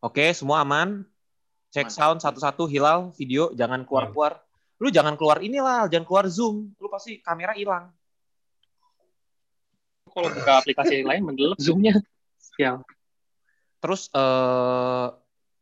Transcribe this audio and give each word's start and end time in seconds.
Oke, 0.00 0.32
semua 0.32 0.64
aman. 0.64 1.04
Cek 1.70 1.86
Aman. 1.86 1.94
sound 1.94 2.18
satu-satu, 2.24 2.66
Hilal, 2.66 3.12
video, 3.14 3.52
jangan 3.54 3.84
keluar-keluar. 3.86 4.42
Lu 4.80 4.88
jangan 4.88 5.14
keluar 5.14 5.44
inilah, 5.44 5.86
jangan 5.92 6.08
keluar 6.08 6.26
Zoom. 6.26 6.72
Lu 6.80 6.88
pasti 6.88 7.20
kamera 7.20 7.52
hilang. 7.52 7.92
Kalau 10.10 10.28
buka 10.34 10.52
aplikasi 10.58 11.06
lain 11.06 11.22
mendelep 11.22 11.54
zoomnya. 11.62 11.94
Ya. 12.58 12.82
Terus 13.78 14.10
eh, 14.10 15.06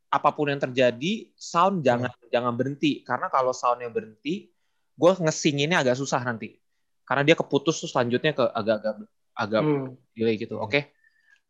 apa 0.09 0.31
pun 0.33 0.49
yang 0.49 0.63
terjadi, 0.63 1.29
sound 1.37 1.85
jangan 1.85 2.09
jangan 2.33 2.57
berhenti. 2.57 3.05
Karena 3.05 3.29
kalau 3.29 3.53
soundnya 3.53 3.93
berhenti, 3.93 4.49
gue 4.97 5.13
ngesinginnya 5.21 5.85
agak 5.85 6.01
susah 6.01 6.25
nanti. 6.25 6.57
Karena 7.05 7.29
dia 7.29 7.37
keputus 7.37 7.85
terus 7.85 7.93
selanjutnya 7.93 8.33
ke 8.33 8.45
agak-agak 8.49 9.05
agak 9.39 9.63
Hmm. 9.63 9.95
delay 10.17 10.41
gitu. 10.41 10.57
Oke. 10.59 10.91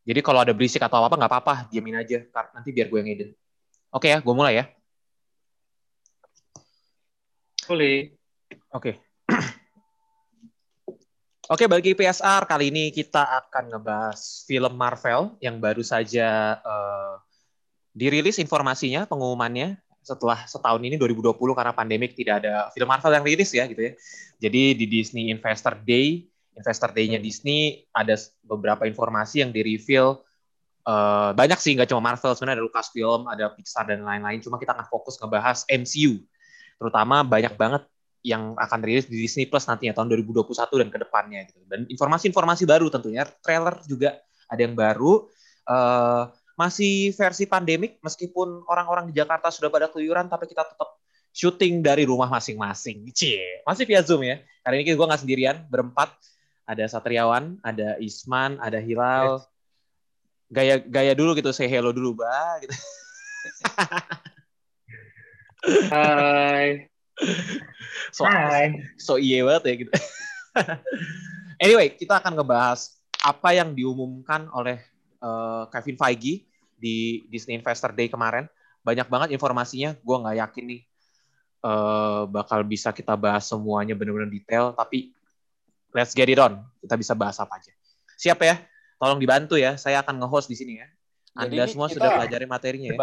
Jadi 0.09 0.25
kalau 0.25 0.40
ada 0.40 0.56
berisik 0.56 0.80
atau 0.80 1.04
apa 1.04 1.20
nggak 1.20 1.29
apa-apa, 1.29 1.54
diamin 1.68 2.00
aja. 2.00 2.24
Nanti 2.56 2.72
biar 2.72 2.88
gue 2.88 2.98
yang 3.04 3.12
edit. 3.12 3.36
Oke 3.93 4.09
ya, 4.09 4.24
gue 4.24 4.32
mulai 4.32 4.56
ya. 4.56 4.65
Boleh. 7.69 8.16
Oke. 8.73 8.96
Oke, 11.52 11.68
bagi 11.68 11.92
PSR 11.92 12.48
kali 12.48 12.73
ini 12.73 12.88
kita 12.88 13.20
akan 13.20 13.77
ngebahas 13.77 14.48
film 14.48 14.73
Marvel 14.73 15.37
yang 15.45 15.60
baru 15.60 15.84
saja 15.84 16.56
eh, 16.56 17.15
dirilis 17.93 18.40
informasinya, 18.40 19.04
pengumumannya 19.04 19.77
setelah 20.01 20.48
setahun 20.48 20.80
ini 20.80 20.96
2020 20.96 21.37
karena 21.52 21.77
pandemik 21.77 22.16
tidak 22.16 22.40
ada 22.40 22.73
film 22.73 22.88
Marvel 22.88 23.12
yang 23.12 23.24
rilis 23.29 23.52
ya 23.52 23.68
gitu 23.68 23.80
ya. 23.80 23.93
Jadi 24.40 24.73
di 24.73 24.88
Disney 24.88 25.29
Investor 25.29 25.77
Day, 25.84 26.24
Investor 26.58 26.90
Day-nya 26.90 27.22
Disney 27.22 27.86
ada 27.94 28.18
beberapa 28.42 28.84
informasi 28.84 29.46
yang 29.46 29.50
di-reveal 29.54 30.18
eh, 30.84 31.30
banyak 31.32 31.58
sih 31.62 31.78
nggak 31.78 31.88
cuma 31.88 32.02
Marvel 32.12 32.34
sebenarnya 32.34 32.58
ada 32.58 32.64
Lucasfilm, 32.66 33.22
ada 33.30 33.44
Pixar 33.54 33.86
dan 33.86 34.02
lain-lain. 34.02 34.42
Cuma 34.42 34.58
kita 34.58 34.74
akan 34.74 34.86
fokus 34.90 35.16
ngebahas 35.22 35.62
MCU 35.70 36.18
terutama 36.78 37.26
banyak 37.26 37.59
banget 37.59 37.82
yang 38.23 38.54
akan 38.59 38.80
rilis 38.82 39.06
di 39.06 39.18
Disney 39.23 39.46
Plus 39.46 39.66
nantinya 39.66 39.95
tahun 39.98 40.10
2021 40.10 40.52
dan 40.82 40.88
ke 40.90 40.98
depannya 40.98 41.40
gitu. 41.46 41.62
Dan 41.66 41.87
informasi-informasi 41.87 42.66
baru 42.66 42.90
tentunya, 42.90 43.26
trailer 43.43 43.78
juga 43.87 44.18
ada 44.50 44.60
yang 44.60 44.74
baru. 44.74 45.26
Eh, 45.68 46.22
masih 46.59 47.15
versi 47.15 47.46
pandemik 47.46 48.02
meskipun 48.02 48.66
orang-orang 48.66 49.06
di 49.06 49.15
Jakarta 49.15 49.46
sudah 49.46 49.70
pada 49.70 49.87
keluyuran 49.87 50.26
tapi 50.26 50.50
kita 50.50 50.66
tetap 50.66 50.98
syuting 51.30 51.87
dari 51.87 52.02
rumah 52.02 52.26
masing-masing. 52.26 53.06
Cie, 53.15 53.62
masih 53.62 53.87
via 53.87 54.02
Zoom 54.02 54.26
ya. 54.26 54.43
Kali 54.66 54.82
ini 54.82 54.90
gue 54.90 55.06
nggak 55.06 55.22
sendirian, 55.22 55.56
berempat. 55.70 56.10
Ada 56.69 56.85
Satriawan, 56.85 57.57
ada 57.65 57.97
Isman, 57.97 58.61
ada 58.61 58.77
Hilal. 58.77 59.41
Gaya 60.52 60.77
gaya 60.85 61.16
dulu 61.16 61.33
gitu, 61.33 61.49
say 61.57 61.65
hello 61.65 61.97
dulu, 61.97 62.21
Ba. 62.21 62.61
Gitu. 62.61 62.77
Hai. 65.93 66.87
So, 68.15 68.25
so 68.97 69.12
iye 69.19 69.43
banget 69.43 69.65
ya 69.65 69.75
gitu. 69.84 69.93
anyway, 71.65 71.93
kita 71.93 72.22
akan 72.22 72.39
ngebahas 72.39 72.94
apa 73.21 73.53
yang 73.53 73.75
diumumkan 73.75 74.47
oleh 74.55 74.78
eh, 75.19 75.62
Kevin 75.75 75.99
Feige 75.99 76.47
di 76.78 77.27
Disney 77.27 77.59
Investor 77.59 77.93
Day 77.93 78.06
kemarin. 78.09 78.47
Banyak 78.87 79.11
banget 79.11 79.28
informasinya. 79.34 79.99
Gue 80.00 80.16
nggak 80.22 80.39
yakin 80.49 80.65
nih 80.65 80.83
eh, 81.66 82.22
bakal 82.31 82.62
bisa 82.65 82.94
kita 82.94 83.19
bahas 83.19 83.44
semuanya 83.50 83.99
benar-benar 83.99 84.31
detail. 84.31 84.72
Tapi 84.72 85.12
let's 85.92 86.12
get 86.12 86.28
it 86.28 86.38
on. 86.38 86.62
Kita 86.81 86.94
bisa 86.94 87.12
bahas 87.12 87.36
apa 87.38 87.58
aja. 87.58 87.72
Siap 88.19 88.38
ya? 88.42 88.58
Tolong 88.98 89.19
dibantu 89.19 89.54
ya. 89.54 89.78
Saya 89.78 90.03
akan 90.03 90.19
nge-host 90.25 90.50
di 90.50 90.56
sini 90.58 90.72
ya. 90.81 90.88
Jadi 91.38 91.54
Anda 91.54 91.64
ini 91.64 91.72
semua 91.72 91.86
kita- 91.86 91.94
sudah 92.03 92.08
pelajari 92.19 92.47
materinya 92.50 92.88
ya. 92.91 92.98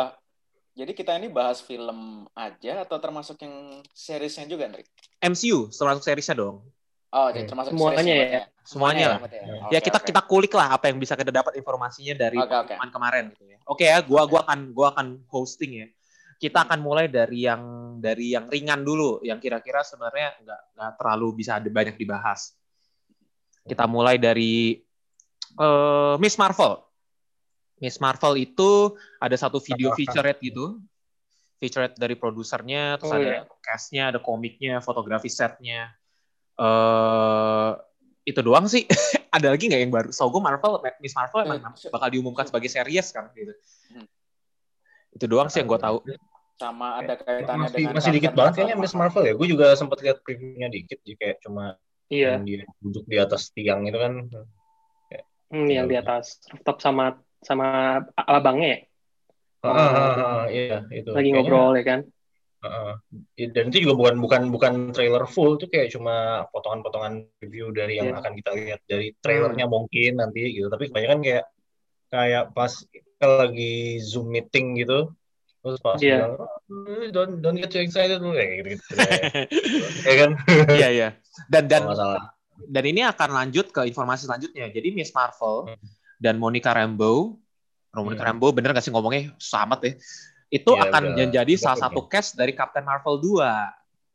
Jadi 0.75 0.91
kita 0.91 1.16
ini 1.16 1.31
bahas 1.31 1.63
film 1.63 2.28
aja 2.36 2.83
atau 2.83 3.00
termasuk 3.00 3.39
yang 3.39 3.80
seriesnya 3.95 4.44
juga, 4.44 4.67
Andri? 4.67 4.83
MCU 5.23 5.72
termasuk 5.72 6.03
seriesnya 6.03 6.36
dong. 6.36 6.67
Oh, 7.16 7.31
Oke. 7.31 7.40
jadi 7.40 7.47
termasuk 7.47 7.72
Semuanya 7.72 7.95
seriesnya 8.03 8.16
ya? 8.19 8.44
berarti 8.44 8.68
Semuanya 8.68 9.06
lah. 9.07 9.19
berarti 9.24 9.38
Ya. 9.40 9.44
Oke, 9.56 9.72
ya 9.72 9.79
kita 9.79 10.00
oke. 10.03 10.07
kita 10.12 10.22
kulik 10.28 10.51
lah 10.51 10.68
apa 10.75 10.85
yang 10.91 10.97
bisa 11.00 11.16
kita 11.16 11.31
dapat 11.31 11.53
informasinya 11.56 12.12
dari 12.19 12.35
oke. 12.35 12.51
pengumuman 12.51 12.90
kemarin 12.91 13.24
gitu 13.31 13.44
ya. 13.47 13.57
Oke 13.63 13.85
ya, 13.88 13.97
gua 14.03 14.28
gua 14.28 14.44
akan 14.44 14.59
gua 14.75 14.88
akan 14.91 15.07
hosting 15.31 15.72
ya. 15.79 15.88
Kita 16.35 16.68
akan 16.68 16.84
mulai 16.84 17.07
dari 17.07 17.47
yang 17.47 17.63
dari 18.03 18.35
yang 18.35 18.51
ringan 18.51 18.84
dulu, 18.84 19.24
yang 19.24 19.40
kira-kira 19.40 19.79
sebenarnya 19.79 20.35
nggak 20.44 20.62
nggak 20.75 20.91
terlalu 21.00 21.28
bisa 21.40 21.56
ada 21.56 21.69
banyak 21.72 21.95
dibahas. 21.95 22.51
Kita 23.66 23.90
mulai 23.90 24.22
dari 24.22 24.78
eh, 25.58 26.16
Miss 26.22 26.38
Marvel. 26.38 26.78
Miss 27.81 28.00
Marvel 28.00 28.40
itu 28.40 28.96
ada 29.20 29.36
satu 29.36 29.59
video 29.59 29.92
featurette 29.98 30.40
gitu. 30.40 30.80
Featurette 31.59 31.98
dari 31.98 32.16
produsernya, 32.16 33.00
terus 33.00 33.12
Oh, 33.12 33.20
ada 33.20 33.44
iya. 33.44 33.59
cast-nya, 33.64 34.04
ada 34.14 34.20
komiknya, 34.22 34.80
fotografi 34.80 35.28
setnya. 35.28 35.92
eh 36.56 37.72
itu 38.25 38.42
doang 38.42 38.66
sih. 38.66 38.88
ada 39.36 39.52
lagi 39.54 39.68
nggak 39.70 39.81
yang 39.86 39.94
baru? 39.94 40.09
So 40.16 40.31
gue 40.31 40.42
Marvel, 40.42 40.81
Miss 41.04 41.14
Marvel 41.14 41.46
emang 41.46 41.59
Eh, 41.62 41.92
bakal 41.94 42.08
diumumkan 42.09 42.48
sebagai 42.48 42.72
series 42.72 43.12
kan 43.12 43.30
gitu. 43.36 43.54
Hmm. 43.94 44.08
Itu 45.14 45.25
doang 45.30 45.48
sih 45.52 45.62
yang 45.62 45.70
gue 45.70 45.81
tahu. 45.81 46.00
sama 46.56 47.04
ada 47.04 47.20
kaitannya 47.20 47.68
masih, 47.68 47.75
dengan 47.75 47.96
masih 48.00 48.12
dikit 48.16 48.31
banget 48.31 48.54
kayaknya. 48.56 48.75
Miss 48.80 48.96
Marvel 48.96 49.28
ya. 49.28 49.34
Gue 49.36 49.48
juga 49.52 49.75
sempat 49.75 50.00
lihat 50.00 50.24
previewnya 50.24 50.72
dikit, 50.72 51.04
jadi 51.04 51.16
kayak 51.20 51.38
cuma 51.44 51.75
Iya. 52.10 52.38
yang 52.38 52.46
dia 52.46 52.62
duduk 52.82 53.06
di 53.10 53.18
atas 53.18 53.50
tiang 53.50 53.86
itu 53.90 53.98
kan. 53.98 54.14
Hmm, 55.46 55.70
yang 55.70 55.86
di 55.86 55.96
atas 55.98 56.42
rooftop 56.50 56.82
sama 56.82 57.22
sama 57.46 58.02
abangnya 58.18 58.68
ya. 58.68 58.80
Ah, 59.66 59.70
ah, 59.70 59.90
ah, 59.94 60.14
ah, 60.14 60.44
iya 60.50 60.86
itu. 60.94 61.10
Lagi 61.10 61.30
Kayaknya, 61.30 61.42
ngobrol 61.42 61.72
ya 61.78 61.84
kan. 61.86 62.00
ah, 62.62 62.68
ah. 62.70 62.94
Dan 63.38 63.66
itu 63.70 63.78
juga 63.86 63.94
bukan 63.98 64.16
bukan 64.22 64.42
bukan 64.50 64.74
trailer 64.94 65.26
full, 65.30 65.58
itu 65.58 65.66
kayak 65.70 65.90
cuma 65.94 66.46
potongan-potongan 66.50 67.30
review 67.42 67.70
dari 67.74 67.98
yang 68.02 68.14
Iya. 68.14 68.18
akan 68.22 68.32
kita 68.42 68.52
lihat 68.58 68.82
dari 68.90 69.08
trailernya 69.22 69.66
mungkin 69.70 70.12
nanti 70.22 70.42
gitu. 70.54 70.68
Tapi 70.70 70.90
kebanyakan 70.90 71.20
kayak 71.26 71.46
kayak 72.10 72.44
pas 72.54 72.74
kita 72.90 73.26
lagi 73.26 74.02
zoom 74.02 74.30
meeting 74.34 74.78
gitu, 74.82 75.14
terus 75.66 75.81
pas 75.81 75.98
Iya. 75.98 76.18
bilang, 76.22 76.34
"Oh, 76.38 77.06
don't 77.09 77.34
don't 77.42 77.58
get 77.58 77.68
too 77.68 77.81
excited 77.81 78.22
dulu 78.22 78.38
kayak 78.38 78.52
gitu 78.53 78.68
gitu. 78.78 78.84
ya 80.08 80.14
kan? 80.22 80.30
Iya 80.70 80.88
iya. 80.92 81.08
Dan 81.50 81.66
dan 81.66 81.90
salah. 81.90 82.30
dan 82.56 82.84
ini 82.86 83.02
akan 83.02 83.30
lanjut 83.34 83.68
ke 83.68 83.81
informasi 83.84 84.30
selanjutnya. 84.30 84.70
Jadi 84.70 84.94
Miss 84.94 85.09
Marvel 85.09 85.74
Hmm. 85.74 85.81
dan 86.16 86.38
Monica 86.38 86.70
Rambeau, 86.70 87.42
Monica 87.92 88.22
Hmm. 88.22 88.30
Rambeau 88.31 88.54
bener 88.54 88.72
gak 88.72 88.80
sih 88.80 88.94
ngomongnya 88.94 89.34
sama 89.36 89.75
ya? 89.81 89.98
Itu 90.48 90.72
Iya, 90.72 90.88
akan 90.88 91.02
udah- 91.04 91.18
menjadi 91.25 91.52
udah 91.52 91.59
salah 91.59 91.75
oke. 91.75 91.84
satu 91.84 92.02
cast 92.06 92.38
dari 92.38 92.54
Captain 92.54 92.86
Marvel 92.86 93.18
2. 93.18 93.52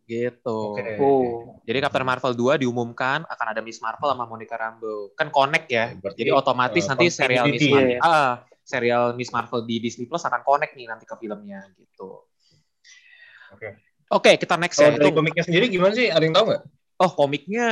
Gitu. 0.06 0.58
Oke. 0.74 0.98
Oh. 0.98 1.54
Jadi 1.62 1.78
Captain 1.78 2.02
Marvel 2.02 2.32
2 2.32 2.56
diumumkan 2.56 3.22
akan 3.24 3.46
ada 3.46 3.60
Miss 3.60 3.78
Marvel 3.78 4.08
sama 4.08 4.24
Monica 4.24 4.54
Rambeau. 4.54 5.12
Kan 5.14 5.28
connect 5.28 5.66
ya. 5.68 5.94
Berarti, 5.94 6.18
Jadi 6.18 6.30
otomatis 6.32 6.82
eh, 6.82 6.88
nanti 6.88 7.06
serial 7.10 7.46
Miss. 7.46 7.62
Marvel, 7.62 7.98
ah, 8.00 8.42
serial 8.70 9.18
Miss 9.18 9.34
Marvel 9.34 9.66
di 9.66 9.82
Disney 9.82 10.06
Plus 10.06 10.22
akan 10.22 10.46
connect 10.46 10.78
nih 10.78 10.86
nanti 10.86 11.02
ke 11.02 11.18
filmnya 11.18 11.66
gitu. 11.74 12.22
Oke. 13.50 13.68
Oke, 14.10 14.30
kita 14.38 14.54
next 14.54 14.78
Kalau 14.78 14.94
ya. 14.94 14.98
dari 14.98 15.10
Itu, 15.10 15.18
komiknya 15.18 15.42
sendiri 15.46 15.66
gimana 15.66 15.92
sih? 15.94 16.06
Ada 16.06 16.22
yang 16.22 16.34
tahu 16.34 16.44
nggak? 16.54 16.62
oh, 17.00 17.10
komiknya 17.16 17.66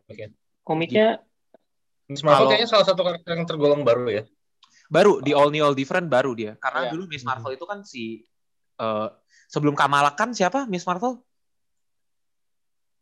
Komiknya. 0.00 0.28
Komiknya 0.64 1.06
Miss 2.08 2.24
Marvel 2.24 2.36
Kalau- 2.36 2.50
kayaknya 2.56 2.68
salah 2.68 2.86
satu 2.88 3.00
karakter 3.04 3.30
yang 3.36 3.44
tergolong 3.44 3.84
baru 3.84 4.08
ya. 4.08 4.24
baru 4.90 5.22
di 5.22 5.30
All 5.30 5.54
New 5.54 5.62
All 5.62 5.76
Different 5.76 6.10
baru 6.10 6.34
dia. 6.34 6.58
Karena 6.58 6.88
Iya. 6.88 6.90
dulu 6.96 7.06
Miss 7.06 7.22
Marvel 7.22 7.54
itu 7.54 7.62
kan 7.68 7.84
si 7.86 8.24
eh, 8.76 9.08
sebelum 9.46 9.76
Kamala 9.76 10.16
kan 10.16 10.32
siapa 10.32 10.64
Miss 10.66 10.88
Marvel? 10.88 11.20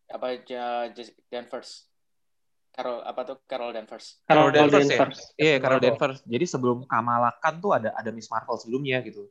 apa 0.09 0.33
aja 0.33 0.89
Danvers 1.29 1.88
Carol 2.79 3.03
apa 3.03 3.21
tuh 3.27 3.37
Carol 3.51 3.75
Danvers 3.75 4.23
Carol 4.23 4.55
Carol 4.55 4.71
Danvers 4.71 4.87
ya? 4.87 4.91
Danvers. 4.95 5.19
Iya, 5.35 5.55
Carol 5.59 5.79
Marvel. 5.83 5.87
Danvers. 5.91 6.19
Jadi 6.23 6.45
sebelum 6.47 6.79
Kamala 6.87 7.31
Khan 7.43 7.59
tuh 7.59 7.75
ada 7.75 7.91
ada 7.91 8.11
Miss 8.15 8.31
Marvel 8.31 8.55
sebelumnya 8.55 9.03
gitu. 9.03 9.27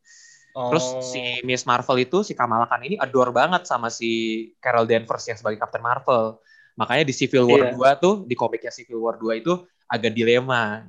Oh. 0.51 0.68
Terus 0.68 0.86
si 1.07 1.39
Miss 1.48 1.63
Marvel 1.63 2.04
itu 2.04 2.27
si 2.27 2.36
Kamala 2.36 2.68
Khan 2.68 2.83
ini 2.83 3.00
adore 3.00 3.31
banget 3.31 3.63
sama 3.63 3.88
si 3.88 4.12
Carol 4.60 4.83
Danvers 4.83 5.24
yang 5.25 5.39
sebagai 5.39 5.63
Captain 5.63 5.80
Marvel. 5.80 6.44
Makanya 6.75 7.07
di 7.07 7.16
Civil 7.16 7.48
War 7.48 7.71
Iya. 7.71 7.95
2 7.95 8.04
tuh 8.04 8.16
di 8.27 8.36
komiknya 8.36 8.69
Civil 8.69 9.00
War 9.00 9.16
2 9.16 9.39
itu 9.39 9.54
agak 9.88 10.12
dilema. 10.12 10.83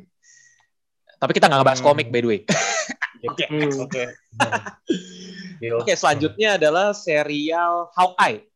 Tapi 1.16 1.30
kita 1.30 1.46
nggak 1.46 1.62
ngebahas 1.62 1.78
Hmm. 1.78 1.88
komik 1.94 2.10
by 2.10 2.20
the 2.20 2.28
way. 2.28 2.40
Oke. 3.30 3.44
Oke. 3.78 4.02
Oke, 5.78 5.92
selanjutnya 5.94 6.54
adalah 6.54 6.90
serial 6.90 7.90
Hawkeye. 7.94 8.46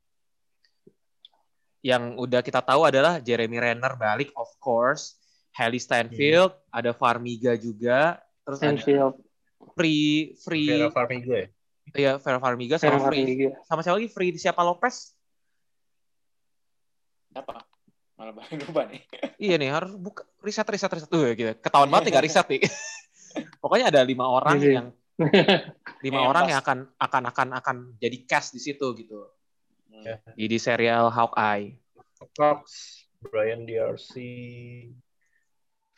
Yang 1.83 2.03
udah 2.17 2.41
kita 2.41 2.63
tahu 2.63 2.87
adalah 2.87 3.19
Jeremy 3.19 3.59
Renner 3.59 3.99
balik 3.99 4.31
of 4.39 4.47
course, 4.57 5.19
Haley 5.51 5.83
Steinfeld, 5.83 6.55
ada 6.71 6.95
Farmiga 6.95 7.59
juga, 7.59 8.23
terus 8.47 8.63
ada 8.63 8.79
Stanfield. 8.79 9.19
Free 9.75 10.35
Free 10.39 10.67
Vera 10.71 10.91
Farmiga 10.91 11.35
ya. 11.39 11.49
ya 11.95 12.13
Vera 12.19 12.39
Farmiga 12.39 12.77
sama 12.79 12.99
Free 13.11 13.23
Farmiga. 13.27 13.49
sama 13.63 13.81
siapa 13.83 13.97
lagi 13.99 14.09
Free 14.11 14.31
siapa 14.35 14.63
Lopez? 14.63 15.15
apa 17.33 17.65
malah 18.15 18.35
balik 18.37 18.61
lupa 18.69 18.83
nih 18.87 19.01
Iya 19.49 19.55
nih 19.57 19.71
harus 19.73 19.97
buka 19.97 20.23
riset 20.45 20.69
riset 20.69 20.93
riset 20.93 21.09
tuh 21.09 21.25
gitu. 21.33 21.51
Ketahuan 21.59 21.89
banget 21.91 22.11
nih 22.11 22.13
gak 22.15 22.25
riset 22.29 22.47
nih. 22.47 22.63
Pokoknya 23.65 23.89
ada 23.91 24.01
lima 24.05 24.29
orang 24.29 24.57
Iya. 24.61 24.73
yang 24.79 24.87
lima 26.05 26.21
orang 26.27 26.45
yang 26.53 26.59
akan 26.61 26.79
akan 26.99 27.23
akan 27.33 27.49
akan 27.59 27.77
jadi 27.99 28.19
cast 28.27 28.53
di 28.53 28.61
situ 28.61 28.85
gitu 28.95 29.19
Hmm. 29.93 30.05
Ya. 30.09 30.17
di, 30.33 30.45
di 30.49 30.59
serial 30.59 31.13
Hawkeye. 31.13 31.77
Cox, 32.33 32.65
Brian 33.21 33.69
DRC, 33.69 34.17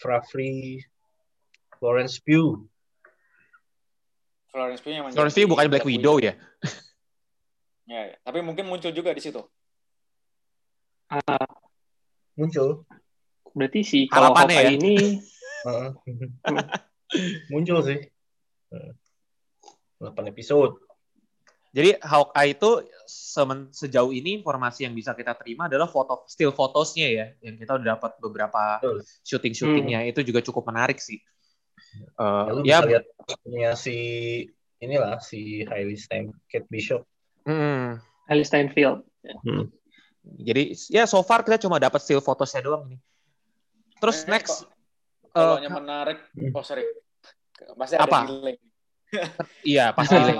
Frafri, 0.03 0.83
Florence 1.79 2.19
Pugh. 2.19 2.67
Florence 4.51 4.83
Pugh 4.83 4.95
yang 4.99 5.07
Florence 5.15 5.37
Pugh 5.39 5.47
bukan 5.47 5.67
Black 5.71 5.87
Widow 5.87 6.19
ya? 6.19 6.35
Ya, 7.85 8.01
ya. 8.09 8.17
tapi 8.25 8.41
mungkin 8.41 8.65
muncul 8.65 8.97
juga 8.97 9.13
di 9.13 9.21
situ. 9.21 9.45
Ah, 11.13 11.45
Muncul. 12.33 12.89
berarti 13.53 13.85
sih 13.85 14.03
kalau 14.09 14.33
Hawkeye 14.33 14.57
ya. 14.57 14.73
ini 14.73 15.21
Heeh. 15.69 15.91
Muncul 17.53 17.85
sih. 17.85 18.01
Heeh. 18.73 18.93
8 20.01 20.33
episode. 20.33 20.81
Jadi 21.75 21.99
Hawkeye 21.99 22.55
itu 22.55 22.71
semen- 23.03 23.75
sejauh 23.75 24.15
ini 24.15 24.39
informasi 24.39 24.87
yang 24.87 24.95
bisa 24.95 25.11
kita 25.11 25.35
terima 25.35 25.67
adalah 25.67 25.91
foto 25.91 26.23
still 26.31 26.55
photosnya 26.55 27.11
ya, 27.11 27.27
yang 27.43 27.59
kita 27.59 27.75
udah 27.75 27.99
dapat 27.99 28.15
beberapa 28.23 28.79
Betul. 28.79 29.03
syuting-syutingnya 29.27 30.07
itu 30.07 30.23
juga 30.23 30.39
cukup 30.39 30.71
menarik 30.71 31.03
sih. 31.03 31.19
Eh, 32.15 32.45
Ya, 32.47 32.51
lu 32.55 32.63
ya, 32.63 32.79
bisa 32.79 32.87
lihat 32.87 33.05
punya 33.43 33.71
si 33.75 33.97
inilah 34.79 35.19
si 35.19 35.67
Hailey 35.67 35.99
Stein, 35.99 36.31
Kate 36.47 36.71
Bishop. 36.71 37.03
mm, 37.43 37.99
Alice 38.31 38.49
Steinfeld. 38.55 39.03
jadi 40.25 40.73
ya 40.89 41.05
so 41.05 41.21
far 41.21 41.45
kita 41.45 41.61
cuma 41.61 41.77
dapat 41.77 42.01
still 42.01 42.23
photosnya 42.23 42.63
doang 42.65 42.87
nih. 42.89 43.01
Terus 43.99 44.25
Eh, 44.25 44.31
next, 44.31 44.63
kok- 44.63 44.71
Kalau 45.35 45.59
eh, 45.59 45.67
yang 45.67 45.75
menarik, 45.75 46.23
Hmm. 46.39 46.55
oh 46.55 46.63
sorry, 46.63 46.87
pasti 47.75 47.99
ada 47.99 48.07
Apa? 48.07 48.19
delay. 48.31 48.55
Iya 49.63 49.95
pasti 49.95 50.17
Eh, 50.17 50.35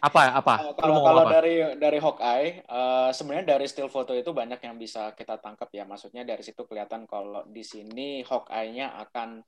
apa 0.00 0.22
apa? 0.40 0.54
Kalau 0.80 0.92
mau 0.96 1.04
kalau 1.04 1.22
apa? 1.26 1.30
dari 1.40 1.54
dari 1.76 1.98
Hawkeye, 2.00 2.64
eh, 2.64 3.10
sebenarnya 3.12 3.56
dari 3.56 3.66
still 3.68 3.90
foto 3.92 4.12
itu 4.16 4.30
banyak 4.32 4.60
yang 4.62 4.76
bisa 4.80 5.12
kita 5.14 5.36
tangkap 5.38 5.68
ya. 5.72 5.84
Maksudnya 5.84 6.24
dari 6.24 6.40
situ 6.40 6.64
kelihatan 6.64 7.04
kalau 7.04 7.44
di 7.46 7.60
sini 7.60 8.24
Hawkeye-nya 8.24 8.96
akan 9.08 9.44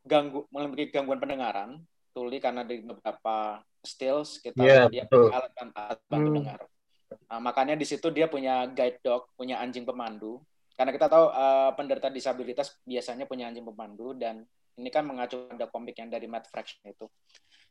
ganggu 0.00 0.48
memiliki 0.48 0.96
gangguan 0.96 1.20
pendengaran, 1.20 1.76
tuli 2.16 2.40
karena 2.40 2.64
di 2.64 2.80
beberapa 2.80 3.60
stills 3.84 4.40
kita 4.40 4.60
lihat 4.60 4.92
dia 4.92 5.04
punya 5.08 5.36
alat 5.36 5.52
ban- 5.56 5.76
alat 5.76 5.98
bantu 6.08 6.28
Hmm. 6.28 6.36
dengar. 6.40 6.60
Nah, 7.30 7.40
makanya 7.42 7.74
di 7.76 7.86
situ 7.86 8.08
dia 8.10 8.26
punya 8.30 8.66
guide 8.70 8.98
dog, 9.02 9.28
punya 9.36 9.58
anjing 9.60 9.84
pemandu. 9.84 10.40
Karena 10.74 10.96
kita 10.96 11.12
tahu 11.12 11.28
eh, 11.28 11.70
penderita 11.76 12.08
disabilitas 12.08 12.80
biasanya 12.88 13.28
punya 13.28 13.52
anjing 13.52 13.66
pemandu 13.66 14.16
dan 14.16 14.40
ini 14.80 14.88
kan 14.88 15.04
mengacu 15.04 15.44
pada 15.52 15.68
komik 15.68 15.92
yang 16.00 16.08
dari 16.08 16.24
Matt 16.24 16.48
Fraction 16.48 16.80
itu. 16.88 17.04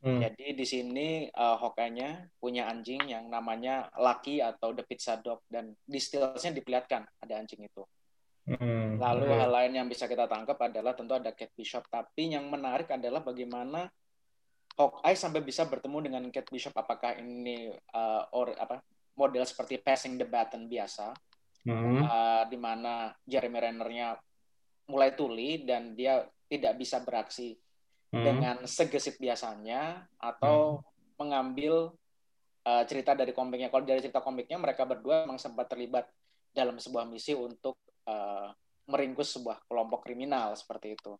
Hmm. 0.00 0.16
Jadi 0.16 0.56
di 0.56 0.64
sini 0.64 1.08
uh, 1.28 1.60
Hawkeye-nya 1.60 2.40
punya 2.40 2.72
anjing 2.72 3.04
yang 3.04 3.28
namanya 3.28 3.92
Lucky 4.00 4.40
atau 4.40 4.72
The 4.72 4.84
Pizza 4.88 5.20
Dog 5.20 5.44
dan 5.44 5.76
di 5.84 6.00
stills-nya 6.00 6.56
diperlihatkan 6.56 7.04
ada 7.20 7.34
anjing 7.36 7.68
itu. 7.68 7.84
Hmm. 8.48 8.96
Lalu 8.96 9.28
Oke. 9.28 9.36
hal 9.36 9.50
lain 9.52 9.72
yang 9.76 9.86
bisa 9.92 10.08
kita 10.08 10.24
tangkap 10.24 10.56
adalah 10.56 10.96
tentu 10.96 11.12
ada 11.12 11.36
Kate 11.36 11.52
Bishop. 11.52 11.84
Tapi 11.92 12.32
yang 12.32 12.48
menarik 12.48 12.88
adalah 12.88 13.20
bagaimana 13.20 13.92
Hawkeye 14.80 15.20
sampai 15.20 15.44
bisa 15.44 15.68
bertemu 15.68 16.08
dengan 16.08 16.22
Kate 16.32 16.48
Bishop. 16.48 16.72
Apakah 16.72 17.20
ini 17.20 17.68
uh, 17.92 18.24
or 18.32 18.56
apa 18.56 18.80
model 19.20 19.44
seperti 19.44 19.76
passing 19.84 20.16
the 20.16 20.24
baton 20.24 20.64
biasa, 20.64 21.12
Hmm. 21.60 22.00
uh, 22.00 22.48
di 22.48 22.56
mana 22.56 23.12
Jeremy 23.28 23.60
Renner-nya 23.60 24.16
mulai 24.88 25.12
tuli 25.12 25.60
dan 25.60 25.92
dia 25.92 26.24
tidak 26.48 26.80
bisa 26.80 27.04
beraksi 27.04 27.52
Hmm. 28.10 28.26
dengan 28.26 28.56
segesit 28.66 29.22
biasanya 29.22 30.02
atau 30.18 30.82
mengambil 31.14 31.94
uh, 32.66 32.82
cerita 32.82 33.14
dari 33.14 33.30
komiknya. 33.30 33.70
Kalau 33.70 33.86
dari 33.86 34.02
cerita 34.02 34.18
komiknya 34.18 34.58
mereka 34.58 34.82
berdua 34.82 35.22
memang 35.26 35.38
sempat 35.38 35.70
terlibat 35.70 36.10
dalam 36.50 36.74
sebuah 36.74 37.06
misi 37.06 37.38
untuk 37.38 37.78
uh, 38.10 38.50
meringkus 38.90 39.38
sebuah 39.38 39.62
kelompok 39.70 40.02
kriminal 40.10 40.58
seperti 40.58 40.98
itu. 40.98 41.14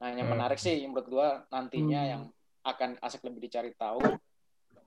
Nah, 0.00 0.08
yang 0.08 0.24
Hmm. 0.24 0.40
menarik 0.40 0.56
sih 0.56 0.80
menurut 0.88 1.06
gua 1.12 1.28
nantinya 1.52 2.00
Hmm. 2.00 2.10
yang 2.10 2.22
akan 2.62 2.96
asik 3.02 3.26
lebih 3.26 3.50
dicari 3.50 3.74
tahu 3.74 4.00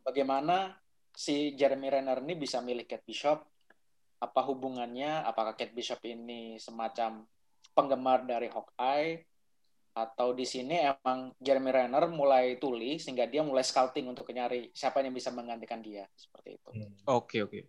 bagaimana 0.01 0.79
si 1.11 1.53
Jeremy 1.59 1.91
Renner 1.91 2.23
ini 2.23 2.33
bisa 2.39 2.63
milih 2.63 2.87
Kate 2.87 3.03
Bishop 3.03 3.43
apa 4.23 4.41
hubungannya 4.47 5.27
apakah 5.27 5.59
Kate 5.59 5.75
Bishop 5.75 5.99
ini 6.07 6.55
semacam 6.55 7.27
penggemar 7.75 8.23
dari 8.23 8.47
Hawkeye 8.47 9.34
atau 9.95 10.35
di 10.35 10.43
sini 10.43 10.75
emang 10.83 11.31
Jeremy 11.39 11.71
Renner 11.71 12.03
mulai 12.11 12.59
tuli 12.59 12.99
sehingga 12.99 13.23
dia 13.31 13.39
mulai 13.47 13.63
scouting 13.63 14.11
untuk 14.11 14.27
nyari 14.27 14.67
siapa 14.75 14.99
yang 14.99 15.15
bisa 15.15 15.31
menggantikan 15.31 15.79
dia 15.79 16.03
seperti 16.19 16.59
itu. 16.59 16.69
Hmm. 16.75 16.91
Oke 17.07 17.47
oke. 17.47 17.63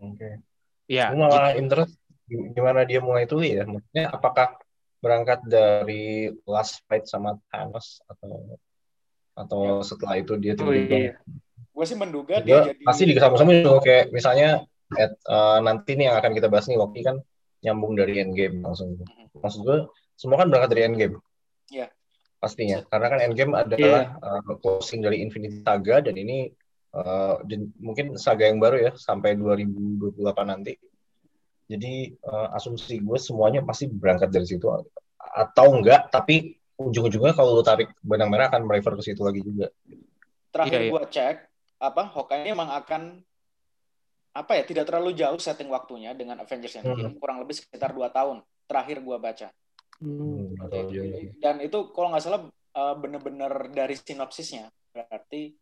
Oke. 0.00 0.40
Ya. 0.88 1.12
Gue 1.12 1.20
malah 1.20 1.52
interest 1.52 2.00
gi- 2.24 2.56
gimana 2.56 2.88
dia 2.88 3.04
mulai 3.04 3.28
tuli 3.28 3.60
ya. 3.60 3.68
Maksudnya 3.68 4.08
apakah 4.08 4.56
berangkat 5.04 5.44
dari 5.44 6.32
last 6.48 6.80
fight 6.88 7.04
sama 7.04 7.36
Thanos 7.52 8.00
atau 8.08 8.56
atau 9.36 9.84
setelah 9.84 10.16
itu 10.16 10.32
dia 10.40 10.56
Oh 10.56 10.72
tiba-tiba 10.72 10.96
iya. 10.96 11.14
Gue 11.76 11.84
sih 11.84 11.96
menduga 12.00 12.40
juga 12.40 12.44
dia 12.48 12.72
jadi 12.72 12.82
pasti 12.88 13.04
dikesama-sama 13.04 13.52
dong 13.60 13.84
kayak 13.84 14.08
misalnya 14.16 14.64
at, 14.96 15.12
eh, 15.12 15.58
nanti 15.60 15.92
nih 15.92 16.08
yang 16.08 16.16
akan 16.16 16.32
kita 16.32 16.48
bahas 16.48 16.72
nih 16.72 16.80
Loki 16.80 17.04
kan 17.04 17.20
nyambung 17.60 17.92
dari 18.00 18.16
Endgame 18.24 18.64
langsung. 18.64 18.96
Maksud 19.36 19.60
gue 19.60 19.78
semua 20.16 20.40
kan 20.40 20.48
berangkat 20.48 20.72
dari 20.72 20.88
Endgame. 20.88 21.20
Iya. 21.70 21.88
Pastinya 22.36 22.84
karena 22.86 23.06
kan 23.10 23.18
Endgame 23.24 23.54
adalah 23.56 24.18
eh, 24.20 24.52
closing 24.60 25.00
dari 25.02 25.22
Infinity 25.24 25.62
Saga 25.62 26.04
dan 26.04 26.16
ini 26.16 26.50
dan 27.44 27.76
mungkin 27.76 28.16
saga 28.16 28.48
yang 28.48 28.56
baru 28.56 28.88
ya 28.88 28.92
sampai 28.96 29.36
2028 29.36 30.16
nanti. 30.48 30.80
Jadi 31.68 32.14
eh, 32.14 32.48
asumsi 32.56 33.02
gue 33.02 33.18
semuanya 33.20 33.60
pasti 33.66 33.84
berangkat 33.90 34.32
dari 34.32 34.46
situ 34.48 34.64
atau 35.36 35.66
enggak 35.76 36.08
tapi 36.08 36.56
ujung-ujungnya 36.76 37.32
kalau 37.32 37.56
lu 37.56 37.64
tarik 37.64 37.88
benang 38.04 38.28
merah 38.28 38.52
akan 38.52 38.68
merefer 38.68 38.92
ke 39.00 39.02
situ 39.02 39.24
lagi 39.24 39.40
juga. 39.40 39.72
terakhir 40.52 40.80
Iya, 40.80 40.84
iya. 40.88 40.92
gua 40.92 41.04
cek 41.08 41.36
apa 41.76 42.02
Hawkeye 42.08 42.48
emang 42.48 42.68
akan 42.72 43.02
apa 44.36 44.52
ya 44.56 44.62
tidak 44.68 44.84
terlalu 44.88 45.16
jauh 45.16 45.40
setting 45.40 45.68
waktunya 45.72 46.12
dengan 46.12 46.40
Avengers 46.40 46.80
Endgame 46.80 47.16
kurang 47.16 47.40
lebih 47.40 47.56
sekitar 47.56 47.92
dua 47.92 48.12
tahun 48.12 48.44
terakhir 48.68 49.00
gua 49.00 49.16
baca 49.16 49.48
Hmm. 49.96 50.52
Jauh. 50.60 51.32
dan 51.40 51.56
itu 51.64 51.78
kalau 51.96 52.12
nggak 52.12 52.24
salah 52.24 52.40
eh, 52.52 52.94
bener-bener 53.00 53.52
dari 53.72 53.96
sinopsisnya 53.96 54.68
berarti 54.92 55.56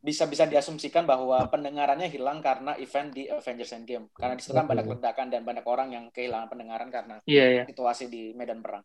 bisa 0.00 0.24
bisa 0.24 0.48
diasumsikan 0.48 1.04
bahwa 1.04 1.44
pendengarannya 1.52 2.08
hilang 2.08 2.40
karena 2.40 2.72
event 2.80 3.12
di 3.12 3.28
Avengers 3.28 3.76
Endgame 3.76 4.08
karena 4.16 4.32
di 4.32 4.40
situ 4.40 4.56
kan 4.56 4.64
banyak 4.64 4.88
ledakan 4.88 5.28
dan 5.28 5.42
banyak 5.44 5.66
orang 5.68 5.92
yang 5.92 6.04
kehilangan 6.08 6.48
pendengaran 6.48 6.88
karena 6.88 7.20
Iya 7.28 7.44
iya. 7.52 7.62
situasi 7.68 8.08
di 8.08 8.32
medan 8.32 8.64
perang. 8.64 8.80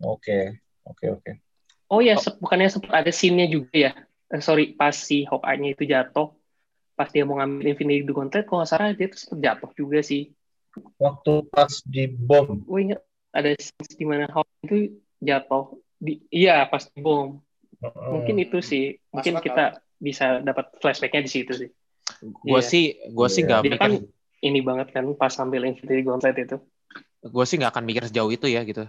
Oke, 0.00 0.64
oke, 0.88 1.04
oke. 1.12 1.30
Oh 1.92 2.00
ya, 2.00 2.16
sep- 2.16 2.40
bukannya 2.40 2.72
sempat 2.72 3.04
ada 3.04 3.12
scene-nya 3.12 3.46
juga 3.52 3.70
ya? 3.74 3.92
Eh, 4.32 4.42
sorry, 4.42 4.74
pas 4.74 4.96
si 4.96 5.22
Hawkeye-nya 5.28 5.76
itu 5.76 5.84
jatuh, 5.86 6.34
pas 6.98 7.06
dia 7.12 7.22
mau 7.22 7.38
ngambil 7.38 7.76
Infinity 7.76 8.02
Gauntlet, 8.08 8.48
kalau 8.48 8.64
nggak 8.64 8.70
salah 8.72 8.90
dia 8.96 9.06
tuh 9.12 9.20
sempat 9.20 9.38
jatuh 9.44 9.70
juga 9.76 10.00
sih. 10.02 10.32
Waktu 10.98 11.32
pas 11.52 11.72
di 11.86 12.10
bom, 12.10 12.64
Gue 12.64 12.90
ingat 12.90 13.00
ada 13.36 13.50
scene 13.60 13.92
di 13.92 14.04
mana 14.08 14.24
Hawkeye 14.32 14.64
itu 14.64 14.76
jatuh. 15.20 15.64
Di, 15.96 16.20
iya, 16.28 16.64
pas 16.64 16.84
di 16.88 17.00
bom. 17.00 17.40
Mungkin 17.84 18.36
itu 18.40 18.64
sih. 18.64 18.96
Mungkin 19.12 19.40
kita 19.40 19.80
bisa 19.96 20.40
dapat 20.40 20.72
flashback-nya 20.80 21.24
di 21.24 21.30
situ 21.32 21.52
sih. 21.52 21.70
Gue 22.20 22.60
Iya. 22.60 22.64
sih 22.64 22.84
gue 23.12 23.28
sih 23.28 23.42
Iya. 23.44 23.48
nggak 23.48 23.62
mikir 23.64 23.78
kan 23.80 23.92
ini 24.40 24.60
banget 24.60 24.88
kan 24.92 25.04
pas 25.16 25.32
ambil 25.36 25.64
Infinity 25.64 26.04
Gauntlet 26.04 26.36
itu. 26.38 26.56
gue 27.26 27.44
sih 27.44 27.58
nggak 27.58 27.74
akan 27.74 27.84
mikir 27.84 28.02
sejauh 28.06 28.30
itu 28.30 28.46
ya 28.46 28.62
gitu. 28.62 28.86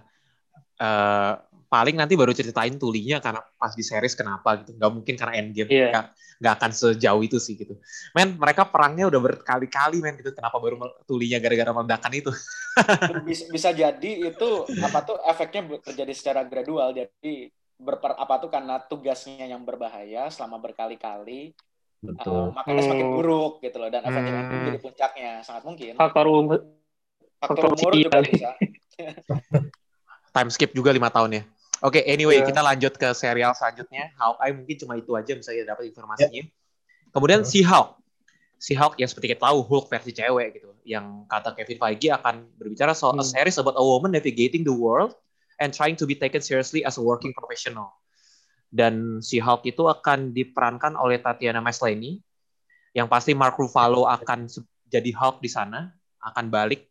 Eh 0.78 1.34
paling 1.68 2.00
nanti 2.00 2.16
baru 2.16 2.32
ceritain 2.32 2.80
tulinya 2.80 3.20
karena 3.20 3.44
pas 3.60 3.76
di 3.76 3.84
series 3.84 4.16
kenapa 4.16 4.64
gitu. 4.64 4.80
Nggak 4.80 4.92
mungkin 4.92 5.14
karena 5.20 5.34
endgame. 5.36 5.70
Iya. 5.70 5.88
Nggak, 5.92 6.06
nggak 6.38 6.54
akan 6.60 6.72
sejauh 6.72 7.22
itu 7.24 7.38
sih 7.44 7.60
gitu. 7.60 7.76
Men, 8.16 8.40
mereka 8.40 8.68
perangnya 8.72 9.12
udah 9.12 9.20
berkali-kali 9.20 10.00
men 10.00 10.16
gitu. 10.16 10.32
Kenapa 10.32 10.58
baru 10.58 10.80
tulinya 11.04 11.38
gara-gara 11.44 11.72
meledakan 11.76 12.14
itu? 12.16 12.32
bisa, 13.28 13.46
bisa 13.52 13.70
jadi 13.76 14.12
itu 14.32 14.50
apa 14.80 15.00
tuh 15.04 15.18
efeknya 15.28 15.82
terjadi 15.84 16.14
secara 16.16 16.42
gradual 16.48 16.96
jadi 16.96 17.52
berper 17.78 18.18
apa 18.18 18.42
tuh 18.42 18.50
karena 18.50 18.82
tugasnya 18.82 19.46
yang 19.46 19.62
berbahaya 19.62 20.34
selama 20.34 20.58
berkali-kali 20.58 21.54
uh, 21.54 22.10
betul. 22.10 22.44
makanya 22.58 22.82
semakin 22.90 23.06
Hmm. 23.06 23.16
buruk 23.22 23.54
gitu 23.62 23.78
loh 23.78 23.90
dan 23.94 24.02
efeknya 24.02 24.34
Hmm. 24.50 24.66
jadi 24.66 24.80
puncaknya 24.82 25.32
sangat 25.46 25.62
mungkin 25.62 25.94
Faktor 25.94 26.26
umur, 26.26 26.58
faktor 27.38 27.64
umur 27.78 27.92
juga 27.94 28.18
bisa 28.26 28.50
Time 30.38 30.50
skip 30.54 30.70
juga 30.74 30.94
lima 30.94 31.10
tahun 31.10 31.42
ya. 31.42 31.44
Oke, 31.80 32.02
anyway, 32.04 32.42
Iya. 32.42 32.50
kita 32.50 32.62
lanjut 32.62 32.94
ke 32.98 33.10
serial 33.14 33.54
selanjutnya. 33.54 34.10
Hawkeye 34.18 34.54
mungkin 34.54 34.76
cuma 34.82 34.94
itu 34.98 35.14
aja 35.14 35.34
saya 35.40 35.62
dapat 35.62 35.94
informasinya. 35.94 36.44
Kemudian 37.14 37.46
Hmm. 37.46 37.50
si 37.50 37.62
Hulk. 37.62 38.02
Si 38.58 38.74
Hulk 38.74 38.98
yang 38.98 39.06
seperti 39.06 39.38
kita 39.38 39.46
tahu 39.46 39.62
Hulk 39.62 39.86
versi 39.86 40.10
cewek 40.10 40.58
gitu. 40.58 40.74
Yang 40.82 41.30
kata 41.30 41.54
Kevin 41.54 41.78
Feige 41.78 42.10
akan 42.10 42.36
berbicara 42.58 42.98
soal 42.98 43.14
a 43.14 43.22
Hmm. 43.22 43.30
series 43.30 43.62
about 43.62 43.78
a 43.78 43.86
woman 43.86 44.10
navigating 44.10 44.66
the 44.66 44.74
world 44.74 45.14
and 45.58 45.70
trying 45.70 45.94
to 45.94 46.10
be 46.10 46.18
taken 46.18 46.42
seriously 46.42 46.82
as 46.82 46.98
a 46.98 47.04
working 47.04 47.32
professional. 47.32 47.94
dan 48.68 49.24
si 49.24 49.40
Hulk 49.40 49.64
itu 49.64 49.88
akan 49.88 50.36
diperankan 50.36 51.00
oleh 51.00 51.24
Tatiana 51.24 51.64
Maslany 51.64 52.20
yang 52.92 53.08
pasti 53.08 53.32
Mark 53.32 53.56
Ruffalo 53.56 54.04
akan 54.04 54.44
jadi 54.84 55.08
Hulk 55.16 55.40
di 55.40 55.48
sana 55.48 55.88
akan 56.20 56.52
balik 56.52 56.84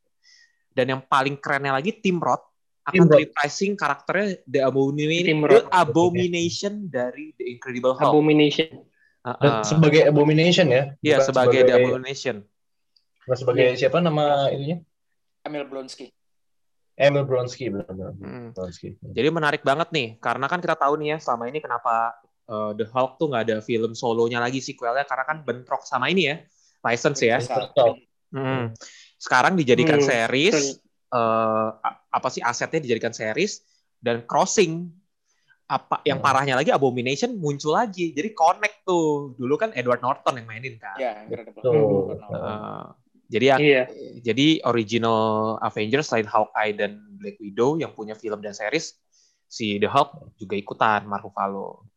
dan 0.72 0.88
yang 0.88 1.04
paling 1.04 1.36
kerennya 1.36 1.76
lagi 1.76 1.92
Tim 1.92 2.16
Roth 2.16 2.48
akan 2.86 3.06
reprising 3.10 3.74
karakternya 3.74 4.38
The 4.46 4.60
Abomination, 4.62 5.42
The 5.42 5.66
Abomination 5.74 6.74
dari 6.86 7.34
The 7.34 7.44
Incredible 7.50 7.98
Hulk. 7.98 8.14
Abomination. 8.14 8.86
Uh, 9.26 9.34
uh, 9.42 9.60
sebagai 9.66 10.06
Abomination 10.06 10.70
ya? 10.70 10.94
Iya, 11.02 11.18
sebagai, 11.26 11.58
sebagai 11.58 11.60
The 11.66 11.74
Abomination. 11.82 12.36
sebagai 13.34 13.66
yeah. 13.74 13.78
siapa 13.78 13.98
nama 13.98 14.46
ininya? 14.54 14.78
Emil 15.42 15.66
Blonsky. 15.66 16.14
Emil 16.94 17.26
Bronsky 17.26 17.68
benar-benar. 17.68 18.14
Hmm. 18.16 18.54
Jadi 19.10 19.28
menarik 19.34 19.66
banget 19.66 19.90
nih, 19.90 20.08
karena 20.22 20.46
kan 20.46 20.62
kita 20.62 20.78
tahu 20.78 20.96
nih 21.02 21.12
ya 21.12 21.18
selama 21.18 21.50
ini 21.50 21.58
kenapa 21.58 22.14
uh, 22.46 22.70
The 22.72 22.86
Hulk 22.86 23.18
tuh 23.18 23.26
nggak 23.34 23.42
ada 23.50 23.56
film 23.60 23.92
solonya 23.98 24.38
lagi 24.38 24.62
sequelnya 24.62 25.04
karena 25.04 25.26
kan 25.26 25.42
bentrok 25.42 25.82
sama 25.84 26.08
ini 26.08 26.30
ya, 26.30 26.36
license 26.86 27.20
ya. 27.20 27.42
Hmm. 28.32 28.72
Sekarang 29.18 29.58
dijadikan 29.58 29.98
hmm. 30.00 30.08
series, 30.08 30.80
uh, 31.12 31.74
apa 32.16 32.32
sih 32.32 32.40
asetnya 32.40 32.80
dijadikan 32.80 33.12
series 33.12 33.60
dan 34.00 34.24
crossing. 34.24 34.88
Apa 35.66 35.98
yang 36.06 36.22
hmm. 36.22 36.26
parahnya 36.30 36.54
lagi 36.54 36.70
Abomination 36.70 37.36
muncul 37.36 37.74
lagi, 37.74 38.14
jadi 38.14 38.30
connect 38.32 38.86
tuh. 38.86 39.34
Dulu 39.34 39.54
kan 39.58 39.74
Edward 39.74 39.98
Norton 39.98 40.38
yang 40.38 40.46
mainin 40.46 40.78
kan. 40.78 40.94
Iya, 40.94 41.26
uh, 41.66 42.94
jadi 43.26 43.44
ya, 43.50 43.56
iya. 43.58 43.82
jadi 44.22 44.62
original 44.62 45.58
Avengers 45.58 46.06
selain 46.06 46.30
Hawkeye 46.30 46.78
dan 46.78 47.02
Black 47.18 47.42
Widow 47.42 47.82
yang 47.82 47.90
punya 47.90 48.14
film 48.14 48.38
dan 48.38 48.54
series, 48.54 48.94
si 49.50 49.82
The 49.82 49.90
Hulk 49.90 50.38
juga 50.38 50.54
ikutan 50.54 51.02
Mark 51.10 51.26
Ruffalo. 51.26 51.90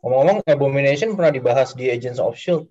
Ngomong-ngomong, 0.00 0.48
Abomination 0.48 1.12
pernah 1.12 1.28
dibahas 1.28 1.76
di 1.76 1.92
Agents 1.92 2.22
of 2.22 2.40
Shield 2.40 2.64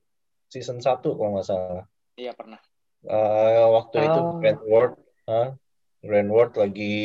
season 0.50 0.82
1 0.82 1.04
kalau 1.04 1.38
nggak 1.38 1.46
salah. 1.46 1.86
Iya 2.18 2.34
pernah. 2.34 2.58
Uh, 3.06 3.78
waktu 3.78 3.96
oh. 4.02 4.06
itu 4.10 4.22
Grand 4.42 4.62
Ward, 4.66 4.94
huh? 5.30 5.54
Grand 6.04 6.30
Ward 6.30 6.54
lagi 6.56 6.96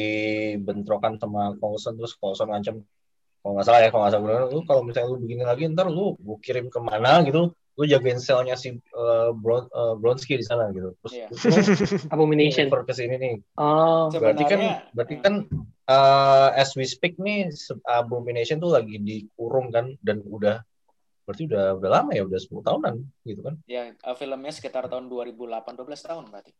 bentrokan 0.60 1.16
sama 1.16 1.56
Coulson 1.56 1.96
terus 1.96 2.16
Coulson 2.16 2.52
ngancam 2.52 2.84
kalau 3.42 3.52
nggak 3.58 3.66
salah 3.66 3.80
ya 3.82 3.88
kalau 3.90 4.02
nggak 4.06 4.12
salah 4.14 4.24
benar 4.24 4.42
lu 4.52 4.60
kalau 4.68 4.82
misalnya 4.86 5.08
lu 5.10 5.18
begini 5.18 5.42
lagi 5.42 5.62
ntar 5.72 5.90
lu 5.90 6.14
gue 6.20 6.38
kirim 6.44 6.70
ke 6.70 6.78
mana 6.78 7.24
gitu 7.26 7.50
lu 7.72 7.88
jagain 7.88 8.20
selnya 8.20 8.52
si 8.52 8.76
uh, 8.92 9.32
Bron 9.32 9.64
uh, 9.72 9.96
Bronsky 9.96 10.36
di 10.36 10.44
sana 10.44 10.68
gitu. 10.76 10.92
Terus 11.00 11.14
yeah. 11.16 12.12
Abomination. 12.12 12.68
ke 12.68 12.92
sini 12.92 13.16
nih. 13.16 13.34
Oh. 13.56 14.12
Berarti 14.12 14.44
kan 14.44 14.60
berarti 14.92 15.14
kan 15.24 15.34
uh, 15.88 16.52
as 16.52 16.76
we 16.76 16.84
speak 16.84 17.16
nih 17.16 17.48
Abomination 17.88 18.60
tuh 18.60 18.76
lagi 18.76 19.00
dikurung 19.00 19.72
kan 19.72 19.96
dan 20.04 20.20
udah 20.20 20.60
berarti 21.24 21.48
udah 21.48 21.80
udah 21.80 21.90
lama 21.90 22.10
ya 22.12 22.26
udah 22.28 22.36
10 22.36 22.60
tahunan 22.60 22.94
gitu 23.24 23.40
kan. 23.40 23.54
Ya, 23.64 23.96
uh, 24.04 24.16
filmnya 24.18 24.52
sekitar 24.52 24.92
tahun 24.92 25.08
2008 25.08 25.72
12 25.72 26.08
tahun 26.12 26.24
berarti. 26.28 26.52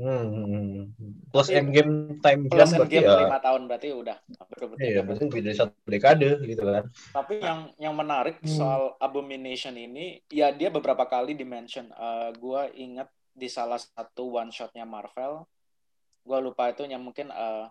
Hmm. 0.00 0.88
Plus 1.28 1.52
endgame 1.52 2.16
time 2.24 2.48
plus 2.48 2.72
jam 2.72 2.80
berarti 2.80 2.96
ya. 3.04 3.28
lima 3.28 3.40
tahun 3.44 3.68
berarti 3.68 3.88
udah 3.92 4.16
Iya, 4.80 5.04
berarti 5.04 5.22
lebih 5.28 5.42
dari 5.44 5.56
satu 5.56 5.76
dekade 5.84 6.30
gitu 6.48 6.64
kan. 6.64 6.84
Tapi 7.12 7.34
yang 7.44 7.60
yang 7.76 7.92
menarik 7.92 8.40
hmm. 8.40 8.48
soal 8.48 8.96
Abomination 8.96 9.76
ini, 9.76 10.24
ya 10.32 10.48
dia 10.48 10.72
beberapa 10.72 11.04
kali 11.04 11.36
dimention. 11.36 11.92
Uh, 11.92 12.32
gua 12.40 12.72
ingat 12.72 13.12
di 13.36 13.52
salah 13.52 13.76
satu 13.76 14.40
one 14.40 14.48
shotnya 14.48 14.88
Marvel, 14.88 15.44
gua 16.24 16.38
lupa 16.40 16.72
itu 16.72 16.88
yang 16.88 17.04
mungkin 17.04 17.28
uh, 17.28 17.68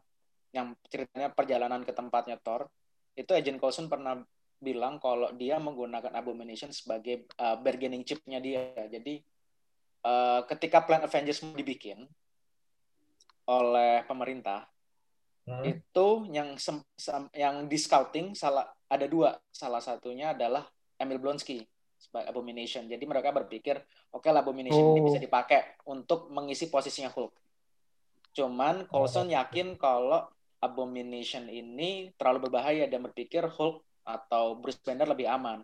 yang 0.53 0.77
ceritanya 0.93 1.33
perjalanan 1.33 1.81
ke 1.81 1.89
tempatnya 1.89 2.37
Thor. 2.37 2.69
Itu 3.17 3.33
Agent 3.33 3.57
Coulson 3.57 3.89
pernah 3.89 4.21
bilang 4.61 5.01
kalau 5.01 5.33
dia 5.33 5.57
menggunakan 5.57 6.13
Abomination 6.13 6.69
sebagai 6.69 7.25
uh, 7.41 7.57
bargaining 7.57 8.05
chipnya 8.05 8.37
dia. 8.37 8.77
Jadi 8.77 9.25
uh, 10.05 10.41
ketika 10.49 10.83
Plan 10.85 11.05
Avengers 11.05 11.41
mau 11.45 11.53
dibikin 11.53 12.05
oleh 13.49 14.05
pemerintah 14.05 14.69
hmm. 15.49 15.63
itu 15.65 16.07
yang 16.29 16.55
sem, 16.57 16.77
sem, 16.93 17.25
yang 17.33 17.65
di 17.65 17.77
scouting 17.77 18.37
salah 18.37 18.69
ada 18.87 19.05
dua 19.09 19.37
salah 19.49 19.81
satunya 19.81 20.31
adalah 20.31 20.67
Emil 21.01 21.17
Blonsky 21.17 21.65
sebagai 21.97 22.33
Abomination 22.33 22.85
jadi 22.85 23.01
mereka 23.05 23.33
berpikir 23.33 23.81
oke 24.13 24.23
okay 24.25 24.29
lah 24.33 24.45
Abomination 24.45 24.81
oh. 24.81 24.93
ini 24.93 25.01
bisa 25.05 25.19
dipakai 25.21 25.81
untuk 25.89 26.29
mengisi 26.29 26.69
posisinya 26.69 27.09
Hulk 27.13 27.33
cuman 28.31 28.87
Coulson 28.87 29.29
oh. 29.29 29.35
yakin 29.41 29.75
kalau 29.75 30.25
Abomination 30.61 31.49
ini 31.49 32.13
terlalu 32.15 32.49
berbahaya 32.49 32.85
dan 32.85 33.01
berpikir 33.01 33.49
Hulk 33.49 33.81
atau 34.05 34.57
Bruce 34.57 34.81
Banner 34.81 35.09
lebih 35.09 35.29
aman 35.29 35.61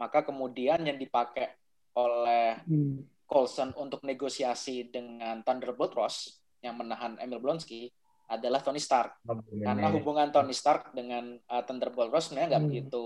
maka 0.00 0.24
kemudian 0.24 0.80
yang 0.80 0.96
dipakai 0.96 1.52
oleh 1.92 2.64
hmm 2.64 3.19
Coulson 3.30 3.70
untuk 3.78 4.02
negosiasi 4.02 4.90
dengan 4.90 5.46
Thunderbolt 5.46 5.94
Ross 5.94 6.42
yang 6.66 6.74
menahan 6.74 7.14
Emil 7.22 7.38
Blonsky 7.38 7.86
adalah 8.26 8.58
Tony 8.62 8.82
Stark. 8.82 9.22
Oh, 9.30 9.38
Karena 9.42 9.90
hubungan 9.94 10.34
Tony 10.34 10.54
Stark 10.54 10.90
dengan 10.90 11.38
uh, 11.46 11.62
Thunderbolt 11.62 12.10
Ross 12.10 12.30
sebenarnya 12.30 12.58
nggak 12.58 12.62
hmm. 12.62 12.70
begitu 12.70 13.04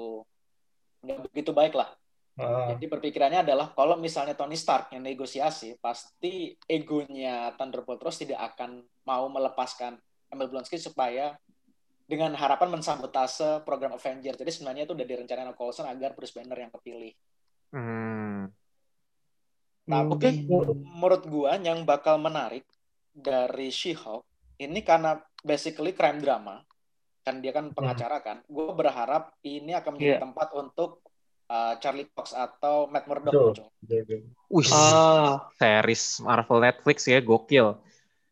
nggak 1.04 1.18
begitu 1.28 1.50
baik 1.52 1.74
lah. 1.76 1.92
Uh. 2.34 2.74
Jadi 2.74 2.88
berpikirannya 2.88 3.44
adalah 3.44 3.76
kalau 3.76 4.00
misalnya 4.00 4.32
Tony 4.32 4.56
Stark 4.56 4.96
yang 4.96 5.04
negosiasi, 5.04 5.76
pasti 5.76 6.56
egonya 6.64 7.52
Thunderbolt 7.60 8.00
Ross 8.00 8.24
tidak 8.24 8.40
akan 8.56 8.80
mau 9.04 9.28
melepaskan 9.28 10.00
Emil 10.32 10.48
Blonsky 10.48 10.80
supaya 10.80 11.36
dengan 12.04 12.36
harapan 12.36 12.68
mensabotase 12.80 13.64
program 13.64 13.96
Avengers. 13.96 14.36
Jadi 14.36 14.50
sebenarnya 14.52 14.84
itu 14.84 14.92
udah 14.92 15.08
direncanakan 15.08 15.56
Coulson 15.56 15.88
agar 15.88 16.12
Bruce 16.12 16.36
Banner 16.36 16.58
yang 16.58 16.72
kepilih. 16.72 17.12
Hmm. 17.72 18.52
Tapi 19.84 20.48
hmm. 20.48 20.96
menurut 20.96 21.22
gua 21.28 21.60
yang 21.60 21.84
bakal 21.84 22.16
menarik 22.16 22.64
dari 23.12 23.68
She-Hulk 23.68 24.24
ini 24.58 24.80
karena 24.80 25.20
basically 25.44 25.92
crime 25.92 26.24
drama 26.24 26.64
kan 27.24 27.40
dia 27.40 27.56
kan 27.56 27.72
pengacara 27.72 28.20
kan. 28.20 28.44
Gue 28.44 28.68
berharap 28.76 29.32
ini 29.48 29.72
akan 29.72 29.96
menjadi 29.96 30.20
yeah. 30.20 30.24
tempat 30.28 30.48
untuk 30.52 31.00
uh, 31.48 31.72
Charlie 31.80 32.08
Cox 32.12 32.36
atau 32.36 32.84
Matt 32.92 33.08
Murdock 33.08 33.32
muncul. 33.32 33.68
Wih, 34.52 34.68
ah. 34.68 35.48
series 35.56 36.20
Marvel 36.20 36.60
Netflix 36.60 37.08
ya 37.08 37.24
gokil. 37.24 37.80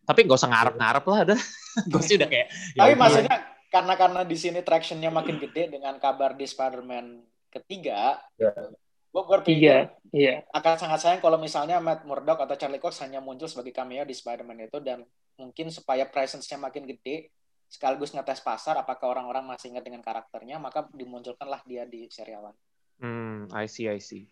Tapi 0.04 0.28
gak 0.28 0.36
usah 0.36 0.50
ngarep-ngarep 0.52 1.04
lah, 1.08 1.18
ada. 1.24 1.36
gue 1.92 2.02
sih 2.04 2.20
udah 2.20 2.28
kayak. 2.28 2.48
Tapi 2.76 2.92
ya 2.92 2.96
maksudnya 3.00 3.36
karena 3.72 3.94
karena 3.96 4.20
di 4.28 4.36
sini 4.36 4.60
tractionnya 4.60 5.08
makin 5.08 5.40
gede 5.40 5.72
dengan 5.72 5.96
kabar 5.96 6.36
di 6.36 6.44
Spider-Man 6.44 7.24
ketiga, 7.48 8.20
yeah 8.36 8.76
gue 9.12 9.22
berpikir 9.28 9.60
iya, 9.60 9.78
iya. 10.08 10.34
akan 10.56 10.80
sangat 10.80 10.98
sayang 11.04 11.20
kalau 11.20 11.36
misalnya 11.36 11.76
Matt 11.84 12.08
Murdock 12.08 12.48
atau 12.48 12.56
Charlie 12.56 12.80
Cox 12.80 12.96
hanya 13.04 13.20
muncul 13.20 13.44
sebagai 13.44 13.76
cameo 13.76 14.08
di 14.08 14.16
Spider-Man 14.16 14.72
itu 14.72 14.80
dan 14.80 15.04
mungkin 15.36 15.68
supaya 15.68 16.08
presence-nya 16.08 16.56
makin 16.56 16.88
gede 16.88 17.28
sekaligus 17.68 18.16
ngetes 18.16 18.40
pasar 18.40 18.80
apakah 18.80 19.12
orang-orang 19.12 19.44
masih 19.44 19.72
ingat 19.76 19.84
dengan 19.84 20.00
karakternya 20.00 20.56
maka 20.56 20.88
dimunculkanlah 20.96 21.60
dia 21.68 21.84
di 21.84 22.08
serialan. 22.08 22.56
Hmm, 23.00 23.52
I 23.52 23.68
see, 23.68 23.88
I 23.88 24.00
see. 24.00 24.28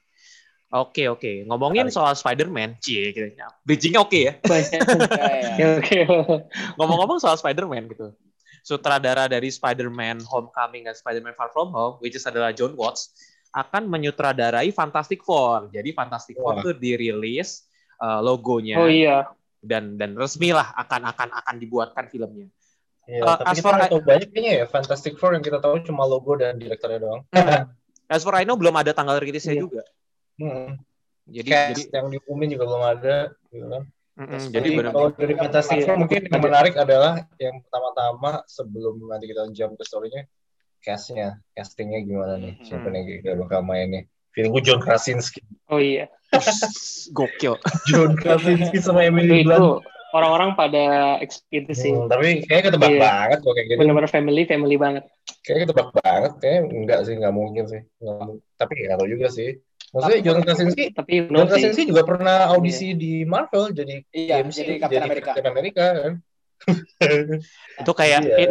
Oke, 0.70 1.02
okay, 1.02 1.06
oke. 1.10 1.20
Okay. 1.20 1.36
Ngomongin 1.50 1.90
soal 1.90 2.14
Spider-Man, 2.14 2.78
cie, 2.78 3.10
gitu. 3.10 3.26
Bridging-nya 3.66 4.00
oke 4.06 4.14
okay 4.14 4.22
ya. 4.30 4.32
ya 5.60 5.66
oke. 5.82 5.98
Ngomong-ngomong 6.78 7.18
soal 7.18 7.34
Spider-Man 7.34 7.90
gitu. 7.90 8.14
Sutradara 8.62 9.26
dari 9.26 9.50
Spider-Man 9.50 10.22
Homecoming 10.24 10.86
dan 10.86 10.94
Spider-Man 10.94 11.34
Far 11.34 11.50
From 11.50 11.74
Home, 11.74 11.98
which 11.98 12.14
is 12.14 12.22
adalah 12.22 12.54
John 12.54 12.76
Watts, 12.78 13.10
akan 13.50 13.82
menyutradarai 13.90 14.70
Fantastic 14.70 15.22
Four. 15.26 15.70
Jadi 15.74 15.90
Fantastic 15.90 16.38
Four 16.38 16.62
itu 16.62 16.70
dirilis 16.74 17.66
uh, 17.98 18.22
logonya. 18.22 18.78
Oh 18.78 18.90
iya. 18.90 19.30
Dan 19.60 20.00
dan 20.00 20.16
resmi 20.16 20.54
lah 20.54 20.72
akan 20.78 21.10
akan 21.10 21.28
akan 21.44 21.54
dibuatkan 21.60 22.08
filmnya. 22.08 22.48
Iya, 23.10 23.26
uh, 23.26 23.36
tapi 23.42 23.58
kita 23.58 23.90
tahu 23.90 24.00
banyak 24.06 24.28
kayaknya 24.30 24.52
ya 24.62 24.64
Fantastic 24.70 25.18
Four 25.18 25.34
yang 25.34 25.44
kita 25.44 25.58
tahu 25.58 25.82
cuma 25.82 26.06
logo 26.06 26.38
dan 26.38 26.56
direkturnya 26.56 27.00
doang. 27.02 27.22
Hmm. 27.34 27.68
As 28.06 28.22
for 28.22 28.34
I 28.34 28.46
know 28.46 28.58
belum 28.58 28.74
ada 28.74 28.94
tanggal 28.94 29.18
rilisnya 29.18 29.58
iya. 29.58 29.62
juga. 29.62 29.82
Hmm. 30.38 30.78
Jadi, 31.30 31.50
Cast 31.50 31.86
jadi 31.86 31.94
yang 31.94 32.06
diumumin 32.10 32.48
juga 32.50 32.64
belum 32.66 32.84
ada, 32.86 33.16
gitu 33.54 33.66
kan. 33.70 33.82
Mm-hmm. 34.20 34.42
Jadi 34.52 34.68
benar 34.76 34.92
kalau 34.92 35.10
dari 35.16 35.34
Fantastic 35.38 35.78
Four 35.86 35.96
mungkin 35.96 36.28
yang 36.28 36.42
menarik 36.42 36.74
adalah 36.76 37.24
yang 37.40 37.56
pertama-tama 37.64 38.44
sebelum 38.44 39.00
nanti 39.08 39.30
kita 39.30 39.48
jump 39.54 39.80
ke 39.80 39.84
story-nya 39.86 40.28
castnya, 40.80 41.38
castingnya 41.54 42.00
gimana 42.02 42.40
nih? 42.40 42.56
Hmm. 42.58 42.64
Siapa 42.66 42.88
nih 42.88 43.22
kira 43.22 43.36
bakal 43.36 43.60
main 43.62 43.88
nih? 43.92 44.04
Feeling 44.34 44.52
gue 44.54 44.62
John 44.62 44.80
Krasinski. 44.80 45.42
Oh 45.68 45.82
iya. 45.82 46.06
Gokil. 47.16 47.58
John 47.90 48.14
Krasinski 48.14 48.78
sama 48.78 49.02
Emily 49.06 49.42
Blunt. 49.42 49.82
Orang-orang 50.10 50.58
pada 50.58 51.18
itu 51.54 51.70
sih. 51.70 51.94
Hmm, 51.94 52.10
tapi 52.10 52.42
kayaknya 52.42 52.74
ketebak 52.74 52.90
iya. 52.90 52.98
banget 52.98 53.38
kok 53.46 53.52
kayak 53.54 53.66
gitu. 53.70 53.78
Benar-benar 53.78 54.10
family, 54.10 54.42
family 54.42 54.74
banget. 54.74 55.04
Kayaknya 55.46 55.62
ketebak 55.70 55.88
banget. 56.02 56.32
Kayaknya 56.42 56.60
enggak 56.66 57.00
sih, 57.06 57.14
enggak 57.14 57.34
mungkin 57.34 57.64
sih. 57.70 57.80
Nggak, 58.02 58.18
tapi 58.58 58.72
nggak 58.86 58.98
tahu 58.98 59.08
juga 59.10 59.26
sih. 59.30 59.50
Maksudnya 59.90 60.18
tapi, 60.18 60.26
John 60.26 60.40
Krasinski, 60.42 60.84
tapi 60.94 61.12
John 61.30 61.46
Krasinski 61.50 61.84
juga 61.86 62.02
pernah 62.06 62.38
audisi 62.50 62.94
iya. 62.94 62.98
di 62.98 63.12
Marvel 63.26 63.74
jadi 63.74 63.94
iya, 64.14 64.42
MC, 64.42 64.58
jadi 64.62 64.74
Captain 64.82 65.02
America. 65.06 65.26
Captain 65.30 65.48
America 65.50 65.86
kan. 65.94 66.12
itu 67.80 67.92
kayak 67.96 68.20
iya. 68.20 68.36
it, 68.44 68.50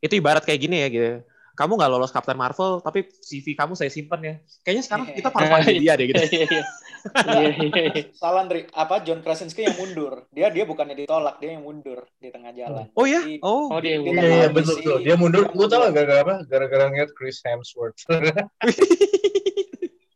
itu 0.00 0.14
ibarat 0.24 0.40
kayak 0.40 0.60
gini 0.64 0.76
ya 0.80 0.88
gitu 0.88 1.10
kamu 1.52 1.72
nggak 1.76 1.90
lolos 1.92 2.10
Captain 2.10 2.34
Marvel, 2.34 2.80
tapi 2.80 3.04
CV 3.04 3.52
kamu 3.52 3.76
saya 3.76 3.92
simpen 3.92 4.20
ya. 4.20 4.34
Kayaknya 4.62 4.82
sekarang 4.82 5.06
kita 5.12 5.28
harus 5.28 5.42
Iya. 5.42 5.52
panggil 5.52 5.76
dia 5.84 5.92
deh 5.94 6.06
gitu. 6.08 6.22
Iya, 6.22 6.28
iya. 6.28 6.62
Iya, 7.02 7.50
iya, 7.66 7.82
iya. 7.92 8.02
Salah 8.14 8.46
Andri, 8.46 8.60
apa 8.70 9.02
John 9.02 9.20
Krasinski 9.20 9.66
yang 9.66 9.74
mundur. 9.74 10.24
Dia 10.30 10.48
dia 10.48 10.64
bukannya 10.64 10.94
ditolak, 10.96 11.36
dia 11.38 11.50
yang 11.52 11.66
mundur 11.66 12.06
di 12.16 12.30
tengah 12.30 12.54
jalan. 12.54 12.86
Oh 12.94 13.04
ya? 13.04 13.20
Oh. 13.42 13.68
Oh, 13.68 13.78
dia 13.82 13.98
yang 13.98 14.06
Dia 14.06 14.12
Iya, 14.14 14.22
iya, 14.22 14.46
betul, 14.48 14.76
betul. 14.78 14.98
Dia 15.02 15.14
mundur. 15.18 15.44
Lu 15.52 15.66
tau 15.66 15.84
gak 15.84 15.92
gara-gara 15.92 16.20
apa? 16.22 16.34
Gara-gara 16.46 16.84
ngeliat 16.88 17.10
Chris 17.12 17.42
Hemsworth. 17.42 18.00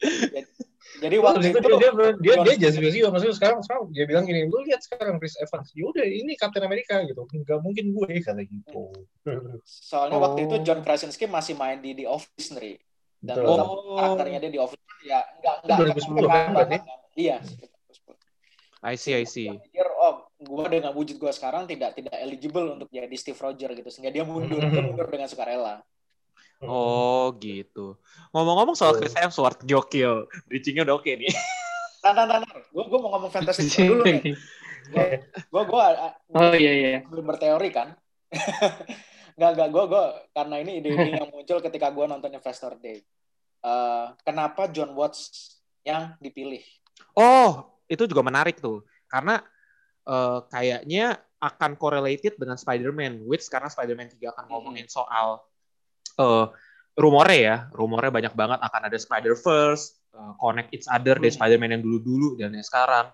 Jadi 0.06 0.45
Waktu 0.96 1.18
waktu 1.20 1.46
itu 1.52 1.58
itu 1.60 1.68
dia 1.76 1.90
dia 1.92 2.12
dia, 2.16 2.34
dia 2.56 2.56
just 2.72 2.80
juga 2.80 3.08
maksudnya 3.12 3.36
sekarang 3.36 3.58
sekarang 3.60 3.82
dia 3.92 4.04
bilang 4.08 4.24
gini, 4.24 4.48
lu 4.48 4.58
lihat 4.64 4.80
sekarang 4.80 5.20
Chris 5.20 5.36
Evans, 5.36 5.68
ya 5.76 5.84
udah 5.92 6.06
ini 6.06 6.32
Captain 6.40 6.64
America 6.64 7.04
gitu, 7.04 7.22
nggak 7.28 7.60
mungkin 7.60 7.84
gue 7.92 8.08
kata 8.24 8.42
gitu. 8.48 8.82
soalnya 9.64 10.16
waktu 10.16 10.48
itu 10.48 10.54
Oh. 10.56 10.62
John 10.64 10.80
Krasinski 10.80 11.28
masih 11.28 11.52
main 11.58 11.84
di 11.84 11.92
The 11.92 12.06
Office 12.08 12.48
nih. 12.56 12.80
Dan 13.20 13.42
Betul. 13.42 13.56
tahu 13.58 13.74
karakternya 13.96 14.38
dia 14.44 14.52
di 14.52 14.60
Office 14.60 14.82
ya 15.04 15.20
nggak 15.42 15.56
nggak 15.68 15.76
2010 16.00 16.32
kan 16.32 16.48
berarti? 16.54 16.78
Iya. 17.16 17.36
I 18.86 18.94
see, 18.94 19.14
I 19.18 19.26
see. 19.26 19.50
Gua 19.50 19.60
pikir 19.66 19.86
oh 19.88 20.14
gue 20.36 20.64
dengan 20.68 20.92
wujud 20.92 21.16
gue 21.16 21.32
sekarang 21.32 21.64
tidak 21.64 21.96
tidak 21.96 22.12
eligible 22.20 22.76
untuk 22.76 22.88
jadi 22.92 23.16
Steve 23.16 23.40
Rogers 23.40 23.72
gitu 23.72 23.88
sehingga 23.88 24.12
dia 24.12 24.22
mundur 24.22 24.60
dia 24.60 24.84
mundur 24.84 25.08
dengan 25.08 25.26
sukarela 25.32 25.80
Oh 26.64 27.34
gitu. 27.44 28.00
Ngomong-ngomong 28.32 28.76
soal 28.78 28.96
Chris 28.96 29.16
Hemsworth, 29.16 29.64
gokil. 29.64 30.30
Bridging-nya 30.48 30.86
udah 30.88 30.96
oke 30.96 31.10
nih. 31.10 31.32
nah, 32.06 32.14
nah. 32.14 32.38
gue 32.46 32.84
gue 32.86 32.98
mau 33.02 33.10
ngomong 33.18 33.34
Fantastic 33.34 33.66
Four 33.66 33.98
dulu 33.98 34.04
nih 34.06 34.38
gue 34.86 35.62
gue 35.66 35.84
Oh 36.30 36.54
iya 36.54 36.72
iya. 36.72 36.94
belum 37.02 37.26
berteori 37.26 37.70
kan 37.74 37.98
nggak 39.36 39.50
nggak 39.58 39.68
gue 39.74 39.84
gue 39.90 40.04
karena 40.32 40.54
ini 40.62 40.72
ide-ide 40.78 41.18
yang 41.18 41.30
muncul 41.34 41.58
ketika 41.58 41.90
gue 41.90 42.04
nonton 42.06 42.30
Investor 42.30 42.78
Day 42.78 43.02
Eh, 43.66 44.06
kenapa 44.22 44.70
John 44.70 44.94
Watts 44.94 45.58
yang 45.82 46.14
dipilih 46.22 46.62
Oh, 47.18 47.66
itu 47.90 48.06
juga 48.06 48.22
menarik 48.22 48.62
tuh. 48.62 48.86
Karena 49.10 49.42
eh, 50.06 50.38
kayaknya 50.52 51.18
akan 51.42 51.74
correlated 51.74 52.38
dengan 52.38 52.54
Spider-Man. 52.54 53.26
Which 53.26 53.50
karena 53.50 53.66
Spider-Man 53.66 54.14
3 54.14 54.22
akan 54.22 54.44
ngomongin 54.54 54.86
soal 54.86 55.42
eh 56.16 56.44
rumornya 56.96 57.38
ya. 57.38 57.56
Rumornya 57.70 58.10
banyak 58.10 58.34
banget 58.34 58.58
akan 58.58 58.80
ada 58.88 58.96
Spider-Verse, 58.96 59.84
eh, 60.12 60.32
connect 60.36 60.70
each 60.72 60.88
other 60.88 61.16
dari 61.16 61.28
Hmm. 61.28 61.38
Spider-Man 61.38 61.70
yang 61.76 61.82
dulu-dulu 61.82 62.36
dan 62.36 62.52
yang 62.52 62.64
sekarang. 62.64 63.12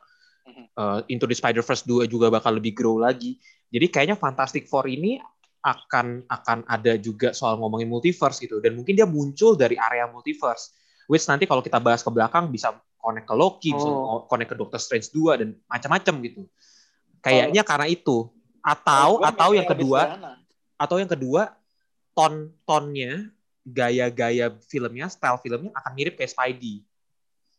Eh, 0.74 1.00
Into 1.06 1.26
the 1.26 1.34
Spider-Verse 1.34 1.86
2 1.86 2.06
juga 2.06 2.26
bakal 2.26 2.58
lebih 2.58 2.74
grow 2.74 2.98
lagi. 2.98 3.38
Jadi 3.70 3.86
kayaknya 3.88 4.16
Fantastic 4.18 4.66
Four 4.66 4.86
ini 4.86 5.22
akan 5.62 6.26
akan 6.26 6.66
ada 6.66 6.98
juga 6.98 7.30
soal 7.30 7.54
ngomongin 7.54 7.86
multiverse 7.86 8.42
gitu 8.42 8.58
dan 8.58 8.74
mungkin 8.74 8.98
dia 8.98 9.06
muncul 9.06 9.54
dari 9.54 9.78
area 9.78 10.10
multiverse 10.10 10.74
which 11.06 11.22
nanti 11.30 11.46
kalau 11.46 11.62
kita 11.62 11.78
bahas 11.78 12.02
ke 12.02 12.10
belakang 12.10 12.50
bisa 12.50 12.74
connect 12.98 13.30
ke 13.30 13.34
Loki 13.38 13.70
bisa 13.70 13.86
Oh. 13.86 14.26
connect 14.26 14.50
ke 14.50 14.56
Doctor 14.58 14.82
Strange 14.82 15.14
2 15.14 15.38
dan 15.38 15.54
macam-macam 15.70 16.14
gitu 16.26 16.42
kayaknya 17.22 17.62
karena 17.62 17.86
itu 17.86 18.26
atau 18.58 19.22
gua 19.22 19.30
atau 19.30 19.50
yang 19.54 19.62
kedua 19.70 20.00
atau 20.74 20.96
yang 20.98 21.06
kedua 21.06 21.54
ton 22.12 22.52
tonnya 22.62 23.28
gaya-gaya 23.62 24.52
filmnya 24.66 25.06
style 25.06 25.38
filmnya 25.38 25.70
akan 25.72 25.92
mirip 25.92 26.16
kayak 26.16 26.32
Spidey 26.32 26.82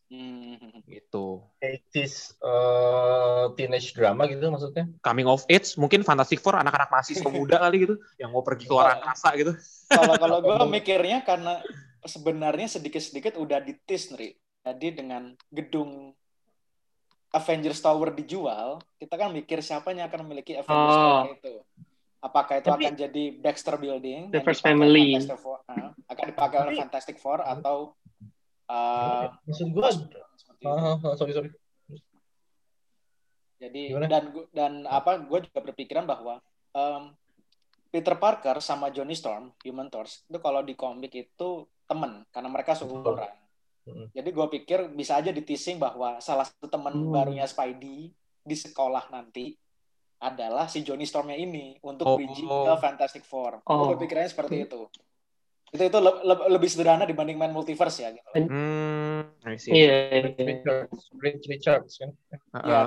Hmm. 0.04 0.84
gitu 0.84 1.42
80s 1.58 2.36
uh, 2.38 3.50
teenage 3.56 3.96
drama 3.96 4.28
gitu 4.28 4.46
maksudnya. 4.46 4.84
coming 5.00 5.24
of 5.24 5.42
age 5.48 5.74
mungkin 5.74 6.04
Fantastic 6.04 6.38
Four 6.38 6.54
anak-anak 6.54 6.92
mahasiswa 6.92 7.24
muda 7.26 7.56
kali 7.58 7.88
gitu 7.88 7.96
yang 8.20 8.30
mau 8.30 8.44
pergi 8.44 8.68
ke 8.68 8.70
luar 8.70 9.00
angkasa 9.00 9.32
gitu 9.34 9.56
kalau 9.88 10.14
kalau 10.20 10.38
gue 10.38 10.56
mikirnya 10.70 11.24
karena 11.24 11.58
sebenarnya 12.04 12.68
sedikit-sedikit 12.68 13.40
udah 13.40 13.64
ditis 13.64 14.12
nih 14.12 14.36
jadi 14.62 14.88
dengan 14.92 15.34
gedung 15.48 16.12
Avengers 17.32 17.80
Tower 17.80 18.12
dijual 18.12 18.78
kita 19.00 19.18
kan 19.18 19.32
mikir 19.32 19.64
siapa 19.64 19.90
yang 19.90 20.06
akan 20.06 20.20
memiliki 20.28 20.54
Avengers 20.54 20.94
Oh. 20.94 21.02
Tower 21.02 21.32
itu 21.32 21.54
apakah 22.24 22.56
itu 22.56 22.68
Tapi- 22.72 22.84
akan 22.88 22.94
jadi 22.96 23.24
Baxter 23.36 23.76
Building 23.76 24.32
The 24.32 24.40
First 24.40 24.64
Family. 24.64 25.12
Fantastic 25.14 25.38
Four, 25.38 25.60
ah, 25.68 25.92
akan 26.08 26.24
dipakai 26.24 26.58
oleh 26.58 26.72
Fantastic 26.74 27.16
Four 27.20 27.38
atau 27.38 27.92
uh, 28.66 29.28
Maksud 29.44 29.68
gue, 29.68 29.88
sorry 31.14 31.32
sorry. 31.32 31.50
Jadi 33.54 33.82
Gimana? 33.92 34.08
dan 34.10 34.24
dan 34.50 34.72
apa 34.84 35.16
gue 35.18 35.38
juga 35.42 35.60
berpikiran 35.62 36.04
bahwa 36.04 36.40
em, 36.74 37.14
Peter 37.88 38.12
Parker 38.14 38.58
sama 38.58 38.90
Johnny 38.90 39.14
Storm 39.14 39.54
Human 39.62 39.88
Torch 39.88 40.26
itu 40.26 40.38
kalau 40.38 40.60
di 40.60 40.74
komik 40.74 41.14
itu 41.14 41.48
temen 41.84 42.24
karena 42.28 42.48
mereka 42.48 42.74
seumuran. 42.74 43.30
Jadi 44.10 44.28
gue 44.32 44.46
pikir 44.50 44.88
bisa 44.90 45.16
aja 45.16 45.28
ditising 45.28 45.76
bahwa 45.76 46.16
salah 46.18 46.44
satu 46.44 46.66
teman 46.66 46.92
Hmm. 46.94 47.12
barunya 47.12 47.44
Spidey 47.44 48.10
di 48.40 48.56
sekolah 48.56 49.08
nanti 49.08 49.52
adalah 50.24 50.64
si 50.66 50.80
Johnny 50.80 51.04
Stormnya 51.04 51.36
ini 51.36 51.76
untuk 51.84 52.08
Oh. 52.08 52.16
bridging 52.16 52.48
ke 52.48 52.72
Fantastic 52.80 53.22
Four. 53.22 53.60
Oh. 53.68 53.76
Gue 53.84 54.00
berpikirnya 54.00 54.24
seperti 54.24 54.64
itu. 54.64 54.88
Itu 55.68 55.82
itu 55.84 55.98
le- 56.00 56.22
le- 56.22 56.48
lebih 56.54 56.70
sederhana 56.70 57.04
dibanding 57.04 57.36
main 57.36 57.52
multiverse 57.52 58.00
ya 58.00 58.10
gitu. 58.14 58.28
hmm 58.32 59.44
I 59.44 59.56
see. 59.60 59.72
Iya. 59.74 59.96
Rich 60.24 60.40
Richards, 60.40 61.00
Rich 61.20 61.44
Richards 61.50 61.92
kan. 62.00 62.10
Ah, 62.56 62.62
Ya, 62.64 62.80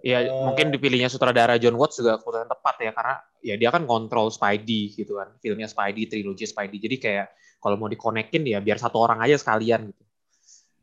Ya 0.00 0.18
Eh, 0.24 0.32
mungkin 0.32 0.72
dipilihnya 0.72 1.12
sutradara 1.12 1.60
John 1.60 1.76
Watts 1.76 2.00
juga 2.00 2.16
keputusan 2.16 2.48
tepat 2.48 2.74
ya 2.80 2.92
karena 2.96 3.14
ya 3.44 3.54
dia 3.60 3.68
kan 3.68 3.84
kontrol 3.84 4.32
Spidey 4.32 4.96
gitu 4.96 5.20
kan 5.20 5.36
filmnya 5.44 5.68
Spidey 5.68 6.08
trilogi 6.08 6.48
Spidey 6.48 6.80
jadi 6.80 6.96
kayak 6.96 7.26
kalau 7.60 7.76
mau 7.76 7.84
dikonekin 7.84 8.40
ya 8.48 8.64
biar 8.64 8.80
satu 8.80 8.96
orang 8.96 9.20
aja 9.20 9.36
sekalian 9.36 9.92
gitu. 9.92 10.02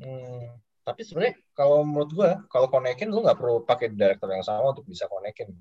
Hmm, 0.06 0.62
tapi 0.88 1.04
sebenarnya 1.04 1.36
kalau 1.52 1.84
menurut 1.84 2.12
gua 2.15 2.30
kalau 2.47 2.71
konekin 2.71 3.12
lu 3.12 3.19
nggak 3.19 3.36
perlu 3.36 3.67
pakai 3.67 3.91
director 3.91 4.32
yang 4.32 4.45
sama 4.47 4.71
untuk 4.71 4.88
bisa 4.88 5.04
konekin. 5.12 5.52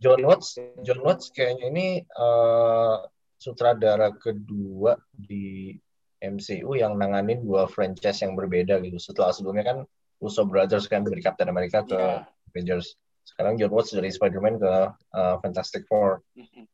John 0.00 0.22
Watts, 0.24 0.56
John 0.86 1.02
Watts 1.02 1.34
kayaknya 1.34 1.66
ini 1.68 1.86
eh, 2.06 2.96
sutradara 3.36 4.14
kedua 4.14 4.94
di 5.10 5.74
MCU 6.22 6.78
yang 6.78 6.94
nanganin 6.96 7.42
dua 7.42 7.66
franchise 7.66 8.22
yang 8.22 8.38
berbeda 8.38 8.78
gitu. 8.80 8.96
Setelah 8.96 9.34
sebelumnya 9.34 9.64
kan 9.66 9.78
Russo 10.22 10.46
Brothers 10.46 10.86
kan 10.86 11.02
dari 11.02 11.18
Captain 11.20 11.50
America 11.50 11.82
ke 11.84 11.96
Iya. 11.96 12.24
Avengers. 12.52 12.94
Sekarang 13.26 13.58
John 13.60 13.72
Watts 13.74 13.92
dari 13.92 14.08
Spider-Man 14.08 14.56
ke 14.62 14.72
eh, 14.94 15.36
Fantastic 15.42 15.84
Four 15.90 16.22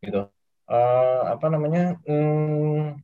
gitu. 0.05 0.29
Eh, 0.67 1.23
apa 1.27 1.47
namanya? 1.51 1.99
Hmm, 2.07 2.99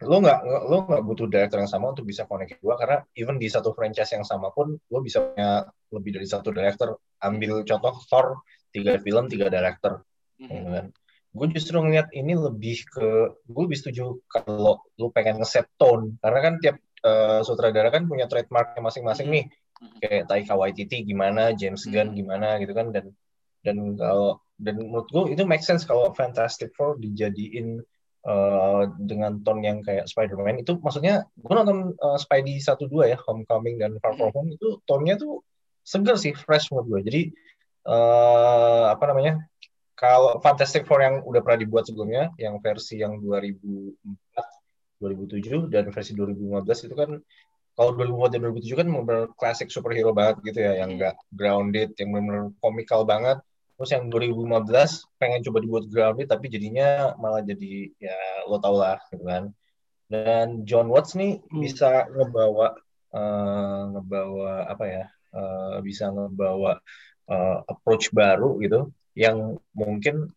lo 0.00 0.16
nggak 0.24 0.40
lo 0.44 0.76
nggak 0.88 1.02
butuh 1.04 1.26
director 1.28 1.60
yang 1.60 1.68
sama 1.68 1.92
untuk 1.92 2.08
bisa 2.08 2.24
connect 2.24 2.56
dua 2.64 2.80
karena 2.80 3.04
even 3.12 3.36
di 3.36 3.52
satu 3.52 3.76
franchise 3.76 4.16
yang 4.16 4.24
sama 4.24 4.48
pun 4.48 4.72
lo 4.72 4.98
bisa 5.04 5.20
punya 5.20 5.68
lebih 5.92 6.16
dari 6.16 6.26
satu 6.28 6.48
director. 6.54 6.96
Ambil 7.20 7.68
contoh 7.68 8.00
Thor 8.08 8.40
tiga 8.72 8.96
film 8.96 9.28
tiga 9.28 9.52
director, 9.52 10.00
Mhm. 10.40 10.48
gitu 10.48 10.68
kan. 10.72 10.86
Gue 11.30 11.46
justru 11.54 11.76
ngeliat 11.78 12.10
ini 12.16 12.32
lebih 12.34 12.76
ke 12.90 13.06
gue 13.44 13.62
lebih 13.68 13.78
setuju 13.78 14.18
kalau 14.26 14.80
lo 14.82 15.06
pengen 15.12 15.38
ngeset 15.44 15.68
tone 15.76 16.16
karena 16.18 16.38
kan 16.40 16.54
tiap 16.60 16.76
eh, 17.00 17.40
sutradara 17.44 17.88
kan 17.88 18.04
punya 18.04 18.28
trademarknya 18.28 18.84
masing-masing 18.84 19.28
Mhm. 19.28 19.34
nih 19.36 19.44
kayak 20.00 20.28
Taika 20.28 20.52
Waititi 20.52 21.00
gimana, 21.00 21.56
James 21.56 21.88
Gunn 21.88 22.12
Hmm. 22.12 22.16
gimana 22.16 22.60
gitu 22.60 22.76
kan 22.76 22.92
dan 22.92 23.16
dan 23.64 23.76
kalau 23.96 24.36
dan 24.60 24.76
menurut 24.76 25.08
gue 25.08 25.32
itu 25.32 25.44
make 25.48 25.64
sense 25.64 25.88
kalau 25.88 26.12
Fantastic 26.12 26.72
Four 26.76 27.00
dijadiin 27.00 27.80
uh, 28.26 28.88
dengan 29.00 29.40
tone 29.40 29.62
yang 29.64 29.78
kayak 29.80 30.08
Spider-Man. 30.08 30.60
Itu 30.60 30.80
maksudnya 30.80 31.24
gue 31.38 31.54
nonton 31.54 31.94
uh, 31.96 32.18
Spidey 32.20 32.60
1 32.60 32.76
2 32.76 33.12
ya 33.12 33.18
Homecoming 33.20 33.76
dan 33.80 33.96
Far 34.00 34.16
From 34.16 34.32
Home 34.34 34.50
itu 34.56 34.80
tone-nya 34.84 35.16
tuh 35.16 35.44
seger 35.80 36.16
sih 36.20 36.36
fresh 36.36 36.70
menurut 36.70 36.86
gue 36.86 37.00
jadi 37.08 37.22
uh, 37.88 38.92
apa 38.92 39.04
namanya 39.10 39.42
kalau 39.96 40.40
Fantastic 40.40 40.88
Four 40.88 41.04
yang 41.04 41.20
udah 41.24 41.40
pernah 41.44 41.60
dibuat 41.60 41.84
sebelumnya 41.88 42.32
yang 42.40 42.56
versi 42.60 43.00
yang 43.00 43.20
2004 43.20 45.00
2007 45.00 45.72
dan 45.72 45.88
versi 45.88 46.12
2015 46.12 46.86
itu 46.88 46.94
kan 46.96 47.10
kalau 47.76 47.90
2004 47.96 48.36
dan 48.36 48.40
2007 48.52 48.80
kan 48.80 48.86
benar 48.92 49.24
klasik 49.40 49.72
superhero 49.72 50.12
banget 50.12 50.44
gitu 50.44 50.60
ya 50.60 50.84
yang 50.84 51.00
enggak 51.00 51.16
grounded 51.32 51.96
yang 51.96 52.12
benar 52.12 52.52
komikal 52.60 53.08
banget 53.08 53.40
terus 53.80 53.96
yang 53.96 54.12
2015 54.12 55.08
pengen 55.16 55.40
coba 55.40 55.58
dibuat 55.64 55.84
grounded 55.88 56.28
tapi 56.28 56.52
jadinya 56.52 57.16
malah 57.16 57.40
jadi 57.40 57.88
ya 57.96 58.12
lo 58.44 58.60
tau 58.60 58.76
lah 58.76 59.00
gitu 59.08 59.24
kan 59.24 59.48
dan 60.12 60.68
John 60.68 60.92
Watts 60.92 61.16
nih 61.16 61.40
Hmm. 61.48 61.64
bisa 61.64 62.04
ngebawa 62.12 62.76
eh, 63.10 63.80
ngebawa 63.96 64.68
apa 64.68 64.84
ya 64.84 65.04
eh, 65.32 65.76
bisa 65.80 66.12
ngebawa 66.12 66.76
eh, 67.24 67.56
approach 67.72 68.12
baru 68.12 68.60
gitu 68.60 68.92
yang 69.16 69.56
mungkin 69.72 70.28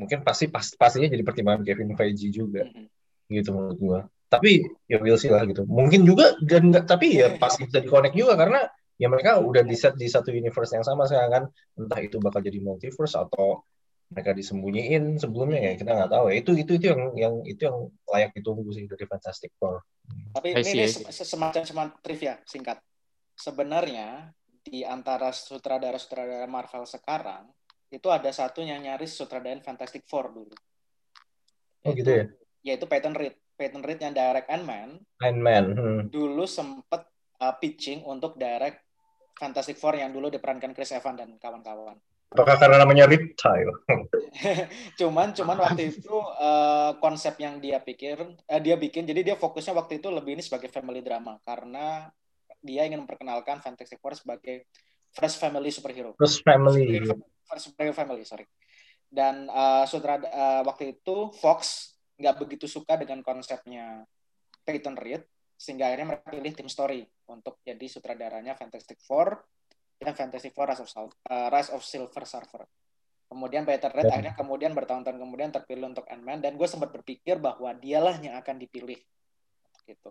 mungkin 0.00 0.24
pasti 0.24 0.48
pas- 0.48 0.72
pastinya 0.72 1.12
jadi 1.12 1.20
pertimbangan 1.20 1.60
Kevin 1.68 1.92
Feige 1.92 2.32
juga 2.32 2.64
Mhm. 2.64 2.88
gitu 3.28 3.52
menurut 3.52 3.76
gua. 3.78 4.00
Tapi 4.30 4.62
ya 4.88 4.96
we'll 5.02 5.18
see 5.20 5.28
lah 5.28 5.42
gitu. 5.44 5.66
Mungkin 5.68 6.06
juga 6.08 6.38
dan 6.40 6.70
tapi 6.86 7.18
ya 7.20 7.34
pasti 7.36 7.66
bisa 7.68 7.82
di-connect 7.82 8.16
juga 8.16 8.38
karena 8.38 8.64
ya 9.00 9.08
mereka 9.08 9.40
udah 9.40 9.64
di 9.64 9.72
set 9.72 9.96
di 9.96 10.04
satu 10.04 10.28
universe 10.28 10.76
yang 10.76 10.84
sama 10.84 11.08
sekarang 11.08 11.32
kan 11.32 11.44
entah 11.80 12.00
itu 12.04 12.20
bakal 12.20 12.44
jadi 12.44 12.60
multiverse 12.60 13.16
atau 13.16 13.64
mereka 14.12 14.36
disembunyiin 14.36 15.16
sebelumnya 15.16 15.70
ya 15.70 15.72
kita 15.78 15.90
nggak 15.96 16.10
tahu 16.12 16.24
ya 16.28 16.34
itu 16.36 16.50
itu 16.58 16.72
itu 16.76 16.86
yang 16.92 17.02
yang 17.16 17.34
itu 17.46 17.62
yang 17.64 17.88
layak 18.10 18.36
ditunggu 18.36 18.68
sih 18.76 18.84
dari 18.84 19.06
Fantastic 19.08 19.56
Four. 19.56 19.80
Tapi 20.36 20.52
ini, 20.52 20.84
ini 20.84 20.86
semacam 21.08 21.62
semacam 21.62 21.96
trivia 22.02 22.36
singkat. 22.44 22.82
Sebenarnya 23.38 24.34
di 24.60 24.84
antara 24.84 25.32
sutradara-sutradara 25.32 26.44
Marvel 26.44 26.84
sekarang 26.84 27.48
itu 27.88 28.06
ada 28.12 28.28
satu 28.34 28.60
yang 28.60 28.82
nyaris 28.82 29.16
sutradara 29.16 29.62
Fantastic 29.62 30.04
Four 30.10 30.34
dulu. 30.34 30.56
Oh 31.86 31.94
gitu 31.96 32.10
ya? 32.10 32.24
Yaitu 32.66 32.84
Peyton 32.84 33.16
Reed. 33.16 33.38
Peyton 33.56 33.80
Reed 33.80 34.00
yang 34.02 34.12
direct 34.12 34.50
Ant-Man. 34.50 35.00
Ant-Man. 35.22 35.64
Hmm. 35.72 36.00
Dulu 36.10 36.44
sempet 36.44 37.08
uh, 37.40 37.54
pitching 37.56 38.04
untuk 38.04 38.36
direct 38.36 38.89
Fantastic 39.36 39.76
Four 39.78 39.96
yang 39.98 40.10
dulu 40.10 40.32
diperankan 40.32 40.72
Chris 40.72 40.94
Evans 40.94 41.18
dan 41.18 41.30
kawan-kawan. 41.38 41.96
Apakah 42.30 42.62
karena 42.62 42.78
namanya 42.78 43.10
reptile? 43.10 43.74
cuman 45.00 45.34
cuman 45.34 45.58
waktu 45.58 45.90
itu 45.90 46.14
uh, 46.14 46.94
konsep 47.02 47.34
yang 47.42 47.58
dia 47.58 47.82
pikir 47.82 48.22
uh, 48.22 48.60
dia 48.62 48.78
bikin 48.78 49.02
jadi 49.02 49.34
dia 49.34 49.36
fokusnya 49.36 49.74
waktu 49.74 49.98
itu 49.98 50.06
lebih 50.14 50.38
ini 50.38 50.42
sebagai 50.46 50.70
family 50.70 51.02
drama 51.02 51.42
karena 51.42 52.06
dia 52.62 52.86
ingin 52.86 53.02
memperkenalkan 53.02 53.58
Fantastic 53.58 53.98
Four 53.98 54.14
sebagai 54.14 54.70
first 55.10 55.42
family 55.42 55.74
superhero. 55.74 56.14
First 56.14 56.46
family. 56.46 57.02
First 57.50 57.74
family, 57.74 58.22
sorry. 58.22 58.46
Dan 59.10 59.50
uh, 59.50 59.82
uh, 59.82 60.62
waktu 60.62 60.94
itu 60.94 61.34
Fox 61.34 61.90
nggak 62.14 62.36
begitu 62.46 62.70
suka 62.70 62.94
dengan 62.94 63.26
konsepnya 63.26 64.06
Peyton 64.62 64.94
Reed 64.94 65.26
sehingga 65.60 65.92
akhirnya 65.92 66.16
mereka 66.16 66.32
pilih 66.32 66.52
tim 66.56 66.68
story 66.72 67.04
untuk 67.28 67.60
jadi 67.60 67.84
sutradaranya 67.84 68.56
Fantastic 68.56 68.96
Four 69.04 69.36
dan 70.00 70.16
Fantastic 70.16 70.56
Four 70.56 70.72
Rise 70.72 70.80
of, 70.80 70.88
uh, 70.88 71.52
Rise 71.52 71.70
of 71.76 71.84
Silver 71.84 72.24
Surfer. 72.24 72.64
Kemudian 73.28 73.68
Peter 73.68 73.92
Red 73.92 74.08
akhirnya 74.08 74.34
kemudian 74.34 74.72
bertahun-tahun 74.72 75.20
kemudian 75.20 75.52
terpilih 75.52 75.92
untuk 75.92 76.08
Ant-Man 76.08 76.42
dan 76.42 76.56
gue 76.56 76.66
sempat 76.66 76.90
berpikir 76.90 77.38
bahwa 77.38 77.76
dialah 77.76 78.16
yang 78.18 78.40
akan 78.40 78.56
dipilih 78.56 78.96
gitu. 79.84 80.10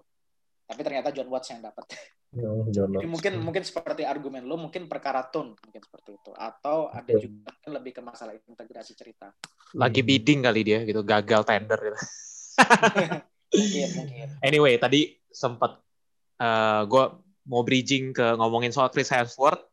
Tapi 0.70 0.80
ternyata 0.86 1.10
John 1.12 1.28
Watts 1.34 1.50
yang 1.50 1.66
dapat. 1.66 1.84
John 2.30 2.94
Jadi 2.94 3.10
mungkin 3.10 3.42
mungkin 3.42 3.66
seperti 3.66 4.06
argumen 4.06 4.46
lo 4.46 4.54
mungkin 4.54 4.86
perkara 4.86 5.26
tone 5.34 5.58
mungkin 5.58 5.82
seperti 5.82 6.14
itu 6.14 6.32
atau 6.38 6.94
ada 6.94 7.10
juga 7.18 7.50
lebih 7.66 7.98
ke 7.98 8.02
masalah 8.06 8.38
integrasi 8.38 8.94
cerita. 8.94 9.34
Lagi 9.74 10.06
bidding 10.06 10.46
kali 10.46 10.62
dia 10.62 10.86
gitu, 10.86 11.02
gagal 11.02 11.42
tender 11.44 11.80
gitu. 11.90 11.98
mungkin, 13.58 13.90
mungkin. 13.98 14.28
Anyway, 14.46 14.78
tadi 14.78 15.19
sempat 15.30 15.80
uh, 16.42 16.46
eh, 16.46 16.82
gue 16.90 17.04
mau 17.50 17.62
bridging 17.66 18.14
ke 18.14 18.38
ngomongin 18.38 18.70
soal 18.74 18.94
Chris 18.94 19.10
Hemsworth 19.10 19.70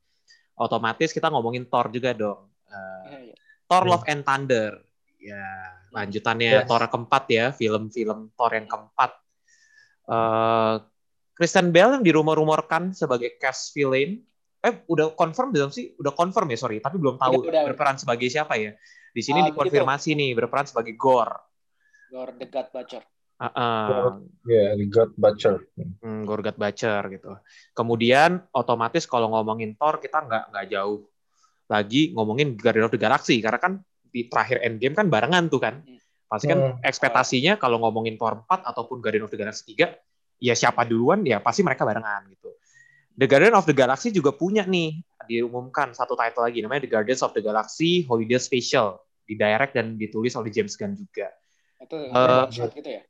otomatis 0.57 1.13
kita 1.13 1.29
ngomongin 1.29 1.69
Thor 1.69 1.93
juga 1.93 2.17
dong. 2.17 2.49
Uh, 2.67 3.05
yeah, 3.13 3.23
yeah. 3.33 3.39
Thor 3.69 3.85
Love 3.85 4.09
and 4.09 4.25
Thunder. 4.25 4.81
Ya, 5.21 5.45
lanjutannya 5.93 6.65
yes. 6.65 6.67
Thor 6.71 6.83
keempat 6.87 7.25
ya, 7.29 7.47
film-film 7.53 8.33
Thor 8.33 8.53
yang 8.57 8.67
keempat. 8.67 9.11
Uh, 10.07 10.81
Kristen 11.37 11.69
Bell 11.69 12.01
yang 12.01 12.05
dirumor-rumorkan 12.07 12.97
sebagai 12.97 13.37
cast 13.37 13.77
villain. 13.77 14.25
Eh, 14.65 14.73
udah 14.89 15.13
confirm 15.13 15.53
belum 15.53 15.69
sih? 15.69 15.93
Udah 16.01 16.17
confirm 16.17 16.49
ya, 16.49 16.59
sorry. 16.59 16.81
Tapi 16.81 16.97
belum 16.97 17.21
tahu 17.21 17.45
udah, 17.45 17.53
udah, 17.53 17.63
berperan 17.71 18.01
sebagai 18.01 18.33
siapa 18.33 18.57
ya. 18.57 18.73
Di 19.13 19.21
sini 19.21 19.45
uh, 19.45 19.53
dikonfirmasi 19.53 20.17
gitu. 20.17 20.21
nih, 20.25 20.31
berperan 20.33 20.65
sebagai 20.65 20.97
Gore. 20.97 21.37
Gore 22.09 22.33
the 22.41 22.49
God 22.49 22.73
Butcher. 22.73 23.05
Uh, 23.37 23.53
uh, 23.53 24.17
yeah, 24.49 24.73
God 24.89 25.13
Butcher. 25.13 25.69
Hmm, 25.77 26.25
Gorgat 26.25 26.57
Butcher 26.57 27.05
gitu. 27.13 27.37
Kemudian 27.77 28.41
otomatis 28.49 29.05
kalau 29.05 29.29
ngomongin 29.29 29.77
Thor 29.77 30.01
kita 30.01 30.25
nggak 30.25 30.45
nggak 30.57 30.67
jauh 30.73 31.05
lagi 31.69 32.17
ngomongin 32.17 32.57
Guardian 32.57 32.89
of 32.89 32.95
the 32.97 33.01
Galaxy 33.01 33.45
karena 33.45 33.61
kan 33.61 33.85
di 34.09 34.33
terakhir 34.33 34.65
Endgame 34.65 34.97
kan 34.97 35.13
barengan 35.13 35.53
tuh 35.53 35.61
kan. 35.61 35.85
Pasti 36.27 36.49
kan 36.49 36.59
hmm. 36.59 36.81
ekspektasinya 36.81 37.61
kalau 37.61 37.77
ngomongin 37.85 38.17
Thor 38.17 38.41
4 38.49 38.73
ataupun 38.73 39.05
Guardian 39.05 39.29
of 39.29 39.33
the 39.33 39.39
Galaxy 39.39 39.77
3 39.77 40.41
ya 40.41 40.57
siapa 40.57 40.89
duluan 40.89 41.21
ya 41.25 41.37
pasti 41.45 41.61
mereka 41.61 41.85
barengan 41.85 42.25
gitu. 42.33 42.57
The 43.17 43.29
Guardian 43.29 43.53
of 43.53 43.69
the 43.69 43.77
Galaxy 43.77 44.17
juga 44.17 44.33
punya 44.33 44.65
nih 44.65 44.97
diumumkan 45.29 45.93
satu 45.93 46.17
title 46.17 46.45
lagi 46.45 46.65
namanya 46.65 46.89
The 46.89 46.93
Guardians 46.93 47.21
of 47.21 47.37
the 47.37 47.45
Galaxy 47.45 48.09
Holiday 48.09 48.41
Special 48.41 48.97
di 49.29 49.37
direct 49.37 49.77
dan 49.77 50.01
ditulis 50.01 50.33
oleh 50.41 50.49
James 50.49 50.73
Gunn 50.73 50.97
juga. 50.97 51.29
Itu 51.83 51.97
uh, 52.13 52.49
gitu 52.49 52.81
ya? 52.81 53.05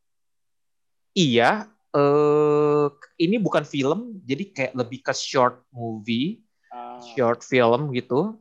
Iya, 1.17 1.65
uh, 1.97 2.93
ini 3.17 3.41
bukan 3.41 3.65
film, 3.65 4.21
jadi 4.21 4.45
kayak 4.53 4.73
lebih 4.77 5.01
ke 5.01 5.17
short 5.17 5.65
movie, 5.73 6.45
uh. 6.69 7.01
short 7.17 7.41
film 7.41 7.89
gitu. 7.97 8.37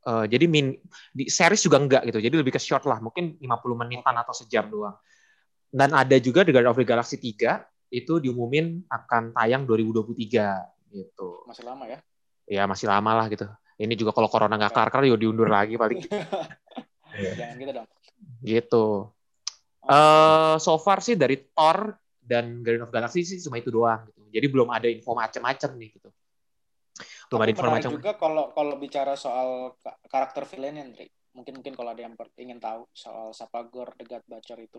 Uh, 0.00 0.26
jadi 0.26 0.48
min 0.50 0.74
di 1.14 1.30
series 1.30 1.62
juga 1.62 1.78
enggak 1.78 2.02
gitu. 2.10 2.18
Jadi 2.18 2.34
lebih 2.34 2.50
ke 2.50 2.58
short 2.58 2.82
lah, 2.82 2.98
mungkin 2.98 3.38
50 3.38 3.46
menitan 3.78 4.16
atau 4.18 4.34
sejam 4.34 4.66
doang. 4.66 4.98
Dan 5.70 5.94
ada 5.94 6.18
juga 6.18 6.42
The 6.42 6.50
Guardian 6.50 6.74
of 6.74 6.80
the 6.82 6.88
Galaxy 6.88 7.22
3 7.22 7.94
itu 7.94 8.18
diumumin 8.18 8.82
akan 8.90 9.30
tayang 9.30 9.62
2023 9.62 10.90
gitu. 10.90 11.46
Masih 11.46 11.62
lama 11.62 11.86
ya? 11.86 11.98
Ya, 12.50 12.66
masih 12.66 12.90
lama 12.90 13.14
lah 13.14 13.30
gitu. 13.30 13.46
Ini 13.78 13.94
juga 13.94 14.10
kalau 14.10 14.26
corona 14.26 14.58
nggak 14.58 14.74
kelar-kelar 14.74 15.06
ya 15.06 15.14
diundur 15.14 15.46
lagi 15.46 15.78
paling. 15.78 16.02
Jangan 17.38 17.54
gitu 17.54 17.70
dong. 17.70 17.86
Gitu. 18.42 18.86
Uh, 19.86 20.58
so 20.58 20.74
far 20.76 20.98
sih 21.00 21.14
dari 21.14 21.38
Thor 21.54 21.99
dan 22.30 22.62
Guardian 22.62 22.86
of 22.86 22.94
Galaxy 22.94 23.26
sih 23.26 23.42
cuma 23.42 23.58
itu 23.58 23.74
doang 23.74 24.06
gitu. 24.06 24.22
Jadi 24.30 24.46
belum 24.46 24.70
ada 24.70 24.86
info 24.86 25.18
macam-macam 25.18 25.70
nih 25.74 25.90
gitu. 25.98 26.08
Belum 27.26 27.40
ada 27.42 27.50
info 27.50 27.66
macam. 27.66 27.90
juga 27.98 28.14
kalau 28.14 28.54
kalau 28.54 28.78
bicara 28.78 29.18
soal 29.18 29.74
karakter 30.06 30.46
villain 30.46 30.78
Andre. 30.78 31.10
Mungkin 31.34 31.58
mungkin 31.58 31.74
kalau 31.74 31.90
ada 31.90 32.02
yang 32.06 32.14
ingin 32.38 32.62
tahu 32.62 32.86
soal 32.94 33.34
siapa 33.34 33.66
Gore 33.66 33.98
the 33.98 34.06
God 34.06 34.22
Butcher 34.30 34.58
itu. 34.62 34.78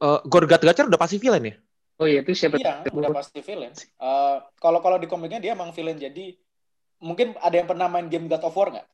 Uh, 0.00 0.24
Gore 0.24 0.48
God 0.48 0.64
Butcher 0.64 0.88
udah 0.88 1.00
pasti 1.00 1.20
villain 1.20 1.44
ya? 1.44 1.54
Oh 2.00 2.08
iya 2.08 2.24
itu 2.24 2.32
siapa? 2.32 2.56
Iya, 2.56 2.88
udah 2.88 3.12
pasti 3.12 3.44
villain. 3.44 3.76
Uh, 4.00 4.40
kalau 4.56 4.80
kalau 4.80 4.96
di 4.96 5.04
komiknya 5.04 5.36
dia 5.36 5.52
emang 5.52 5.76
villain 5.76 6.00
jadi 6.00 6.32
mungkin 7.04 7.36
ada 7.40 7.56
yang 7.60 7.68
pernah 7.68 7.92
main 7.92 8.08
game 8.08 8.24
God 8.24 8.40
of 8.40 8.56
War 8.56 8.72
nggak? 8.72 8.88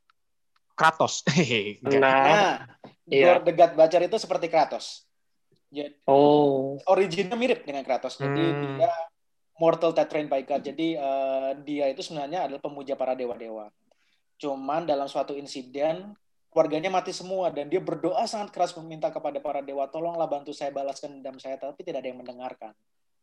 Kratos. 0.74 1.22
nah, 1.86 1.94
nah 2.02 2.54
iya. 3.06 3.38
Gore 3.38 3.42
the 3.46 3.54
God 3.54 3.72
Butcher 3.78 4.02
itu 4.02 4.18
seperti 4.18 4.50
Kratos. 4.50 5.05
Jadi, 5.70 6.06
oh. 6.06 6.78
Originnya 6.86 7.34
mirip 7.34 7.66
dengan 7.66 7.82
Kratos. 7.82 8.18
Jadi 8.18 8.42
hmm. 8.42 8.62
dia 8.78 8.90
mortal 9.58 9.92
that 9.96 10.08
trained 10.08 10.30
by 10.30 10.44
God. 10.44 10.62
Jadi 10.62 10.96
uh, 10.96 11.56
dia 11.64 11.90
itu 11.90 12.04
sebenarnya 12.04 12.48
adalah 12.48 12.62
pemuja 12.62 12.94
para 12.94 13.16
dewa-dewa. 13.16 13.72
Cuman 14.36 14.84
dalam 14.84 15.08
suatu 15.08 15.32
insiden 15.32 16.12
keluarganya 16.52 16.88
mati 16.88 17.12
semua 17.12 17.52
dan 17.52 17.68
dia 17.68 17.84
berdoa 17.84 18.24
sangat 18.24 18.48
keras 18.48 18.72
meminta 18.80 19.12
kepada 19.12 19.36
para 19.44 19.60
dewa 19.60 19.84
tolonglah 19.92 20.24
bantu 20.24 20.56
saya 20.56 20.72
balaskan 20.72 21.20
dendam 21.20 21.36
saya 21.36 21.60
tapi 21.60 21.84
tidak 21.84 22.04
ada 22.04 22.08
yang 22.08 22.20
mendengarkan. 22.20 22.72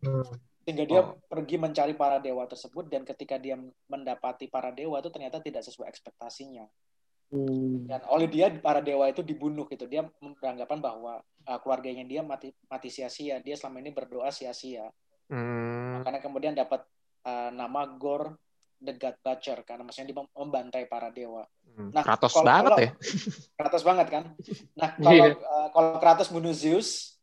Hmm. 0.06 0.26
Sehingga 0.64 0.86
dia 0.86 1.02
oh. 1.02 1.18
pergi 1.28 1.58
mencari 1.60 1.94
para 1.98 2.22
dewa 2.22 2.46
tersebut 2.46 2.88
dan 2.88 3.04
ketika 3.04 3.36
dia 3.42 3.60
mendapati 3.90 4.48
para 4.48 4.70
dewa 4.70 5.02
itu 5.02 5.10
ternyata 5.10 5.42
tidak 5.44 5.66
sesuai 5.66 5.90
ekspektasinya. 5.90 6.66
Hmm. 7.34 7.90
Dan 7.90 8.06
oleh 8.14 8.30
dia 8.30 8.54
para 8.62 8.78
dewa 8.78 9.10
itu 9.10 9.26
dibunuh 9.26 9.66
gitu. 9.66 9.90
Dia 9.90 10.06
beranggapan 10.22 10.78
bahwa 10.78 11.14
uh, 11.50 11.60
keluarganya 11.66 12.06
dia 12.06 12.22
mati 12.22 12.54
mati 12.70 12.94
sia-sia. 12.94 13.42
Dia 13.42 13.58
selama 13.58 13.82
ini 13.82 13.90
berdoa 13.90 14.30
sia-sia. 14.30 14.94
Hmm. 15.34 15.98
Makanya 15.98 16.22
kemudian 16.22 16.54
dapat 16.54 16.86
uh, 17.26 17.50
nama 17.50 17.90
Gor 17.98 18.38
the 18.78 18.94
God 18.94 19.18
Butcher 19.26 19.66
karena 19.66 19.82
maksudnya 19.82 20.14
dia 20.14 20.18
membantai 20.38 20.86
para 20.86 21.10
dewa. 21.10 21.50
Hmm. 21.74 21.90
Nah, 21.90 22.06
Kratos 22.06 22.38
kalau, 22.38 22.46
banget 22.46 22.70
kalau, 22.70 22.86
ya. 22.86 22.92
Kratos 23.58 23.84
banget 23.84 24.08
kan. 24.14 24.24
Nah, 24.78 24.90
kalau 25.02 25.26
yeah. 25.26 25.34
uh, 25.42 25.68
kalau 25.74 25.90
Kratos 25.98 26.30
bunuh 26.30 26.54
Zeus, 26.54 27.18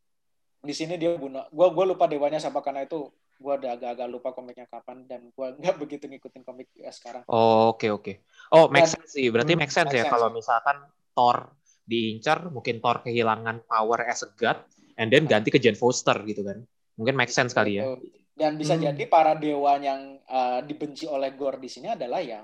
di 0.59 0.75
sini 0.75 0.99
dia 0.99 1.14
bunuh. 1.14 1.46
Gue 1.55 1.70
gue 1.70 1.85
lupa 1.87 2.11
dewanya 2.11 2.42
siapa 2.42 2.59
karena 2.66 2.83
itu 2.83 3.14
gue 3.40 3.55
udah 3.57 3.72
agak-agak 3.72 4.09
lupa 4.12 4.37
komiknya 4.37 4.68
kapan 4.68 5.09
dan 5.09 5.33
gue 5.33 5.46
nggak 5.64 5.76
begitu 5.81 6.05
ngikutin 6.07 6.42
komik 6.44 6.68
ya 6.76 6.92
sekarang. 6.92 7.24
Oh 7.26 7.72
oke 7.72 7.81
okay, 7.81 7.90
oke. 7.90 8.03
Okay. 8.05 8.14
Oh 8.53 8.68
make 8.68 8.87
sense 8.87 9.16
sih. 9.16 9.33
Berarti 9.33 9.57
hmm, 9.57 9.61
make 9.64 9.72
sense 9.72 9.88
make 9.88 10.05
ya 10.05 10.12
kalau 10.12 10.29
misalkan 10.29 10.76
Thor 11.16 11.57
diincar, 11.88 12.53
mungkin 12.53 12.79
Thor 12.79 13.03
kehilangan 13.03 13.66
power 13.66 14.07
as 14.07 14.22
a 14.22 14.31
god, 14.38 14.62
and 14.94 15.11
then 15.11 15.26
ganti 15.26 15.50
ke 15.50 15.59
Jane 15.59 15.74
Foster 15.74 16.14
gitu 16.22 16.46
kan. 16.46 16.62
Mungkin 16.94 17.16
make 17.16 17.33
sense 17.33 17.57
kali 17.57 17.81
ya. 17.81 17.96
Dan 18.37 18.57
bisa 18.57 18.79
hmm. 18.79 18.92
jadi 18.92 19.05
para 19.11 19.35
dewa 19.35 19.76
yang 19.81 20.20
uh, 20.29 20.62
dibenci 20.62 21.05
oleh 21.05 21.35
Gore 21.35 21.61
di 21.61 21.68
sini 21.68 21.92
adalah 21.92 22.22
ya 22.22 22.40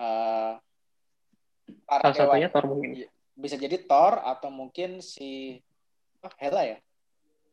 uh, 0.00 0.52
para 1.86 2.02
Salah 2.10 2.12
dewa. 2.12 2.24
satunya 2.34 2.48
Thor 2.50 2.64
mungkin. 2.66 2.90
Iya, 2.98 3.08
bisa 3.38 3.54
jadi 3.54 3.76
Thor 3.86 4.18
atau 4.24 4.50
mungkin 4.50 4.98
si 5.04 5.60
oh, 6.24 6.32
Hela 6.40 6.66
ya. 6.66 6.78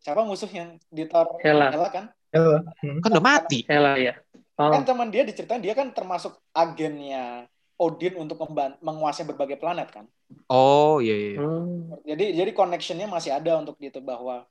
Siapa 0.02 0.22
musuh 0.26 0.50
yang 0.50 0.82
di 0.90 1.06
Thor? 1.06 1.38
Hela, 1.42 1.72
Hela 1.72 1.90
kan? 1.94 2.06
Hmm. 2.36 3.00
Kan 3.00 3.10
udah 3.16 3.24
mati. 3.24 3.64
Hela 3.66 3.96
ya. 3.96 4.14
Oh. 4.56 4.72
Kan 4.72 4.88
teman 4.88 5.12
dia 5.12 5.24
diceritain 5.28 5.64
dia 5.64 5.76
kan 5.76 5.92
termasuk 5.92 6.36
agennya 6.56 7.48
Odin 7.76 8.16
untuk 8.16 8.40
menguasai 8.80 9.28
berbagai 9.28 9.60
planet 9.60 9.92
kan. 9.92 10.06
Oh 10.48 11.04
iya 11.04 11.36
iya. 11.36 11.40
Hmm. 11.44 11.92
Jadi 12.08 12.36
jadi 12.40 12.52
connectionnya 12.56 13.08
masih 13.08 13.36
ada 13.36 13.60
untuk 13.60 13.76
itu 13.84 14.00
bahwa 14.00 14.48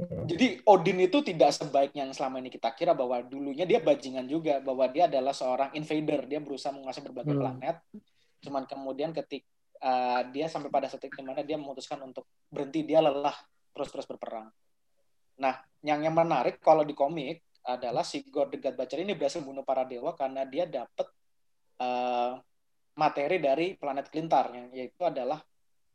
hmm. 0.00 0.24
jadi 0.24 0.46
Odin 0.64 0.98
itu 1.04 1.20
tidak 1.20 1.52
sebaik 1.52 1.92
yang 1.92 2.16
selama 2.16 2.40
ini 2.40 2.48
kita 2.48 2.72
kira 2.72 2.96
bahwa 2.96 3.20
dulunya 3.20 3.68
dia 3.68 3.84
bajingan 3.84 4.24
juga 4.24 4.64
bahwa 4.64 4.88
dia 4.88 5.04
adalah 5.04 5.36
seorang 5.36 5.76
invader 5.76 6.24
dia 6.24 6.40
berusaha 6.40 6.72
menguasai 6.72 7.04
berbagai 7.04 7.36
hmm. 7.36 7.42
planet. 7.44 7.76
Cuman 8.42 8.64
kemudian 8.64 9.12
ketik 9.12 9.44
uh, 9.84 10.24
dia 10.32 10.48
sampai 10.48 10.72
pada 10.72 10.88
titik 10.88 11.12
di 11.12 11.22
mana 11.22 11.44
dia 11.44 11.60
memutuskan 11.60 12.00
untuk 12.00 12.24
berhenti 12.48 12.88
dia 12.88 13.04
lelah 13.04 13.36
terus-terus 13.76 14.08
berperang. 14.08 14.48
Nah, 15.40 15.60
yang 15.84 16.04
yang 16.04 16.14
menarik 16.14 16.60
kalau 16.60 16.84
di 16.84 16.92
komik 16.92 17.42
adalah 17.62 18.02
si 18.02 18.26
God 18.26 18.52
the 18.52 18.58
God 18.58 18.74
Butcher 18.74 18.98
ini 18.98 19.14
berhasil 19.14 19.38
bunuh 19.40 19.62
para 19.62 19.86
dewa 19.86 20.12
karena 20.18 20.42
dia 20.42 20.66
dapat 20.66 21.06
uh, 21.78 22.38
materi 22.98 23.38
dari 23.38 23.78
planet 23.78 24.10
Klintar 24.10 24.50
yang 24.52 24.68
yaitu 24.74 25.02
adalah 25.06 25.40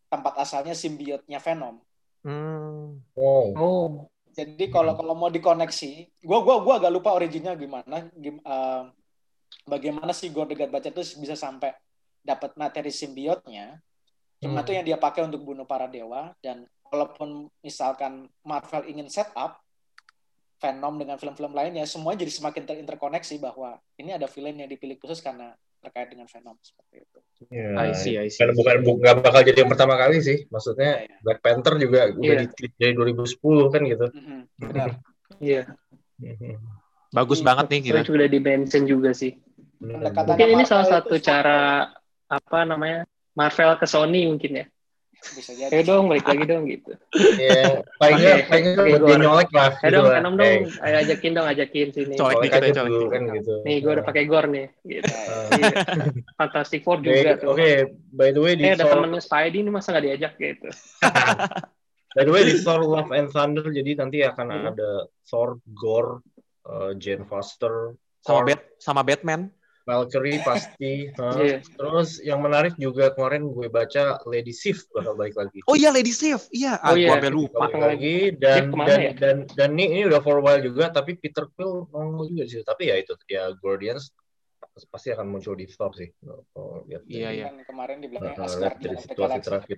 tempat 0.08 0.40
asalnya 0.40 0.72
simbiotnya 0.74 1.38
Venom. 1.44 1.84
Hmm. 2.24 3.04
Oh. 3.16 3.48
Oh. 3.56 3.88
Jadi 4.32 4.70
kalau 4.70 4.94
kalau 4.94 5.18
mau 5.18 5.34
dikoneksi, 5.34 6.22
gua 6.22 6.46
gua 6.46 6.62
gua 6.62 6.74
agak 6.78 6.94
lupa 6.94 7.10
originnya 7.18 7.58
gimana, 7.58 8.06
gim, 8.14 8.38
uh, 8.46 8.86
bagaimana 9.66 10.14
si 10.14 10.30
God 10.30 10.54
the 10.54 10.56
God 10.56 10.70
Butcher 10.70 10.94
itu 10.94 11.04
bisa 11.20 11.34
sampai 11.34 11.74
dapat 12.22 12.54
materi 12.56 12.94
simbiotnya. 12.94 13.82
Cuma 14.38 14.62
Hmm. 14.62 14.66
itu 14.68 14.72
yang 14.78 14.86
dia 14.86 14.98
pakai 15.02 15.26
untuk 15.26 15.42
bunuh 15.42 15.66
para 15.66 15.90
dewa 15.90 16.38
dan 16.46 16.70
walaupun 16.90 17.30
misalkan 17.62 18.26
Marvel 18.42 18.88
ingin 18.88 19.08
set 19.08 19.30
up 19.34 19.60
Venom 20.58 20.98
dengan 20.98 21.22
film-film 21.22 21.54
lainnya, 21.54 21.86
semuanya 21.86 22.26
jadi 22.26 22.34
semakin 22.34 22.64
terinterkoneksi 22.66 23.36
bahwa 23.38 23.78
ini 23.94 24.18
ada 24.18 24.26
villain 24.26 24.58
yang 24.58 24.66
dipilih 24.66 24.98
khusus 24.98 25.22
karena 25.22 25.54
terkait 25.78 26.10
dengan 26.10 26.26
Venom 26.26 26.58
seperti 26.58 27.06
itu. 27.06 27.20
Ya, 27.54 27.78
I 27.78 27.94
see, 27.94 28.18
I 28.18 28.26
see. 28.26 28.42
Bukan, 28.42 28.58
bukan, 28.58 28.78
bu- 28.82 28.98
nggak 28.98 29.22
bakal 29.22 29.46
jadi 29.46 29.62
yang 29.62 29.70
pertama 29.70 29.94
kali 29.94 30.18
sih. 30.18 30.50
Maksudnya 30.50 31.06
Iya, 31.06 31.14
iya. 31.14 31.18
Black 31.22 31.40
Panther 31.46 31.78
juga 31.78 32.10
udah 32.10 32.36
Iya. 32.42 32.50
di 32.50 32.66
dari 32.74 32.94
2010 32.98 33.70
kan 33.70 33.82
gitu. 33.86 34.08
Mhm, 34.10 34.40
Benar. 34.58 34.90
Iya. 35.38 35.62
Bagus 37.14 37.40
Jadi, 37.40 37.48
banget 37.48 37.66
nih 37.70 37.80
gila. 37.86 38.00
Itu 38.02 38.12
udah 38.18 38.30
di 38.34 38.40
mention 38.42 38.84
juga 38.90 39.10
sih. 39.14 39.32
Pendekatan- 39.78 40.26
Mungkin 40.34 40.48
ini 40.50 40.56
Marvel 40.58 40.72
salah 40.74 40.88
satu 40.90 41.16
cara 41.22 41.60
apa 42.28 42.60
namanya 42.66 43.06
Marvel 43.38 43.78
ke 43.78 43.86
Sony 43.86 44.26
mungkin 44.26 44.52
ya. 44.58 44.66
Bisa 45.28 45.52
jadi. 45.52 45.70
Ayo 45.70 45.84
dong, 45.84 46.08
balik 46.08 46.24
lagi 46.24 46.46
dong 46.46 46.64
gitu. 46.66 46.92
Iya, 47.14 47.84
paling 47.98 48.18
Oke, 48.18 48.34
paling 48.48 48.66
buat 48.74 48.88
gua- 48.96 49.08
dia 49.08 49.18
nyolek 49.20 49.50
lah. 49.52 49.72
Ayo 49.76 49.90
dong, 49.92 50.06
lah. 50.06 50.14
Venom 50.16 50.34
dong, 50.34 50.48
Eh, 50.48 50.60
ayo 50.82 50.96
ajakin 51.00 51.32
dong, 51.32 51.48
ajakin 51.48 51.88
sini. 51.90 52.14
Colek 52.16 52.36
dikit 52.42 52.56
aja 52.56 52.66
aja, 52.66 52.80
colek 52.80 52.92
dikit. 52.94 53.12
kan 53.12 53.22
gitu. 53.34 53.54
Nih, 53.62 53.76
gue 53.78 53.92
udah 53.92 54.06
pakai 54.06 54.24
gore 54.26 54.48
nih. 54.48 54.68
Gitu. 54.82 55.04
Eh, 55.06 55.48
Iya. 55.58 55.74
Fantastic 56.36 56.82
Four 56.82 56.98
juga 57.00 57.32
tuh. 57.36 57.48
oke. 57.52 57.70
By 58.10 58.30
the 58.30 58.40
way 58.40 58.54
di 58.54 58.64
Eh, 58.64 58.74
ada 58.74 58.86
temennya 58.86 59.20
Spidey 59.20 59.60
ini 59.60 59.70
masa 59.70 59.92
nggak 59.92 60.06
diajak 60.06 60.34
gitu. 60.36 60.68
by 62.16 62.24
the 62.24 62.32
way 62.32 62.44
di 62.44 62.56
Thor 62.60 62.82
Love 62.82 63.12
and 63.12 63.28
Thunder 63.28 63.66
jadi 63.68 63.92
nanti 63.96 64.18
akan 64.22 64.48
Hmm. 64.48 64.70
ada 64.72 64.90
Thor, 65.24 65.60
Gore, 65.68 66.24
eh, 66.64 66.92
Jane 66.96 67.24
Foster, 67.24 67.94
Sama 68.20 68.44
Bat 68.44 68.60
sama 68.78 69.02
Batman. 69.02 69.48
Valkyrie 69.88 70.44
pasti. 70.44 71.08
Hah. 71.16 71.32
Iya. 71.48 71.64
Terus 71.64 72.20
yang 72.20 72.44
menarik 72.44 72.76
juga 72.76 73.16
kemarin 73.16 73.48
gue 73.48 73.72
baca 73.72 74.20
Lady 74.28 74.52
Sif 74.52 74.84
bakal 74.92 75.16
balik 75.16 75.40
lagi. 75.40 75.64
Oh 75.64 75.80
iya 75.80 75.96
Lady 75.96 76.12
Sif. 76.12 76.52
Iya, 76.52 76.76
ah, 76.84 76.92
Oh, 76.92 77.00
iya. 77.00 77.08
gua 77.08 77.16
sampai 77.24 77.32
lupa. 77.32 77.58
balik 77.72 77.80
lagi 77.80 78.16
dan 78.36 78.64
dan, 78.76 79.00
ya? 79.00 79.12
dan 79.16 79.36
dan 79.56 79.70
ini 79.80 79.86
ini 79.96 80.02
udah 80.12 80.20
for 80.20 80.38
a 80.38 80.44
while 80.44 80.60
juga 80.60 80.92
tapi 80.92 81.16
Peter 81.16 81.48
Quill 81.56 81.88
nongol 81.88 82.28
juga 82.36 82.44
sih 82.52 82.60
tapi 82.68 82.92
ya 82.92 83.00
itu 83.00 83.16
ya 83.32 83.48
Guardians 83.56 84.12
pasti 84.92 85.10
akan 85.10 85.26
muncul 85.32 85.58
di 85.58 85.66
Thor 85.72 85.90
sih 85.96 86.10
Oh, 86.54 86.84
lihat 86.86 87.02
Iya, 87.08 87.30
iya. 87.34 87.46
Kan 87.50 87.66
kemarin 87.66 87.98
dibilangnya 88.04 88.34
Nah, 88.36 88.46
lihat 88.46 88.50
Asgardian 88.52 88.82
dari 88.84 88.98
situasi 89.02 89.40
terakhir 89.42 89.78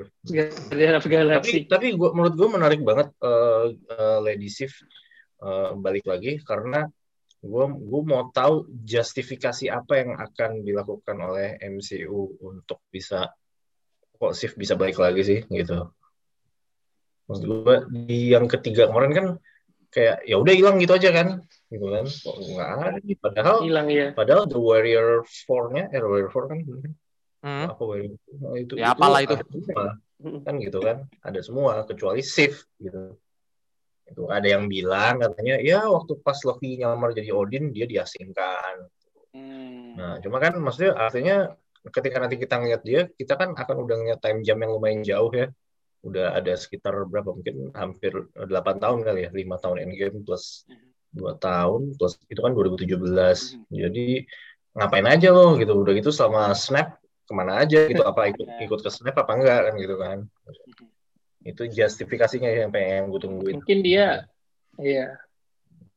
tapi 1.39 1.55
tapi 1.69 1.85
gua, 1.95 2.09
menurut 2.11 2.35
gue 2.35 2.49
menarik 2.49 2.81
banget 2.83 3.07
eh, 3.21 3.65
eh, 3.93 4.19
Lady 4.25 4.49
Sif 4.51 4.73
eh, 5.39 5.69
balik 5.77 6.03
lagi 6.03 6.39
karena 6.43 6.83
gue 7.39 7.65
gue 7.71 8.02
mau 8.04 8.28
tahu 8.30 8.67
justifikasi 8.84 9.71
apa 9.71 9.93
yang 9.95 10.12
akan 10.15 10.60
dilakukan 10.60 11.17
oleh 11.17 11.56
MCU 11.62 12.36
untuk 12.43 12.84
bisa 12.91 13.32
kok 14.13 14.36
Sif 14.36 14.60
bisa 14.60 14.75
balik 14.75 14.99
lagi 14.99 15.23
sih 15.23 15.39
gitu. 15.47 15.88
Maksud 17.30 17.43
gue 17.45 17.75
di 18.10 18.34
yang 18.34 18.43
ketiga 18.45 18.89
kemarin 18.89 19.13
kan 19.15 19.28
kayak 19.89 20.21
ya 20.28 20.36
udah 20.36 20.54
hilang 20.54 20.78
gitu 20.78 20.93
aja 20.93 21.10
kan 21.10 21.28
gitu 21.69 21.86
kan. 21.88 22.06
Kok 22.06 22.36
nggak 22.43 22.69
ada 22.75 22.88
nih? 22.99 23.15
Padahal 23.15 23.56
Hilang 23.63 23.88
ya. 23.88 24.08
padahal 24.12 24.43
The 24.45 24.60
Warrior 24.60 25.10
4-nya 25.23 25.84
eh 25.89 26.02
Warrior 26.02 26.32
4 26.32 26.52
kan 26.52 26.60
Hmm. 27.39 27.71
apa 27.71 27.80
Warrior 27.80 28.19
nah, 28.36 28.52
itu 28.60 28.75
Ya, 28.75 28.91
apalah 28.91 29.23
itu. 29.23 29.32
kan 30.19 30.56
gitu 30.60 30.84
kan 30.84 31.08
ada 31.23 31.39
semua 31.39 31.88
kecuali 31.88 32.19
Sif 32.19 32.67
gitu 32.75 33.15
itu 34.09 34.25
ada 34.27 34.47
yang 34.49 34.65
bilang 34.65 35.21
katanya 35.21 35.55
ya 35.61 35.85
waktu 35.85 36.17
pas 36.25 36.37
Loki 36.41 36.81
nyamar 36.81 37.13
jadi 37.13 37.29
Odin 37.31 37.69
dia 37.69 37.85
diasingkan. 37.85 38.89
Hmm. 39.29 39.93
nah 39.93 40.17
cuma 40.25 40.41
kan 40.41 40.57
maksudnya 40.57 40.97
artinya 40.97 41.53
ketika 41.93 42.17
nanti 42.17 42.41
kita 42.41 42.57
ngeliat 42.57 42.81
dia 42.81 43.01
kita 43.13 43.37
kan 43.37 43.53
akan 43.53 43.77
udah 43.85 43.95
ngeliat 44.01 44.19
time 44.25 44.41
jam 44.41 44.57
yang 44.57 44.73
lumayan 44.73 45.05
jauh 45.05 45.29
ya. 45.29 45.47
Udah 45.99 46.33
ada 46.33 46.55
sekitar 46.55 46.95
berapa? 47.05 47.29
Mungkin 47.35 47.75
hampir 47.75 48.15
8 48.33 48.49
tahun 48.79 48.99
kali 49.03 49.27
ya 49.27 49.29
5 49.29 49.63
tahun 49.63 49.77
endgame 49.85 50.25
plus 50.25 50.65
dua 51.09 51.33
tahun 51.41 51.97
plus 51.97 52.21
itu 52.29 52.37
kan 52.37 52.53
2017 52.53 52.93
jadi 53.73 54.07
ngapain 54.73 55.07
aja 55.09 55.29
lo 55.29 55.59
gitu. 55.61 55.73
Udah 55.77 55.93
gitu 55.93 56.09
selama 56.09 56.55
snap 56.57 56.97
ke 57.27 57.33
mana 57.35 57.61
aja 57.61 57.85
gitu. 57.85 58.01
Apa 58.01 58.33
ikut 58.33 58.47
ikut 58.65 58.79
ke 58.81 58.89
snap 58.89 59.13
apa 59.13 59.31
enggak 59.37 59.59
kan 59.69 59.73
gitu 59.77 59.95
kan 59.99 60.19
itu 61.41 61.63
justifikasinya 61.65 62.49
yang 62.49 62.69
pengen 62.69 63.08
gue 63.08 63.19
tungguin 63.19 63.56
Mungkin 63.60 63.80
dia 63.80 64.28
Iya. 64.75 65.15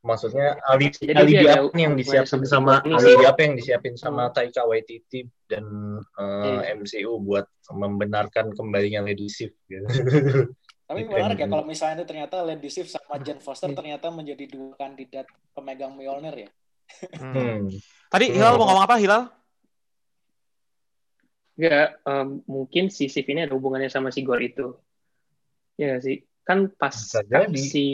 maksudnya 0.02 0.58
alibi, 0.66 0.98
Jadi 0.98 1.14
alibi 1.14 1.32
dia 1.38 1.42
ada 1.46 1.62
apa 1.62 1.78
yang 1.78 1.94
disiapin 1.94 2.42
sama 2.42 2.82
sama 2.82 2.98
alibi 2.98 3.22
apa 3.22 3.40
yang 3.40 3.54
disiapin 3.54 3.94
sama 3.94 4.22
Hmm. 4.26 4.34
Taika 4.34 4.62
Waititi 4.66 5.20
dan 5.46 5.64
uh, 6.18 6.42
Iya. 6.62 6.74
MCU 6.74 7.12
buat 7.18 7.46
membenarkan 7.70 8.50
kembalinya 8.50 9.02
Lady 9.02 9.30
Sif 9.30 9.54
gitu. 9.66 9.86
Tapi 10.82 11.06
menarik 11.06 11.38
ya 11.38 11.46
yang- 11.46 11.52
kalau 11.54 11.64
misalnya 11.64 12.02
itu 12.02 12.06
ternyata 12.06 12.42
Lady 12.42 12.66
Sif 12.66 12.90
sama 12.90 13.16
Jane 13.18 13.38
Foster 13.38 13.70
ternyata 13.70 14.10
menjadi 14.10 14.44
dua 14.44 14.74
kandidat 14.74 15.24
pemegang 15.54 15.94
Mjolnir 15.94 16.34
ya. 16.36 16.50
Hmm. 17.16 17.32
Hmm. 17.32 17.60
Tadi 18.10 18.24
Hmm. 18.28 18.34
Hilal 18.36 18.54
mau 18.58 18.66
ngomong 18.66 18.84
apa 18.84 18.98
Hilal? 18.98 19.22
Enggak, 21.52 21.88
em, 22.02 22.28
mungkin 22.48 22.84
si 22.88 23.06
Sif 23.06 23.28
ini 23.28 23.44
ada 23.44 23.54
hubungannya 23.54 23.86
sama 23.86 24.08
si 24.08 24.24
Gore 24.24 24.50
itu. 24.50 24.72
Ya 25.80 25.98
sih? 26.00 26.24
Kan 26.42 26.74
pas 26.74 26.92
jadi. 26.92 27.54
si 27.54 27.86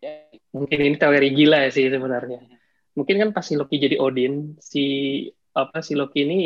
Ya, 0.00 0.26
mungkin 0.56 0.78
ini 0.80 0.96
teori 0.96 1.28
gila 1.36 1.68
ya 1.68 1.70
sih 1.70 1.86
sebenarnya. 1.92 2.40
Mungkin 2.96 3.16
kan 3.20 3.30
pas 3.30 3.46
si 3.46 3.54
Loki 3.54 3.78
jadi 3.78 4.00
Odin, 4.00 4.56
si 4.58 4.84
apa 5.54 5.84
si 5.84 5.94
Loki 5.94 6.26
ini 6.26 6.38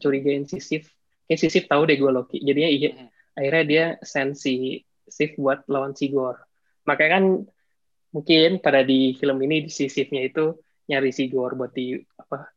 curigain 0.00 0.46
si 0.46 0.62
Sif. 0.62 0.88
Kayak 1.26 1.38
si 1.42 1.46
Sif 1.50 1.64
tahu 1.68 1.84
deh 1.86 1.98
gue 1.98 2.10
Loki. 2.10 2.38
Jadinya 2.40 2.70
iya, 2.70 2.90
Mhm. 2.94 3.06
akhirnya 3.36 3.64
dia 3.66 3.84
send 4.00 4.38
si 4.38 4.80
Sif 5.10 5.34
buat 5.36 5.66
lawan 5.66 5.92
si 5.98 6.08
Gore. 6.08 6.40
Makanya 6.86 7.20
kan 7.20 7.24
mungkin 8.10 8.58
pada 8.58 8.82
di 8.82 9.14
film 9.18 9.38
ini 9.44 9.66
si 9.70 9.86
Sifnya 9.90 10.24
itu 10.24 10.56
nyari 10.88 11.10
si 11.14 11.26
Gore 11.30 11.54
buat 11.54 11.70
di 11.74 11.98
apa 12.16 12.50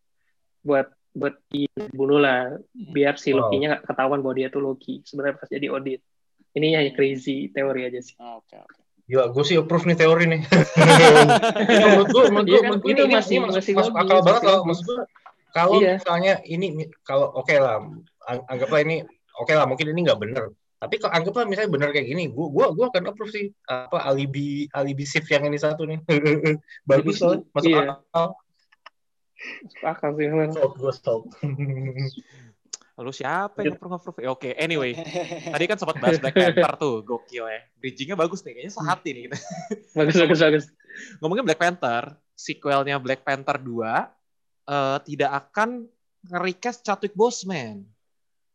buat 0.64 0.88
buat 1.14 1.36
dibunuh 1.52 2.18
lah 2.18 2.58
biar 2.74 3.18
si. 3.22 3.34
Loki-nya 3.38 3.78
nggak 3.78 3.86
ketahuan 3.86 4.22
bahwa 4.26 4.34
dia 4.38 4.48
tuh 4.50 4.62
Loki 4.62 5.02
sebenarnya 5.06 5.38
pas 5.38 5.50
jadi 5.50 5.68
Odin. 5.70 6.02
Ini 6.54 6.68
hanya 6.78 6.92
crazy 6.94 7.50
teori 7.50 7.90
aja 7.90 7.98
sih. 7.98 8.14
Oke, 8.18 8.56
oke. 8.56 8.82
Gila, 9.04 9.36
gue 9.36 9.44
sih 9.44 9.58
approve 9.60 9.84
nih 9.84 9.98
teori 10.00 10.26
nih. 10.30 10.42
Ini 10.48 11.84
menurut 11.92 12.10
gue, 12.10 12.24
menurut 12.32 12.48
gue, 12.48 12.54
Iya 12.54 12.60
kan? 12.62 12.70
menurut 12.72 12.82
gue 12.82 12.92
Itu 12.94 13.04
ini, 13.04 13.14
masih- 13.14 13.36
ini 13.36 13.48
masih 13.52 13.74
masuk 13.76 13.94
logis, 13.94 14.06
akal 14.08 14.20
banget 14.24 14.42
loh. 14.48 14.60
Maksud 14.64 14.84
gue, 14.86 14.98
kalau 15.52 15.78
Iya. 15.82 15.92
misalnya 16.00 16.34
ini, 16.46 16.68
kalau 17.04 17.28
oke 17.36 17.56
lah, 17.58 17.84
ang- 18.24 18.46
anggaplah 18.48 18.80
ini, 18.80 18.96
oke 19.36 19.52
lah, 19.52 19.66
mungkin 19.68 19.92
ini 19.92 20.00
nggak 20.08 20.20
bener. 20.22 20.44
Tapi 20.80 20.96
kalau 21.00 21.14
anggaplah 21.16 21.48
misalnya 21.48 21.72
bener 21.72 21.90
kayak 21.92 22.08
gini, 22.08 22.24
gue 22.28 22.48
gue 22.48 22.66
gue 22.76 22.86
akan 22.92 23.04
approve 23.08 23.32
sih 23.32 23.46
apa 23.66 24.04
alibi 24.04 24.68
alibi 24.72 25.04
shift 25.04 25.32
yang 25.32 25.48
ini 25.48 25.56
satu 25.56 25.84
nih. 25.84 26.00
Bagus 26.90 27.24
loh, 27.24 27.44
masuk 27.52 27.72
iya. 27.72 27.96
akal. 28.00 28.28
Masuk 29.64 29.84
akal 29.84 30.10
sih. 30.16 30.28
Sold, 30.52 30.74
gue 30.76 30.94
sold. 30.96 31.24
Lalu 32.94 33.12
siapa 33.12 33.58
yang 33.66 33.74
nge-approve? 33.74 34.22
Ya, 34.22 34.30
Oke, 34.30 34.50
anyway. 34.54 34.94
Tadi 35.54 35.66
kan 35.66 35.78
sempat 35.82 35.98
bahas 35.98 36.22
Black 36.22 36.38
Panther 36.38 36.74
tuh, 36.78 37.02
gokil 37.02 37.50
ya. 37.50 37.62
Bridging-nya 37.82 38.14
bagus 38.14 38.46
nih, 38.46 38.54
kayaknya 38.54 38.74
sehati 38.74 39.10
nih 39.18 39.22
kita. 39.30 39.38
Bagus 39.98 40.16
bagus 40.22 40.40
bagus. 40.40 40.66
Ngomongin 41.18 41.46
Black 41.46 41.58
Panther, 41.58 42.14
sequelnya 42.38 43.02
Black 43.02 43.26
Panther 43.26 43.58
2 43.58 43.66
eh, 44.70 44.98
tidak 45.10 45.32
akan 45.42 45.90
nge-recast 46.30 46.86
Chadwick 46.86 47.18
Boseman. 47.18 47.82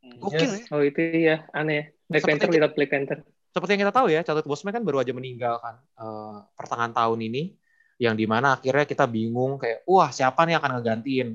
Hmm. 0.07 0.19
Gokil 0.23 0.51
ya. 0.55 0.65
Oh 0.71 0.83
itu 0.87 1.01
ya 1.03 1.43
aneh. 1.51 1.99
Black 2.07 2.23
Seperti 2.23 2.39
Panther 2.39 2.49
lihat 2.55 2.73
Black 2.79 2.91
Panther. 2.95 3.19
Seperti 3.51 3.71
yang 3.75 3.83
kita 3.91 3.95
tahu 3.99 4.07
ya, 4.07 4.21
Chadwick 4.23 4.47
Boseman 4.47 4.71
kan 4.71 4.87
baru 4.87 5.03
aja 5.03 5.11
meninggal 5.11 5.59
kan 5.59 5.83
eh, 5.83 6.37
pertengahan 6.55 6.95
tahun 6.95 7.19
ini. 7.27 7.59
Yang 7.99 8.15
di 8.23 8.27
mana 8.31 8.55
akhirnya 8.55 8.87
kita 8.87 9.11
bingung 9.11 9.59
kayak, 9.59 9.83
wah 9.83 10.15
siapa 10.15 10.47
nih 10.47 10.55
yang 10.55 10.63
akan 10.63 10.73
ngegantiin? 10.79 11.29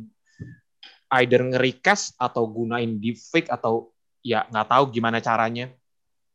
Either 1.14 1.46
nge-recast 1.46 2.18
atau 2.18 2.50
gunain 2.50 2.98
deepfake 2.98 3.54
atau 3.54 3.94
ya 4.26 4.50
nggak 4.50 4.68
tahu 4.68 4.84
gimana 4.90 5.22
caranya. 5.22 5.70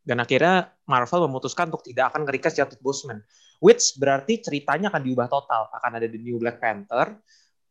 Dan 0.07 0.23
akhirnya 0.23 0.71
Marvel 0.87 1.27
memutuskan 1.29 1.69
untuk 1.69 1.85
tidak 1.85 2.15
akan 2.15 2.25
nge-recast 2.25 2.63
Chadwick 2.63 2.81
Boseman. 2.81 3.21
Which 3.59 3.99
berarti 3.99 4.39
ceritanya 4.39 4.89
akan 4.89 5.03
diubah 5.03 5.27
total. 5.27 5.67
Akan 5.75 5.99
ada 5.99 6.07
The 6.07 6.17
New 6.17 6.39
Black 6.39 6.63
Panther. 6.63 7.19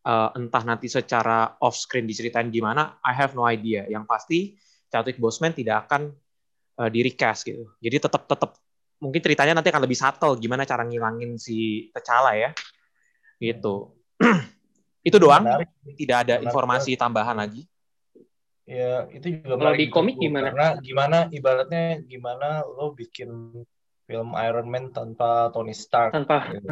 Eh, 0.08 0.30
entah 0.40 0.64
nanti 0.64 0.88
secara 0.88 1.60
off-screen 1.60 2.08
diceritain 2.08 2.48
gimana, 2.48 2.96
I 3.04 3.12
have 3.12 3.36
no 3.36 3.44
idea. 3.44 3.84
Yang 3.92 4.04
pasti 4.08 4.40
Chadwick 4.88 5.20
Boseman 5.20 5.52
tidak 5.52 5.84
akan 5.88 6.16
uh, 6.80 6.88
di 6.88 7.04
recast 7.04 7.44
gitu. 7.44 7.76
Jadi 7.84 8.08
tetap 8.08 8.24
tetap 8.24 8.56
mungkin 9.04 9.20
ceritanya 9.20 9.60
nanti 9.60 9.68
akan 9.68 9.84
lebih 9.84 10.00
subtle 10.00 10.40
gimana 10.40 10.64
cara 10.64 10.88
ngilangin 10.88 11.36
si 11.36 11.90
T'Challa 11.92 12.40
ya. 12.40 12.56
Gitu. 13.36 13.76
itu 15.08 15.18
doang. 15.18 15.44
Menarik. 15.48 15.70
Tidak 15.96 16.18
ada 16.18 16.34
Menarik. 16.36 16.46
informasi 16.52 16.92
tambahan 17.00 17.40
lagi. 17.40 17.64
Ya, 18.68 19.08
itu 19.16 19.40
juga 19.40 19.56
Kalau 19.56 19.74
di 19.80 19.88
komik 19.88 20.20
gimana? 20.20 20.52
Karena 20.52 20.70
gimana 20.84 21.18
ibaratnya 21.32 22.04
gimana 22.04 22.68
lo 22.68 22.92
bikin 22.92 23.64
film 24.04 24.30
Iron 24.36 24.68
Man 24.68 24.92
tanpa 24.92 25.48
Tony 25.56 25.72
Stark. 25.72 26.12
Tanpa 26.12 26.52
gitu. 26.52 26.68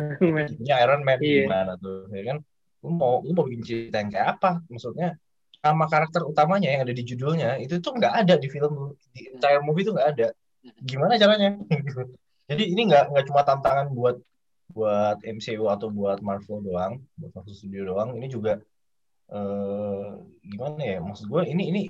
Iron 0.67 1.01
Man 1.07 1.19
iya. 1.23 1.47
gimana 1.47 1.79
tuh, 1.79 2.11
ya 2.11 2.35
kan? 2.35 2.37
Lo 2.83 2.91
mau 2.91 3.23
lo 3.23 3.31
mau 3.31 3.47
bikin 3.47 3.63
cerita 3.63 4.03
yang 4.03 4.11
kayak 4.11 4.27
apa? 4.35 4.59
Maksudnya 4.67 5.15
sama 5.65 5.89
karakter 5.89 6.21
utamanya 6.21 6.69
yang 6.69 6.85
ada 6.85 6.93
di 6.93 7.01
judulnya 7.01 7.57
itu 7.57 7.81
tuh 7.81 7.97
nggak 7.97 8.13
ada 8.21 8.37
di 8.37 8.45
film 8.53 8.93
di 9.09 9.33
entire 9.33 9.65
movie 9.65 9.81
itu 9.81 9.97
nggak 9.97 10.09
ada 10.13 10.27
gimana 10.85 11.17
caranya 11.17 11.57
jadi 12.49 12.63
ini 12.69 12.81
nggak 12.85 13.09
nggak 13.09 13.25
cuma 13.25 13.41
tantangan 13.41 13.89
buat 13.89 14.21
buat 14.71 15.21
MCU 15.21 15.65
atau 15.69 15.87
buat 15.93 16.19
Marvel 16.25 16.65
doang 16.65 16.93
buat 17.17 17.31
Marvel 17.35 17.55
Studio 17.55 17.93
doang 17.93 18.17
ini 18.17 18.27
juga 18.31 18.57
eh, 19.29 20.09
gimana 20.41 20.81
ya 20.81 20.99
maksud 21.01 21.29
gue 21.29 21.41
ini 21.45 21.63
ini 21.69 21.81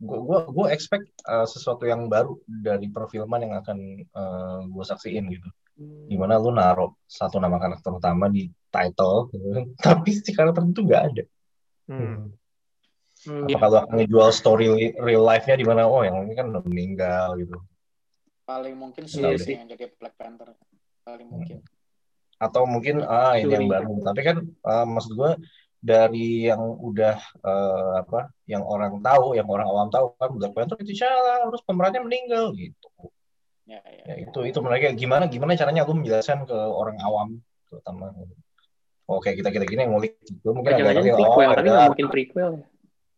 gue 0.00 0.18
gue 0.24 0.38
gue 0.48 0.66
expect 0.72 1.12
uh, 1.28 1.44
sesuatu 1.44 1.84
yang 1.84 2.08
baru 2.08 2.32
dari 2.48 2.88
perfilman 2.88 3.44
yang 3.44 3.54
akan 3.60 3.78
uh, 4.16 4.20
eh, 4.20 4.60
gue 4.64 4.84
saksiin 4.84 5.28
gitu 5.28 5.48
gimana 6.08 6.40
lu 6.40 6.52
naruh 6.52 6.92
satu 7.04 7.40
nama 7.40 7.56
karakter 7.56 7.92
utama 7.92 8.28
di 8.28 8.48
title 8.72 9.28
gitu. 9.32 9.48
tapi 9.84 10.10
si 10.16 10.32
karakter 10.32 10.64
itu 10.64 10.80
nggak 10.84 11.02
ada 11.12 11.24
hmm. 11.92 12.18
Hmm, 13.20 13.44
Apa 13.52 13.68
kalau 13.68 13.78
akan 13.84 14.00
ngejual 14.00 14.30
story 14.32 14.96
real 14.96 15.20
life-nya 15.20 15.52
di 15.52 15.66
mana? 15.68 15.84
Oh, 15.84 16.00
yang 16.00 16.24
ini 16.24 16.32
kan 16.32 16.56
udah 16.56 16.64
meninggal 16.64 17.36
gitu. 17.36 17.52
Paling 18.48 18.72
mungkin 18.80 19.04
sih 19.04 19.20
yang 19.20 19.68
jadi 19.68 19.92
Black 20.00 20.16
Panther. 20.16 20.56
Paling 21.04 21.28
hmm. 21.28 21.60
Atau 22.40 22.64
mungkin 22.64 23.04
ah 23.04 23.36
ini 23.36 23.52
yang 23.52 23.68
baru. 23.68 24.00
Tapi 24.00 24.20
kan 24.24 24.36
uh, 24.64 24.86
maksud 24.88 25.12
gue 25.12 25.32
dari 25.80 26.48
yang 26.48 26.60
udah 26.60 27.16
uh, 27.44 28.04
apa, 28.04 28.32
yang 28.48 28.64
orang 28.64 29.00
tahu, 29.00 29.36
yang 29.36 29.48
orang 29.48 29.68
awam 29.68 29.88
tahu 29.92 30.16
kan 30.16 30.32
Black 30.36 30.52
Panther 30.56 30.76
itu 30.80 30.96
salah, 30.96 31.44
harus 31.44 31.60
pemerannya 31.64 32.00
meninggal 32.04 32.52
gitu. 32.56 32.88
Ya, 33.68 33.80
ya, 33.86 34.02
ya, 34.02 34.14
itu 34.26 34.40
itu 34.50 34.58
mereka 34.58 34.90
gimana 34.98 35.30
gimana 35.30 35.54
caranya 35.54 35.86
lu 35.86 35.94
menjelaskan 35.94 36.42
ke 36.42 36.58
orang 36.58 36.98
awam 37.06 37.38
terutama 37.70 38.10
oke 39.06 39.22
oh, 39.22 39.22
kita 39.22 39.46
kita 39.46 39.62
gini 39.62 39.86
yang 39.86 39.94
ngulik 39.94 40.18
gitu 40.26 40.50
mungkin 40.50 40.74
agak 40.74 41.06
prequel, 41.06 41.46
oh, 41.46 41.54
tapi 41.54 41.68
nggak 41.70 41.90
mungkin 41.94 42.08
prequel 42.10 42.50
ya. 42.58 42.66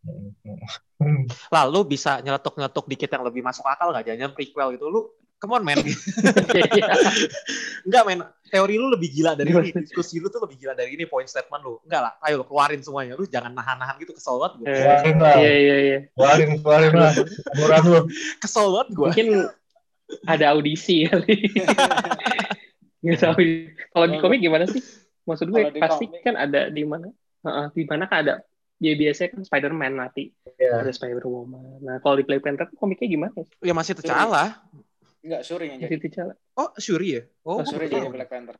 Lalu 1.56 1.80
bisa 1.94 2.18
nyeletuk-nyeletuk 2.22 2.86
dikit 2.90 3.10
yang 3.10 3.24
lebih 3.26 3.42
masuk 3.42 3.66
akal 3.66 3.94
nggak? 3.94 4.12
Jangan 4.12 4.34
prequel 4.34 4.68
gitu. 4.74 4.86
Lu, 4.90 5.00
come 5.42 5.58
on, 5.58 5.66
man. 5.66 5.82
Enggak, 7.86 8.02
men. 8.06 8.22
Teori 8.46 8.78
lu 8.78 8.94
lebih 8.94 9.10
gila 9.10 9.34
dari 9.34 9.50
ini. 9.50 9.74
Diskusi 9.82 10.22
lu 10.22 10.30
tuh 10.30 10.46
lebih 10.46 10.62
gila 10.62 10.78
dari 10.78 10.94
ini 10.94 11.02
point 11.10 11.26
statement 11.26 11.66
lu. 11.66 11.82
Enggak 11.82 12.00
lah. 12.06 12.12
Ayo 12.22 12.40
lu 12.40 12.46
keluarin 12.46 12.78
semuanya. 12.78 13.18
Lu 13.18 13.26
jangan 13.26 13.50
nahan-nahan 13.50 13.98
gitu. 13.98 14.14
Kesel 14.14 14.38
banget 14.38 14.62
gue. 14.62 14.66
Keluarin 14.70 15.16
lah. 15.18 15.34
Iya, 15.34 15.52
iya, 15.58 15.76
iya. 15.82 15.98
Keluarin, 16.14 16.50
keluarin 16.62 16.94
lah. 16.94 17.12
Murah 17.58 17.82
lu. 17.82 18.00
Kesel 18.38 18.66
banget 18.70 18.88
gue. 18.94 19.08
Mungkin 19.10 19.28
ada 20.30 20.44
audisi 20.54 21.10
kali. 21.10 21.34
Nggak 23.02 23.18
tahu. 23.18 23.42
Kalau 23.90 24.06
di 24.06 24.16
komik 24.22 24.38
gimana 24.38 24.64
sih? 24.70 24.84
Maksud 25.26 25.50
gue 25.50 25.74
pasti 25.82 26.06
kan 26.22 26.38
ada 26.38 26.70
di 26.70 26.86
mana? 26.86 27.10
Uh, 27.42 27.66
di 27.74 27.82
mana 27.82 28.06
kan 28.06 28.22
ada 28.22 28.34
ya 28.82 28.98
biasanya 28.98 29.38
kan 29.38 29.42
Spider-Man 29.46 29.94
mati. 29.94 30.34
Yeah. 30.58 30.82
Ada 30.82 30.92
Spider-Woman. 30.92 31.86
Nah, 31.86 31.96
kalau 32.02 32.18
di 32.18 32.26
Black 32.26 32.42
Panther 32.42 32.66
komiknya 32.74 33.06
gimana? 33.06 33.32
Ya 33.62 33.72
masih 33.72 33.94
T'Challa. 33.94 34.58
Enggak, 35.22 35.42
Shuri 35.46 35.66
yang 35.70 35.78
jadi. 35.86 35.96
T'Challa. 36.02 36.34
Oh, 36.58 36.70
Shuri 36.76 37.08
ya? 37.14 37.22
Oh, 37.46 37.62
oh 37.62 37.64
Shuri 37.64 37.86
jadi 37.86 38.10
Black 38.10 38.30
Panther. 38.30 38.56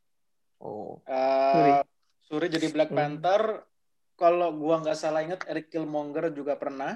Oh. 0.63 1.03
Uh, 1.03 1.83
Shuri 2.31 2.47
jadi 2.47 2.71
Black 2.71 2.95
hmm. 2.95 2.99
Panther. 2.99 3.67
Kalau 4.15 4.55
gua 4.55 4.79
nggak 4.79 4.95
salah 4.95 5.27
ingat 5.27 5.43
Eric 5.51 5.75
Killmonger 5.75 6.31
juga 6.31 6.55
pernah. 6.55 6.95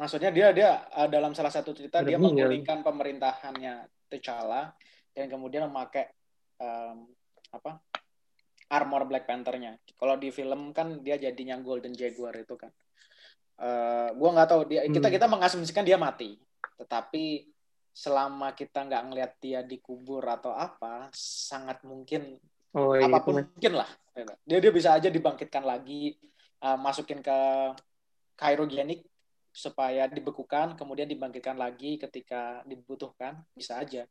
Maksudnya 0.00 0.32
dia 0.32 0.50
dia 0.56 0.88
uh, 0.96 1.06
dalam 1.06 1.36
salah 1.36 1.52
satu 1.52 1.76
cerita 1.76 2.00
Udah 2.00 2.08
dia 2.08 2.18
menggulingkan 2.18 2.80
pemerintahannya 2.80 3.86
T'Challa 4.08 4.72
dan 5.12 5.28
kemudian 5.28 5.68
memakai 5.68 6.08
um, 6.58 7.06
apa 7.52 7.78
armor 8.72 9.04
Black 9.04 9.28
Panther-nya. 9.28 9.76
Kalau 9.94 10.16
di 10.16 10.32
film 10.32 10.72
kan 10.72 11.04
dia 11.04 11.20
jadinya 11.20 11.60
Golden 11.60 11.92
Jaguar 11.92 12.32
itu 12.40 12.56
kan. 12.56 12.72
Uh, 13.54 14.08
gua 14.16 14.40
nggak 14.40 14.48
tahu 14.48 14.62
dia 14.66 14.80
kita 14.88 15.12
hmm. 15.12 15.14
kita 15.20 15.26
mengasumsikan 15.28 15.84
dia 15.84 16.00
mati. 16.00 16.40
Tetapi 16.80 17.53
selama 17.94 18.50
kita 18.58 18.90
nggak 18.90 19.04
ngelihat 19.06 19.32
dia 19.38 19.60
dikubur 19.62 20.26
atau 20.26 20.50
apa, 20.50 21.06
sangat 21.14 21.86
mungkin 21.86 22.42
oh, 22.74 22.98
iya, 22.98 23.06
apa 23.06 23.22
pun 23.22 23.46
mungkin 23.46 23.72
lah. 23.78 23.86
Dia 24.42 24.58
dia 24.58 24.72
bisa 24.74 24.98
aja 24.98 25.06
dibangkitkan 25.06 25.62
lagi, 25.62 26.18
uh, 26.66 26.74
masukin 26.74 27.22
ke 27.22 27.38
cryogenik 28.34 29.06
supaya 29.54 30.10
dibekukan, 30.10 30.74
kemudian 30.74 31.06
dibangkitkan 31.06 31.54
lagi 31.54 31.94
ketika 31.94 32.66
dibutuhkan, 32.66 33.46
bisa 33.54 33.78
aja. 33.78 34.02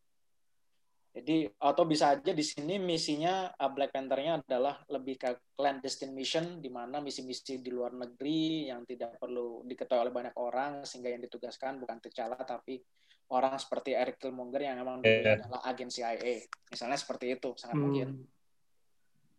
Jadi 1.13 1.45
atau 1.61 1.85
bisa 1.85 2.17
aja 2.17 2.33
di 2.33 2.41
sini 2.41 2.81
misinya 2.81 3.53
uh, 3.53 3.69
Black 3.69 3.93
Panther-nya 3.93 4.41
adalah 4.41 4.81
lebih 4.89 5.21
ke 5.21 5.53
clandestine 5.53 6.09
mission 6.09 6.57
di 6.57 6.73
mana 6.73 6.97
misi-misi 7.05 7.61
di 7.61 7.69
luar 7.69 7.93
negeri 7.93 8.73
yang 8.73 8.81
tidak 8.81 9.21
perlu 9.21 9.61
diketahui 9.61 10.09
oleh 10.09 10.13
banyak 10.13 10.35
orang 10.41 10.81
sehingga 10.81 11.13
yang 11.13 11.21
ditugaskan 11.21 11.77
bukan 11.77 12.01
T'Challa 12.01 12.41
tapi 12.41 12.81
orang 13.29 13.61
seperti 13.61 13.93
Eric 13.93 14.17
Killmonger 14.17 14.65
yang 14.65 14.81
memang 14.81 15.05
yeah. 15.05 15.37
adalah 15.37 15.61
agen 15.69 15.93
CIA. 15.93 16.49
Misalnya 16.73 16.97
seperti 16.97 17.37
itu 17.37 17.53
sangat 17.61 17.77
hmm. 17.77 17.83
mungkin. 17.85 18.09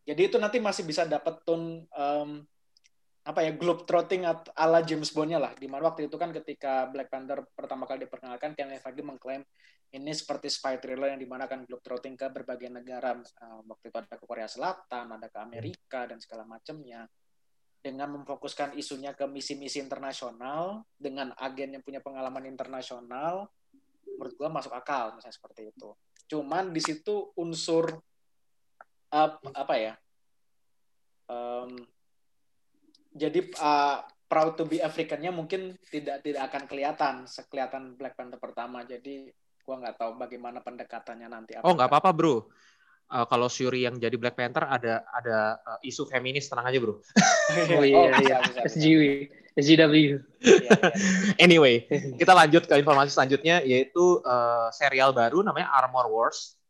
Jadi 0.05 0.23
itu 0.31 0.37
nanti 0.39 0.63
masih 0.63 0.87
bisa 0.87 1.03
dapat 1.11 1.43
tone 1.43 1.91
um, 1.91 2.47
apa 3.25 3.41
ya 3.41 3.57
globe 3.57 3.89
trotting 3.89 4.29
ala 4.53 4.85
James 4.85 5.09
Bond-nya 5.09 5.41
lah. 5.41 5.57
Di 5.57 5.65
mana 5.65 5.89
waktu 5.89 6.13
itu 6.13 6.17
kan 6.21 6.29
ketika 6.29 6.93
Black 6.93 7.09
Panther 7.09 7.49
pertama 7.57 7.89
kali 7.89 8.05
diperkenalkan 8.05 8.53
Kevin 8.53 8.77
Feige 8.77 9.01
mengklaim 9.01 9.41
ini 9.97 10.13
seperti 10.13 10.53
spy 10.53 10.77
thriller 10.77 11.17
yang 11.17 11.21
di 11.23 11.25
mana 11.25 11.49
kan 11.49 11.65
globetrotting 11.65 12.21
ke 12.21 12.29
berbagai 12.29 12.69
negara. 12.69 13.17
Uh, 13.41 13.65
waktu 13.65 13.89
itu 13.89 13.97
ada 13.97 14.17
ke 14.21 14.27
Korea 14.29 14.45
Selatan 14.45 15.09
ada 15.09 15.33
ke 15.33 15.39
Amerika 15.41 16.05
dan 16.05 16.21
segala 16.21 16.45
macamnya. 16.45 17.09
Dengan 17.81 18.17
memfokuskan 18.17 18.77
isunya 18.81 19.13
ke 19.13 19.29
misi-misi 19.29 19.77
internasional 19.81 20.85
dengan 20.97 21.33
agen 21.37 21.77
yang 21.77 21.85
punya 21.85 22.01
pengalaman 22.01 22.49
internasional 22.49 23.49
menurut 24.05 24.37
gua 24.37 24.53
masuk 24.53 24.73
akal 24.77 25.17
misalnya 25.17 25.37
seperti 25.37 25.73
itu. 25.73 25.97
Cuman 26.29 26.73
di 26.77 26.81
situ 26.81 27.33
unsur 27.41 27.89
uh, 29.13 29.31
apa 29.53 29.75
ya 29.81 29.95
um, 31.29 31.94
jadi 33.15 33.41
uh, 33.63 34.03
proud 34.27 34.59
to 34.59 34.67
be 34.67 34.83
African-nya 34.83 35.31
mungkin 35.31 35.79
tidak 35.89 36.27
tidak 36.27 36.51
akan 36.51 36.63
kelihatan 36.67 37.15
sekelihatan 37.31 37.95
Black 37.95 38.19
Panther 38.19 38.43
pertama 38.43 38.83
jadi 38.83 39.31
Gua 39.65 39.81
nggak 39.81 39.97
tahu 39.97 40.13
bagaimana 40.21 40.61
pendekatannya 40.61 41.29
nanti. 41.33 41.57
Oh 41.65 41.73
nggak 41.73 41.89
apa-apa 41.89 42.13
bro. 42.13 42.45
Uh, 43.09 43.25
kalau 43.29 43.49
Shuri 43.49 43.85
yang 43.85 43.97
jadi 43.97 44.13
Black 44.21 44.37
Panther 44.37 44.65
ada 44.69 45.05
ada 45.09 45.57
uh, 45.65 45.79
isu 45.81 46.05
feminis 46.05 46.53
tenang 46.53 46.69
aja 46.69 46.79
bro. 46.81 47.01
oh 47.81 47.85
iya 47.85 48.13
oh, 48.13 48.21
iya. 48.21 48.39
SJW, 48.69 49.03
SJW. 49.57 49.95
Iya, 49.97 50.17
iya. 50.45 50.77
anyway, 51.41 51.89
kita 52.21 52.33
lanjut 52.37 52.69
ke 52.69 52.77
informasi 52.77 53.17
selanjutnya 53.17 53.65
yaitu 53.65 54.21
uh, 54.21 54.69
serial 54.69 55.17
baru 55.17 55.41
namanya 55.41 55.73
Armor 55.73 56.13
Wars. 56.13 56.61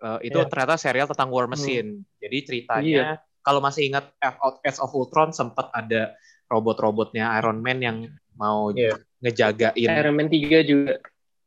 Uh, 0.00 0.16
itu 0.24 0.40
yeah. 0.40 0.48
ternyata 0.48 0.80
serial 0.80 1.04
tentang 1.12 1.28
War. 1.28 1.44
Machine. 1.44 2.00
Hmm. 2.00 2.08
Jadi 2.24 2.38
ceritanya 2.48 3.20
yeah. 3.20 3.29
Kalau 3.40 3.60
masih 3.64 3.88
ingat 3.88 4.12
Age 4.64 4.80
of 4.80 4.92
Ultron 4.92 5.32
sempat 5.32 5.72
ada 5.72 6.14
robot-robotnya 6.50 7.38
Iron 7.40 7.62
Man 7.62 7.78
yang 7.80 7.96
mau 8.36 8.74
yeah. 8.74 8.98
ngejagain. 9.22 9.88
Iron 9.88 10.14
Man 10.16 10.28
3 10.28 10.66
juga. 10.66 10.94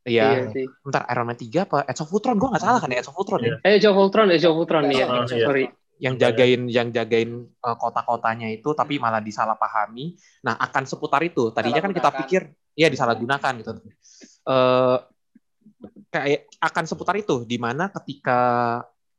Iya. 0.04 0.24
iya 0.36 0.42
sih. 0.52 0.66
Bentar, 0.84 1.08
Iron 1.12 1.26
Man 1.28 1.38
3 1.38 1.64
apa? 1.64 1.78
Age 1.88 2.00
of 2.04 2.10
Ultron? 2.12 2.36
Gue 2.36 2.48
gak 2.52 2.64
salah 2.64 2.80
kan 2.80 2.90
ya 2.92 3.00
Age 3.00 3.10
of 3.10 3.16
Ultron 3.16 3.40
ya? 3.40 3.56
Eh, 3.64 3.80
Age 3.80 3.86
of 3.88 3.96
Ultron, 3.96 4.28
Age 4.32 4.46
of 4.48 4.56
Ultron, 4.56 4.84
iya. 4.92 5.06
Oh, 5.08 5.24
Sorry. 5.28 5.64
Yang 6.02 6.14
jagain, 6.26 6.60
yang 6.66 6.88
jagain 6.90 7.30
uh, 7.62 7.76
kota-kotanya 7.78 8.50
itu, 8.50 8.74
tapi 8.74 8.98
malah 8.98 9.22
disalahpahami. 9.22 10.18
Nah, 10.44 10.58
akan 10.58 10.84
seputar 10.84 11.22
itu. 11.22 11.54
Tadinya 11.54 11.80
kan 11.80 11.94
kita 11.94 12.10
pikir, 12.24 12.50
iya 12.74 12.90
disalahgunakan 12.90 13.52
gitu. 13.62 13.70
Uh, 14.44 14.98
kayak 16.10 16.50
akan 16.58 16.84
seputar 16.84 17.14
itu, 17.16 17.46
di 17.46 17.56
mana 17.56 17.88
ketika 17.88 18.40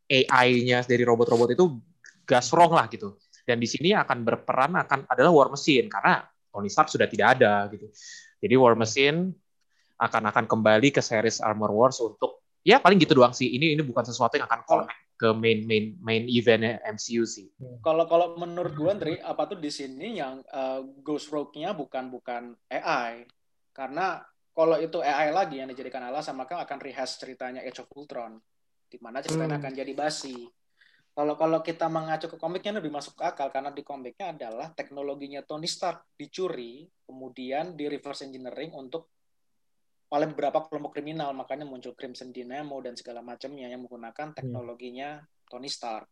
AI-nya 0.06 0.86
dari 0.86 1.02
robot-robot 1.02 1.50
itu 1.58 1.66
gas 2.26 2.52
wrong 2.52 2.74
lah 2.74 2.90
gitu. 2.90 3.16
Dan 3.46 3.62
di 3.62 3.70
sini 3.70 3.94
akan 3.94 4.26
berperan 4.26 4.74
akan 4.74 5.06
adalah 5.06 5.30
War 5.30 5.50
Machine 5.54 5.86
karena 5.86 6.26
Tony 6.50 6.68
Stark 6.68 6.90
sudah 6.90 7.06
tidak 7.06 7.38
ada 7.38 7.70
gitu. 7.70 7.88
Jadi 8.42 8.56
War 8.58 8.74
Machine 8.74 9.30
akan 9.96 10.28
akan 10.34 10.44
kembali 10.50 10.92
ke 10.92 11.00
series 11.00 11.40
Armor 11.40 11.72
Wars 11.72 12.02
untuk 12.04 12.44
ya 12.66 12.82
paling 12.82 12.98
gitu 12.98 13.16
doang 13.16 13.32
sih. 13.32 13.54
Ini 13.54 13.78
ini 13.78 13.82
bukan 13.86 14.04
sesuatu 14.04 14.36
yang 14.36 14.50
akan 14.50 14.62
connect 14.66 15.00
ke 15.16 15.32
main 15.32 15.64
main 15.64 15.96
main 16.04 16.24
eventnya 16.28 16.84
MCU 16.92 17.24
sih. 17.24 17.48
Kalau 17.80 18.04
kalau 18.10 18.36
menurut 18.36 18.76
gue 18.76 18.90
Andri, 18.92 19.16
apa 19.24 19.48
tuh 19.48 19.56
di 19.56 19.72
sini 19.72 20.20
yang 20.20 20.44
uh, 20.52 20.84
Ghost 21.00 21.32
Rogue-nya 21.32 21.72
bukan 21.72 22.12
bukan 22.12 22.52
AI 22.68 23.24
karena 23.72 24.20
kalau 24.52 24.76
itu 24.80 25.00
AI 25.00 25.32
lagi 25.32 25.60
yang 25.64 25.72
dijadikan 25.72 26.04
alasan 26.08 26.36
maka 26.36 26.60
akan 26.60 26.80
rehash 26.84 27.20
ceritanya 27.20 27.64
Age 27.64 27.84
of 27.84 27.92
Ultron 27.96 28.40
di 28.88 29.00
mana 29.00 29.24
ceritanya 29.24 29.56
Hmm. 29.56 29.64
akan 29.64 29.74
jadi 29.76 29.94
basi. 29.96 30.36
Kalau 31.16 31.40
kalau 31.40 31.64
kita 31.64 31.88
mengacu 31.88 32.28
ke 32.28 32.36
komiknya 32.36 32.76
lebih 32.76 32.92
masuk 32.92 33.16
akal 33.24 33.48
karena 33.48 33.72
di 33.72 33.88
komiknya 33.88 34.36
adalah 34.36 34.76
teknologinya 34.76 35.40
Tony 35.48 35.64
Stark 35.64 36.12
dicuri 36.20 36.84
kemudian 37.08 37.72
di 37.72 37.88
reverse 37.88 38.28
engineering 38.28 38.76
untuk 38.76 39.08
oleh 40.12 40.28
beberapa 40.28 40.68
kelompok 40.68 41.00
kriminal 41.00 41.32
makanya 41.32 41.64
muncul 41.64 41.96
Crimson 41.96 42.36
Dynamo 42.36 42.84
dan 42.84 43.00
segala 43.00 43.24
macamnya 43.24 43.72
yang 43.72 43.88
menggunakan 43.88 44.36
teknologinya 44.36 45.24
Tony 45.48 45.72
Stark 45.72 46.04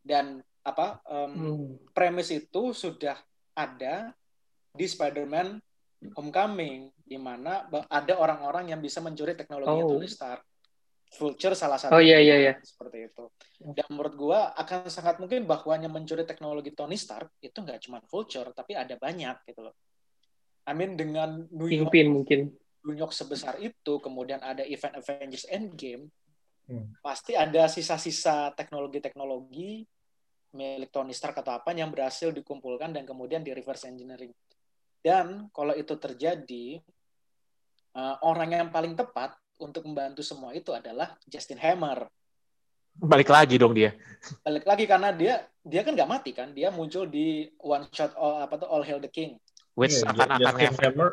dan 0.00 0.38
apa 0.62 1.02
em, 1.04 1.30
Hmm. 1.34 1.74
premis 1.90 2.30
itu 2.30 2.70
sudah 2.70 3.18
ada 3.58 4.14
di 4.70 4.86
Spider-Man 4.86 5.58
Homecoming 6.14 6.94
di 7.00 7.18
mana 7.18 7.66
ada 7.88 8.14
orang-orang 8.16 8.70
yang 8.70 8.78
bisa 8.78 9.00
mencuri 9.00 9.34
teknologi 9.34 9.82
Oh. 9.82 9.98
Tony 9.98 10.06
Stark. 10.06 10.46
Vulture 11.14 11.54
salah 11.54 11.78
satu 11.78 11.94
Oh 11.94 12.02
iya 12.02 12.18
iya 12.18 12.36
iya. 12.36 12.52
seperti 12.60 13.08
itu. 13.08 13.24
Dan 13.62 13.86
menurut 13.94 14.14
gua 14.18 14.38
akan 14.58 14.90
sangat 14.90 15.22
mungkin 15.22 15.46
bahwa 15.46 15.74
yang 15.78 15.94
mencuri 15.94 16.26
teknologi 16.26 16.74
Tony 16.74 16.98
Stark 16.98 17.38
itu 17.38 17.54
nggak 17.54 17.78
cuma 17.86 18.02
Vulture 18.04 18.50
tapi 18.50 18.74
ada 18.74 18.98
banyak 18.98 19.46
gitu 19.46 19.70
loh. 19.70 19.74
I 20.66 20.72
mean 20.74 20.98
dengan 20.98 21.46
New 21.54 21.70
York, 21.70 21.94
Kingpin 21.94 22.06
mungkin. 22.10 22.40
New 22.84 22.96
York 22.98 23.14
sebesar 23.14 23.62
itu 23.62 24.02
kemudian 24.02 24.42
ada 24.42 24.66
event 24.66 24.98
Avengers 24.98 25.46
Endgame 25.46 26.10
Hmm. 26.64 26.96
pasti 27.04 27.36
ada 27.36 27.68
sisa-sisa 27.68 28.48
teknologi-teknologi 28.56 29.84
milik 30.56 30.88
Tony 30.88 31.12
Stark 31.12 31.44
atau 31.44 31.60
apa 31.60 31.76
yang 31.76 31.92
berhasil 31.92 32.32
dikumpulkan 32.32 32.88
dan 32.94 33.04
kemudian 33.04 33.44
di 33.44 33.52
reverse 33.52 33.84
engineering. 33.84 34.32
Dan 35.04 35.52
kalau 35.52 35.76
itu 35.76 35.92
terjadi, 36.00 36.80
eh, 37.92 38.16
orang 38.24 38.50
yang 38.56 38.68
paling 38.72 38.96
tepat 38.96 39.36
untuk 39.58 39.86
membantu 39.86 40.22
semua 40.24 40.50
itu 40.52 40.74
adalah 40.74 41.14
Justin 41.26 41.60
Hammer. 41.62 42.10
Balik 42.94 43.26
lagi 43.26 43.58
dong 43.58 43.74
dia. 43.74 43.90
Balik 44.46 44.64
lagi 44.66 44.84
karena 44.86 45.10
dia 45.10 45.42
dia 45.66 45.82
kan 45.82 45.98
nggak 45.98 46.10
mati 46.10 46.30
kan, 46.30 46.54
dia 46.54 46.70
muncul 46.70 47.10
di 47.10 47.50
one 47.58 47.90
shot 47.90 48.14
all, 48.14 48.38
apa 48.38 48.54
tuh 48.54 48.70
All 48.70 48.86
Hail 48.86 49.02
the 49.02 49.10
King. 49.10 49.34
Which 49.74 49.98
Iya, 49.98 50.14
akan 50.14 50.28
akan 50.38 50.54
Justin. 50.54 50.78
Hammer, 50.78 51.10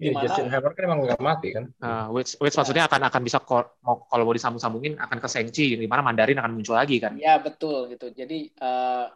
iya, 0.00 0.10
Gimana? 0.16 0.22
Justin 0.24 0.48
Hammer 0.48 0.72
kan 0.72 0.82
emang 0.88 0.98
nggak 1.04 1.20
mati 1.20 1.48
kan? 1.52 1.64
Uh, 1.84 2.08
which, 2.16 2.32
which 2.40 2.56
maksudnya 2.56 2.88
akan 2.88 3.12
akan 3.12 3.20
bisa 3.20 3.38
mau 3.84 4.08
kalau 4.08 4.24
mau 4.24 4.32
disambung-sambungin 4.32 4.96
akan 4.96 5.16
ke 5.20 5.28
Shang-Chi 5.28 5.76
di 5.76 5.84
mana 5.84 6.00
Mandarin 6.00 6.40
akan 6.40 6.56
muncul 6.56 6.80
lagi 6.80 6.96
kan. 6.96 7.20
Ya 7.20 7.36
betul 7.36 7.92
gitu. 7.92 8.08
Jadi 8.08 8.48
eh, 8.48 9.06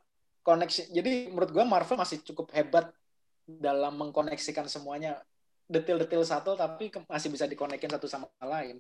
koneksi. 0.44 0.92
Jadi 0.92 1.32
menurut 1.32 1.48
gua 1.48 1.64
Marvel 1.64 1.96
masih 1.96 2.20
cukup 2.20 2.52
hebat 2.52 2.92
dalam 3.48 3.96
mengkoneksikan 3.96 4.68
semuanya 4.68 5.16
detail-detail 5.72 6.22
satu 6.22 6.52
tapi 6.52 6.92
masih 7.08 7.32
bisa 7.32 7.48
dikonekin 7.48 7.88
satu 7.88 8.04
sama 8.04 8.28
lain. 8.44 8.76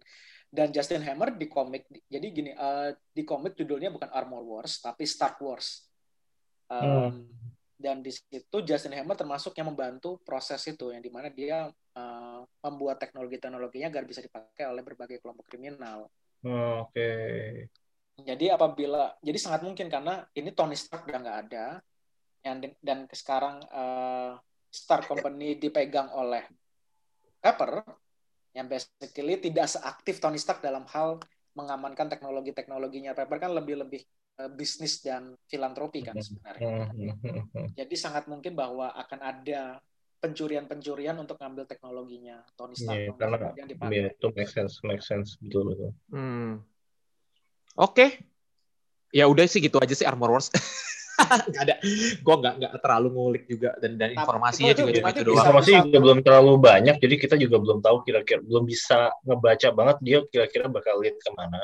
Dan 0.52 0.68
Justin 0.68 1.00
Hammer 1.08 1.32
di 1.32 1.48
komik, 1.48 1.88
jadi 2.12 2.26
gini, 2.28 2.52
eh, 2.52 2.92
di 3.08 3.24
komik 3.24 3.56
judulnya 3.56 3.88
bukan 3.88 4.12
Armor 4.12 4.44
Wars 4.44 4.84
tapi 4.84 5.08
Stark 5.08 5.40
Wars. 5.40 5.88
Um, 6.68 7.24
Dan 7.82 7.98
di 7.98 8.14
situ 8.14 8.62
Justin 8.62 8.94
Hammer 8.94 9.18
termasuk 9.18 9.56
yang 9.58 9.72
membantu 9.72 10.20
proses 10.22 10.62
itu, 10.68 10.92
yang 10.92 11.00
di 11.02 11.08
mana 11.08 11.32
dia 11.32 11.72
eh, 11.72 12.40
membuat 12.62 13.00
teknologi-teknologinya 13.00 13.88
agar 13.88 14.04
bisa 14.04 14.20
dipakai 14.20 14.68
oleh 14.68 14.84
berbagai 14.84 15.18
kelompok 15.24 15.48
kriminal. 15.48 16.06
Oh, 16.44 16.86
Oke. 16.86 17.10
Jadi 18.22 18.52
apabila 18.52 19.16
jadi 19.24 19.38
sangat 19.40 19.64
mungkin 19.64 19.88
karena 19.88 20.20
ini 20.36 20.52
Tony 20.52 20.76
Stark 20.76 21.08
udah 21.08 21.20
nggak 21.20 21.40
ada 21.48 21.66
yang 22.44 22.60
dan 22.84 23.08
sekarang 23.08 23.64
eh, 23.66 24.32
Stark 24.68 25.08
Company 25.08 25.56
dipegang 25.56 26.12
oleh 26.12 26.44
Pepper 27.42 27.82
yang 28.54 28.70
basically 28.70 29.42
tidak 29.42 29.66
seaktif 29.66 30.22
Tony 30.22 30.38
Stark 30.38 30.62
dalam 30.62 30.86
hal 30.94 31.18
mengamankan 31.58 32.08
teknologi-teknologinya 32.08 33.12
Pepper 33.12 33.42
kan 33.42 33.52
lebih-lebih 33.52 34.02
eh, 34.40 34.50
bisnis 34.54 35.02
dan 35.02 35.34
filantropi 35.50 36.06
kan 36.06 36.16
sebenarnya. 36.16 36.88
Hmm, 36.88 37.18
hmm, 37.18 37.42
hmm. 37.50 37.68
Jadi 37.76 37.94
sangat 37.98 38.30
mungkin 38.30 38.54
bahwa 38.54 38.94
akan 38.94 39.20
ada 39.20 39.82
pencurian-pencurian 40.22 41.18
untuk 41.18 41.34
ngambil 41.42 41.66
teknologinya 41.66 42.46
Tony 42.54 42.78
Stark 42.78 43.10
untuk 43.10 43.18
karena 43.18 43.36
kemudian 43.42 43.66
dipakai. 43.66 43.90
iya, 43.90 44.06
itu 44.14 44.26
make 44.38 44.52
sense, 44.54 44.78
make 44.86 45.02
sense 45.02 45.34
betul 45.42 45.74
betul. 45.74 45.90
Hmm. 46.14 46.62
Oke. 47.74 48.22
Ya 49.12 49.28
udah 49.28 49.44
sih 49.44 49.60
gitu 49.60 49.76
aja 49.82 49.92
sih 49.92 50.06
Armor 50.06 50.30
Wars. 50.32 50.48
Nggak 51.20 51.62
ada. 51.68 51.76
Gue 52.20 52.34
nggak 52.40 52.54
nggak 52.60 52.72
terlalu 52.80 53.08
ngulik 53.12 53.44
juga 53.48 53.70
dan 53.78 53.92
dan 54.00 54.10
informasinya 54.16 54.72
juga 54.72 54.90
cuma 54.96 55.08
itu 55.12 55.22
doang. 55.24 55.36
Informasi 55.38 55.70
juga 55.86 55.98
belum 56.00 56.18
terlalu 56.24 56.52
banyak, 56.58 56.96
jadi 56.98 57.14
kita 57.20 57.34
juga 57.36 57.56
belum 57.60 57.78
tahu 57.84 57.96
kira-kira 58.06 58.40
belum 58.40 58.64
bisa 58.64 59.12
ngebaca 59.24 59.68
banget 59.72 59.96
dia 60.00 60.18
kira-kira 60.28 60.66
bakal 60.72 61.00
lead 61.00 61.16
ke 61.16 61.30
mana. 61.34 61.60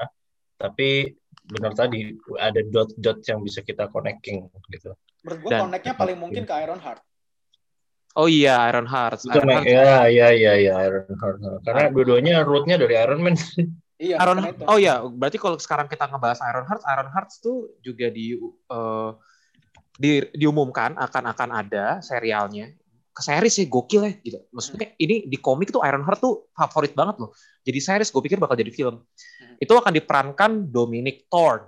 Tapi 0.59 1.15
benar 1.49 1.73
tadi 1.73 2.13
ada 2.37 2.61
dot-dot 2.61 3.25
yang 3.25 3.41
bisa 3.41 3.65
kita 3.65 3.89
connecting 3.89 4.51
gitu. 4.69 4.93
Menurut 5.25 5.39
gue 5.41 5.51
connect-nya 5.51 5.95
paling 5.97 6.19
mungkin 6.19 6.43
ke 6.45 6.55
Iron 6.61 6.81
Heart. 6.83 7.03
Oh 8.19 8.27
iya 8.27 8.59
Iron 8.69 8.89
Heart. 8.89 9.31
Iron 9.31 9.49
Heart. 9.49 9.65
ya 9.65 10.11
ya 10.11 10.29
ya 10.35 10.53
ya 10.59 10.75
Iron 10.91 11.15
Heart. 11.15 11.63
Karena 11.63 11.85
dua-duanya 11.95 12.35
root-nya 12.43 12.77
dari 12.77 12.95
Iron 12.99 13.23
Man. 13.23 13.37
Iya, 13.99 14.15
Iron. 14.23 14.39
Oh 14.71 14.79
ya, 14.79 15.03
berarti 15.03 15.43
kalau 15.43 15.59
sekarang 15.59 15.91
kita 15.91 16.07
ngebahas 16.07 16.39
Iron 16.47 16.71
Heart, 16.71 16.87
Iron 16.87 17.11
Heart 17.11 17.31
tuh 17.43 17.75
juga 17.83 18.07
di 18.15 18.39
eh, 18.39 19.11
di 19.99 20.23
diumumkan 20.31 20.95
akan 20.95 21.25
akan 21.35 21.49
ada 21.51 21.99
serialnya. 21.99 22.71
Ke 23.11 23.27
series 23.27 23.51
sih 23.59 23.67
gokil 23.67 24.07
ya 24.07 24.13
gitu. 24.23 24.39
Maksudnya 24.55 24.95
ini 24.95 25.27
di 25.27 25.43
komik 25.43 25.75
tuh 25.75 25.83
Iron 25.83 26.07
Heart 26.07 26.21
tuh 26.23 26.47
favorit 26.55 26.95
banget 26.95 27.19
loh. 27.19 27.35
Jadi 27.67 27.79
series 27.83 28.15
gue 28.15 28.23
pikir 28.23 28.39
bakal 28.39 28.55
jadi 28.55 28.71
film. 28.71 29.03
Hmm. 29.03 29.57
Itu 29.59 29.75
akan 29.75 29.91
diperankan 29.91 30.71
Dominic 30.71 31.27
Thorne. 31.27 31.67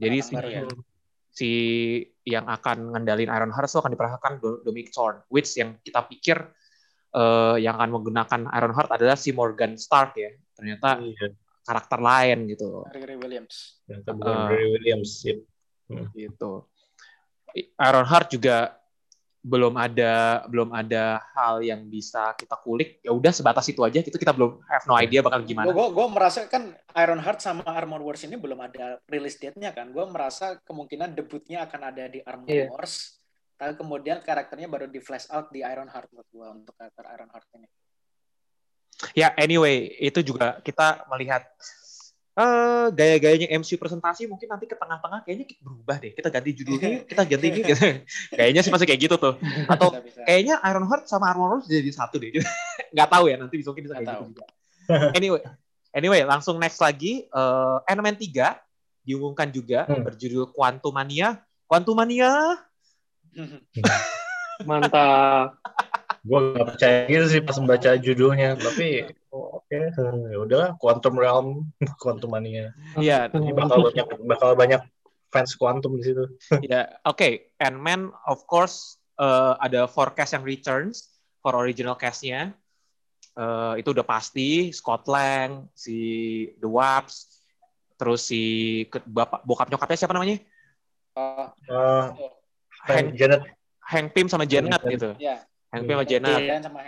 Jadi 0.00 0.16
si, 0.24 0.32
ya. 0.32 0.64
si 1.28 1.50
yang 2.24 2.48
akan 2.48 2.96
ngendalin 2.96 3.28
Iron 3.28 3.52
Heart 3.52 3.68
itu 3.68 3.78
akan 3.84 3.92
diperankan 3.92 4.32
Do- 4.40 4.64
Dominic 4.64 4.88
Thorne. 4.96 5.20
Which 5.28 5.52
yang 5.60 5.76
kita 5.84 6.08
pikir 6.08 6.40
eh, 7.12 7.56
yang 7.60 7.76
akan 7.76 8.00
menggunakan 8.00 8.40
Iron 8.56 8.72
Heart 8.72 8.96
adalah 8.96 9.20
si 9.20 9.36
Morgan 9.36 9.76
Stark 9.76 10.16
ya. 10.16 10.32
Ternyata 10.56 11.04
Iya, 11.04 11.36
karakter 11.68 12.00
lain 12.00 12.48
gitu. 12.48 12.88
Riri 12.88 13.20
Williams. 13.20 13.84
ternyata 13.84 14.10
bukan 14.16 14.36
Uh, 14.48 14.72
Williams. 14.72 15.20
Yep. 15.20 15.38
gitu. 16.16 16.64
Iron 17.58 18.06
Heart 18.06 18.28
juga 18.36 18.80
belum 19.40 19.72
ada 19.72 20.44
belum 20.52 20.68
ada 20.76 21.16
hal 21.32 21.64
yang 21.64 21.88
bisa 21.88 22.36
kita 22.36 22.60
kulik. 22.60 23.00
Ya 23.00 23.10
udah 23.16 23.32
sebatas 23.32 23.64
itu 23.72 23.80
aja. 23.80 24.04
Itu 24.04 24.20
kita 24.20 24.36
belum 24.36 24.60
have 24.68 24.84
no 24.84 24.94
idea 25.00 25.24
bakal 25.24 25.40
gimana. 25.40 25.72
Gue 25.72 25.88
gue 25.96 26.06
merasa 26.12 26.44
kan 26.44 26.76
Iron 27.00 27.20
Heart 27.24 27.40
sama 27.40 27.64
Armor 27.64 28.04
Wars 28.04 28.20
ini 28.28 28.36
belum 28.36 28.60
ada 28.60 29.00
release 29.08 29.40
date-nya 29.40 29.72
kan. 29.72 29.88
Gue 29.96 30.04
merasa 30.12 30.60
kemungkinan 30.68 31.16
debutnya 31.16 31.64
akan 31.64 31.80
ada 31.88 32.04
di 32.06 32.20
Armor 32.20 32.48
Iya. 32.52 32.68
Wars. 32.68 33.16
Tapi 33.56 33.76
kemudian 33.76 34.24
karakternya 34.24 34.68
baru 34.68 34.88
di 34.88 35.00
flash 35.00 35.28
out 35.32 35.48
di 35.52 35.64
Iron 35.64 35.88
Heart 35.88 36.08
buat 36.12 36.28
gue 36.28 36.46
untuk 36.64 36.74
karakter 36.76 37.04
Iron 37.16 37.28
Heart 37.32 37.48
ini. 37.56 37.68
Ya 39.16 39.32
anyway, 39.40 39.96
itu 39.96 40.20
juga 40.20 40.60
kita 40.60 41.08
melihat 41.08 41.48
eh 42.40 42.86
gaya-gayanya 42.90 43.52
MCU 43.52 43.76
presentasi 43.76 44.24
mungkin 44.24 44.48
nanti 44.48 44.64
ke 44.64 44.72
tengah-tengah 44.72 45.20
kayaknya 45.22 45.44
kita 45.44 45.60
berubah 45.60 45.96
deh. 46.00 46.12
Kita 46.16 46.28
ganti 46.32 46.50
judulnya, 46.56 46.88
kita 47.10 47.22
ganti 47.28 47.46
ini. 47.46 47.60
Gitu. 47.60 47.84
Kayaknya 48.40 48.60
sih 48.64 48.72
masih 48.72 48.86
kayak 48.88 49.00
gitu 49.04 49.16
tuh. 49.20 49.34
Atau 49.68 49.92
Bisa, 49.92 50.00
bisa. 50.00 50.20
kayaknya 50.24 50.54
Iron 50.64 50.88
Heart 50.88 51.04
sama 51.04 51.28
Armor 51.28 51.60
Wars 51.60 51.68
jadi 51.68 51.92
satu 51.92 52.16
deh. 52.16 52.32
Nggak 52.96 53.08
tahu 53.12 53.24
ya 53.28 53.36
nanti 53.36 53.54
bisa 53.60 53.68
mungkin 53.68 53.84
bisa 53.84 53.94
Nggak 53.94 54.04
kayak 54.08 54.16
tahu. 54.16 54.24
gitu 54.24 54.32
juga. 54.32 54.46
Anyway, 55.12 55.40
anyway 55.92 56.20
langsung 56.24 56.56
next 56.56 56.80
lagi 56.80 57.28
eh 57.28 57.76
Ant-Man 57.84 58.16
3 58.16 58.56
diumumkan 59.04 59.48
juga 59.48 59.84
Hmm. 59.84 60.00
berjudul 60.02 60.48
Quantumania. 60.50 61.44
Quantumania 61.68 62.56
Mantap. 64.60 65.56
Gue 66.20 66.52
gak 66.52 66.76
percaya 66.76 66.96
gitu 67.08 67.26
sih 67.32 67.40
pas 67.40 67.56
membaca 67.56 67.90
judulnya, 67.96 68.52
tapi 68.60 69.08
oh, 69.32 69.60
oke, 69.60 69.72
ya 69.72 70.36
udahlah 70.36 70.70
Quantum 70.76 71.16
Realm, 71.16 71.48
Quantum 72.02 72.36
Mania. 72.36 72.76
Iya, 73.00 73.32
Ini 73.32 73.56
bakal 73.56 73.88
banyak 73.88 74.06
bakal 74.28 74.50
banyak 74.52 74.82
fans 75.32 75.56
Quantum 75.56 75.96
di 75.96 76.12
situ. 76.12 76.24
ya 76.70 77.00
oke. 77.08 77.56
Ant-Man 77.56 78.12
of 78.28 78.44
course 78.44 79.00
eh, 79.16 79.54
ada 79.64 79.88
forecast 79.88 80.36
yang 80.36 80.44
returns 80.44 81.08
for 81.40 81.56
original 81.56 81.96
cast-nya. 81.96 82.52
Eh, 83.32 83.74
itu 83.80 83.88
udah 83.96 84.04
pasti 84.04 84.68
Scott 84.76 85.08
Lang, 85.08 85.72
si 85.72 85.96
The 86.60 86.68
Wasp, 86.68 87.32
terus 87.96 88.28
si 88.28 88.42
ke- 88.92 89.04
bapak 89.08 89.40
bokap 89.48 89.72
nyokapnya 89.72 89.96
siapa 89.96 90.12
namanya? 90.12 90.36
Oh, 91.16 91.48
Uh, 91.70 92.10
Hank, 92.86 93.18
Janet, 93.18 93.44
Hank 93.82 94.14
Pym 94.14 94.26
sama 94.30 94.46
Janet 94.46 94.78
Janet. 94.82 94.92
gitu. 94.94 95.10
ya. 95.20 95.42
Hank 95.70 95.86
Pym 95.86 95.96
sama 95.96 96.04
Janet. 96.06 96.40
Dan 96.46 96.62
sama. 96.66 96.80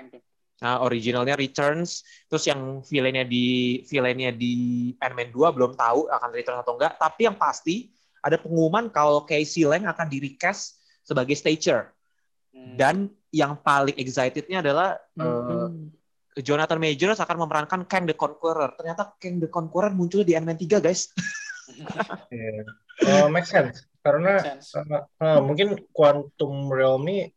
Nah, 0.63 0.79
originalnya 0.79 1.35
Returns, 1.35 2.07
terus 2.31 2.47
yang 2.47 2.87
villainnya 2.87 3.27
di 3.27 3.83
villainnya 3.91 4.31
di 4.31 4.55
Ant-Man 5.03 5.35
2 5.35 5.57
belum 5.59 5.75
tahu 5.75 6.07
akan 6.07 6.31
return 6.31 6.63
atau 6.63 6.79
enggak, 6.79 6.95
tapi 7.03 7.27
yang 7.27 7.35
pasti 7.35 7.91
ada 8.23 8.39
pengumuman 8.39 8.87
kalau 8.87 9.27
Casey 9.27 9.67
Lang 9.67 9.91
akan 9.91 10.07
di 10.07 10.23
recast 10.23 10.79
sebagai 11.03 11.35
Stature. 11.35 11.91
Hmm. 12.55 12.79
Dan 12.79 12.95
yang 13.35 13.59
paling 13.59 13.99
excitednya 13.99 14.63
adalah 14.63 15.03
eh, 15.19 15.27
Hmm. 15.27 15.91
Jonathan 16.41 16.81
Majors 16.81 17.21
akan 17.21 17.45
memerankan 17.45 17.85
Kang 17.85 18.09
the 18.09 18.17
Conqueror. 18.17 18.73
Ternyata 18.79 19.19
Kang 19.21 19.37
the 19.37 19.53
Conqueror 19.53 19.93
muncul 19.93 20.25
di 20.25 20.33
Ant-Man 20.33 20.57
3, 20.57 20.81
guys. 20.81 21.13
yeah. 22.33 22.65
uh, 23.05 23.29
make 23.29 23.45
sense. 23.45 23.85
Karena 24.01 24.41
make 24.41 24.49
sense. 24.49 24.73
Uh, 24.73 25.05
uh, 25.21 25.41
mungkin 25.45 25.77
Quantum 25.93 26.73
Realm 26.73 27.05
ini 27.05 27.29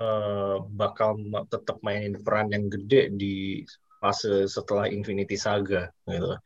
uh, 0.00 0.62
bakal 0.76 1.16
tetap 1.48 1.80
mainin 1.84 2.16
peran 2.20 2.52
yang 2.52 2.68
gede 2.72 3.12
di 3.14 3.62
fase 4.00 4.46
setelah 4.46 4.88
Infinity 4.88 5.36
Saga 5.36 5.88
gitu. 6.08 6.36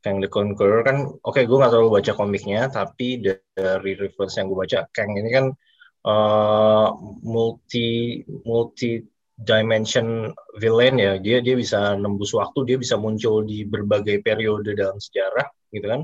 Kang 0.00 0.16
the 0.16 0.32
Conqueror 0.32 0.80
kan, 0.80 1.12
oke 1.12 1.36
okay, 1.36 1.44
gue 1.44 1.60
gak 1.60 1.76
terlalu 1.76 2.00
baca 2.00 2.16
komiknya, 2.16 2.72
tapi 2.72 3.20
dari 3.20 3.92
reference 4.00 4.40
yang 4.40 4.48
gue 4.48 4.56
baca, 4.56 4.88
Kang 4.96 5.12
ini 5.12 5.28
kan 5.28 5.52
uh, 6.08 6.88
multi 7.20 8.24
multi 8.48 9.04
dimension 9.40 10.28
villain 10.60 11.00
ya 11.00 11.16
dia 11.16 11.40
dia 11.40 11.56
bisa 11.56 11.96
nembus 11.96 12.36
waktu 12.36 12.60
dia 12.68 12.76
bisa 12.76 13.00
muncul 13.00 13.40
di 13.44 13.64
berbagai 13.64 14.20
periode 14.20 14.76
dalam 14.76 15.00
sejarah 15.00 15.48
gitu 15.72 15.86
kan 15.88 16.02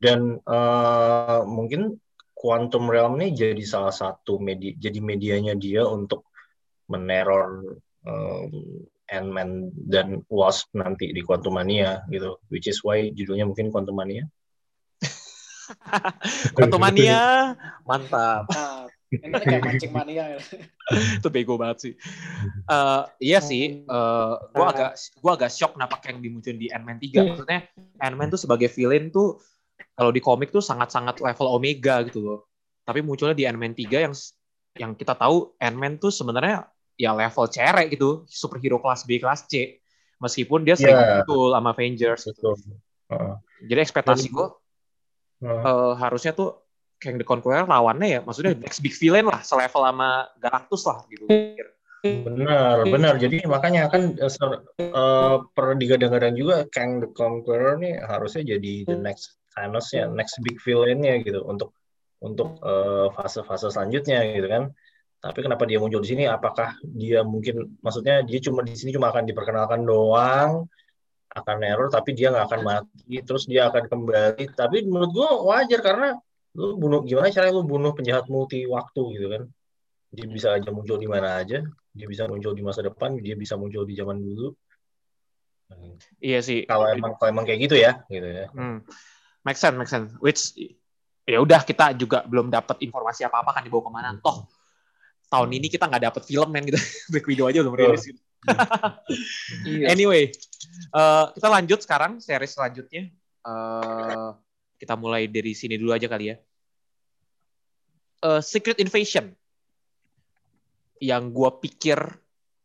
dan 0.00 0.40
uh, 0.48 1.44
mungkin 1.44 2.00
quantum 2.44 2.92
realm 2.92 3.16
ini 3.16 3.32
jadi 3.32 3.64
salah 3.64 3.94
satu 3.96 4.36
media 4.36 4.76
jadi 4.76 5.00
medianya 5.00 5.56
dia 5.56 5.88
untuk 5.88 6.28
meneror 6.92 7.80
um, 8.04 8.52
Ant-Man 9.08 9.72
dan 9.88 10.20
Wasp 10.28 10.68
nanti 10.76 11.16
di 11.16 11.24
Quantumania 11.24 12.04
gitu 12.12 12.36
which 12.52 12.68
is 12.68 12.84
why 12.84 13.08
judulnya 13.16 13.48
mungkin 13.48 13.72
Quantumania 13.72 14.28
Quantumania 16.56 17.56
mantap 17.88 18.44
ini 19.22 19.34
kayak 19.38 19.62
mancing 19.62 19.92
mania 19.94 20.24
ya. 20.34 20.40
itu 21.22 21.28
bego 21.30 21.54
banget 21.54 21.78
sih. 21.78 21.92
Uh, 22.66 23.06
iya 23.22 23.38
sih, 23.38 23.86
uh, 23.86 24.40
gua 24.50 24.74
agak 24.74 24.92
gua 25.22 25.32
agak 25.38 25.50
shock 25.54 25.78
kenapa 25.78 26.02
Kang 26.02 26.18
dimunculin 26.18 26.58
di 26.58 26.68
Ant-Man 26.72 26.98
3. 26.98 27.14
Hmm. 27.14 27.26
Maksudnya 27.34 27.60
Ant-Man 28.02 28.28
tuh 28.34 28.40
sebagai 28.40 28.68
villain 28.72 29.14
tuh 29.14 29.38
kalau 29.94 30.10
di 30.10 30.18
komik 30.18 30.50
tuh 30.50 30.62
sangat-sangat 30.62 31.22
level 31.22 31.46
omega 31.54 32.02
gitu 32.02 32.20
loh. 32.20 32.40
Tapi 32.84 33.00
munculnya 33.00 33.32
di 33.32 33.46
Ant-Man 33.46 33.72
3 33.72 34.04
yang 34.10 34.14
yang 34.74 34.92
kita 34.98 35.14
tahu 35.14 35.54
Ant-Man 35.62 36.02
tuh 36.02 36.10
sebenarnya 36.10 36.66
ya 36.98 37.14
level 37.14 37.46
cerek 37.46 37.94
gitu, 37.94 38.26
superhero 38.26 38.82
kelas 38.82 39.06
B, 39.06 39.22
kelas 39.22 39.46
C. 39.46 39.78
Meskipun 40.18 40.66
dia 40.66 40.74
sering 40.74 40.98
yeah. 40.98 41.22
muncul 41.22 41.54
sama 41.54 41.70
Avengers 41.74 42.22
gitu. 42.26 42.54
Uh. 43.10 43.38
Jadi 43.64 43.80
ekspektasi 43.82 44.30
gue 44.30 44.46
uh. 44.46 45.46
uh, 45.46 45.92
harusnya 45.98 46.34
tuh 46.34 46.64
Kang 46.98 47.20
the 47.20 47.26
Conqueror 47.26 47.68
lawannya 47.68 48.18
ya 48.18 48.20
maksudnya 48.24 48.56
next 48.56 48.80
big 48.80 48.96
villain 48.96 49.28
lah 49.28 49.44
selevel 49.44 49.84
sama 49.84 50.30
Galactus 50.40 50.82
lah 50.88 51.04
gitu. 51.10 51.26
Benar, 52.04 52.84
benar. 52.84 53.14
Jadi 53.16 53.44
makanya 53.48 53.88
kan 53.88 54.16
uh, 54.20 55.36
pernah 55.52 55.76
digadang-gadang 55.76 56.34
juga 56.36 56.56
Kang 56.72 57.00
the 57.00 57.08
Conqueror 57.12 57.80
nih 57.80 58.00
harusnya 58.00 58.56
jadi 58.56 58.88
the 58.88 58.96
next 58.96 59.36
Thanos 59.54 59.86
ya, 59.94 60.10
next 60.10 60.42
big 60.42 60.58
villain-nya 60.60 61.22
gitu 61.22 61.40
untuk 61.46 61.70
untuk 62.20 62.58
uh, 62.64 63.08
fase-fase 63.14 63.70
selanjutnya 63.70 64.26
gitu 64.34 64.48
kan. 64.50 64.74
Tapi 65.22 65.38
kenapa 65.40 65.64
dia 65.64 65.80
muncul 65.80 66.04
di 66.04 66.08
sini? 66.12 66.24
Apakah 66.28 66.76
dia 66.84 67.24
mungkin 67.24 67.78
maksudnya 67.80 68.20
dia 68.26 68.38
cuma 68.44 68.60
di 68.60 68.76
sini 68.76 68.92
cuma 68.92 69.08
akan 69.08 69.24
diperkenalkan 69.24 69.80
doang, 69.86 70.68
akan 71.32 71.56
error 71.64 71.88
tapi 71.88 72.12
dia 72.12 72.28
nggak 72.34 72.46
akan 72.50 72.60
mati, 72.60 73.24
terus 73.24 73.48
dia 73.48 73.72
akan 73.72 73.88
kembali. 73.88 74.52
Tapi 74.52 74.84
menurut 74.84 75.10
gua 75.16 75.30
wajar 75.54 75.80
karena 75.80 76.18
lu 76.54 76.78
bunuh 76.78 77.02
gimana 77.02 77.34
caranya 77.34 77.54
lu 77.58 77.66
bunuh 77.66 77.92
penjahat 77.98 78.30
multi 78.30 78.62
waktu 78.62 79.02
gitu 79.18 79.26
kan 79.26 79.42
dia 80.14 80.26
bisa 80.30 80.54
aja 80.54 80.70
muncul 80.70 80.94
di 80.94 81.10
mana 81.10 81.42
aja 81.42 81.66
dia 81.90 82.06
bisa 82.06 82.30
muncul 82.30 82.54
di 82.54 82.62
masa 82.62 82.86
depan 82.86 83.18
dia 83.18 83.34
bisa 83.34 83.58
muncul 83.58 83.82
di 83.82 83.98
zaman 83.98 84.22
dulu 84.22 84.54
iya 86.22 86.38
sih 86.38 86.62
kalau 86.70 86.86
emang 86.86 87.18
kalau 87.18 87.34
emang 87.34 87.42
kayak 87.42 87.66
gitu 87.66 87.74
ya 87.74 88.06
gitu 88.06 88.22
ya 88.22 88.46
hmm. 88.54 88.86
Make 89.44 89.60
sense 89.60 89.76
make 89.76 89.90
sense 89.90 90.10
which 90.18 90.56
ya 91.24 91.40
udah 91.40 91.62
kita 91.64 91.96
juga 91.96 92.24
belum 92.24 92.52
dapat 92.52 92.80
informasi 92.84 93.24
apa 93.24 93.40
apa 93.40 93.50
kan 93.54 93.62
dibawa 93.64 93.82
ke 93.84 93.92
mana 93.92 94.10
hmm. 94.12 94.20
toh 94.20 94.48
tahun 95.28 95.50
ini 95.56 95.72
kita 95.72 95.88
nggak 95.88 96.04
dapat 96.12 96.22
film 96.24 96.48
men 96.52 96.68
gitu 96.68 96.80
Black 97.12 97.26
Widow 97.28 97.46
aja 97.48 97.60
belum 97.62 97.76
rilis 97.76 98.04
gitu. 98.08 98.20
Iya. 99.64 99.96
anyway 99.96 100.28
uh, 100.92 101.32
kita 101.32 101.48
lanjut 101.48 101.80
sekarang 101.80 102.20
series 102.20 102.52
selanjutnya 102.52 103.08
uh, 103.48 104.36
kita 104.84 105.00
mulai 105.00 105.24
dari 105.30 105.56
sini 105.56 105.80
dulu 105.80 105.96
aja 105.96 106.04
kali 106.10 106.34
ya. 106.34 106.36
Uh, 108.24 108.40
Secret 108.44 108.80
Invasion 108.80 109.32
yang 111.00 111.32
gue 111.32 111.50
pikir 111.64 111.96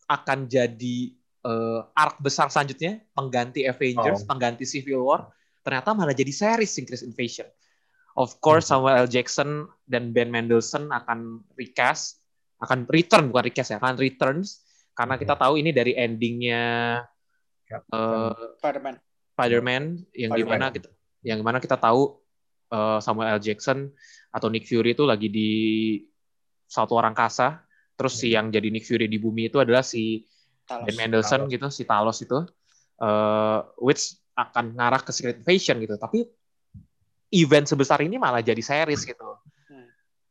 akan 0.07 0.51
jadi 0.51 0.97
uh, 1.47 1.87
arc 1.95 2.19
besar 2.23 2.47
selanjutnya, 2.51 3.03
pengganti 3.11 3.67
Avengers, 3.67 4.23
oh. 4.23 4.27
pengganti 4.27 4.63
Civil 4.63 5.03
War, 5.03 5.31
ternyata 5.63 5.91
malah 5.93 6.15
jadi 6.15 6.31
series 6.31 6.71
Secret 6.71 7.01
Invasion. 7.03 7.47
Of 8.19 8.41
course 8.43 8.67
hmm. 8.67 8.79
Samuel 8.79 8.95
L. 9.05 9.09
Jackson 9.09 9.69
dan 9.85 10.11
Ben 10.11 10.27
Mendelsohn 10.27 10.91
akan 10.91 11.45
recast, 11.55 12.19
akan 12.59 12.89
return 12.89 13.31
bukan 13.31 13.47
recast 13.47 13.71
ya, 13.71 13.77
akan 13.79 13.95
returns 13.95 14.65
karena 14.97 15.15
kita 15.15 15.33
hmm. 15.37 15.41
tahu 15.41 15.53
ini 15.55 15.71
dari 15.71 15.95
endingnya 15.95 16.63
uh, 17.95 18.35
Spider-Man. 18.59 18.99
Spider-Man 19.37 19.83
yang 20.11 20.31
Spider 20.35 20.43
di 20.43 20.43
mana 20.43 20.65
kita 20.73 20.89
yang 21.23 21.39
mana 21.43 21.59
kita 21.63 21.79
tahu 21.79 22.19
uh, 22.71 22.99
Samuel 22.99 23.39
L. 23.39 23.41
Jackson 23.41 23.87
atau 24.29 24.47
Nick 24.51 24.67
Fury 24.67 24.93
itu 24.93 25.03
lagi 25.07 25.31
di 25.31 25.51
satu 26.69 26.99
orang 26.99 27.17
kasa, 27.17 27.65
terus 27.97 28.19
si 28.19 28.29
hmm. 28.29 28.35
yang 28.35 28.45
jadi 28.53 28.67
Nick 28.69 28.85
Fury 28.85 29.09
di 29.09 29.17
bumi 29.17 29.49
itu 29.49 29.57
adalah 29.57 29.81
si 29.81 30.27
Talos. 30.69 30.85
Ben 30.85 30.95
Mendelsohn 30.95 31.49
Talos. 31.49 31.53
gitu, 31.55 31.67
si 31.73 31.83
Talos 31.87 32.17
itu, 32.21 32.39
uh, 33.01 33.59
which 33.81 34.18
akan 34.47 34.75
ngarah 34.77 35.01
ke 35.03 35.11
Secret 35.11 35.43
Invasion 35.43 35.81
gitu. 35.83 35.95
Tapi 35.99 36.23
event 37.35 37.65
sebesar 37.67 37.99
ini 38.01 38.15
malah 38.15 38.39
jadi 38.39 38.61
series 38.61 39.03
gitu. 39.03 39.29
Hmm. 39.69 39.87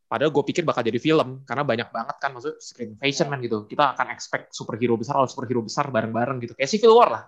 Padahal 0.09 0.33
gue 0.33 0.43
pikir 0.49 0.65
bakal 0.65 0.81
jadi 0.81 0.97
film 0.97 1.45
karena 1.45 1.63
banyak 1.63 1.89
banget 1.93 2.15
kan 2.17 2.33
maksud 2.33 2.57
Secret 2.57 2.97
Invasion 2.97 3.27
kan 3.29 3.39
gitu. 3.39 3.69
Kita 3.69 3.93
akan 3.93 4.07
expect 4.11 4.51
superhero 4.51 4.97
besar, 4.97 5.19
all 5.19 5.29
superhero 5.29 5.61
besar 5.61 5.87
bareng-bareng 5.93 6.37
gitu. 6.43 6.53
Kayak 6.57 6.71
Civil 6.73 6.93
War 6.97 7.09
lah 7.11 7.23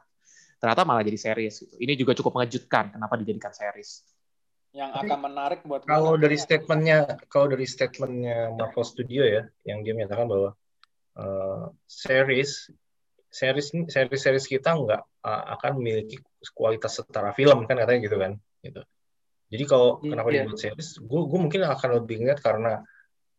ternyata 0.61 0.85
malah 0.85 1.01
jadi 1.01 1.17
series 1.17 1.65
gitu. 1.65 1.75
Ini 1.81 1.97
juga 1.97 2.13
cukup 2.13 2.37
mengejutkan 2.37 2.93
kenapa 2.93 3.17
dijadikan 3.17 3.49
series. 3.49 4.05
Yang 4.71 5.03
akan 5.03 5.19
menarik 5.25 5.59
buat 5.65 5.83
kalau 5.83 6.15
dari 6.15 6.37
statementnya 6.37 7.19
kalau 7.27 7.49
dari 7.49 7.65
statementnya 7.65 8.53
Marvel 8.55 8.85
Studio 8.85 9.25
ya, 9.25 9.43
yang 9.67 9.81
dia 9.83 9.97
menyatakan 9.97 10.29
bahwa 10.29 10.53
uh, 11.17 11.73
series 11.89 12.69
series 13.31 13.71
series 13.87 14.21
series 14.21 14.45
kita 14.45 14.75
nggak 14.75 15.01
uh, 15.23 15.43
akan 15.55 15.79
memiliki 15.79 16.19
kualitas 16.51 16.99
setara 16.99 17.31
film 17.31 17.63
kan 17.63 17.79
katanya 17.79 17.99
gitu 18.03 18.17
kan 18.19 18.31
gitu. 18.59 18.81
Jadi 19.51 19.63
kalau 19.67 19.99
hmm, 19.99 20.11
kenapa 20.15 20.27
yeah. 20.31 20.43
dibuat 20.43 20.59
series, 20.59 20.89
gue 20.99 21.21
gue 21.27 21.39
mungkin 21.39 21.61
akan 21.67 21.89
lebih 22.03 22.15
ngeliat 22.23 22.39
karena 22.39 22.73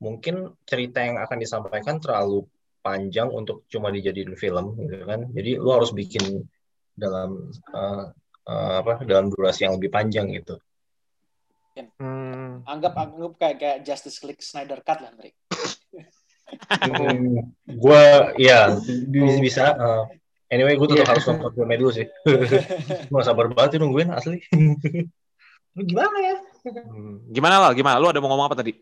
mungkin 0.02 0.56
cerita 0.68 0.98
yang 1.00 1.16
akan 1.20 1.38
disampaikan 1.40 1.96
terlalu 2.02 2.44
panjang 2.82 3.30
untuk 3.30 3.64
cuma 3.72 3.88
dijadiin 3.88 4.36
film 4.36 4.76
gitu 4.76 5.04
kan. 5.08 5.28
Jadi 5.32 5.50
lu 5.56 5.70
harus 5.72 5.92
bikin 5.92 6.44
dalam 6.92 7.48
uh, 7.72 8.12
uh, 8.48 8.74
apa 8.84 9.04
dalam 9.08 9.32
durasi 9.32 9.64
yang 9.64 9.80
lebih 9.80 9.88
panjang 9.88 10.28
gitu. 10.36 10.60
Hmm. 11.72 12.60
Anggap 12.68 12.92
anggap 12.92 13.32
kayak 13.40 13.56
kayak 13.56 13.78
Justice 13.80 14.20
League 14.28 14.44
Snyder 14.44 14.84
Cut 14.84 15.00
lah, 15.00 15.12
Rick. 15.16 15.40
hmm, 16.68 17.38
gue 17.68 18.02
ya 18.38 18.76
bisa, 19.08 19.38
bisa 19.40 19.64
uh, 19.76 20.04
anyway 20.52 20.76
gue 20.76 20.86
tetap 20.92 21.04
yeah. 21.04 21.10
harus 21.16 21.24
nonton 21.28 21.50
filmnya 21.56 21.78
dulu 21.80 21.92
sih. 21.92 22.06
Gue 23.10 23.22
sabar 23.24 23.48
banget 23.48 23.80
nungguin 23.80 24.12
asli. 24.12 24.44
Lu 25.72 25.82
gimana 25.88 26.16
ya? 26.20 26.36
Hmm. 26.68 27.24
gimana 27.32 27.56
lah 27.58 27.70
gimana? 27.72 27.96
Lu 27.96 28.12
ada 28.12 28.20
mau 28.20 28.30
ngomong 28.30 28.52
apa 28.52 28.60
tadi? 28.60 28.76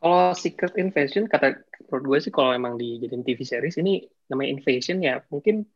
Kalau 0.00 0.32
Secret 0.32 0.78
Invasion 0.80 1.28
kata 1.28 1.60
menurut 1.90 2.04
gue 2.06 2.18
sih 2.24 2.32
kalau 2.32 2.56
emang 2.56 2.80
dijadiin 2.80 3.26
TV 3.26 3.42
series 3.44 3.76
ini 3.82 4.06
namanya 4.30 4.48
Invasion 4.56 5.02
ya. 5.02 5.20
Mungkin 5.28 5.66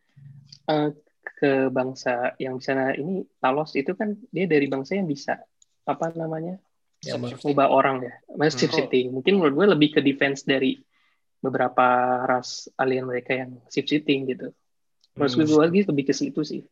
uh, 0.70 0.89
ke 1.24 1.68
bangsa 1.68 2.32
yang 2.39 2.57
bisa 2.62 2.72
nah 2.72 2.95
ini 2.95 3.26
Talos 3.43 3.74
itu 3.74 3.93
kan 3.99 4.16
dia 4.30 4.47
dari 4.47 4.70
bangsa 4.70 4.97
yang 4.97 5.11
bisa 5.11 5.43
apa 5.85 6.14
namanya 6.16 6.57
ya, 7.05 7.21
mengubah 7.21 7.69
orang 7.69 7.97
ya 8.03 8.15
mas 8.35 8.57
hmm. 8.57 8.71
shifting 8.73 9.07
mungkin 9.13 9.39
menurut 9.39 9.55
gue 9.55 9.67
lebih 9.77 9.89
ke 9.97 10.01
defense 10.01 10.43
dari 10.43 10.81
beberapa 11.39 11.85
ras 12.25 12.73
alien 12.81 13.05
mereka 13.05 13.37
yang 13.37 13.61
shift 13.69 13.93
shifting 13.93 14.27
gitu 14.29 14.51
menurut 15.15 15.33
hmm. 15.37 15.45
gue 15.45 15.61
lagi 15.61 15.81
lebih 15.85 16.05
ke 16.09 16.15
situ 16.17 16.41
sih 16.43 16.63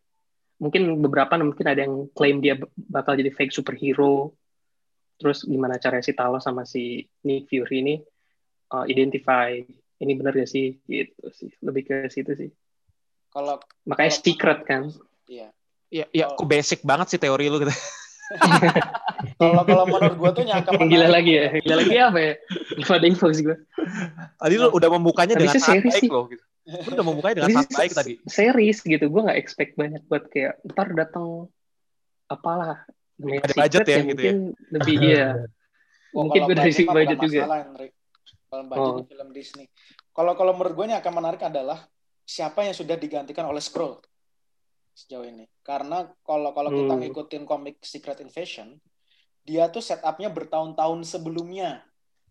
mungkin 0.57 0.99
beberapa 1.03 1.37
mungkin 1.39 1.67
ada 1.67 1.85
yang 1.85 2.09
klaim 2.17 2.41
dia 2.41 2.57
bakal 2.75 3.19
jadi 3.19 3.31
fake 3.35 3.53
superhero 3.53 4.33
terus 5.21 5.47
gimana 5.47 5.79
cara 5.79 6.03
si 6.03 6.17
Talos 6.17 6.43
sama 6.43 6.67
si 6.67 7.07
Nick 7.23 7.47
Fury 7.47 7.79
ini 7.85 7.95
uh, 8.75 8.87
identify 8.89 9.55
ini 10.03 10.13
benar 10.19 10.35
gak 10.35 10.51
sih 10.51 10.83
gitu 10.87 11.31
sih 11.31 11.51
lebih 11.63 11.83
ke 11.87 11.97
situ 12.11 12.35
sih 12.35 12.51
kalau 13.33 13.57
makanya 13.89 14.13
kalau, 14.13 14.25
secret 14.29 14.61
kan. 14.69 14.83
Iya. 15.27 15.49
Iya, 15.93 16.07
ya, 16.13 16.25
kok 16.33 16.49
basic 16.49 16.81
banget 16.85 17.17
sih 17.17 17.21
teori 17.21 17.53
lu 17.53 17.61
gitu. 17.61 17.73
kalau 19.41 19.63
kalau 19.67 19.85
menurut 19.87 20.17
gue 20.17 20.31
tuh 20.41 20.45
nyangka 20.47 20.71
gila 20.79 21.09
lagi 21.11 21.33
ya 21.37 21.47
gila 21.61 21.77
lagi 21.83 21.95
apa 21.99 22.19
ya 22.19 22.33
gila 22.79 22.95
ada 22.99 23.07
info 23.07 23.27
sih 23.35 23.45
gue 23.45 23.57
tadi 24.39 24.55
lu 24.57 24.69
udah 24.73 24.89
membukanya 24.89 25.35
dengan 25.37 25.55
sangat 25.59 25.85
baik 25.91 26.11
loh 26.11 26.27
gitu 26.31 26.45
Lu 26.63 26.95
udah 26.95 27.03
membukanya 27.07 27.35
dengan 27.43 27.51
sangat 27.59 27.75
baik 27.75 27.91
tadi. 27.91 28.13
Series 28.23 28.87
gitu, 28.87 29.11
gue 29.11 29.21
nggak 29.27 29.35
expect 29.35 29.75
banyak 29.75 29.99
buat 30.07 30.31
kayak 30.31 30.63
ntar 30.71 30.95
datang 30.95 31.51
apalah 32.31 32.87
ada 33.19 33.55
budget 33.59 33.83
ya, 33.83 33.99
ya 33.99 34.03
gitu 34.07 34.23
ya. 34.23 34.33
mungkin 34.33 34.37
lebih 34.71 34.97
iya 35.03 35.29
Oh, 36.13 36.29
mungkin 36.29 36.45
gue 36.45 36.55
dari 36.55 36.69
budget 36.69 36.77
segi 36.77 36.87
mah 36.87 36.95
budget 36.95 37.19
juga. 37.25 37.41
Kalau 38.53 38.65
budget 38.69 38.93
Oh. 38.93 38.97
di 39.01 39.05
film 39.09 39.29
Disney. 39.33 39.67
Kalau 40.13 40.33
kalau 40.37 40.53
menurut 40.53 40.73
gue 40.77 40.85
ini 40.93 40.97
akan 41.01 41.13
menarik 41.17 41.41
adalah 41.41 41.89
siapa 42.23 42.69
yang 42.69 42.77
sudah 42.77 43.01
digantikan 43.01 43.49
oleh 43.49 43.65
Scroll 43.65 43.97
sejauh 44.93 45.25
ini. 45.25 45.49
Karena 45.61 46.05
kalau 46.23 46.53
kalau 46.53 46.71
kita 46.71 46.95
Hmm. 46.95 47.01
ngikutin 47.03 47.45
komik 47.45 47.81
Secret 47.81 48.21
Invasion, 48.21 48.77
dia 49.43 49.67
tuh 49.69 49.83
setupnya 49.83 50.29
bertahun-tahun 50.29 51.03
sebelumnya. 51.03 51.83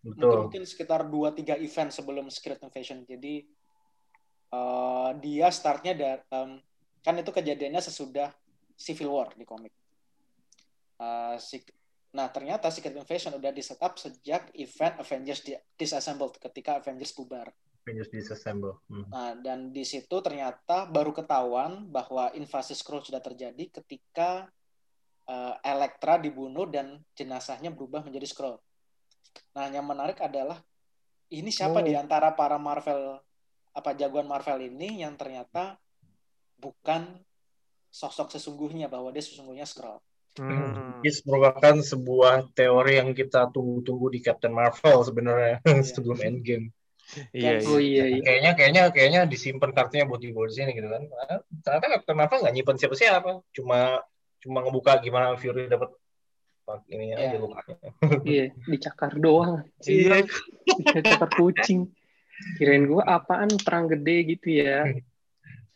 Mungkin, 0.02 0.18
Betul. 0.18 0.38
mungkin 0.46 0.62
sekitar 0.66 1.06
2-3 1.06 1.54
event 1.58 1.90
sebelum 1.92 2.26
Secret 2.26 2.58
Invasion. 2.58 3.04
Jadi 3.04 3.46
eh, 4.52 5.10
dia 5.16 5.48
startnya 5.48 5.96
dari 5.96 6.20
kan 7.00 7.14
itu 7.16 7.32
kejadiannya 7.32 7.80
sesudah 7.80 8.28
Civil 8.76 9.08
War 9.08 9.32
di 9.32 9.48
komik. 9.48 9.72
Sec- 11.40 11.72
nah 12.12 12.28
ternyata 12.28 12.68
Secret 12.68 12.94
Invasion 12.94 13.32
udah 13.34 13.48
di 13.48 13.58
setup 13.58 13.96
sejak 13.96 14.52
event 14.54 15.00
Avengers 15.00 15.40
di- 15.40 15.56
Disassembled 15.74 16.36
ketika 16.38 16.78
Avengers 16.78 17.16
bubar. 17.16 17.48
Avengers 17.82 18.14
Disassemble. 18.14 18.78
Hmm. 18.86 19.06
Nah, 19.10 19.34
dan 19.42 19.74
di 19.74 19.82
situ 19.82 20.22
ternyata 20.22 20.86
baru 20.86 21.10
ketahuan 21.10 21.90
bahwa 21.90 22.30
invasi 22.32 22.78
Skrull 22.78 23.02
sudah 23.02 23.18
terjadi 23.18 23.82
ketika 23.82 24.46
eh, 25.26 25.54
Elektra 25.66 26.22
dibunuh 26.22 26.70
dan 26.70 27.02
jenazahnya 27.18 27.74
berubah 27.74 28.06
menjadi 28.06 28.26
Skrull. 28.30 28.58
Nah, 29.58 29.66
yang 29.68 29.84
menarik 29.84 30.22
adalah 30.22 30.62
ini 31.34 31.50
siapa 31.50 31.82
Oh. 31.82 31.84
di 31.84 31.98
antara 31.98 32.30
para 32.38 32.60
Marvel 32.60 33.18
apa 33.72 33.90
jagoan 33.96 34.28
Marvel 34.28 34.68
ini 34.68 35.00
yang 35.00 35.16
ternyata 35.16 35.80
bukan 36.60 37.18
sosok 37.88 38.30
sesungguhnya 38.36 38.86
bahwa 38.86 39.10
dia 39.10 39.24
sesungguhnya 39.24 39.66
Skrull. 39.66 39.98
Hmm. 40.40 41.02
Ini 41.04 41.12
merupakan 41.28 41.76
sebuah 41.76 42.56
teori 42.56 42.96
yang 42.96 43.12
kita 43.12 43.52
tunggu-tunggu 43.52 44.16
di 44.16 44.24
Captain 44.24 44.54
Marvel 44.54 45.04
sebenarnya 45.04 45.60
sebelum 45.92 46.20
Endgame. 46.24 46.72
Iya, 47.36 47.60
oh 47.68 47.76
iya. 47.76 48.04
iya 48.08 48.16
iya 48.16 48.22
Kayaknya 48.24 48.50
kayaknya 48.56 48.82
kayaknya 48.88 49.20
disimpan 49.28 49.70
kartunya 49.76 50.08
buat 50.08 50.20
dibawa 50.20 50.48
di 50.48 50.54
sini 50.56 50.72
gitu 50.72 50.88
kan. 50.88 51.02
Ternyata 51.60 51.86
Captain 52.00 52.16
Marvel 52.16 52.40
nggak 52.40 52.54
nyimpen 52.56 52.76
siapa-siapa, 52.80 53.30
cuma 53.52 54.00
cuma 54.40 54.58
ngebuka 54.64 54.98
gimana 54.98 55.36
Fury 55.36 55.68
dapat 55.68 55.92
ini 56.88 57.12
aja 57.12 57.36
Iya. 57.36 57.38
lukanya. 57.42 57.76
iya 58.24 58.44
dicakar 58.64 59.12
doang 59.20 59.66
Iya. 59.84 60.24
dicakar 60.94 61.28
kucing 61.36 61.90
kirain 62.56 62.88
gue 62.88 63.02
apaan 63.02 63.50
perang 63.60 63.92
gede 63.92 64.16
gitu 64.34 64.62
ya 64.62 64.88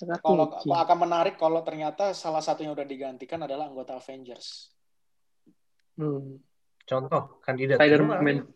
cakar 0.00 0.18
Kalau 0.24 0.46
kucing 0.56 0.72
akan 0.72 0.98
menarik 1.04 1.36
kalau 1.36 1.60
ternyata 1.60 2.16
salah 2.16 2.40
satu 2.40 2.64
yang 2.64 2.72
udah 2.72 2.86
digantikan 2.88 3.44
adalah 3.44 3.68
anggota 3.68 3.98
Avengers. 4.00 4.72
hmm. 6.00 6.40
Contoh 6.86 7.42
kandidat 7.44 7.76
Spider-Man 7.76 8.46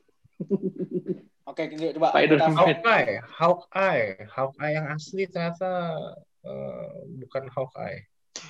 Oke, 1.51 1.66
coba 1.98 2.14
Spider-Man. 2.14 2.46
anggota- 2.46 2.70
Hawkeye, 2.70 3.14
Hawkeye, 3.26 4.07
Hawkeye 4.30 4.72
yang 4.72 4.86
asli 4.88 5.26
ternyata 5.26 5.68
eh, 6.40 6.88
bukan 7.18 7.51
Hawkeye. 7.51 8.07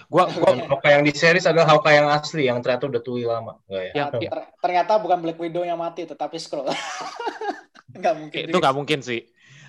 Gua 0.07 0.28
gua 0.30 0.53
Hawkeye 0.68 0.94
yang 0.94 1.05
di 1.05 1.11
series 1.11 1.48
adalah 1.48 1.66
Hawkeye 1.66 1.96
yang 1.96 2.09
asli 2.12 2.42
yang 2.46 2.59
ternyata 2.61 2.86
udah 2.86 3.03
tui 3.03 3.24
lama. 3.24 3.59
Enggak 3.66 3.82
ya? 3.82 3.92
yang 3.96 4.09
Nah, 4.12 4.20
ter- 4.20 4.48
ternyata 4.61 4.92
bukan 5.01 5.18
Black 5.18 5.38
Widow 5.40 5.64
yang 5.64 5.80
mati, 5.80 6.05
tetapi 6.05 6.36
Skrull. 6.36 6.68
Nggak 7.98 8.14
mungkin. 8.16 8.40
itu 8.46 8.57
nggak 8.57 8.76
mungkin 8.76 9.01
sih. 9.03 9.20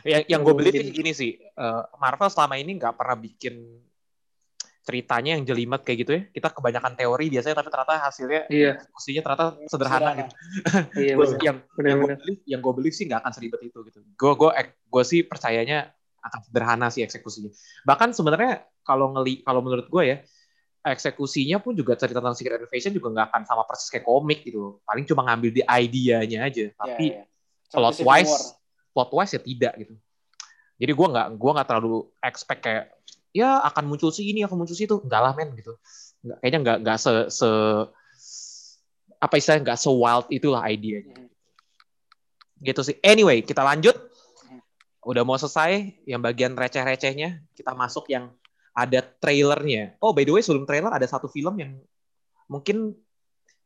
Yang 0.01 0.23
yang 0.29 0.41
gue 0.41 0.53
beli 0.53 0.69
mungkin. 0.71 0.93
gini 0.93 1.11
sih, 1.11 1.31
eh, 1.37 1.83
Marvel 1.97 2.29
selama 2.29 2.57
ini 2.57 2.73
nggak 2.75 2.93
pernah 2.93 3.17
bikin 3.17 3.55
ceritanya 4.81 5.37
yang 5.37 5.43
jelimet 5.45 5.81
kayak 5.85 5.97
gitu 6.05 6.11
ya. 6.17 6.21
Kita 6.33 6.47
kebanyakan 6.49 6.93
teori 6.97 7.25
biasanya, 7.29 7.55
tapi 7.61 7.69
ternyata 7.69 7.93
hasilnya 8.01 8.41
iya 8.49 8.71
diskusinya 8.81 9.21
ternyata 9.25 9.45
sederhana 9.69 10.09
gitu. 10.17 10.33
iya 11.05 11.13
Gua 11.13 11.25
bener. 11.25 11.31
sih 11.37 11.45
yang 11.45 11.57
yang 11.77 11.99
gue 12.01 12.09
beli, 12.17 12.33
yang 12.49 12.61
gue 12.65 12.73
beli 12.73 12.89
sih 12.89 13.05
nggak 13.05 13.19
akan 13.21 13.31
seribet 13.33 13.61
itu 13.61 13.77
gitu. 13.85 13.99
Gue 14.17 14.33
gue 14.33 14.49
gue 14.65 15.03
sih 15.05 15.21
percayanya 15.21 15.93
akan 16.21 16.39
sederhana 16.45 16.87
sih 16.89 17.01
eksekusinya. 17.05 17.49
Bahkan 17.85 18.13
sebenarnya 18.13 18.65
kalau 18.81 19.13
ngeli 19.13 19.45
kalau 19.45 19.61
menurut 19.61 19.85
gue 19.89 20.03
ya 20.05 20.17
eksekusinya 20.81 21.61
pun 21.61 21.77
juga 21.77 21.93
cerita 21.93 22.17
tentang 22.17 22.33
Secret 22.33 22.57
Invasion 22.65 22.89
juga 22.89 23.07
nggak 23.13 23.27
akan 23.29 23.41
sama 23.45 23.63
persis 23.69 23.89
kayak 23.93 24.05
komik 24.05 24.41
gitu. 24.41 24.81
Paling 24.81 25.05
cuma 25.05 25.21
ngambil 25.29 25.49
di 25.53 25.61
idenya 25.61 26.49
aja. 26.49 26.65
Tapi 26.73 27.05
Ya, 27.13 27.21
ya. 27.21 27.23
plot 27.69 28.01
wise 28.01 28.57
plot 28.91 29.09
wise 29.13 29.31
ya 29.37 29.41
tidak 29.45 29.73
gitu. 29.77 29.93
Jadi 30.81 30.91
gue 30.97 31.07
nggak 31.13 31.27
gua 31.37 31.51
nggak 31.61 31.67
terlalu 31.69 32.09
expect 32.25 32.61
kayak 32.65 32.89
ya 33.31 33.63
akan 33.63 33.87
muncul 33.87 34.11
si 34.11 34.27
ini 34.27 34.43
akan 34.43 34.63
muncul 34.63 34.75
si 34.75 34.85
itu 34.87 34.99
enggak 34.99 35.21
lah 35.23 35.33
men 35.35 35.55
gitu. 35.55 35.75
Nggak, 36.23 36.37
kayaknya 36.43 36.59
nggak 36.63 36.77
nggak 36.83 36.97
se, 36.99 37.11
se 37.31 37.49
apa 39.21 39.33
istilahnya 39.39 39.61
nggak 39.71 39.79
se 39.79 39.89
wild 39.89 40.25
itulah 40.31 40.61
idenya. 40.67 41.17
Gitu 42.61 42.81
sih. 42.85 42.95
Anyway 43.01 43.41
kita 43.43 43.63
lanjut. 43.63 43.95
Udah 45.01 45.25
mau 45.25 45.33
selesai 45.33 45.97
yang 46.05 46.21
bagian 46.21 46.53
receh-recehnya 46.53 47.41
kita 47.57 47.73
masuk 47.73 48.05
yang 48.13 48.29
ada 48.77 49.01
trailernya. 49.01 49.97
Oh 49.97 50.13
by 50.13 50.21
the 50.21 50.31
way 50.35 50.45
sebelum 50.45 50.69
trailer 50.69 50.93
ada 50.93 51.09
satu 51.09 51.25
film 51.25 51.57
yang 51.57 51.81
mungkin 52.45 52.93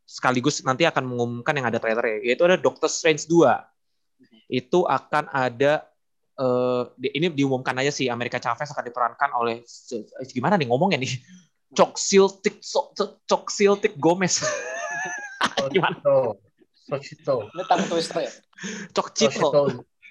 sekaligus 0.06 0.62
nanti 0.62 0.86
akan 0.86 1.02
mengumumkan 1.02 1.50
yang 1.58 1.66
ada 1.66 1.82
trailernya 1.82 2.22
yaitu 2.22 2.46
ada 2.46 2.54
Doctor 2.54 2.86
Strange 2.86 3.26
2 3.26 3.42
itu 4.46 4.86
akan 4.86 5.26
ada 5.34 5.82
eh, 6.36 6.82
di- 7.00 7.12
ini 7.16 7.26
diumumkan 7.32 7.72
aja 7.80 7.90
sih 7.90 8.06
Amerika 8.12 8.36
Chavez 8.36 8.68
akan 8.68 8.84
diperankan 8.84 9.30
oleh 9.40 9.64
eh, 9.64 10.26
gimana 10.28 10.60
nih 10.60 10.68
ngomongnya 10.68 11.00
nih? 11.00 11.12
Coxiltic 11.78 12.62
Coxiltic 13.26 13.98
Gomez. 13.98 14.40
Gimana? 15.74 15.98
Twister 17.90 18.22
ya. 18.22 18.30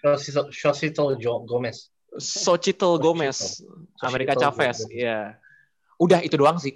Coxito 0.04 1.16
Jo- 1.16 1.48
Gomez. 1.48 1.90
Societal 2.16 2.96
Gomez 3.00 3.60
Amerika 4.04 4.36
Chavez 4.36 4.88
ya 4.92 5.36
udah 6.00 6.20
itu 6.24 6.36
doang 6.36 6.60
sih. 6.60 6.76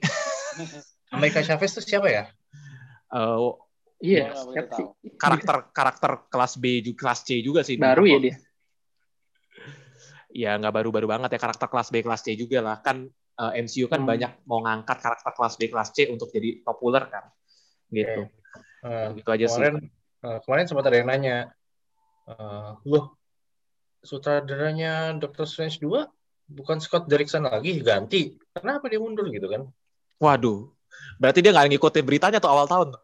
Amerika 1.15 1.43
Chavez 1.43 1.75
itu 1.75 1.83
siapa 1.83 2.07
ya? 2.07 2.23
Eh, 3.11 3.37
iya. 3.99 4.31
Tahu. 4.35 4.95
karakter 5.19 5.55
karakter 5.75 6.11
kelas 6.31 6.53
B 6.55 6.79
juga 6.83 6.97
kelas 7.03 7.19
C 7.27 7.43
juga 7.43 7.61
sih. 7.67 7.75
Baru 7.75 8.07
ya 8.07 8.17
dia 8.19 8.35
ya 10.39 10.55
nggak 10.55 10.71
baru-baru 10.71 11.07
banget 11.11 11.35
ya 11.35 11.39
karakter 11.43 11.67
kelas 11.67 11.91
B 11.91 11.95
kelas 11.99 12.21
C 12.23 12.39
juga 12.39 12.63
lah. 12.63 12.77
Kan 12.79 13.11
eh, 13.39 13.51
MCU 13.63 13.91
kan 13.91 14.03
Hmm. 14.03 14.09
banyak 14.15 14.31
mau 14.47 14.63
ngangkat 14.63 14.97
karakter 15.03 15.31
kelas 15.35 15.53
B 15.59 15.61
kelas 15.67 15.89
C 15.91 16.07
untuk 16.07 16.31
jadi 16.31 16.63
populer 16.63 17.03
kan 17.11 17.27
gitu. 17.91 18.31
Eh, 18.87 19.07
gitu 19.19 19.29
aja 19.35 19.45
sih. 19.51 19.59
kemarin 19.59 19.75
eh, 20.23 20.39
kemarin 20.47 20.65
sempat 20.71 20.85
ada 20.87 20.97
yang 20.99 21.09
nanya, 21.11 21.37
eh, 22.31 22.71
loh 22.87 23.19
sutradaranya 23.99 25.19
Doctor 25.19 25.43
Strange 25.43 25.83
2 25.83 26.07
bukan 26.47 26.79
Scott 26.79 27.11
Derrickson 27.11 27.43
lagi? 27.45 27.75
Ganti, 27.83 28.39
kenapa 28.55 28.87
dia 28.87 28.99
mundur? 29.03 29.27
Gitu 29.27 29.47
kan? 29.51 29.67
waduh. 30.19 30.71
Berarti 31.15 31.39
dia 31.39 31.55
nggak 31.55 31.75
ngikutin 31.75 32.03
beritanya 32.03 32.39
tuh 32.43 32.51
awal 32.51 32.67
tahun. 32.67 32.95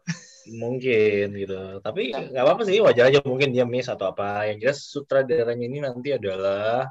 Mungkin 0.46 1.32
gitu, 1.32 1.80
tapi 1.80 2.12
nggak 2.12 2.44
apa-apa 2.44 2.62
sih 2.68 2.78
wajar 2.78 3.08
aja 3.08 3.18
mungkin 3.24 3.50
dia 3.56 3.64
miss 3.64 3.88
atau 3.88 4.12
apa. 4.12 4.46
Yang 4.52 4.58
jelas 4.62 4.78
sutradaranya 4.92 5.64
ini 5.64 5.78
nanti 5.80 6.12
adalah 6.12 6.86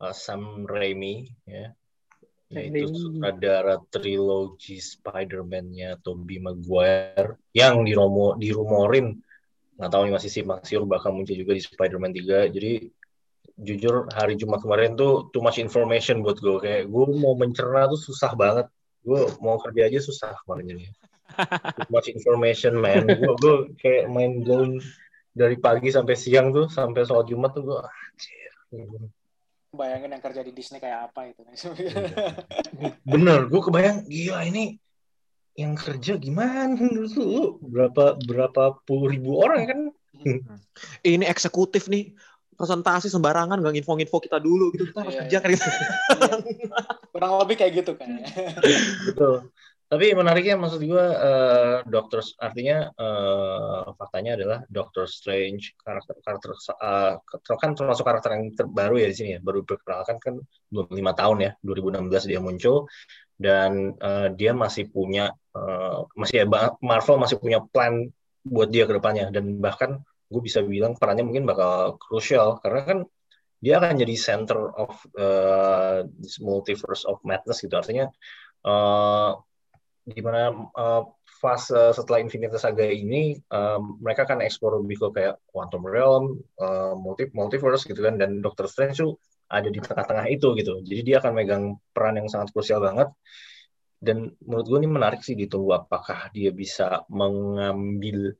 eh, 0.00 0.14
Sam 0.16 0.64
Raimi 0.64 1.28
ya. 1.44 1.72
Yaitu 2.50 2.90
Raimi. 2.90 2.98
sutradara 2.98 3.78
trilogi 3.94 4.82
Spider-Man-nya 4.82 6.02
Tobey 6.02 6.42
Maguire 6.42 7.38
yang 7.54 7.86
diromo, 7.86 8.34
dirumorin 8.34 9.22
nggak 9.80 9.90
tahu 9.96 10.02
nih 10.04 10.12
masih 10.12 10.28
simpang 10.28 10.60
siur 10.60 10.84
bakal 10.84 11.16
muncul 11.16 11.32
juga 11.32 11.56
di 11.56 11.62
Spider-Man 11.64 12.12
3. 12.12 12.52
Jadi 12.52 12.72
jujur 13.60 14.12
hari 14.12 14.36
Jumat 14.36 14.60
kemarin 14.60 14.92
tuh 14.92 15.32
too 15.32 15.40
much 15.40 15.56
information 15.56 16.20
buat 16.20 16.36
gue 16.36 16.60
kayak 16.60 16.84
gue 16.88 17.04
mau 17.16 17.32
mencerna 17.32 17.88
tuh 17.88 17.96
susah 17.96 18.36
banget. 18.36 18.68
Gue 19.00 19.24
mau 19.40 19.56
kerja 19.56 19.88
aja 19.88 20.00
susah 20.04 20.36
kemarin 20.44 20.64
jadi. 20.68 20.84
Too 21.80 21.88
much 21.88 22.12
information 22.12 22.76
man. 22.76 23.08
Gue 23.08 23.32
gue 23.40 23.56
kayak 23.80 24.12
main 24.12 24.44
blown 24.44 24.84
dari 25.32 25.56
pagi 25.56 25.88
sampai 25.88 26.12
siang 26.12 26.52
tuh 26.52 26.68
sampai 26.68 27.00
soal 27.08 27.24
Jumat 27.24 27.56
tuh 27.56 27.64
gue 27.64 27.78
anjir. 27.80 28.52
Bayangin 29.70 30.10
yang 30.10 30.22
kerja 30.22 30.42
di 30.42 30.50
Disney 30.50 30.82
kayak 30.82 31.10
apa 31.14 31.30
itu. 31.30 31.42
Bener, 33.12 33.46
gue 33.46 33.60
kebayang 33.62 34.02
gila 34.10 34.42
ini 34.42 34.74
yang 35.54 35.74
kerja 35.78 36.16
gimana 36.16 36.72
dulu 36.78 37.58
berapa 37.60 38.16
berapa 38.22 38.80
puluh 38.86 39.12
ribu 39.12 39.42
orang 39.44 39.60
kan 39.66 39.80
ini 41.04 41.26
eksekutif 41.26 41.90
nih 41.90 42.14
presentasi 42.54 43.10
sembarangan 43.10 43.58
nggak 43.60 43.82
info-info 43.82 44.20
kita 44.20 44.38
dulu 44.40 44.70
gitu 44.72 44.88
kita 44.88 45.00
harus 45.04 45.14
Iya, 45.16 45.20
kerja 45.26 45.36
iya. 45.36 45.42
kan 45.42 45.50
gitu. 45.52 45.68
Iya. 45.68 46.68
Kurang 47.12 47.32
lebih 47.44 47.54
kayak 47.60 47.72
gitu 47.82 47.92
kan. 47.98 48.08
betul 49.10 49.48
Tapi 49.90 50.14
menariknya 50.14 50.54
maksud 50.54 50.86
gue 50.86 51.02
uh, 51.02 51.82
Doctor 51.82 52.22
artinya 52.38 52.94
uh, 52.94 53.90
faktanya 53.98 54.38
adalah 54.38 54.62
Doctor 54.70 55.10
Strange 55.10 55.74
karakter 55.82 56.14
karakter 56.22 56.54
uh, 56.54 57.18
kan 57.58 57.74
termasuk 57.74 58.06
karakter 58.06 58.38
yang 58.38 58.54
terbaru 58.54 59.02
ya 59.02 59.10
di 59.10 59.16
sini 59.18 59.30
ya 59.34 59.40
baru 59.42 59.66
diperkenalkan 59.66 60.22
kan 60.22 60.34
belum 60.70 60.94
lima 60.94 61.10
tahun 61.18 61.38
ya 61.42 61.50
2016 61.66 62.30
dia 62.30 62.38
muncul. 62.38 62.86
Dan 63.34 63.98
uh, 63.98 64.30
dia 64.30 64.54
masih 64.54 64.86
punya 64.94 65.34
uh, 65.58 66.06
masih 66.14 66.44
ya 66.44 66.46
Marvel 66.78 67.18
masih 67.18 67.42
punya 67.42 67.58
plan 67.58 68.06
buat 68.46 68.70
dia 68.70 68.86
ke 68.86 68.94
depannya. 68.94 69.34
Dan 69.34 69.58
bahkan 69.58 70.06
gue 70.30 70.38
bisa 70.38 70.62
bilang 70.62 70.94
perannya 70.94 71.26
mungkin 71.26 71.50
bakal 71.50 71.98
krusial 71.98 72.62
karena 72.62 72.82
kan 72.86 72.98
dia 73.58 73.82
akan 73.82 73.98
jadi 73.98 74.14
center 74.14 74.70
of 74.70 74.94
uh, 75.18 76.06
this 76.22 76.38
multiverse 76.38 77.02
of 77.10 77.18
madness 77.26 77.58
gitu. 77.58 77.74
Artinya 77.74 78.06
uh, 78.62 79.34
di 80.10 80.22
mana 80.22 80.50
uh, 80.52 81.02
fase 81.40 81.96
setelah 81.96 82.20
Infinity 82.20 82.58
Saga 82.60 82.84
ini 82.84 83.32
um, 83.48 83.96
mereka 84.04 84.28
akan 84.28 84.44
explore 84.44 84.76
lebih 84.82 85.00
ke 85.00 85.08
kayak 85.16 85.40
Quantum 85.48 85.86
Realm, 85.86 86.36
uh, 86.60 86.92
multi 86.98 87.32
multiverse 87.32 87.88
gitu 87.88 88.04
kan 88.04 88.20
dan 88.20 88.44
Doctor 88.44 88.68
Strange 88.68 89.00
tuh 89.00 89.16
ada 89.50 89.66
di 89.72 89.80
tengah-tengah 89.80 90.26
itu 90.28 90.52
gitu. 90.58 90.84
Jadi 90.84 91.00
dia 91.00 91.16
akan 91.18 91.32
megang 91.32 91.64
peran 91.90 92.20
yang 92.20 92.28
sangat 92.28 92.52
krusial 92.54 92.84
banget. 92.84 93.08
Dan 94.00 94.32
menurut 94.44 94.64
gue 94.68 94.78
ini 94.80 94.88
menarik 94.88 95.20
sih 95.20 95.36
ditunggu 95.36 95.76
apakah 95.76 96.32
dia 96.32 96.48
bisa 96.56 97.04
mengambil 97.12 98.32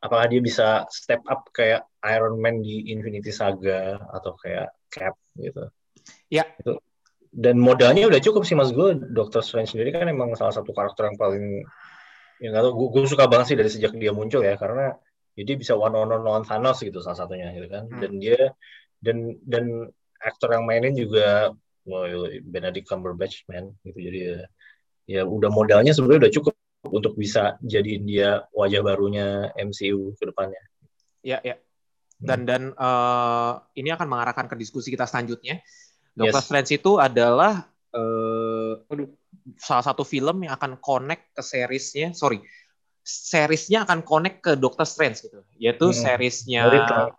apakah 0.00 0.26
dia 0.30 0.40
bisa 0.40 0.86
step 0.88 1.20
up 1.26 1.50
kayak 1.52 1.84
Iron 2.06 2.40
Man 2.40 2.64
di 2.64 2.88
Infinity 2.94 3.30
Saga 3.30 4.00
atau 4.10 4.34
kayak 4.38 4.74
Cap 4.90 5.14
gitu. 5.38 5.70
Ya. 6.32 6.46
Itu 6.58 6.82
dan 7.30 7.62
modalnya 7.62 8.10
udah 8.10 8.18
cukup 8.18 8.42
sih 8.42 8.58
mas 8.58 8.74
gue 8.74 8.98
Doctor 9.14 9.40
Strange 9.40 9.74
sendiri 9.74 9.94
kan 9.94 10.10
emang 10.10 10.34
salah 10.34 10.50
satu 10.50 10.74
karakter 10.74 11.10
yang 11.10 11.18
paling 11.18 11.62
yang 12.42 12.50
gak 12.56 12.62
tau 12.66 12.72
gue, 12.74 12.88
gue 12.90 13.00
suka 13.06 13.30
banget 13.30 13.54
sih 13.54 13.56
dari 13.56 13.70
sejak 13.70 13.94
dia 13.94 14.10
muncul 14.10 14.42
ya 14.42 14.58
karena 14.58 14.98
jadi 15.38 15.54
ya 15.54 15.60
bisa 15.62 15.72
one 15.78 15.94
on 15.94 16.10
one 16.10 16.26
lawan 16.26 16.42
Thanos 16.42 16.82
gitu 16.82 16.98
salah 16.98 17.22
satunya 17.22 17.54
gitu 17.54 17.70
kan 17.70 17.86
hmm. 17.86 18.00
dan 18.02 18.12
dia 18.18 18.40
dan 18.98 19.16
dan 19.46 19.64
aktor 20.20 20.52
yang 20.52 20.66
mainin 20.66 20.92
juga 20.98 21.54
well, 21.86 22.26
Benedict 22.42 22.90
Cumberbatch 22.90 23.46
man 23.46 23.72
gitu 23.86 23.98
jadi 24.02 24.18
ya, 24.18 24.38
ya 25.06 25.22
udah 25.22 25.48
modalnya 25.54 25.94
sebenarnya 25.94 26.26
udah 26.26 26.34
cukup 26.34 26.54
untuk 26.90 27.14
bisa 27.14 27.60
jadiin 27.60 28.08
dia 28.08 28.44
wajah 28.56 28.80
barunya 28.80 29.52
MCU 29.54 30.16
ke 30.16 30.24
depannya. 30.24 30.60
Ya 31.20 31.38
ya. 31.44 31.60
Dan 32.20 32.44
hmm. 32.44 32.48
dan 32.48 32.62
uh, 32.76 33.64
ini 33.76 33.92
akan 33.92 34.08
mengarahkan 34.08 34.48
ke 34.48 34.56
diskusi 34.56 34.92
kita 34.92 35.04
selanjutnya 35.08 35.60
Doctor 36.14 36.42
yes. 36.42 36.46
Strange 36.46 36.70
itu 36.74 36.92
adalah 36.98 37.64
uh, 37.94 38.72
salah 39.56 39.84
satu 39.84 40.02
film 40.02 40.46
yang 40.46 40.54
akan 40.54 40.78
connect 40.82 41.34
ke 41.34 41.42
seriesnya, 41.42 42.12
sorry, 42.12 42.42
seriesnya 43.04 43.88
akan 43.88 44.04
connect 44.04 44.44
ke 44.44 44.52
Doctor 44.58 44.86
Strange 44.86 45.24
gitu, 45.24 45.40
yaitu 45.56 45.90
hmm. 45.90 45.96
seriesnya 45.96 46.62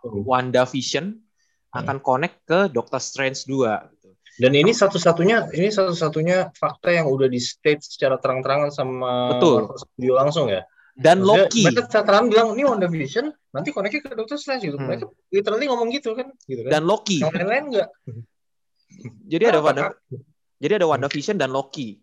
Wanda 0.02 0.64
Vision 0.64 1.18
hmm. 1.18 1.78
akan 1.82 1.96
connect 2.00 2.36
ke 2.46 2.58
Doctor 2.70 3.00
Strange 3.02 3.44
2 3.44 3.92
gitu. 3.96 4.08
Dan 4.40 4.56
ini 4.56 4.72
satu-satunya 4.72 5.52
ini 5.52 5.68
satu-satunya 5.68 6.56
fakta 6.56 6.88
yang 6.88 7.04
udah 7.12 7.28
di 7.28 7.36
state 7.36 7.84
secara 7.84 8.16
terang-terangan 8.16 8.72
sama 8.72 9.36
Betul. 9.36 9.76
studio 9.76 10.12
langsung 10.16 10.48
ya. 10.48 10.64
Dan 10.92 11.24
Maksudnya, 11.24 11.48
Loki. 11.48 11.62
Mereka 11.64 11.82
secara 11.88 12.04
terang 12.04 12.26
bilang 12.28 12.48
ini 12.52 12.68
Wanda 12.68 12.88
Vision, 12.88 13.32
nanti 13.52 13.72
connect 13.72 14.04
ke 14.04 14.12
Doctor 14.12 14.36
Strange 14.36 14.68
gitu. 14.68 14.76
Hmm. 14.76 14.88
Mereka 14.88 15.04
literally 15.32 15.66
ngomong 15.68 15.88
gitu 15.92 16.12
kan, 16.12 16.32
gitu 16.44 16.68
kan. 16.68 16.70
Dan 16.72 16.82
Loki. 16.84 17.24
Yang 17.24 17.32
lain-lain 17.44 17.64
enggak. 17.72 17.88
Jadi 19.26 19.44
ada 19.48 19.60
Wanda, 19.62 19.92
jadi 20.62 20.78
ada 20.78 20.86
Wanda 20.86 21.08
Vision 21.10 21.36
dan 21.40 21.50
Loki. 21.50 21.98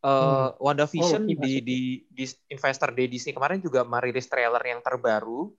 Uh, 0.00 0.08
hmm. 0.08 0.64
Wanda 0.64 0.86
Vision 0.88 1.28
oh, 1.28 1.28
di, 1.28 1.60
di 1.60 1.82
di 2.08 2.24
Investor 2.48 2.96
Day 2.96 3.04
Disney 3.04 3.36
kemarin 3.36 3.60
juga 3.60 3.84
merilis 3.84 4.26
trailer 4.26 4.60
yang 4.64 4.80
terbaru. 4.80 5.52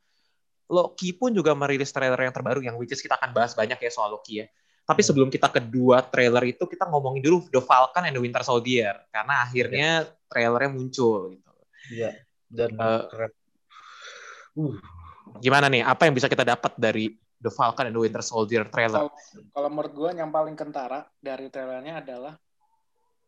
Loki 0.72 1.12
pun 1.14 1.36
juga 1.36 1.52
merilis 1.54 1.92
trailer 1.92 2.18
yang 2.18 2.34
terbaru 2.34 2.64
yang 2.64 2.80
which 2.80 2.96
is 2.96 3.04
kita 3.04 3.20
akan 3.20 3.36
bahas 3.36 3.54
banyak 3.54 3.78
ya 3.78 3.92
soal 3.92 4.10
Loki 4.10 4.42
ya. 4.42 4.48
Tapi 4.82 5.06
sebelum 5.06 5.30
kita 5.30 5.48
kedua 5.54 6.02
trailer 6.10 6.42
itu 6.50 6.66
kita 6.66 6.90
ngomongin 6.90 7.22
dulu 7.22 7.38
The 7.54 7.62
Falcon 7.62 8.10
and 8.10 8.18
the 8.18 8.24
Winter 8.24 8.42
Soldier 8.42 8.98
karena 9.14 9.46
akhirnya 9.46 9.90
yeah. 10.10 10.28
trailernya 10.28 10.72
muncul 10.74 11.32
gitu. 11.38 11.52
Iya. 11.94 12.12
Dan 12.50 12.76
uh, 12.82 13.06
uh. 14.58 14.76
Gimana 15.40 15.70
nih? 15.72 15.86
Apa 15.86 16.10
yang 16.10 16.18
bisa 16.18 16.28
kita 16.28 16.44
dapat 16.44 16.76
dari 16.76 17.14
The 17.42 17.50
Falcon 17.50 17.90
and 17.90 17.96
the 17.98 18.02
Winter 18.02 18.22
Soldier 18.22 18.70
trailer? 18.70 19.10
Kalau, 19.52 19.70
menurut 19.74 19.94
gue 19.98 20.10
yang 20.14 20.30
paling 20.30 20.54
kentara 20.54 21.04
dari 21.18 21.50
trailernya 21.50 22.06
adalah 22.06 22.34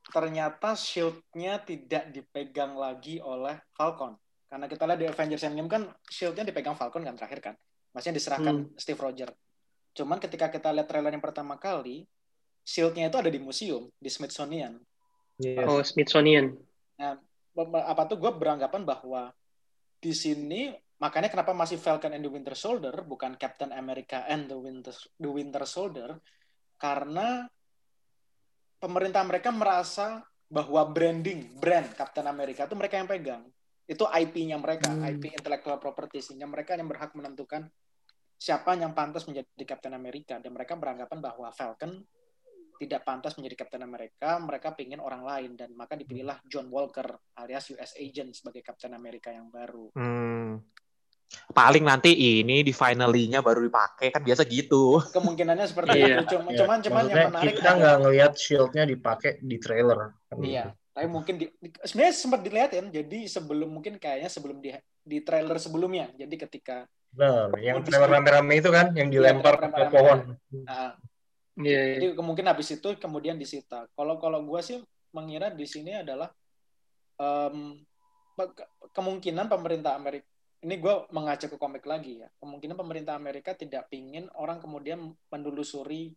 ternyata 0.03 0.77
shieldnya 0.77 1.63
tidak 1.65 2.13
dipegang 2.13 2.77
lagi 2.77 3.17
oleh 3.17 3.57
Falcon. 3.73 4.13
Karena 4.45 4.69
kita 4.69 4.85
lihat 4.85 4.99
di 5.01 5.07
Avengers 5.09 5.43
Endgame 5.49 5.69
kan 5.71 5.83
shieldnya 6.05 6.45
dipegang 6.45 6.77
Falcon 6.77 7.01
kan 7.01 7.17
terakhir 7.17 7.41
kan. 7.41 7.55
Maksudnya 7.93 8.15
diserahkan 8.21 8.55
hmm. 8.69 8.77
Steve 8.77 9.01
Rogers. 9.01 9.33
Cuman 9.97 10.21
ketika 10.21 10.49
kita 10.53 10.69
lihat 10.69 10.85
trailer 10.85 11.13
yang 11.13 11.21
pertama 11.21 11.57
kali, 11.57 12.05
shieldnya 12.61 13.09
itu 13.09 13.17
ada 13.17 13.29
di 13.33 13.41
museum, 13.41 13.89
di 13.97 14.09
Smithsonian. 14.09 14.77
Yes. 15.41 15.65
Oh, 15.65 15.81
Smithsonian. 15.81 16.53
Nah, 16.97 17.17
apa 17.85 18.03
tuh 18.05 18.17
gue 18.17 18.31
beranggapan 18.33 18.85
bahwa 18.85 19.33
di 20.01 20.13
sini 20.13 20.73
Makanya 21.03 21.27
kenapa 21.27 21.51
masih 21.51 21.75
Falcon 21.75 22.15
and 22.15 22.23
the 22.23 22.31
Winter 22.31 22.55
Soldier 22.55 22.95
bukan 23.03 23.35
Captain 23.35 23.75
America 23.75 24.23
and 24.23 24.47
the 24.47 24.55
Winter 24.55 24.95
the 25.19 25.27
Winter 25.27 25.67
Soldier 25.67 26.15
karena 26.79 27.43
pemerintah 28.79 29.19
mereka 29.27 29.51
merasa 29.51 30.23
bahwa 30.47 30.87
branding 30.87 31.59
brand 31.59 31.91
Captain 31.91 32.23
America 32.23 32.63
itu 32.63 32.75
mereka 32.79 32.95
yang 33.03 33.09
pegang. 33.11 33.43
Itu 33.83 34.07
IP-nya 34.07 34.55
mereka, 34.55 34.95
hmm. 34.95 35.03
IP 35.11 35.35
intellectual 35.35 35.75
property 35.75 36.23
sehingga 36.23 36.47
mereka 36.47 36.79
yang 36.79 36.87
berhak 36.87 37.11
menentukan 37.11 37.67
siapa 38.39 38.71
yang 38.79 38.95
pantas 38.95 39.27
menjadi 39.27 39.75
Captain 39.75 39.91
America 39.91 40.39
dan 40.39 40.55
mereka 40.55 40.79
beranggapan 40.79 41.19
bahwa 41.19 41.51
Falcon 41.51 41.99
tidak 42.79 43.03
pantas 43.03 43.35
menjadi 43.35 43.67
Captain 43.67 43.83
America, 43.83 44.39
mereka 44.39 44.71
ingin 44.79 45.03
orang 45.03 45.23
lain 45.27 45.51
dan 45.59 45.75
maka 45.75 45.99
dipilihlah 45.99 46.39
John 46.47 46.71
Walker 46.71 47.35
alias 47.35 47.75
US 47.75 47.91
Agent 47.99 48.31
sebagai 48.39 48.63
Captain 48.63 48.95
America 48.95 49.35
yang 49.35 49.51
baru. 49.51 49.91
Hmm 49.99 50.63
paling 51.53 51.85
nanti 51.85 52.11
ini 52.13 52.65
di 52.65 52.73
finalinya 52.73 53.39
baru 53.43 53.61
dipakai 53.65 54.09
kan 54.09 54.21
biasa 54.25 54.45
gitu 54.49 54.97
kemungkinannya 55.13 55.65
seperti 55.69 55.97
iya. 56.01 56.21
itu 56.21 56.37
cuman 56.37 56.51
iya. 56.51 56.59
cuman 56.61 56.77
cuman 56.81 57.03
yang 57.09 57.29
menarik 57.29 57.53
kita 57.57 57.71
nggak 57.77 57.97
ngelihat 58.01 58.33
shieldnya 58.33 58.83
dipakai 58.89 59.31
di 59.43 59.57
trailer 59.61 60.17
kan 60.29 60.35
iya 60.41 60.73
gitu. 60.73 60.93
tapi 60.93 61.07
mungkin 61.09 61.33
di, 61.37 61.45
di 61.61 61.69
sebenarnya 61.85 62.13
sempat 62.13 62.39
dilihatin 62.41 62.85
jadi 62.89 63.19
sebelum 63.29 63.69
mungkin 63.69 64.01
kayaknya 64.01 64.29
sebelum 64.33 64.57
di 64.59 64.73
di 65.05 65.17
trailer 65.21 65.57
sebelumnya 65.61 66.09
jadi 66.17 66.35
ketika 66.47 66.77
nah 67.13 67.53
yang 67.61 67.85
trailer 67.85 68.09
rame-rame 68.09 68.53
itu 68.57 68.69
kan 68.73 68.89
yang 68.97 69.13
iya, 69.13 69.15
dilempar 69.21 69.61
iya, 69.61 69.69
ke 69.69 69.83
pohon 69.93 70.19
nah, 70.65 70.91
yeah, 71.61 71.85
jadi 72.01 72.07
kemungkinan 72.17 72.49
habis 72.49 72.73
itu 72.73 72.89
kemudian 72.97 73.37
disita 73.37 73.85
kalau 73.93 74.17
kalau 74.17 74.41
gue 74.41 74.61
sih 74.65 74.81
mengira 75.13 75.53
di 75.53 75.69
sini 75.69 76.01
adalah 76.01 76.33
um, 77.21 77.77
kemungkinan 78.97 79.45
pemerintah 79.45 79.93
Amerika 79.93 80.32
ini 80.63 80.79
gue 80.79 80.95
mengacu 81.11 81.51
ke 81.51 81.57
komik 81.59 81.83
lagi 81.83 82.23
ya. 82.23 82.29
Kemungkinan 82.39 82.79
pemerintah 82.79 83.19
Amerika 83.19 83.51
tidak 83.51 83.91
ingin 83.91 84.31
orang 84.39 84.63
kemudian 84.63 85.11
menelusuri 85.27 86.15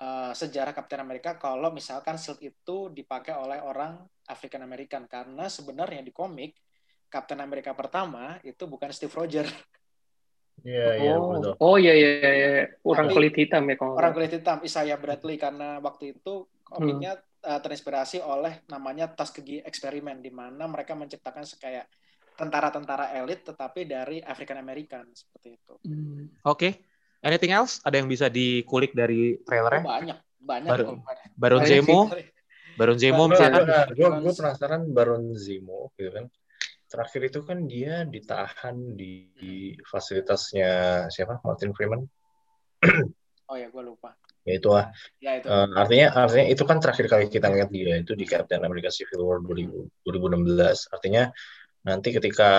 uh, 0.00 0.32
sejarah 0.32 0.72
Kapten 0.72 1.04
Amerika 1.04 1.36
kalau 1.36 1.68
misalkan 1.68 2.16
Shield 2.16 2.40
itu 2.40 2.88
dipakai 2.88 3.36
oleh 3.36 3.60
orang 3.60 4.00
African 4.32 4.64
American 4.64 5.04
karena 5.04 5.52
sebenarnya 5.52 6.00
di 6.00 6.10
komik 6.10 6.56
Kapten 7.12 7.44
Amerika 7.44 7.76
pertama 7.76 8.40
itu 8.40 8.64
bukan 8.64 8.88
Steve 8.88 9.12
Rogers. 9.12 9.52
Iya, 10.62 10.88
iya, 11.00 11.14
oh, 11.18 11.34
betul. 11.34 11.52
Oh, 11.58 11.76
iya, 11.80 11.92
iya, 11.96 12.30
iya. 12.30 12.48
Orang 12.86 13.10
Tapi, 13.10 13.16
kulit 13.18 13.34
hitam 13.34 13.66
ya. 13.66 13.74
Kalau 13.74 13.98
orang 13.98 14.12
kulit 14.14 14.30
hitam, 14.30 14.62
Isaiah 14.62 15.00
Bradley. 15.00 15.34
Karena 15.40 15.82
waktu 15.82 16.14
itu 16.14 16.46
komiknya 16.62 17.18
hmm. 17.18 17.50
uh, 17.50 17.60
terinspirasi 17.60 18.22
oleh 18.22 18.62
namanya 18.70 19.10
Tuskegee 19.10 19.64
Experiment, 19.64 20.22
di 20.22 20.30
mana 20.30 20.68
mereka 20.70 20.94
menciptakan 20.94 21.42
kayak 21.58 21.88
tentara-tentara 22.36 23.12
elit 23.16 23.44
tetapi 23.44 23.84
dari 23.84 24.18
African 24.24 24.58
American 24.58 25.08
seperti 25.12 25.48
itu. 25.60 25.74
Hmm. 25.84 26.32
Oke. 26.44 26.58
Okay. 26.58 26.72
Anything 27.22 27.54
else? 27.54 27.78
Ada 27.86 28.02
yang 28.02 28.10
bisa 28.10 28.26
dikulik 28.26 28.90
dari 28.98 29.38
trailernya? 29.46 29.82
Oh, 29.86 29.94
banyak, 29.94 30.18
banyak. 30.42 30.70
Bar 30.74 30.80
Baron 31.38 31.62
Zemo. 31.62 32.10
Baron 32.74 32.98
Zemo 32.98 33.30
misalkan. 33.30 33.62
Gue 33.94 34.08
gue 34.10 34.32
penasaran 34.34 34.82
Baron 34.90 35.30
Zemo 35.38 35.94
gitu 35.94 36.10
kan. 36.10 36.26
Terakhir 36.90 37.20
itu 37.30 37.40
kan 37.46 37.64
dia 37.64 38.04
ditahan 38.04 38.98
di, 38.98 39.30
di 39.38 39.78
fasilitasnya 39.86 41.06
siapa? 41.08 41.40
Martin 41.46 41.72
Freeman. 41.72 42.02
oh 43.50 43.56
ya, 43.56 43.70
gue 43.70 43.82
lupa. 43.86 44.18
Ya 44.42 44.58
itu 44.58 44.68
lah. 44.74 44.90
Ya, 45.22 45.38
itu. 45.38 45.46
Uh, 45.46 45.70
artinya 45.78 46.06
artinya 46.26 46.46
itu 46.50 46.62
kan 46.66 46.82
terakhir 46.82 47.06
kali 47.06 47.30
kita 47.30 47.46
lihat 47.54 47.70
dia 47.70 48.02
itu 48.02 48.18
di 48.18 48.26
Captain 48.26 48.66
America 48.66 48.90
Civil 48.90 49.22
War 49.22 49.38
2000, 49.38 50.02
2016. 50.02 50.90
Artinya 50.90 51.30
nanti 51.82 52.14
ketika 52.14 52.50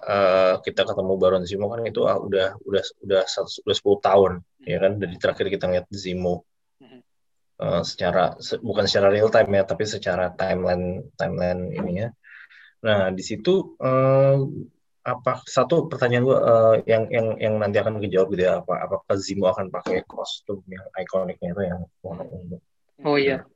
uh, 0.00 0.54
kita 0.64 0.88
ketemu 0.88 1.12
Baron 1.20 1.44
Zemo 1.44 1.68
kan 1.68 1.84
itu 1.84 2.08
uh, 2.08 2.16
udah 2.16 2.56
udah 2.64 2.84
udah 3.04 3.22
udah 3.24 3.76
10 3.76 4.06
tahun 4.06 4.32
ya 4.64 4.78
kan? 4.80 4.92
Dari 4.96 5.16
terakhir 5.20 5.46
kita 5.52 5.66
lihat 5.68 5.86
Zemo. 5.92 6.44
Uh, 7.62 7.84
secara 7.86 8.34
se, 8.42 8.58
bukan 8.58 8.90
secara 8.90 9.14
real 9.14 9.30
time 9.30 9.54
ya 9.54 9.62
tapi 9.62 9.86
secara 9.86 10.34
timeline 10.34 11.06
timeline 11.14 11.70
ininya. 11.70 12.08
Nah 12.82 13.14
di 13.14 13.22
situ 13.22 13.78
uh, 13.78 14.36
apa 15.02 15.42
satu 15.46 15.86
pertanyaan 15.86 16.24
gue 16.26 16.38
uh, 16.38 16.76
yang 16.86 17.06
yang 17.10 17.26
yang 17.38 17.54
nanti 17.62 17.78
akan 17.78 18.02
dijawab 18.02 18.34
gitu 18.34 18.50
ya 18.50 18.62
apa 18.62 18.86
apakah 18.86 19.14
Zimo 19.14 19.46
akan 19.50 19.70
pakai 19.70 20.02
kostum 20.06 20.62
yang 20.66 20.82
ikoniknya 20.94 21.54
itu 21.54 21.62
yang 21.62 21.80
warna 22.02 22.26
ungu? 22.26 22.58
Oh 23.06 23.14
iya 23.14 23.46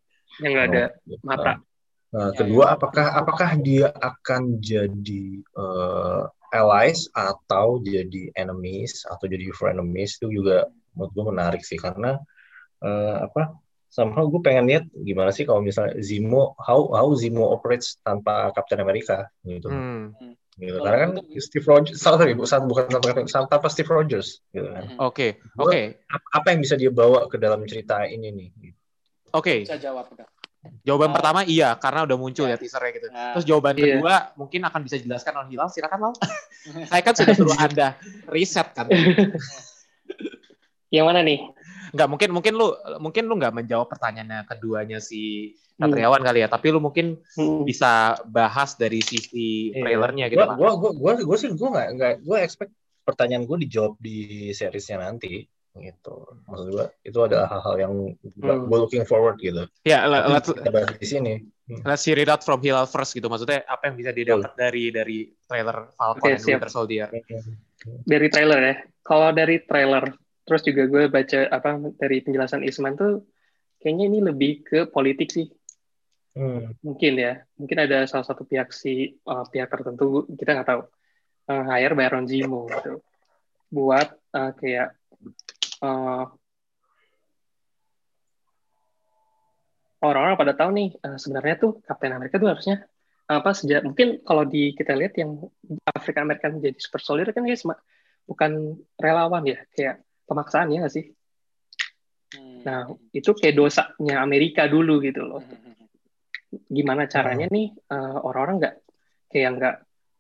yang 0.43 0.53
nggak 0.53 0.67
ada 0.71 0.85
oh, 1.07 1.21
mata 1.25 1.53
uh, 2.17 2.33
kedua 2.33 2.73
apakah 2.73 3.13
apakah 3.13 3.61
dia 3.61 3.93
akan 3.93 4.57
jadi 4.59 5.45
uh, 5.53 6.25
allies 6.57 7.13
atau 7.13 7.79
jadi 7.85 8.33
enemies 8.33 9.05
atau 9.05 9.29
jadi 9.29 9.53
frenemies 9.53 10.17
itu 10.17 10.41
juga 10.41 10.65
menurut 10.97 11.13
gue 11.13 11.25
menarik 11.29 11.63
sih 11.63 11.77
karena 11.77 12.17
uh, 12.81 13.17
apa 13.29 13.61
somehow 13.93 14.25
gue 14.25 14.41
pengen 14.41 14.65
lihat 14.65 14.85
gimana 14.97 15.29
sih 15.31 15.45
kalau 15.45 15.61
misalnya 15.61 16.01
Zimo 16.01 16.57
how 16.57 16.89
how 16.97 17.09
Zimo 17.13 17.53
operates 17.53 18.01
tanpa 18.01 18.51
Captain 18.57 18.81
America 18.81 19.29
gitu. 19.45 19.69
Hmm. 19.69 20.17
hmm 20.17 20.35
gitu. 20.57 20.81
Karena 20.81 20.99
kan 21.09 21.11
Steve 21.37 21.67
Rogers, 21.69 22.01
sorry, 22.01 22.33
bukan 22.33 22.65
bukan 22.65 22.89
tanpa, 22.89 23.45
tanpa 23.49 23.69
Steve 23.69 23.93
Rogers, 23.93 24.41
gitu 24.57 24.69
kan. 24.73 24.85
Oke, 24.97 25.37
okay. 25.37 25.61
oke. 25.61 25.69
Okay. 25.69 25.85
Apa 26.33 26.47
yang 26.57 26.61
bisa 26.65 26.75
dia 26.81 26.89
bawa 26.89 27.29
ke 27.29 27.37
dalam 27.37 27.61
cerita 27.69 28.09
ini 28.09 28.33
nih? 28.33 28.49
Oke. 28.57 28.73
Okay. 29.37 29.59
Bisa 29.69 29.77
jawab 29.77 30.09
enggak? 30.09 30.29
Jawaban 30.83 31.11
uh, 31.11 31.15
pertama 31.15 31.41
iya, 31.47 31.75
karena 31.77 32.07
udah 32.07 32.17
muncul 32.19 32.47
ya, 32.47 32.55
ya 32.55 32.57
teasernya 32.59 32.91
gitu. 32.97 33.07
Uh, 33.11 33.33
Terus 33.39 33.45
jawaban 33.47 33.75
iya. 33.77 33.85
kedua 33.99 34.15
mungkin 34.39 34.61
akan 34.67 34.81
bisa 34.85 34.97
jelaskan 35.01 35.33
oleh 35.43 35.49
Hilal, 35.55 35.69
silakan 35.71 35.99
Lal. 36.09 36.15
Saya 36.91 37.03
kan 37.03 37.15
sudah 37.15 37.35
suruh 37.35 37.57
Anda 37.59 37.99
riset 38.31 38.69
kan. 38.75 38.87
yang 40.95 41.07
mana 41.07 41.23
nih? 41.23 41.43
Enggak, 41.95 42.09
mungkin 42.11 42.29
mungkin 42.35 42.53
lu 42.59 42.69
mungkin 42.99 43.25
lu 43.31 43.35
nggak 43.39 43.55
menjawab 43.55 43.87
pertanyaannya 43.89 44.45
keduanya 44.51 44.99
si 44.99 45.55
Satriawan 45.77 46.25
hmm. 46.25 46.29
kali 46.33 46.39
ya, 46.41 46.49
tapi 46.49 46.67
lu 46.73 46.81
mungkin 46.81 47.21
hmm. 47.37 47.69
bisa 47.69 48.17
bahas 48.25 48.75
dari 48.81 49.05
sisi 49.05 49.71
iya. 49.71 49.85
trailernya 49.85 50.27
gitu. 50.33 50.41
Gua, 50.57 50.73
gua, 50.77 50.91
gua, 50.97 51.13
gua, 51.21 51.37
sih 51.37 51.53
gua 51.53 51.69
nggak 51.77 51.89
nggak 52.01 52.15
gua 52.25 52.39
expect 52.41 52.73
pertanyaan 53.07 53.47
gue 53.47 53.71
dijawab 53.71 53.95
di 54.03 54.51
seriesnya 54.51 55.07
nanti 55.07 55.47
gitu. 55.81 56.27
Maksud 56.49 56.67
gue 56.73 56.87
itu 57.05 57.19
adalah 57.21 57.47
hal-hal 57.49 57.77
yang 57.79 57.95
hmm. 58.17 58.67
gue 58.69 58.79
looking 58.79 59.05
forward 59.05 59.37
gitu. 59.39 59.69
Ya, 59.85 60.05
yeah, 60.07 60.27
let's 60.29 60.49
kita 60.49 60.71
bahas 60.73 60.97
di 60.97 61.07
sini. 61.07 61.35
Hmm. 61.67 61.83
Let's 61.83 62.07
hear 62.07 62.17
it 62.17 62.31
out 62.31 62.47
from 62.47 62.63
Hilal 62.63 62.87
first 62.87 63.13
gitu. 63.13 63.27
Maksudnya 63.27 63.67
apa 63.67 63.91
yang 63.91 63.97
bisa 63.99 64.11
didapat 64.15 64.53
dari 64.55 64.89
dari 64.95 65.29
trailer 65.45 65.91
Falcon 65.99 66.23
okay, 66.23 66.39
and 66.39 66.45
Winter 66.47 66.71
Soldier? 66.71 67.09
Dari 68.07 68.29
trailer 68.31 68.61
ya. 68.63 68.75
Kalau 69.03 69.31
dari 69.31 69.63
trailer, 69.63 70.05
terus 70.47 70.63
juga 70.63 70.83
gue 70.87 71.03
baca 71.11 71.41
apa 71.51 71.71
dari 71.99 72.23
penjelasan 72.23 72.67
Isman 72.67 72.99
tuh 72.99 73.27
kayaknya 73.79 74.05
ini 74.11 74.19
lebih 74.25 74.53
ke 74.67 74.79
politik 74.91 75.31
sih 75.31 75.47
Hmm. 76.37 76.77
Mungkin 76.85 77.17
ya, 77.17 77.41
mungkin 77.57 77.81
ada 77.81 78.05
salah 78.05 78.29
satu 78.29 78.45
pihak 78.45 78.69
si 78.69 79.17
uh, 79.25 79.49
pihak 79.49 79.73
tertentu 79.73 80.29
kita 80.37 80.53
nggak 80.53 80.69
tahu 80.69 80.85
uh, 81.49 81.65
hire 81.65 81.97
Baron 81.97 82.29
Zemo 82.29 82.69
gitu 82.69 83.01
buat 83.73 84.13
uh, 84.37 84.53
kayak 84.53 84.95
uh, 85.83 86.25
orang-orang 90.05 90.37
pada 90.39 90.53
tahu 90.55 90.71
nih 90.77 90.89
uh, 91.03 91.19
sebenarnya 91.19 91.57
tuh 91.59 91.73
Captain 91.83 92.13
America 92.15 92.37
tuh 92.39 92.51
harusnya 92.53 92.77
apa 93.27 93.51
sejak 93.59 93.83
mungkin 93.83 94.23
kalau 94.23 94.47
di 94.47 94.71
kita 94.79 94.95
lihat 94.95 95.19
yang 95.19 95.35
Afrika 95.91 96.23
American 96.23 96.63
jadi 96.63 96.79
super 96.79 97.03
soldier 97.03 97.35
kan 97.35 97.43
guys 97.43 97.67
bukan 98.23 98.79
relawan 99.03 99.43
ya 99.43 99.59
kayak 99.75 100.07
pemaksaan 100.31 100.71
ya 100.71 100.87
nggak 100.87 100.95
sih? 100.95 101.11
Hmm. 102.39 102.63
Nah 102.63 102.81
itu 103.11 103.35
kayak 103.35 103.55
dosanya 103.59 104.23
Amerika 104.23 104.71
dulu 104.71 105.03
gitu 105.03 105.27
loh. 105.27 105.43
Hmm, 105.43 105.59
hmm, 105.59 105.87
gimana 106.71 107.11
caranya 107.11 107.51
nih 107.51 107.75
uh, 107.91 108.23
orang-orang 108.23 108.57
nggak 108.63 108.77
kayak 109.27 109.51
nggak 109.59 109.77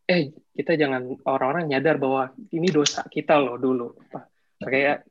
eh 0.07 0.23
kita 0.55 0.73
jangan 0.79 1.03
orang-orang 1.27 1.71
nyadar 1.71 1.99
bahwa 1.99 2.31
ini 2.55 2.71
dosa 2.71 3.03
kita 3.11 3.39
loh 3.43 3.59
dulu 3.59 3.91
kayak 4.63 5.03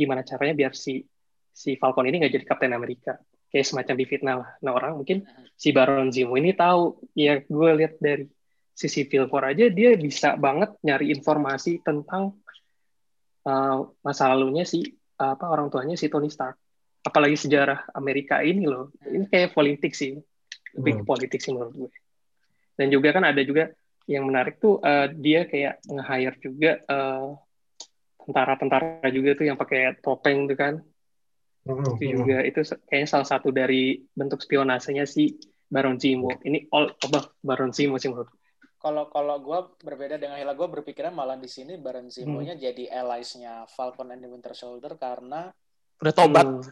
gimana 0.00 0.24
caranya 0.24 0.56
biar 0.56 0.72
si 0.72 1.04
si 1.52 1.76
Falcon 1.76 2.08
ini 2.08 2.24
nggak 2.24 2.32
jadi 2.40 2.46
Kapten 2.48 2.72
Amerika 2.72 3.20
kayak 3.50 3.66
semacam 3.66 3.94
difitnah 3.98 4.36
lah. 4.40 4.50
Nah 4.62 4.72
orang 4.72 4.92
mungkin 5.02 5.26
si 5.58 5.74
Baron 5.74 6.14
Zemo 6.14 6.38
ini 6.38 6.54
tahu. 6.54 7.02
Ya 7.18 7.42
gue 7.42 7.70
lihat 7.76 7.98
dari 7.98 8.30
sisi 8.72 9.04
Vilfor 9.04 9.44
aja 9.44 9.68
dia 9.68 9.92
bisa 9.98 10.38
banget 10.38 10.72
nyari 10.80 11.12
informasi 11.12 11.84
tentang 11.84 12.38
uh, 13.44 13.84
masa 14.00 14.32
lalunya 14.32 14.64
si 14.64 14.86
apa 15.20 15.44
orang 15.50 15.68
tuanya 15.68 15.98
si 15.98 16.06
Tony 16.06 16.30
Stark. 16.30 16.56
Apalagi 17.04 17.36
sejarah 17.36 17.90
Amerika 17.92 18.40
ini 18.40 18.64
loh. 18.64 18.94
Ini 19.02 19.26
kayak 19.26 19.52
politik 19.52 19.92
sih. 19.92 20.16
Lebih 20.78 21.02
hmm. 21.02 21.06
politik 21.08 21.42
sih 21.42 21.50
menurut 21.50 21.74
gue. 21.74 21.92
Dan 22.78 22.88
juga 22.88 23.12
kan 23.12 23.26
ada 23.26 23.42
juga 23.42 23.68
yang 24.06 24.24
menarik 24.30 24.62
tuh 24.62 24.78
uh, 24.80 25.10
dia 25.10 25.44
kayak 25.44 25.82
nge-hire 25.84 26.36
juga 26.40 26.72
uh, 26.88 27.36
tentara-tentara 28.26 29.08
juga 29.12 29.36
tuh 29.36 29.46
yang 29.48 29.58
pakai 29.58 30.00
topeng 30.00 30.48
tuh 30.50 30.58
kan 30.58 30.74
hmm. 31.64 31.96
itu 32.00 32.04
juga 32.20 32.38
itu 32.44 32.60
kayaknya 32.88 33.08
salah 33.08 33.28
satu 33.28 33.48
dari 33.52 34.00
bentuk 34.12 34.42
spionasenya 34.42 35.04
si 35.08 35.38
Baron 35.70 35.96
Zemo 35.96 36.30
ini 36.44 36.66
all 36.74 36.92
above 37.04 37.36
Baron 37.40 37.72
Zemo 37.72 37.96
sih 37.96 38.10
menurut 38.10 38.28
gue 38.28 38.40
kalau 38.80 39.12
kalau 39.12 39.36
gue 39.44 39.60
berbeda 39.84 40.16
dengan 40.16 40.40
Hila 40.40 40.56
gue 40.56 40.68
berpikirnya 40.80 41.12
malah 41.12 41.36
di 41.36 41.48
sini 41.48 41.76
Baron 41.76 42.08
Zemo-nya 42.08 42.56
hmm. 42.56 42.64
jadi 42.64 42.84
allies-nya 43.04 43.68
Falcon 43.68 44.12
and 44.12 44.24
the 44.24 44.28
Winter 44.28 44.56
Soldier 44.56 44.96
karena 44.96 45.52
udah 46.00 46.14
tobat 46.16 46.48
hmm 46.48 46.64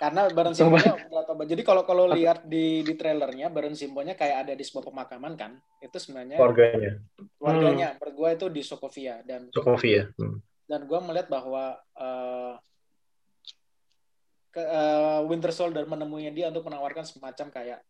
karena 0.00 0.32
Baron 0.32 0.56
Simbonya 0.56 0.96
Jadi 1.44 1.60
kalau 1.60 1.84
kalau 1.84 2.08
lihat 2.08 2.48
di 2.48 2.80
di 2.80 2.96
trailernya 2.96 3.52
Baron 3.52 3.76
Simbonya 3.76 4.16
kayak 4.16 4.48
ada 4.48 4.52
di 4.56 4.64
sebuah 4.64 4.88
pemakaman 4.88 5.36
kan. 5.36 5.60
Itu 5.84 6.00
sebenarnya 6.00 6.40
keluarganya. 6.40 6.92
Keluarganya 7.36 7.88
hmm. 8.00 8.08
gue 8.16 8.28
itu 8.32 8.46
di 8.48 8.62
Sokovia 8.64 9.20
dan 9.28 9.52
Sokovia. 9.52 10.08
Hmm. 10.16 10.40
Dan 10.70 10.86
gue 10.86 11.00
melihat 11.02 11.26
bahwa 11.26 11.82
uh, 11.98 12.54
ke, 14.54 14.62
uh, 14.62 15.26
Winter 15.26 15.50
Soldier 15.50 15.82
menemuinya 15.82 16.30
dia 16.30 16.46
untuk 16.46 16.70
menawarkan 16.70 17.02
semacam 17.02 17.50
kayak 17.50 17.80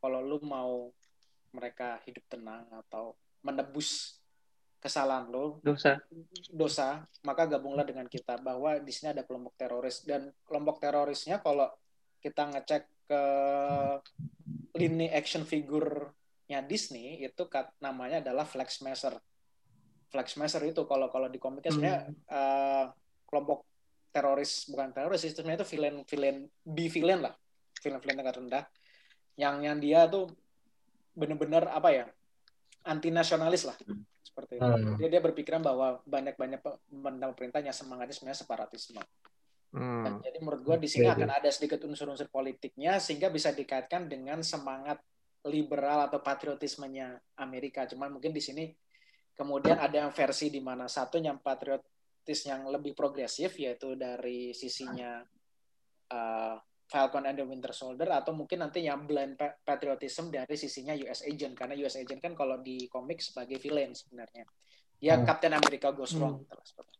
kalau 0.00 0.24
lu 0.24 0.40
mau 0.40 0.88
mereka 1.52 2.00
hidup 2.08 2.24
tenang 2.32 2.64
atau 2.72 3.12
menebus 3.44 4.16
kesalahan 4.80 5.28
lo 5.28 5.60
dosa. 5.60 6.00
dosa 6.48 7.04
maka 7.20 7.44
gabunglah 7.44 7.84
dengan 7.84 8.08
kita 8.08 8.40
bahwa 8.40 8.80
di 8.80 8.88
sini 8.88 9.12
ada 9.12 9.28
kelompok 9.28 9.60
teroris. 9.60 10.00
Dan 10.08 10.32
kelompok 10.48 10.80
terorisnya 10.80 11.44
kalau 11.44 11.68
kita 12.24 12.48
ngecek 12.48 12.88
ke 13.04 13.22
lini 14.80 15.12
action 15.12 15.44
figurnya 15.44 16.64
Disney 16.64 17.20
itu 17.20 17.44
kat, 17.52 17.68
namanya 17.84 18.24
adalah 18.24 18.48
Flag 18.48 18.72
Smasher 18.72 19.20
Flag 20.10 20.26
Smasher 20.26 20.62
itu 20.66 20.82
kalau 20.84 21.06
kalau 21.08 21.30
di 21.30 21.38
komiknya 21.38 21.70
sebenarnya 21.70 22.00
hmm. 22.10 22.16
uh, 22.28 22.84
kelompok 23.30 23.64
teroris 24.10 24.66
bukan 24.66 24.90
teroris 24.90 25.22
itu 25.22 25.38
sebenarnya 25.38 25.62
itu 25.62 25.68
villain 25.70 25.96
villain 26.02 26.38
B 26.66 26.90
villain 26.90 27.20
lah 27.22 27.34
villain 27.78 28.02
villain 28.02 28.18
tingkat 28.18 28.36
rendah 28.42 28.64
yang 29.38 29.62
yang 29.62 29.78
dia 29.78 30.10
tuh 30.10 30.26
bener-bener 31.14 31.70
apa 31.70 31.88
ya 31.94 32.04
anti 32.84 33.14
nasionalis 33.14 33.64
lah 33.68 33.76
seperti 34.30 34.52
itu. 34.56 34.64
Hmm. 34.64 34.96
Dia 34.96 35.08
dia 35.10 35.20
berpikiran 35.20 35.60
bahwa 35.60 36.00
banyak-banyak 36.06 36.60
pemerintahnya 36.62 37.74
semangatnya 37.74 38.14
sebenarnya 38.14 38.40
separatisme. 38.40 39.02
Hmm. 39.70 40.02
Dan 40.02 40.12
jadi 40.22 40.38
menurut 40.42 40.62
gue 40.66 40.76
di 40.82 40.88
sini 40.90 41.06
okay. 41.06 41.16
akan 41.18 41.30
ada 41.30 41.50
sedikit 41.50 41.82
unsur-unsur 41.86 42.26
politiknya 42.30 42.98
sehingga 42.98 43.30
bisa 43.30 43.54
dikaitkan 43.54 44.10
dengan 44.10 44.42
semangat 44.42 44.98
liberal 45.46 46.10
atau 46.10 46.18
patriotismenya 46.22 47.20
Amerika. 47.38 47.86
Cuman 47.86 48.16
mungkin 48.16 48.34
di 48.34 48.42
sini 48.42 48.64
kemudian 49.40 49.80
ada 49.80 50.04
yang 50.04 50.12
versi 50.12 50.52
di 50.52 50.60
mana 50.60 50.84
satu 50.84 51.16
yang 51.16 51.40
patriotis 51.40 52.44
yang 52.44 52.68
lebih 52.68 52.92
progresif 52.92 53.56
yaitu 53.56 53.96
dari 53.96 54.52
sisinya 54.52 55.24
uh, 56.12 56.60
Falcon 56.84 57.24
and 57.24 57.40
the 57.40 57.46
Winter 57.48 57.72
Soldier 57.72 58.12
atau 58.12 58.36
mungkin 58.36 58.60
nanti 58.60 58.84
yang 58.84 59.08
blind 59.08 59.40
patriotism 59.64 60.28
dari 60.28 60.60
sisinya 60.60 60.92
US 61.08 61.24
Agent 61.24 61.56
karena 61.56 61.72
US 61.86 61.96
Agent 61.96 62.20
kan 62.20 62.36
kalau 62.36 62.60
di 62.60 62.84
komik 62.92 63.24
sebagai 63.24 63.56
villain 63.56 63.96
sebenarnya. 63.96 64.44
Ya 65.00 65.16
hmm. 65.16 65.24
Captain 65.24 65.56
America 65.56 65.88
goes 65.96 66.12
wrong. 66.20 66.44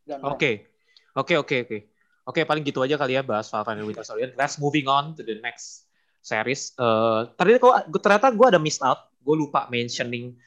Hmm. 0.09 0.25
Oke. 0.25 0.73
Oke 1.13 1.37
oke 1.37 1.57
oke. 1.69 1.79
Oke 2.25 2.41
paling 2.47 2.65
gitu 2.65 2.81
aja 2.81 2.97
kali 2.97 3.19
ya 3.19 3.27
bahas 3.27 3.53
Falcon 3.53 3.77
and 3.77 3.85
the 3.85 3.87
Winter 3.91 4.07
Soldier. 4.07 4.33
Let's 4.39 4.57
moving 4.57 4.89
on 4.89 5.13
to 5.19 5.27
the 5.27 5.43
next 5.43 5.91
series. 6.25 6.73
Uh, 6.81 7.29
tadi 7.37 7.59
kok 7.61 7.91
ternyata 8.01 8.33
gue 8.33 8.47
ada 8.47 8.63
miss 8.63 8.81
out. 8.81 9.13
Gue 9.21 9.37
lupa 9.37 9.67
mentioning 9.69 10.39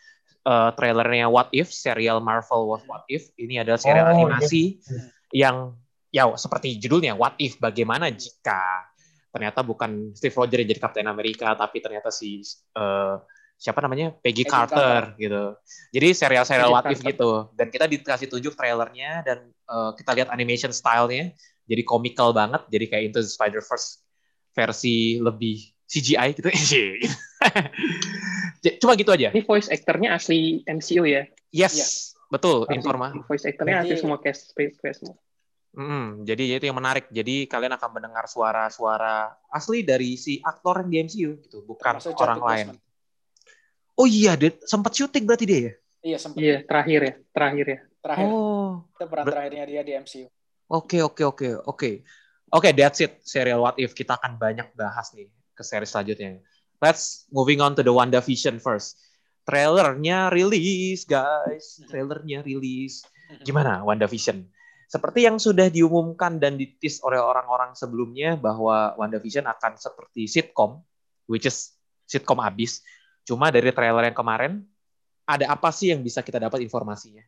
uh, 0.47 0.69
trailernya 0.75 1.27
What 1.31 1.49
If, 1.55 1.71
serial 1.71 2.19
Marvel 2.19 2.75
What 2.87 3.03
If. 3.07 3.31
Ini 3.35 3.63
adalah 3.63 3.79
serial 3.79 4.07
oh, 4.07 4.13
animasi 4.15 4.79
okay. 4.79 4.99
yang 5.33 5.75
ya 6.13 6.29
seperti 6.37 6.77
judulnya 6.77 7.17
What 7.17 7.39
If 7.41 7.57
bagaimana 7.57 8.11
jika 8.13 8.87
ternyata 9.33 9.65
bukan 9.65 10.13
Steve 10.13 10.35
Rogers 10.37 10.61
yang 10.61 10.69
jadi 10.69 10.81
Kapten 10.85 11.09
Amerika 11.09 11.57
tapi 11.57 11.81
ternyata 11.81 12.13
si 12.13 12.45
uh, 12.77 13.17
siapa 13.57 13.81
namanya 13.81 14.13
Peggy, 14.21 14.43
Peggy 14.43 14.51
Carter, 14.51 14.77
Carter 14.77 15.01
gitu. 15.17 15.43
Jadi 15.95 16.07
serial-serial 16.13 16.69
What 16.69 16.85
If 16.91 17.01
gitu. 17.01 17.49
Dan 17.55 17.73
kita 17.73 17.89
dikasih 17.89 18.27
tunjuk 18.29 18.53
trailernya 18.53 19.23
dan 19.25 19.49
uh, 19.71 19.95
kita 19.97 20.13
lihat 20.13 20.29
animation 20.29 20.69
stylenya 20.69 21.33
jadi 21.65 21.81
komikal 21.87 22.35
banget. 22.35 22.61
Jadi 22.69 22.85
kayak 22.91 23.03
Into 23.09 23.19
the 23.23 23.31
Spider-Verse 23.31 24.03
versi 24.53 25.17
lebih 25.17 25.73
CGI 25.89 26.37
gitu. 26.37 26.49
Cuma 28.80 28.95
gitu 28.95 29.11
aja. 29.11 29.30
Ini 29.36 29.43
voice 29.43 29.68
actornya 29.68 30.16
asli 30.16 30.64
MCU 30.64 31.03
ya? 31.03 31.28
Yes, 31.51 31.76
ya. 31.76 31.86
betul. 32.32 32.64
Informa. 32.72 33.11
Voice 33.28 33.43
actornya 33.43 33.84
asli 33.84 33.95
semua 33.99 34.18
cast, 34.24 34.55
cast 34.55 35.03
semua. 35.03 35.20
Hmm, 35.74 36.22
jadi 36.22 36.61
itu 36.61 36.70
yang 36.70 36.78
menarik. 36.78 37.09
Jadi 37.09 37.49
kalian 37.49 37.74
akan 37.76 37.89
mendengar 37.97 38.30
suara-suara 38.30 39.34
asli 39.49 39.82
dari 39.82 40.16
si 40.16 40.38
aktor 40.39 40.86
di 40.86 41.01
MCU 41.01 41.41
gitu, 41.41 41.66
bukan 41.66 41.97
Termasuk 41.97 42.14
orang 42.22 42.39
lain. 42.39 42.68
Oh 43.97 44.05
iya, 44.05 44.38
dia 44.38 44.53
sempat 44.66 44.93
syuting 44.93 45.26
berarti 45.26 45.45
dia 45.49 45.59
ya? 45.59 45.74
Iya, 46.03 46.18
sempat. 46.22 46.39
Iya, 46.39 46.57
terakhir 46.66 46.99
ya, 47.01 47.14
terakhir 47.34 47.66
ya. 47.66 47.80
Terakhir. 48.03 48.28
Oh. 48.30 48.72
Itu 48.86 49.05
peran 49.09 49.24
Ber 49.26 49.34
terakhirnya 49.34 49.66
dia 49.66 49.82
di 49.82 49.91
MCU. 49.97 50.28
Oke, 50.70 50.97
oke, 51.01 51.24
oke, 51.26 51.47
oke. 51.66 51.91
Oke, 52.53 52.70
that's 52.78 53.01
it. 53.01 53.18
Serial 53.26 53.66
What 53.66 53.82
If 53.82 53.97
kita 53.97 54.14
akan 54.22 54.38
banyak 54.38 54.78
bahas 54.78 55.09
nih 55.18 55.26
ke 55.57 55.66
seri 55.66 55.89
selanjutnya. 55.89 56.38
Let's 56.84 57.23
moving 57.31 57.63
on 57.63 57.79
to 57.79 57.84
the 57.88 57.95
WandaVision 57.95 58.59
first. 58.59 58.99
Trailernya 59.47 60.27
rilis, 60.27 61.07
guys. 61.07 61.79
Trailernya 61.88 62.43
rilis. 62.43 63.07
Gimana 63.47 63.88
WandaVision? 63.88 64.43
Seperti 64.91 65.23
yang 65.23 65.39
sudah 65.39 65.71
diumumkan 65.71 66.43
dan 66.43 66.59
ditis 66.59 66.99
oleh 67.07 67.23
orang-orang 67.23 67.71
sebelumnya 67.71 68.36
bahwa 68.36 68.99
WandaVision 68.99 69.47
akan 69.47 69.79
seperti 69.79 70.27
sitcom, 70.27 70.84
which 71.31 71.47
is 71.47 71.71
sitcom 72.03 72.43
abis. 72.43 72.84
Cuma 73.23 73.47
dari 73.47 73.71
trailer 73.71 74.03
yang 74.03 74.17
kemarin, 74.19 74.59
ada 75.23 75.55
apa 75.55 75.71
sih 75.71 75.95
yang 75.95 76.03
bisa 76.03 76.19
kita 76.19 76.36
dapat 76.36 76.67
informasinya? 76.67 77.23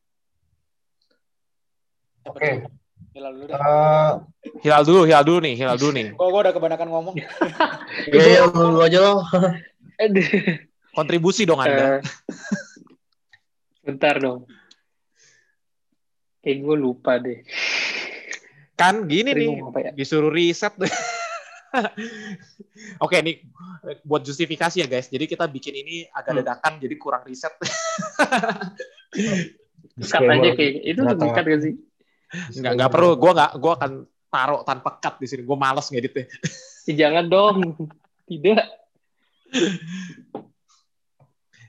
Oke. 2.28 2.43
Okay. 2.43 2.85
Hilal 3.16 3.32
dulu 3.32 3.46
deh. 3.48 3.56
Uh, 3.56 4.12
hilal 4.60 4.84
dulu, 4.84 5.02
hilal 5.08 5.24
dulu 5.24 5.39
nih, 5.39 5.56
hilal 5.56 5.78
dulu 5.80 5.91
nih. 5.96 6.06
Kok 6.20 6.28
gue 6.28 6.41
udah 6.43 6.54
kebanyakan 6.54 6.88
ngomong. 6.91 7.16
Iya, 8.12 8.52
lu 8.52 8.84
aja 8.84 9.00
loh. 9.00 9.24
Kontribusi 10.98 11.48
dong 11.48 11.64
Anda. 11.64 12.00
Uh, 12.00 12.02
bentar 13.88 14.20
dong. 14.20 14.43
Kayak 16.43 16.58
gue 16.60 16.76
lupa 16.76 17.16
deh. 17.24 17.39
Kan 18.76 19.08
gini 19.08 19.32
nih, 19.32 19.64
ya? 19.64 19.91
disuruh 19.96 20.28
riset 20.28 20.76
deh. 20.76 20.91
Oke, 23.04 23.24
nih 23.24 23.48
buat 24.04 24.28
justifikasi 24.28 24.84
ya 24.84 24.88
guys. 24.91 25.08
Jadi 25.08 25.24
kita 25.24 25.48
bikin 25.48 25.72
ini 25.72 26.04
agak 26.12 26.36
hmm. 26.36 26.39
dadakan, 26.43 26.74
jadi 26.84 26.96
kurang 27.00 27.24
riset. 27.24 27.56
cut 29.96 30.20
aja 30.28 30.50
kayak 30.60 30.84
itu 30.84 31.00
lebih 31.00 31.30
cut 31.32 31.46
gak 31.48 31.62
sih? 31.64 31.76
Enggak, 32.54 32.72
enggak 32.78 32.92
perlu. 32.92 33.10
Gue 33.18 33.32
nggak, 33.36 33.52
gue 33.60 33.72
akan 33.72 33.92
taruh 34.32 34.62
tanpa 34.68 34.90
cut 35.00 35.16
di 35.22 35.28
sini. 35.30 35.42
Gue 35.46 35.58
males 35.58 35.88
ngeditnya. 35.90 36.26
Ya, 36.86 36.94
jangan 37.08 37.26
dong. 37.26 37.58
Tidak. 38.30 38.66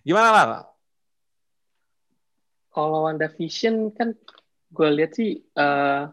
Gimana 0.07 0.29
lah? 0.31 0.65
Kalau 2.71 3.09
WandaVision 3.09 3.91
kan 3.97 4.13
gue 4.69 4.89
lihat 4.93 5.17
sih 5.17 5.41
uh, 5.57 6.13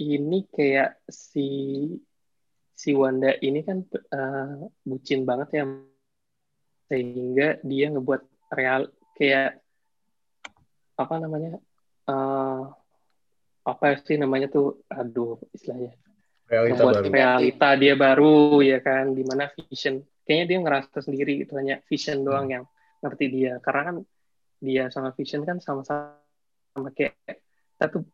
ini 0.00 0.46
kayak 0.48 1.02
si 1.10 1.90
si 2.72 2.96
Wanda 2.96 3.36
ini 3.44 3.60
kan 3.60 3.84
uh, 3.92 4.70
bucin 4.86 5.28
banget 5.28 5.60
ya 5.60 5.64
sehingga 6.88 7.60
dia 7.60 7.86
ngebuat 7.92 8.22
real 8.56 8.88
kayak 9.14 9.60
apa 10.96 11.14
namanya 11.20 11.60
uh, 12.08 12.49
apa 13.74 13.98
sih 14.02 14.16
namanya 14.18 14.50
tuh? 14.50 14.82
Aduh 14.90 15.38
istilahnya. 15.54 15.94
Realita 16.50 16.82
buat 16.82 16.98
baru. 16.98 17.10
realita 17.14 17.68
dia 17.78 17.94
baru 17.94 18.58
ya 18.62 18.78
kan? 18.82 19.14
Di 19.14 19.22
mana 19.22 19.50
vision. 19.54 20.02
Kayaknya 20.26 20.46
dia 20.46 20.58
ngerasa 20.62 20.98
sendiri 21.02 21.34
itu 21.46 21.52
hanya 21.54 21.78
vision 21.86 22.26
doang 22.26 22.50
hmm. 22.50 22.54
yang 22.58 22.64
ngerti 23.02 23.26
dia. 23.30 23.52
Karena 23.62 23.82
kan 23.86 23.96
dia 24.60 24.84
sama 24.92 25.14
vision 25.14 25.42
kan 25.46 25.62
sama-sama 25.62 26.18
sama 26.70 26.92
kayak 26.92 27.16
satu 27.80 28.04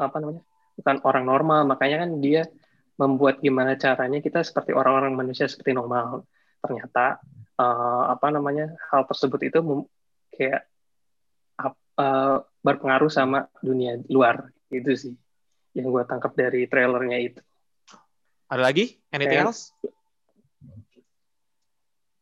apa 0.00 0.16
namanya 0.18 0.42
bukan 0.76 0.96
orang 1.04 1.24
normal. 1.28 1.60
Makanya 1.68 2.08
kan 2.08 2.10
dia 2.18 2.48
membuat 2.96 3.40
gimana 3.40 3.76
caranya 3.76 4.20
kita 4.20 4.44
seperti 4.44 4.72
orang-orang 4.72 5.12
manusia 5.12 5.44
seperti 5.48 5.76
normal. 5.76 6.24
Ternyata 6.64 7.20
uh, 7.60 8.04
apa 8.12 8.26
namanya 8.32 8.72
hal 8.92 9.04
tersebut 9.04 9.40
itu 9.52 9.58
kayak 10.32 10.64
uh, 11.98 12.40
berpengaruh 12.62 13.10
sama 13.10 13.50
dunia 13.60 13.98
luar 14.08 14.48
itu 14.72 14.92
sih 14.96 15.14
yang 15.76 15.88
gue 15.88 16.02
tangkap 16.08 16.32
dari 16.32 16.64
trailernya 16.66 17.18
itu 17.20 17.40
ada 18.48 18.62
lagi 18.64 18.96
anything 19.12 19.44
And, 19.44 19.48
else 19.52 19.76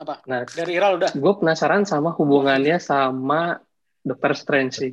apa 0.01 0.24
nah 0.26 0.42
dari 0.44 0.74
Iral 0.74 0.98
udah 0.98 1.11
gue 1.14 1.32
penasaran 1.38 1.86
sama 1.86 2.11
hubungannya 2.12 2.82
sama 2.82 3.62
Doctor 4.01 4.32
Strange 4.32 4.74
sih 4.74 4.92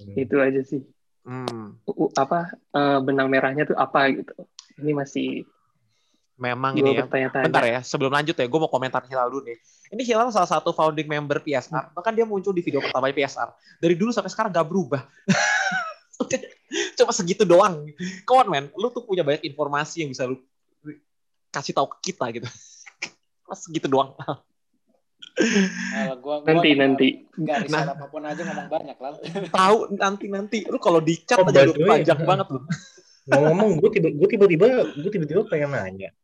Hmm. 0.00 0.14
Itu 0.18 0.42
aja 0.42 0.60
sih. 0.66 0.82
Hmm. 1.24 1.80
U, 1.88 2.12
apa 2.12 2.52
uh, 2.74 2.98
benang 3.00 3.30
merahnya 3.30 3.64
tuh 3.64 3.78
apa 3.78 4.10
gitu. 4.10 4.34
Ini 4.82 4.92
masih 4.92 5.28
Memang 6.34 6.74
ini 6.74 6.98
ya. 6.98 7.06
Bentar 7.30 7.62
ya, 7.62 7.78
sebelum 7.86 8.10
lanjut 8.10 8.34
ya, 8.34 8.42
gue 8.50 8.58
mau 8.58 8.66
komentar 8.66 9.06
Hilal 9.06 9.30
dulu 9.30 9.46
nih. 9.46 9.54
Ini 9.94 10.02
Hilal 10.02 10.34
salah 10.34 10.50
satu 10.50 10.74
founding 10.74 11.06
member 11.06 11.38
PSR. 11.38 11.94
Bahkan 11.94 12.10
dia 12.10 12.26
muncul 12.26 12.50
di 12.50 12.58
video 12.58 12.82
pertama 12.82 13.06
PSR. 13.06 13.54
Dari 13.78 13.94
dulu 13.94 14.10
sampai 14.10 14.34
sekarang 14.34 14.50
gak 14.50 14.66
berubah. 14.66 15.06
Cuma 16.98 17.12
segitu 17.14 17.42
doang. 17.46 17.86
Come 18.26 18.38
on, 18.40 18.48
man. 18.50 18.64
Lu 18.74 18.90
tuh 18.90 19.04
punya 19.04 19.22
banyak 19.22 19.46
informasi 19.46 20.04
yang 20.06 20.10
bisa 20.10 20.26
lu 20.26 20.38
kasih 21.54 21.74
tahu 21.74 21.86
ke 21.98 22.12
kita 22.12 22.24
gitu. 22.34 22.48
segitu 23.66 23.86
doang. 23.86 24.14
Nah, 24.18 26.14
gua, 26.18 26.42
gua 26.42 26.46
nanti 26.46 26.70
nanti 26.78 27.08
nggak 27.34 27.66
nah, 27.66 27.90
apa 27.90 28.06
pun 28.06 28.22
aja 28.22 28.38
ngomong 28.46 28.70
banyak 28.70 28.94
lah 29.02 29.18
tahu 29.58 29.98
nanti 29.98 30.30
nanti 30.30 30.62
lu 30.62 30.78
kalau 30.78 31.02
dicat 31.02 31.42
oh, 31.42 31.50
aja 31.50 31.66
lu 31.66 31.74
panjang 31.74 32.22
ya. 32.22 32.26
banget 32.26 32.46
lu 32.54 32.62
ngomong 33.34 33.82
gue 33.82 33.90
tiba 33.98 34.14
gue 34.14 34.28
tiba-tiba 34.30 34.94
gue 34.94 35.10
tiba-tiba 35.10 35.42
pengen 35.50 35.74
nanya 35.74 36.14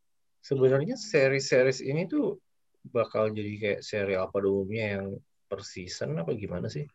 sebenarnya 0.46 0.94
seri-series 0.94 1.82
ini 1.82 2.06
tuh 2.06 2.38
bakal 2.88 3.28
jadi 3.28 3.52
kayak 3.60 3.80
serial 3.84 4.32
pada 4.32 4.48
umumnya 4.48 4.96
yang 4.96 5.06
per 5.50 5.60
season 5.60 6.16
apa 6.16 6.32
gimana 6.38 6.70
sih? 6.70 6.86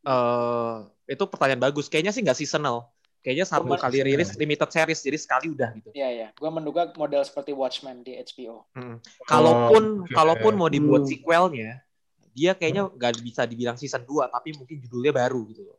Uh, 0.00 0.88
itu 1.04 1.24
pertanyaan 1.28 1.60
bagus. 1.60 1.90
Kayaknya 1.90 2.12
sih 2.14 2.22
nggak 2.24 2.38
seasonal. 2.38 2.88
Kayaknya 3.20 3.46
satu 3.52 3.68
Cuman, 3.68 3.80
kali 3.84 4.00
rilis 4.00 4.32
limited 4.32 4.70
series, 4.72 5.04
jadi 5.04 5.18
sekali 5.20 5.52
udah 5.52 5.76
gitu. 5.76 5.92
Iya 5.92 6.08
iya, 6.08 6.28
gue 6.32 6.48
menduga 6.48 6.88
model 6.96 7.20
seperti 7.20 7.52
Watchmen 7.52 8.00
di 8.00 8.16
HBO. 8.16 8.64
Hmm. 8.72 8.96
Kalaupun 9.28 9.82
oh, 9.84 10.04
okay. 10.08 10.16
kalaupun 10.16 10.52
mau 10.56 10.72
dibuat 10.72 11.04
hmm. 11.04 11.10
sequelnya, 11.12 11.84
dia 12.32 12.56
kayaknya 12.56 12.88
nggak 12.88 13.20
bisa 13.20 13.44
dibilang 13.44 13.76
season 13.76 14.08
2, 14.08 14.24
tapi 14.32 14.56
mungkin 14.56 14.80
judulnya 14.80 15.12
baru 15.12 15.40
gitu 15.52 15.68
loh. 15.68 15.78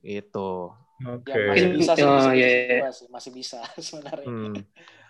Itu. 0.00 0.72
Oke. 1.04 1.28
Okay. 1.28 1.44
Ya, 1.44 1.52
masih 1.52 1.68
bisa 1.76 1.92
sih, 1.92 2.04
oh, 2.08 2.32
yeah. 2.32 2.32
Iya. 2.32 2.80
masih, 2.88 3.06
masih 3.12 3.30
bisa 3.36 3.58
sebenarnya. 3.92 4.28
Hmm. 4.32 4.56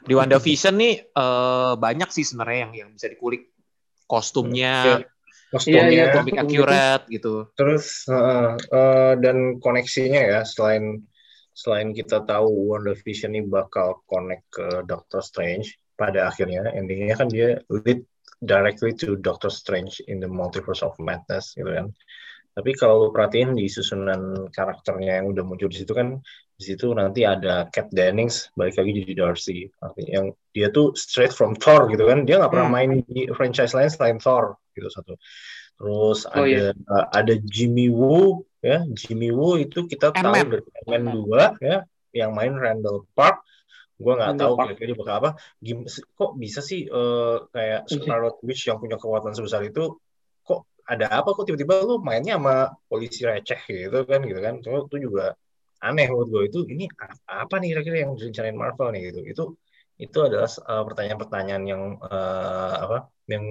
Di 0.02 0.12
WandaVision 0.18 0.74
nih 0.82 0.94
uh, 1.14 1.78
banyak 1.78 2.10
sih 2.10 2.26
sebenarnya 2.26 2.58
yang 2.66 2.72
yang 2.74 2.90
bisa 2.90 3.06
dikulik 3.06 3.54
kostumnya. 4.10 4.98
Yeah 4.98 5.19
kostumnya 5.50 5.90
iya, 5.90 6.04
iya, 6.08 6.14
comic 6.14 6.38
accurate 6.38 7.04
gitu. 7.10 7.50
Terus 7.58 8.06
uh, 8.06 8.54
uh, 8.70 9.12
dan 9.18 9.58
koneksinya 9.58 10.22
ya 10.22 10.40
selain 10.46 11.02
selain 11.52 11.92
kita 11.92 12.24
tahu 12.24 12.70
Wonder 12.72 12.96
Vision 12.96 13.34
ini 13.34 13.44
bakal 13.44 14.00
connect 14.06 14.46
ke 14.54 14.66
Doctor 14.86 15.20
Strange 15.20 15.74
pada 15.98 16.30
akhirnya 16.30 16.70
endingnya 16.72 17.18
kan 17.18 17.28
dia 17.28 17.60
lead 17.68 18.00
directly 18.40 18.96
to 18.96 19.20
Doctor 19.20 19.52
Strange 19.52 20.00
in 20.08 20.22
the 20.22 20.30
Multiverse 20.30 20.80
of 20.80 20.96
Madness 20.96 21.52
gitu 21.58 21.68
kan. 21.68 21.92
Tapi 22.50 22.70
kalau 22.74 23.06
lu 23.06 23.08
perhatiin 23.14 23.54
di 23.54 23.70
susunan 23.70 24.50
karakternya 24.50 25.22
yang 25.22 25.30
udah 25.30 25.46
muncul 25.46 25.70
di 25.70 25.78
situ 25.80 25.92
kan 25.94 26.18
di 26.60 26.64
situ 26.66 26.92
nanti 26.92 27.24
ada 27.24 27.70
Cat 27.72 27.88
Dennings 27.88 28.52
balik 28.58 28.76
lagi 28.76 28.90
jadi 29.00 29.12
Darcy. 29.16 29.58
Yang 29.96 30.36
dia 30.52 30.68
tuh 30.74 30.92
straight 30.98 31.32
from 31.32 31.56
Thor 31.56 31.88
gitu 31.88 32.04
kan. 32.10 32.26
Dia 32.26 32.42
nggak 32.42 32.52
pernah 32.52 32.68
hmm. 32.68 32.76
main 32.76 32.90
di 33.06 33.30
franchise 33.32 33.72
lain 33.72 33.88
selain 33.88 34.18
Thor 34.18 34.58
gitu 34.76 34.90
satu. 34.90 35.14
Terus 35.80 36.28
oh, 36.28 36.44
ada 36.44 36.76
iya. 36.76 37.00
ada 37.14 37.34
Jimmy 37.40 37.88
Woo 37.88 38.44
ya 38.60 38.84
Jimmy 38.92 39.32
Woo 39.32 39.56
itu 39.56 39.88
kita 39.88 40.12
tahu 40.12 40.36
dari 40.36 40.60
Ant-Man 40.84 41.04
2 41.16 41.64
ya 41.64 41.76
yang 42.12 42.36
main 42.36 42.52
Randall 42.52 43.08
Park 43.16 43.40
gue 44.00 44.12
nggak 44.16 44.40
tahu 44.40 44.52
kira-kira 44.64 44.92
bakal 44.96 45.14
apa 45.20 45.30
Gim 45.60 45.84
kok 45.88 46.32
bisa 46.40 46.64
sih 46.64 46.88
uh, 46.88 47.44
kayak 47.52 47.84
iya. 47.84 48.00
Scarlet 48.00 48.36
Witch 48.40 48.64
yang 48.64 48.80
punya 48.80 48.96
kekuatan 48.96 49.36
sebesar 49.36 49.60
itu 49.64 50.00
ada 50.92 51.06
apa 51.18 51.28
kok 51.36 51.44
tiba-tiba 51.46 51.74
lu 51.88 51.94
mainnya 52.02 52.34
sama 52.38 52.54
polisi 52.90 53.22
receh 53.28 53.60
gitu 53.70 53.98
kan 54.10 54.20
gitu 54.26 54.40
kan. 54.46 54.54
Cuma 54.64 54.76
itu 54.86 54.96
juga 55.06 55.24
aneh 55.86 56.06
menurut 56.10 56.28
gue 56.34 56.42
itu 56.50 56.58
ini 56.74 56.84
apa 57.24 57.54
nih 57.60 57.68
kira-kira 57.72 57.96
yang 58.04 58.12
direncanain 58.18 58.58
Marvel 58.58 58.88
nih 58.94 59.02
gitu. 59.14 59.20
Itu 59.32 59.44
itu 60.00 60.18
adalah 60.26 60.50
uh, 60.70 60.82
pertanyaan-pertanyaan 60.88 61.64
yang 61.68 61.82
uh, 62.00 62.74
apa 62.84 62.96
yang 63.30 63.44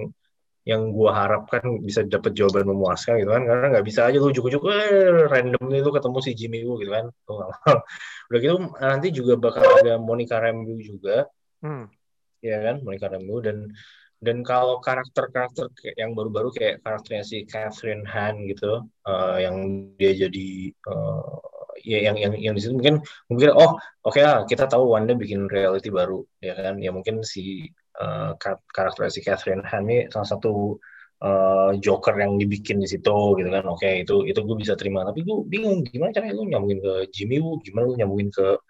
yang 0.68 0.92
gue 0.92 1.10
harapkan 1.10 1.62
bisa 1.80 2.04
dapat 2.04 2.36
jawaban 2.36 2.68
memuaskan 2.68 3.24
gitu 3.24 3.30
kan. 3.32 3.42
Karena 3.48 3.66
nggak 3.72 3.86
bisa 3.88 4.00
aja 4.06 4.16
lu 4.20 4.28
ujuk-ujuk 4.28 4.62
eh, 4.68 5.24
random 5.32 5.64
nih 5.72 5.80
lu 5.80 5.90
ketemu 5.96 6.18
si 6.20 6.30
Jimmy 6.36 6.60
Woo 6.68 6.76
gitu 6.76 6.92
kan. 6.92 7.06
Udah 8.28 8.38
gitu 8.38 8.56
nanti 8.76 9.08
juga 9.10 9.32
bakal 9.40 9.64
ada 9.80 9.96
Monica 9.96 10.36
Rambeau 10.36 10.76
juga. 10.78 11.26
Hmm. 11.60 11.88
ya 12.40 12.56
kan 12.60 12.76
Monica 12.84 13.08
Rambeau. 13.08 13.40
Dan 13.40 13.72
dan 14.20 14.44
kalau 14.44 14.84
karakter-karakter 14.84 15.72
yang 15.96 16.12
baru-baru 16.12 16.52
kayak 16.52 16.84
karakternya 16.84 17.24
si 17.24 17.48
Catherine 17.48 18.04
Han 18.04 18.44
gitu 18.52 18.84
uh, 19.08 19.36
yang 19.40 19.88
dia 19.96 20.12
jadi 20.12 20.48
uh, 20.92 21.40
ya 21.80 21.98
yang 22.10 22.16
yang 22.20 22.32
yang 22.36 22.54
di 22.56 22.60
situ 22.60 22.76
mungkin 22.76 23.00
mungkin 23.32 23.50
oh 23.56 23.80
oke 24.04 24.12
okay 24.12 24.22
lah 24.24 24.44
kita 24.44 24.68
tahu 24.68 24.92
Wanda 24.92 25.16
bikin 25.16 25.48
reality 25.48 25.88
baru 25.88 26.20
ya 26.44 26.52
kan? 26.52 26.76
Ya 26.84 26.92
mungkin 26.92 27.24
si 27.24 27.72
uh, 27.96 28.36
karakter 28.72 29.08
si 29.08 29.24
Catherine 29.24 29.64
Han 29.64 29.88
ini 29.88 30.12
salah 30.12 30.28
satu 30.28 30.76
uh, 31.24 31.72
Joker 31.80 32.12
yang 32.20 32.36
dibikin 32.36 32.84
di 32.84 32.88
situ 32.92 33.16
gitu 33.40 33.48
kan? 33.48 33.64
Oke 33.72 33.88
okay, 33.88 33.94
itu 34.04 34.28
itu 34.28 34.40
gue 34.44 34.56
bisa 34.60 34.76
terima. 34.76 35.00
Tapi 35.08 35.24
gue 35.24 35.36
bingung 35.48 35.80
gimana 35.88 36.12
caranya 36.12 36.36
lu 36.36 36.44
nyambungin 36.44 36.80
ke 36.84 36.92
Jimmy 37.16 37.40
Woo? 37.40 37.60
Gimana 37.64 37.88
lu 37.88 37.94
nyambungin 37.96 38.28
ke 38.32 38.60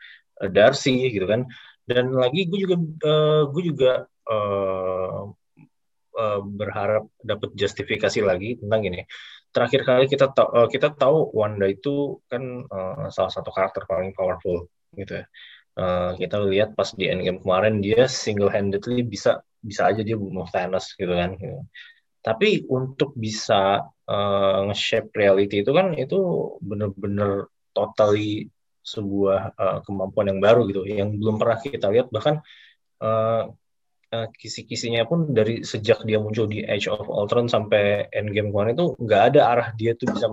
Darcy 0.55 1.11
gitu 1.11 1.27
kan? 1.27 1.43
Dan 1.91 2.15
lagi 2.15 2.47
gue 2.47 2.59
juga 2.63 2.77
uh, 3.03 3.43
gue 3.51 3.63
juga 3.67 4.07
uh, 4.31 5.35
uh, 6.21 6.41
berharap 6.45 7.09
dapat 7.25 7.57
justifikasi 7.57 8.21
lagi 8.21 8.61
tentang 8.61 8.81
ini. 8.85 9.01
Terakhir 9.51 9.81
kali 9.89 10.05
kita 10.07 10.31
tahu 10.37 10.49
uh, 10.53 10.69
kita 10.69 10.89
tahu 10.95 11.33
Wanda 11.33 11.67
itu 11.67 12.21
kan 12.31 12.43
uh, 12.69 13.09
salah 13.09 13.33
satu 13.33 13.51
karakter 13.51 13.89
paling 13.89 14.13
powerful 14.13 14.69
gitu 14.95 15.25
ya. 15.25 15.27
Uh, 15.81 16.13
kita 16.21 16.37
lihat 16.45 16.77
pas 16.77 16.93
di 16.93 17.09
Endgame 17.09 17.41
kemarin 17.41 17.81
dia 17.81 18.05
single 18.05 18.53
handedly 18.53 19.01
bisa 19.01 19.41
bisa 19.65 19.89
aja 19.89 20.05
dia 20.05 20.17
bunuh 20.21 20.47
Thanos 20.53 20.93
gitu 21.01 21.13
kan. 21.17 21.37
Gitu. 21.41 21.57
tapi 22.21 22.69
untuk 22.69 23.17
bisa 23.17 23.81
uh, 24.05 24.59
nge-shape 24.69 25.09
reality 25.17 25.65
itu 25.65 25.73
kan 25.73 25.97
itu 25.97 26.21
bener-bener 26.61 27.49
totally 27.73 28.53
sebuah 28.85 29.57
uh, 29.57 29.79
kemampuan 29.87 30.29
yang 30.29 30.41
baru 30.43 30.69
gitu 30.69 30.85
yang 30.85 31.17
belum 31.17 31.37
pernah 31.41 31.59
kita 31.61 31.89
lihat. 31.89 32.13
Bahkan 32.13 32.35
uh, 33.05 33.43
uh, 34.15 34.29
kisi-kisinya 34.35 35.07
pun 35.07 35.31
dari 35.31 35.63
sejak 35.63 36.03
dia 36.05 36.19
muncul 36.19 36.51
di 36.51 36.67
Age 36.67 36.91
of 36.91 37.07
Ultron 37.07 37.47
sampai 37.47 38.11
Endgame 38.11 38.51
kemarin 38.51 38.75
itu 38.77 38.87
nggak 38.99 39.23
ada 39.35 39.41
arah 39.55 39.69
dia 39.79 39.95
tuh 39.95 40.11
bisa 40.11 40.27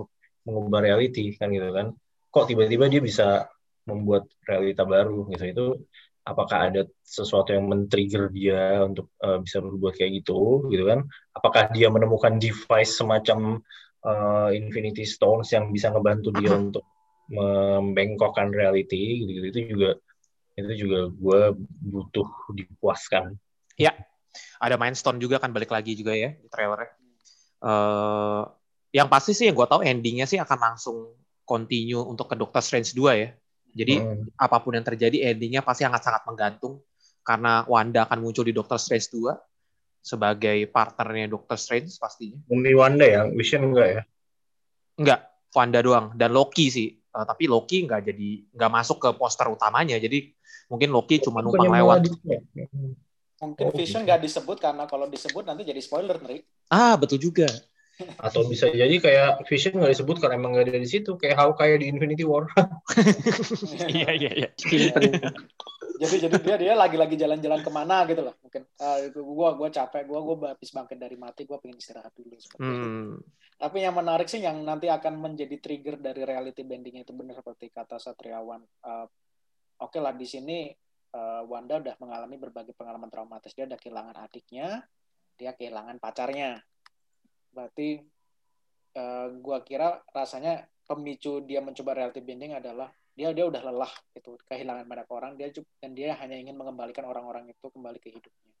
mengubah 0.46 0.80
reality 0.84 1.34
kan 1.38 1.50
gitu 1.54 1.70
kan. 1.70 1.94
Kok 2.28 2.44
tiba-tiba 2.50 2.90
dia 2.90 3.00
bisa 3.00 3.48
membuat 3.88 4.28
realita 4.44 4.84
baru 4.84 5.24
gitu? 5.32 5.44
Itu 5.48 5.66
apakah 6.28 6.68
ada 6.68 6.82
sesuatu 7.00 7.56
yang 7.56 7.72
men-trigger 7.72 8.28
dia 8.28 8.84
untuk 8.84 9.08
uh, 9.24 9.40
bisa 9.40 9.64
berbuat 9.64 9.96
kayak 9.96 10.24
gitu 10.24 10.68
gitu 10.68 10.84
kan? 10.84 11.08
Apakah 11.32 11.72
dia 11.72 11.88
menemukan 11.88 12.36
device 12.36 13.00
semacam 13.00 13.64
uh, 14.04 14.50
Infinity 14.52 15.08
Stones 15.08 15.48
yang 15.54 15.72
bisa 15.72 15.88
ngebantu 15.88 16.34
dia 16.36 16.52
untuk 16.52 16.84
membengkokkan 17.28 18.48
reality 18.56 19.28
gitu, 19.28 19.30
-gitu 19.36 19.46
itu 19.52 19.60
juga 19.76 19.90
itu 20.58 20.72
juga 20.74 20.98
gue 21.12 21.40
butuh 21.92 22.28
dipuaskan. 22.56 23.36
Ya, 23.78 23.94
ada 24.58 24.74
Mindstone 24.74 25.22
juga 25.22 25.38
kan 25.38 25.54
balik 25.54 25.70
lagi 25.70 25.94
juga 25.94 26.12
ya 26.12 26.34
di 26.34 26.48
trailernya. 26.50 26.90
Uh, 27.58 28.42
yang 28.90 29.06
pasti 29.06 29.34
sih 29.34 29.46
yang 29.46 29.54
gue 29.54 29.66
tahu 29.66 29.82
endingnya 29.86 30.26
sih 30.26 30.38
akan 30.38 30.58
langsung 30.58 31.14
continue 31.46 32.02
untuk 32.02 32.26
ke 32.30 32.34
Doctor 32.34 32.60
Strange 32.60 32.92
2 32.92 33.22
ya. 33.22 33.30
Jadi 33.78 33.94
hmm. 34.02 34.34
apa 34.34 34.58
pun 34.58 34.74
yang 34.74 34.86
terjadi 34.86 35.30
endingnya 35.30 35.62
pasti 35.62 35.86
sangat-sangat 35.86 36.26
menggantung 36.26 36.82
karena 37.22 37.62
Wanda 37.70 38.08
akan 38.08 38.18
muncul 38.18 38.42
di 38.42 38.50
Doctor 38.50 38.82
Strange 38.82 39.14
2 39.14 39.30
sebagai 40.02 40.58
partnernya 40.74 41.30
Doctor 41.30 41.54
Strange 41.54 41.94
pastinya. 42.02 42.42
Only 42.50 42.74
Wanda 42.74 43.06
ya, 43.06 43.22
Vision 43.30 43.70
enggak 43.70 43.88
ya? 43.88 44.02
Enggak, 44.98 45.20
Wanda 45.54 45.78
doang 45.80 46.18
dan 46.18 46.34
Loki 46.34 46.66
sih 46.72 46.98
uh, 47.14 47.24
tapi 47.24 47.48
Loki 47.48 47.86
nggak 47.86 48.02
jadi 48.12 48.30
nggak 48.52 48.70
masuk 48.72 48.98
ke 49.00 49.08
poster 49.16 49.48
utamanya 49.48 49.96
jadi 49.96 50.30
mungkin 50.68 50.92
Loki 50.92 51.18
cuma 51.18 51.40
numpang 51.40 51.72
lewat 51.72 52.06
mungkin 53.38 53.66
oh, 53.70 53.74
Vision 53.74 54.02
nggak 54.02 54.22
disebut 54.22 54.58
karena 54.58 54.84
kalau 54.90 55.06
disebut 55.06 55.46
nanti 55.46 55.62
jadi 55.62 55.78
spoiler 55.78 56.18
nih 56.22 56.42
ah 56.74 56.94
betul 56.98 57.18
juga. 57.18 57.48
Atau 58.26 58.46
bisa 58.46 58.70
jadi 58.70 58.94
kayak 59.02 59.42
Vision 59.50 59.82
nggak 59.82 59.90
disebut 59.98 60.22
karena 60.22 60.38
emang 60.38 60.54
nggak 60.54 60.70
ada 60.70 60.78
di 60.78 60.86
situ 60.86 61.18
kayak 61.18 61.34
how 61.34 61.50
kayak 61.50 61.82
di 61.82 61.90
Infinity 61.90 62.22
War. 62.22 62.46
Iya 63.90 64.10
iya 64.22 64.30
iya. 64.44 64.48
Jadi 65.98 66.14
jadi 66.22 66.36
dia 66.38 66.56
dia 66.62 66.74
lagi-lagi 66.78 67.18
jalan-jalan 67.18 67.58
ke 67.58 67.70
mana 67.74 68.06
gitu 68.06 68.22
loh 68.22 68.38
mungkin. 68.38 68.62
Uh, 68.78 69.10
gua 69.18 69.58
gua 69.58 69.66
capek 69.66 70.06
gua 70.06 70.22
gua 70.22 70.54
habis 70.54 70.70
bangkit 70.70 70.94
dari 70.94 71.18
mati 71.18 71.42
gua 71.42 71.58
pengen 71.58 71.82
istirahat 71.82 72.14
dulu 72.14 72.38
seperti 72.38 72.62
hmm. 72.62 72.78
itu 72.78 73.18
tapi 73.58 73.82
yang 73.82 73.98
menarik 73.98 74.30
sih 74.30 74.38
yang 74.38 74.62
nanti 74.62 74.86
akan 74.86 75.18
menjadi 75.18 75.58
trigger 75.58 75.98
dari 75.98 76.22
reality 76.22 76.62
bending 76.62 77.02
itu 77.02 77.10
benar 77.10 77.42
seperti 77.42 77.74
kata 77.74 77.98
Satriawan. 77.98 78.62
Uh, 78.86 79.10
oke 79.82 79.90
okay 79.90 79.98
lah 79.98 80.14
di 80.14 80.26
sini 80.30 80.70
uh, 81.18 81.42
Wanda 81.50 81.82
udah 81.82 81.98
mengalami 81.98 82.38
berbagai 82.38 82.78
pengalaman 82.78 83.10
traumatis. 83.10 83.50
Dia 83.58 83.66
udah 83.66 83.78
kehilangan 83.78 84.14
adiknya 84.22 84.86
dia 85.38 85.54
kehilangan 85.54 86.02
pacarnya. 86.02 86.58
Berarti 87.54 88.02
uh, 88.98 89.30
gua 89.38 89.62
kira 89.62 90.02
rasanya 90.10 90.66
pemicu 90.84 91.46
dia 91.46 91.62
mencoba 91.62 91.94
reality 91.94 92.20
bending 92.20 92.58
adalah 92.58 92.90
dia 93.14 93.30
dia 93.30 93.46
udah 93.46 93.62
lelah 93.62 93.92
gitu 94.12 94.34
kehilangan 94.50 94.84
banyak 94.84 95.08
orang. 95.08 95.32
Dia 95.38 95.54
dan 95.78 95.94
dia 95.94 96.18
hanya 96.18 96.34
ingin 96.34 96.58
mengembalikan 96.58 97.06
orang-orang 97.06 97.46
itu 97.48 97.66
kembali 97.70 98.02
ke 98.02 98.10
hidupnya. 98.10 98.52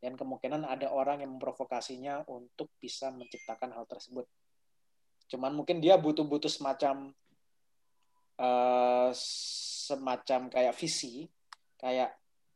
Dan 0.00 0.16
kemungkinan 0.16 0.64
ada 0.64 0.88
orang 0.88 1.20
yang 1.20 1.36
memprovokasinya 1.36 2.24
untuk 2.30 2.72
bisa 2.80 3.12
menciptakan 3.12 3.76
hal 3.76 3.84
tersebut. 3.84 4.24
Cuman 5.28 5.52
mungkin 5.52 5.82
dia 5.84 5.98
butuh-butuh 6.00 6.48
semacam 6.48 7.12
uh, 8.40 9.10
semacam 9.12 10.48
kayak 10.48 10.74
visi 10.78 11.28
kayak 11.78 12.10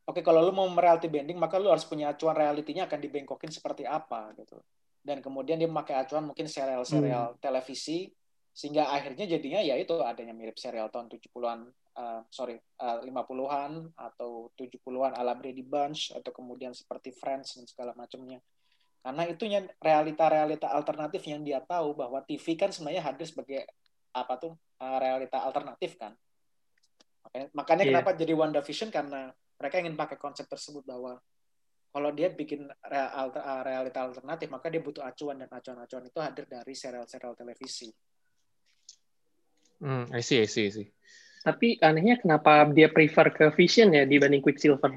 oke 0.05 0.19
okay, 0.19 0.23
kalau 0.27 0.43
lu 0.43 0.53
mau 0.53 0.67
reality 0.67 1.07
bending 1.07 1.39
maka 1.39 1.57
lu 1.63 1.71
harus 1.71 1.87
punya 1.87 2.11
acuan 2.11 2.35
realitinya 2.35 2.91
akan 2.91 2.99
dibengkokin 2.99 3.51
seperti 3.55 3.87
apa 3.87 4.35
gitu. 4.37 4.59
Dan 5.03 5.19
kemudian 5.19 5.59
dia 5.59 5.67
memakai 5.67 5.99
acuan 5.99 6.27
mungkin 6.27 6.47
serial-serial 6.47 7.35
hmm. 7.35 7.41
televisi 7.43 8.11
sehingga 8.53 8.93
akhirnya 8.93 9.25
jadinya 9.25 9.65
ya 9.65 9.81
itu 9.81 9.97
adanya 10.05 10.37
mirip 10.37 10.61
serial 10.61 10.93
tahun 10.93 11.09
70-an 11.09 11.73
uh, 11.97 12.21
sorry 12.29 12.61
uh, 12.85 13.01
50-an 13.01 13.97
atau 13.97 14.53
70-an 14.55 15.17
ala 15.17 15.33
Brady 15.35 15.65
Bunch 15.65 16.13
atau 16.13 16.31
kemudian 16.31 16.77
seperti 16.77 17.11
Friends 17.17 17.57
dan 17.57 17.65
segala 17.65 17.97
macamnya. 17.97 18.39
Karena 19.03 19.27
itunya 19.27 19.67
realita-realita 19.83 20.71
alternatif 20.71 21.27
yang 21.27 21.43
dia 21.43 21.59
tahu 21.59 21.99
bahwa 21.99 22.23
TV 22.23 22.55
kan 22.55 22.71
sebenarnya 22.71 23.03
hadir 23.03 23.27
sebagai 23.27 23.67
apa 24.13 24.37
tuh 24.39 24.53
uh, 24.79 24.99
realita 25.01 25.41
alternatif 25.43 25.97
kan 25.97 26.13
makanya, 27.23 27.47
makanya 27.55 27.85
yeah. 27.87 27.91
kenapa 27.95 28.11
jadi 28.19 28.33
WandaVision 28.35 28.91
karena 28.91 29.31
mereka 29.59 29.77
ingin 29.79 29.95
pakai 29.95 30.19
konsep 30.19 30.47
tersebut 30.51 30.83
bahwa 30.83 31.23
kalau 31.93 32.11
dia 32.11 32.33
bikin 32.33 32.67
realita 33.63 34.01
alternatif 34.01 34.49
maka 34.49 34.73
dia 34.73 34.81
butuh 34.81 35.05
acuan 35.05 35.39
dan 35.45 35.51
acuan-acuan 35.53 36.09
itu 36.09 36.19
hadir 36.19 36.45
dari 36.49 36.73
serial-serial 36.73 37.37
televisi 37.37 37.93
Hmm, 39.83 40.07
I 40.15 40.23
see, 40.23 40.39
I 40.39 40.47
see, 40.47 40.71
I 40.71 40.73
see. 40.79 40.89
Tapi 41.43 41.75
anehnya 41.83 42.15
kenapa 42.15 42.71
dia 42.71 42.87
prefer 42.87 43.35
ke 43.35 43.51
Vision 43.59 43.91
ya 43.91 44.07
dibanding 44.07 44.39
Quicksilver? 44.39 44.95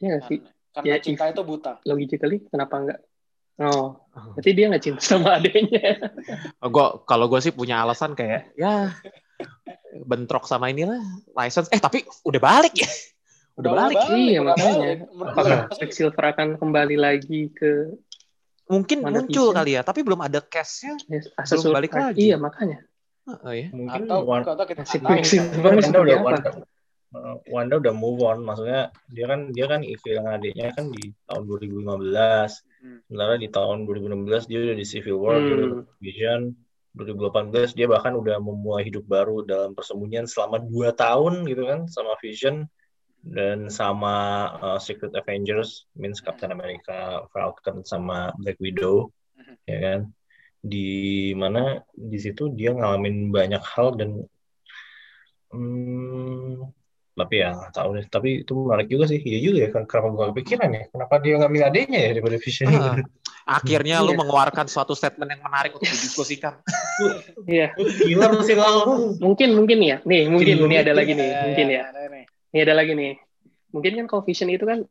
Ya 0.00 0.16
nggak 0.16 0.24
sih? 0.32 0.40
Karena 0.72 0.88
ya, 0.88 1.04
cinta 1.04 1.28
itu 1.28 1.44
buta. 1.44 1.76
Logically, 1.84 2.48
kenapa 2.48 2.74
enggak? 2.80 3.00
Oh, 3.60 4.00
berarti 4.32 4.50
dia 4.56 4.72
nggak 4.72 4.80
cinta 4.80 5.04
sama 5.04 5.36
adanya. 5.36 6.08
Oh, 6.64 6.72
gua, 6.72 7.04
kalau 7.04 7.28
gue 7.28 7.36
sih 7.44 7.52
punya 7.52 7.84
alasan 7.84 8.16
kayak, 8.16 8.56
ya 8.56 8.96
bentrok 10.02 10.50
sama 10.50 10.74
inilah 10.74 10.98
license. 11.38 11.70
Eh 11.70 11.78
tapi 11.78 12.02
udah 12.26 12.40
balik 12.42 12.74
ya? 12.74 12.90
Udah, 13.54 13.70
udah 13.70 13.70
balik. 13.86 13.96
balik. 14.02 14.18
Iya 14.18 14.40
makanya. 14.42 14.90
Apakah 15.30 15.58
Quicksilver 15.78 16.24
akan 16.34 16.48
kembali 16.58 16.96
lagi 16.98 17.54
ke 17.54 17.94
mungkin 18.64 19.04
muncul 19.04 19.52
kali 19.52 19.76
ya, 19.76 19.84
tapi 19.84 20.00
belum 20.00 20.24
ada 20.24 20.40
cashnya, 20.40 20.96
yes, 21.12 21.28
belum 21.36 21.76
balik 21.76 21.92
lagi. 21.92 22.32
Iya 22.32 22.36
makanya. 22.40 22.80
Oh 23.24 23.52
ya. 23.52 23.68
Mungkin 23.72 24.04
atau, 24.08 24.20
Wanda, 24.24 24.52
atau 24.56 24.64
kita 24.68 24.84
Wanda 25.64 25.98
udah 26.00 26.16
Wanda, 26.20 26.50
Wanda 27.48 27.74
udah 27.78 27.94
move 27.94 28.20
on, 28.26 28.42
maksudnya 28.42 28.90
dia 29.08 29.24
kan 29.30 29.54
dia 29.54 29.70
kan 29.70 29.80
kehilangan 29.80 30.40
adiknya 30.40 30.74
kan 30.74 30.90
di 30.90 31.12
tahun 31.28 31.42
2015. 31.46 31.84
Hmm. 32.84 32.98
Sementara 33.08 33.34
di 33.40 33.48
tahun 33.48 33.78
2016 33.86 34.50
dia 34.50 34.58
udah 34.60 34.76
di 34.76 34.86
Civil 34.88 35.16
War, 35.20 35.38
hmm. 35.40 35.86
Vision. 36.02 36.52
2018 36.94 37.74
dia 37.74 37.90
bahkan 37.90 38.14
udah 38.14 38.38
memulai 38.38 38.86
hidup 38.86 39.02
baru 39.10 39.42
dalam 39.42 39.74
persembunyian 39.74 40.30
selama 40.30 40.62
dua 40.62 40.94
tahun 40.94 41.42
gitu 41.50 41.66
kan 41.66 41.90
sama 41.90 42.14
Vision 42.22 42.70
dan 43.24 43.72
sama 43.72 44.14
uh, 44.60 44.76
Secret 44.76 45.16
Avengers, 45.16 45.88
means 45.96 46.20
Captain 46.20 46.52
America, 46.52 47.24
Falcon 47.32 47.80
sama 47.80 48.36
Black 48.36 48.60
Widow, 48.60 49.08
hmm. 49.32 49.56
ya 49.64 49.78
kan 49.80 50.00
di 50.64 51.32
mana 51.36 51.80
di 51.92 52.16
situ 52.16 52.48
dia 52.52 52.72
ngalamin 52.72 53.28
banyak 53.28 53.60
hal 53.60 53.96
dan 54.00 54.24
hmm, 55.52 56.72
tapi 57.14 57.34
ya 57.46 57.70
tahu 57.70 57.88
deh 57.94 58.06
tapi 58.10 58.42
itu 58.42 58.52
menarik 58.58 58.90
juga 58.90 59.06
sih 59.06 59.22
iya 59.22 59.38
juga 59.38 59.58
ya 59.62 59.68
kenapa 59.86 60.06
gue 60.10 60.26
kepikiran 60.34 60.68
ya 60.74 60.82
kenapa 60.90 61.14
dia 61.22 61.34
nggak 61.38 61.52
milih 61.54 61.66
adanya 61.66 61.98
ya 61.98 62.10
daripada 62.18 62.36
Vision 62.42 62.68
uh, 62.74 62.98
akhirnya 63.46 64.02
lu 64.02 64.12
iya. 64.12 64.18
mengeluarkan 64.18 64.66
suatu 64.66 64.98
statement 64.98 65.30
yang 65.30 65.42
menarik 65.46 65.78
untuk 65.78 65.86
didiskusikan 65.86 66.58
iya 67.54 67.70
gila 67.78 68.34
masih 68.34 68.58
lalu 68.58 69.14
mungkin 69.22 69.54
mungkin 69.54 69.78
ya 69.78 69.96
nih 70.02 70.26
mungkin 70.26 70.66
ini 70.66 70.76
ada 70.82 70.92
lagi 70.92 71.12
nih 71.14 71.30
mungkin 71.46 71.66
ya 71.70 71.82
ini 72.50 72.58
ada 72.58 72.74
lagi 72.74 72.92
nih 72.98 73.12
mungkin 73.74 73.92
kan 73.98 74.06
kalau 74.06 74.22
Vision 74.22 74.50
itu 74.50 74.66
kan 74.66 74.86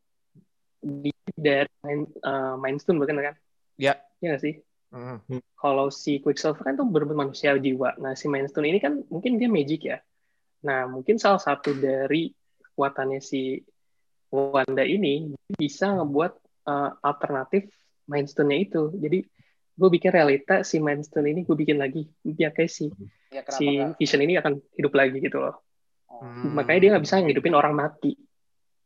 di 0.84 1.08
dari 1.32 1.72
main 1.80 2.04
uh, 2.20 2.60
Mindstone 2.60 3.00
bukan 3.00 3.16
kan? 3.24 3.34
Ya. 3.80 3.96
Iya 4.20 4.36
sih. 4.36 4.60
Mm. 4.94 5.40
Kalau 5.58 5.88
si 5.90 6.20
Quicksilver 6.20 6.60
kan 6.62 6.76
tuh 6.76 6.86
benar 6.86 7.16
manusia 7.16 7.56
jiwa. 7.56 7.96
Nah 7.98 8.12
si 8.14 8.28
Mindstone 8.28 8.68
ini 8.68 8.78
kan 8.78 9.00
mungkin 9.08 9.40
dia 9.40 9.48
magic 9.48 9.80
ya. 9.88 9.98
Nah 10.64 10.88
mungkin 10.88 11.20
salah 11.20 11.40
satu 11.40 11.76
dari 11.76 12.32
kekuatannya 12.72 13.20
si 13.20 13.60
Wanda 14.34 14.82
ini 14.82 15.30
bisa 15.54 15.94
ngebuat 15.94 16.32
uh, 16.66 16.90
alternatif 17.04 17.70
Mindstone-nya 18.10 18.58
itu. 18.58 18.90
Jadi 18.98 19.22
gue 19.74 19.88
bikin 19.90 20.10
realita 20.10 20.66
si 20.66 20.82
Mindstone 20.82 21.30
ini 21.30 21.40
gue 21.46 21.56
bikin 21.56 21.78
lagi 21.78 22.06
biar 22.22 22.54
kayak 22.54 22.70
si 22.70 22.90
ya, 23.30 23.42
si 23.50 23.78
Vision 23.98 24.22
ini 24.22 24.38
akan 24.38 24.58
hidup 24.74 24.92
lagi 24.94 25.22
gitu 25.22 25.38
loh. 25.38 25.62
Hmm. 26.10 26.54
Makanya 26.54 26.80
dia 26.80 26.90
nggak 26.94 27.04
bisa 27.04 27.22
ngidupin 27.22 27.54
orang 27.54 27.74
mati. 27.74 28.14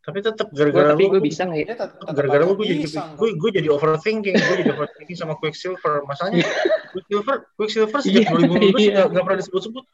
Tapi 0.00 0.24
tetap 0.24 0.48
gara-gara 0.56 0.96
lu, 0.96 1.20
gue 1.20 1.20
bisa 1.20 1.44
nggak? 1.44 1.68
Gara-gara 2.16 2.42
lu 2.48 2.56
gue 2.56 2.66
jadi 2.72 2.88
gue, 2.88 3.28
gue 3.36 3.50
jadi 3.60 3.68
overthinking, 3.68 4.36
gue 4.40 4.56
jadi 4.64 4.72
overthinking 4.72 5.18
sama 5.20 5.36
Quicksilver. 5.36 6.00
Masalahnya 6.08 6.48
Quicksilver, 6.96 7.36
Quicksilver 7.60 8.00
sejak 8.00 8.32
2015 8.32 8.80
iya. 8.80 9.04
nggak 9.04 9.24
pernah 9.28 9.38
disebut-sebut. 9.44 9.84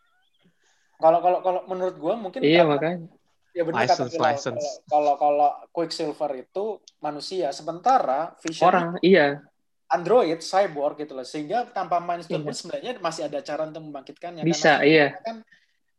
Kalau 1.05 1.21
kalau 1.21 1.39
kalau 1.45 1.61
menurut 1.69 1.97
gue 2.01 2.15
mungkin 2.17 2.41
iya 2.41 2.65
makanya. 2.65 3.05
Ya 3.53 3.63
benar 3.63 3.85
kata 3.87 4.09
license. 4.09 4.83
Kalau 4.89 5.15
kalau 5.21 5.53
Quicksilver 5.69 6.33
itu 6.41 6.81
manusia, 6.99 7.53
sementara 7.53 8.33
Vision 8.41 8.67
orang, 8.67 8.89
iya. 9.05 9.45
Android, 9.93 10.41
cyborg 10.43 11.05
gitu 11.05 11.15
loh. 11.15 11.23
Sehingga 11.23 11.71
tanpa 11.71 12.03
Mindstone 12.03 12.43
iya. 12.43 12.47
pun 12.51 12.55
sebenarnya 12.57 12.93
masih 12.99 13.23
ada 13.31 13.39
cara 13.45 13.69
untuk 13.69 13.85
membangkitkannya. 13.87 14.43
Bisa, 14.43 14.83
Karena 14.83 14.91
iya. 14.91 15.07
Kan 15.23 15.47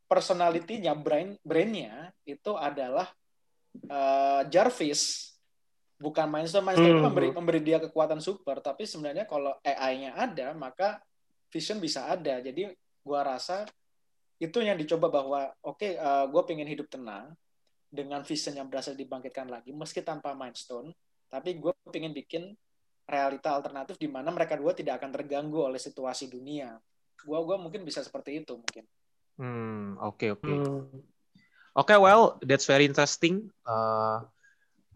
personality-nya, 0.10 0.92
brain, 1.00 1.40
brain-nya 1.48 2.12
itu 2.28 2.52
adalah 2.60 3.08
uh, 3.88 4.44
Jarvis, 4.52 5.32
bukan 5.96 6.28
Mindstone. 6.28 6.66
Mindstone 6.66 6.92
hmm. 6.92 6.98
itu 7.00 7.06
memberi, 7.08 7.28
memberi 7.32 7.62
dia 7.64 7.80
kekuatan 7.80 8.20
super, 8.20 8.60
tapi 8.60 8.84
sebenarnya 8.84 9.24
kalau 9.30 9.56
AI-nya 9.64 10.18
ada, 10.18 10.52
maka 10.58 11.00
Vision 11.54 11.80
bisa 11.80 12.04
ada. 12.12 12.44
Jadi 12.44 12.68
gua 13.00 13.24
rasa 13.24 13.64
itu 14.40 14.58
yang 14.60 14.76
dicoba 14.76 15.08
bahwa 15.08 15.52
oke, 15.64 15.80
okay, 15.80 15.92
uh, 15.96 16.28
gue 16.28 16.42
pengen 16.44 16.68
hidup 16.68 16.92
tenang 16.92 17.32
dengan 17.88 18.22
Vision 18.28 18.60
yang 18.60 18.68
berhasil 18.68 18.92
dibangkitkan 18.92 19.48
lagi, 19.48 19.72
meski 19.72 20.04
tanpa 20.04 20.36
Mindstone, 20.36 20.92
tapi 21.32 21.56
gue 21.56 21.72
pengen 21.88 22.12
bikin 22.12 22.52
realita 23.06 23.54
alternatif 23.54 24.02
di 24.02 24.10
mana 24.10 24.34
mereka 24.34 24.58
dua 24.58 24.74
tidak 24.74 25.00
akan 25.02 25.14
terganggu 25.14 25.62
oleh 25.62 25.78
situasi 25.78 26.26
dunia. 26.26 26.74
Gua 27.22 27.42
gua 27.46 27.58
mungkin 27.62 27.86
bisa 27.86 28.02
seperti 28.02 28.42
itu 28.42 28.58
mungkin. 28.58 28.84
Hmm, 29.38 29.98
oke 30.02 30.18
okay, 30.18 30.30
oke. 30.34 30.42
Okay. 30.42 30.56
Hmm. 30.58 30.84
Oke, 31.76 31.92
okay, 31.92 32.00
well, 32.00 32.40
that's 32.40 32.64
very 32.64 32.88
interesting. 32.88 33.52
Uh, 33.68 34.24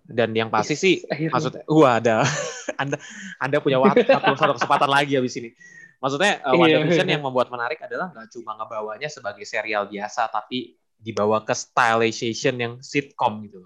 dan 0.08 0.32
yang 0.32 0.48
pasti 0.48 0.80
sih, 0.80 1.04
Akhirnya. 1.12 1.36
maksudnya, 1.36 1.64
wah 1.68 2.00
ada, 2.00 2.24
anda, 2.82 2.96
anda 3.36 3.60
punya 3.60 3.84
waktu 3.84 4.08
satu 4.08 4.56
kesempatan 4.56 4.88
lagi 4.88 5.20
habis 5.20 5.36
ini. 5.36 5.52
Maksudnya, 6.00 6.40
uh, 6.48 6.56
WandaVision 6.56 7.08
yeah. 7.08 7.16
yang 7.20 7.24
membuat 7.28 7.52
menarik 7.52 7.80
adalah 7.84 8.12
nggak 8.16 8.32
cuma 8.32 8.56
ngebawanya 8.56 9.12
sebagai 9.12 9.44
serial 9.44 9.88
biasa, 9.92 10.32
tapi 10.32 10.80
dibawa 11.00 11.44
ke 11.44 11.56
stylization 11.56 12.56
yang 12.60 12.74
sitcom 12.80 13.44
gitu. 13.48 13.64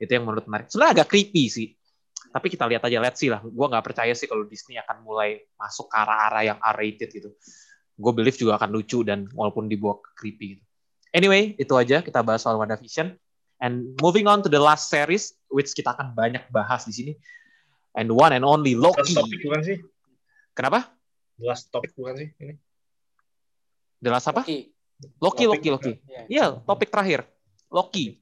Itu 0.00 0.10
yang 0.10 0.24
menurut 0.24 0.48
menarik. 0.48 0.72
Sebenarnya 0.72 1.04
agak 1.04 1.08
creepy 1.12 1.44
sih. 1.48 1.68
Tapi 2.34 2.50
kita 2.50 2.66
lihat 2.66 2.82
aja, 2.82 2.98
let's 2.98 3.22
see 3.22 3.30
lah. 3.30 3.38
Gue 3.44 3.66
nggak 3.70 3.84
percaya 3.84 4.10
sih 4.10 4.26
kalau 4.26 4.42
Disney 4.48 4.74
akan 4.80 5.06
mulai 5.06 5.38
masuk 5.54 5.86
ke 5.86 5.96
arah-arah 5.96 6.42
yang 6.42 6.58
R-rated 6.58 7.10
gitu 7.14 7.30
gue 7.94 8.12
believe 8.14 8.34
juga 8.34 8.58
akan 8.58 8.70
lucu 8.74 9.06
dan 9.06 9.30
walaupun 9.30 9.70
dibawa 9.70 10.02
creepy 10.18 10.58
gitu. 10.58 10.64
Anyway, 11.14 11.54
itu 11.62 11.70
aja 11.78 12.02
kita 12.02 12.26
bahas 12.26 12.42
soal 12.42 12.58
WandaVision. 12.58 13.14
And 13.62 13.94
moving 14.02 14.26
on 14.26 14.42
to 14.42 14.50
the 14.50 14.58
last 14.58 14.90
series, 14.90 15.38
which 15.46 15.70
kita 15.78 15.94
akan 15.94 16.10
banyak 16.10 16.42
bahas 16.50 16.82
di 16.90 16.92
sini. 16.92 17.12
And 17.94 18.10
one 18.10 18.34
and 18.34 18.42
only 18.42 18.74
Loki. 18.74 19.14
Bukan 19.14 19.62
sih? 19.62 19.78
Kenapa? 20.58 20.90
The 21.38 21.44
last 21.50 21.70
topic 21.70 21.92
bukan 21.98 22.14
sih 22.18 22.28
ini? 22.38 22.54
The 23.98 24.10
last 24.12 24.28
apa? 24.30 24.44
Loki, 24.44 24.68
Loki, 25.18 25.44
Loki. 25.48 25.68
Loki. 25.70 25.92
Iya, 26.06 26.26
yeah, 26.28 26.48
topik 26.62 26.92
terakhir. 26.92 27.26
Loki. 27.72 28.20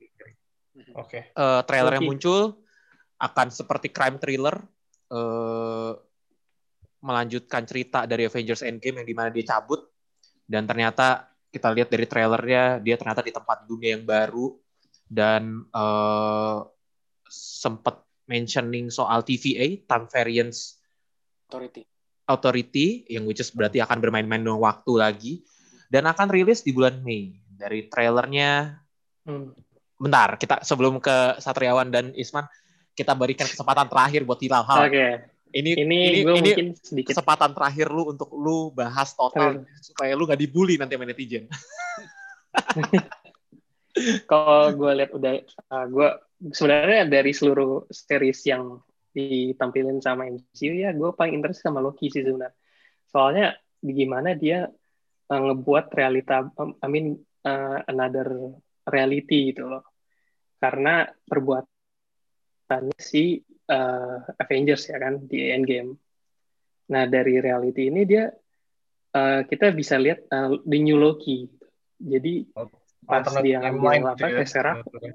Oke. 0.97 1.09
Okay. 1.09 1.23
Uh, 1.37 1.61
trailer 1.69 2.01
yang 2.01 2.09
muncul 2.09 2.63
akan 3.21 3.49
seperti 3.53 3.93
crime 3.93 4.17
thriller. 4.17 4.57
Uh, 5.13 5.93
melanjutkan 7.03 7.67
cerita 7.67 8.07
dari 8.07 8.25
Avengers 8.31 8.63
Endgame 8.63 9.03
yang 9.03 9.09
di 9.11 9.17
mana 9.19 9.29
dia 9.35 9.45
cabut 9.45 9.91
dan 10.47 10.65
ternyata 10.65 11.35
kita 11.51 11.69
lihat 11.75 11.91
dari 11.91 12.07
trailernya 12.07 12.81
dia 12.81 12.95
ternyata 12.97 13.21
di 13.27 13.35
tempat 13.35 13.67
dunia 13.67 13.99
yang 13.99 14.07
baru 14.07 14.55
dan 15.11 15.67
uh, 15.75 16.63
sempat 17.29 18.07
mentioning 18.31 18.89
soal 18.89 19.27
TVA 19.27 19.83
time 19.85 20.07
variance 20.09 20.79
authority 21.51 21.85
authority 22.33 23.05
yang 23.13 23.29
which 23.29 23.45
is 23.45 23.53
berarti 23.53 23.85
akan 23.85 24.01
bermain-main 24.01 24.41
dengan 24.41 24.59
waktu 24.59 24.93
lagi 24.97 25.35
dan 25.93 26.09
akan 26.09 26.33
rilis 26.33 26.65
di 26.65 26.73
bulan 26.73 27.05
Mei 27.05 27.37
dari 27.53 27.87
trailernya 27.87 28.81
hmm. 29.29 29.49
bentar 30.01 30.41
kita 30.41 30.65
sebelum 30.65 30.99
ke 30.99 31.39
Satriawan 31.39 31.93
dan 31.93 32.17
Isman 32.17 32.49
kita 32.97 33.13
berikan 33.13 33.45
kesempatan 33.45 33.89
terakhir 33.89 34.25
buat 34.25 34.41
Hilal 34.41 34.65
Oke. 34.65 34.89
Okay 34.89 35.13
ini 35.53 35.77
ini 35.77 35.85
ini, 35.85 36.25
gue 36.25 36.33
ini 36.33 36.49
mungkin 36.49 36.73
sedikit 36.81 37.13
kesempatan 37.13 37.53
terakhir 37.53 37.93
lu 37.93 38.09
untuk 38.09 38.33
lu 38.33 38.73
bahas 38.73 39.13
total 39.13 39.61
hmm. 39.61 39.69
supaya 39.85 40.17
lu 40.17 40.25
nggak 40.25 40.41
dibully 40.41 40.81
nanti 40.81 40.97
sama 40.97 41.05
netizen. 41.05 41.45
Kalau 44.31 44.73
gue 44.73 44.91
lihat 44.97 45.13
udah, 45.13 45.45
uh, 45.69 45.77
ah, 45.77 45.85
gue 45.85 46.09
sebenarnya 46.57 47.05
dari 47.05 47.37
seluruh 47.37 47.85
series 47.93 48.41
yang 48.49 48.81
ditampilin 49.13 50.01
sama 50.01 50.27
MCU 50.27 50.73
ya, 50.73 50.91
gue 50.97 51.13
paling 51.13 51.37
interest 51.37 51.63
sama 51.63 51.85
Loki 51.85 52.09
sih 52.09 52.25
sebenarnya. 52.25 52.57
Soalnya 53.13 53.47
gimana 53.85 54.33
dia 54.33 54.65
uh, 55.29 55.41
ngebuat 55.53 55.93
realita, 55.93 56.49
um, 56.57 56.73
I 56.81 56.89
mean 56.89 57.21
uh, 57.45 57.79
another 57.87 58.57
reality 58.89 59.53
gitu 59.53 59.69
loh. 59.69 59.85
Karena 60.57 61.05
perbuatannya 61.05 62.97
si 62.97 63.37
uh, 63.69 64.17
Avengers 64.41 64.89
ya 64.89 64.97
kan 64.97 65.21
di 65.29 65.53
Endgame. 65.53 65.93
Nah 66.89 67.05
dari 67.05 67.37
reality 67.37 67.93
ini 67.93 68.03
dia 68.09 68.33
uh, 69.13 69.41
kita 69.45 69.77
bisa 69.77 70.01
lihat 70.01 70.25
uh, 70.33 70.57
di 70.65 70.79
New 70.81 70.97
Loki. 70.97 71.45
Jadi 72.01 72.49
oh, 72.57 72.73
pas 73.05 73.29
dia 73.45 73.61
ngambil 73.61 74.17
apa 74.17 74.27
gitu 74.41 74.97
ya. 75.05 75.13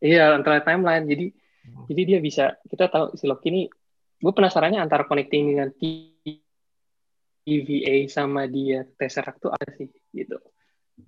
iya 0.00 0.24
antara 0.32 0.64
timeline. 0.64 1.04
Jadi. 1.04 1.43
Jadi 1.88 2.02
dia 2.04 2.18
bisa 2.20 2.56
kita 2.68 2.88
tahu 2.88 3.16
si 3.16 3.24
Loki 3.28 3.48
ini 3.52 3.62
gue 4.20 4.32
penasarannya 4.32 4.80
antara 4.80 5.04
connecting 5.04 5.52
dengan 5.52 5.68
TVA 7.44 7.96
sama 8.08 8.48
dia 8.48 8.88
Tesseract 8.96 9.40
tuh 9.40 9.52
ada 9.52 9.68
sih 9.76 9.88
gitu. 10.12 10.40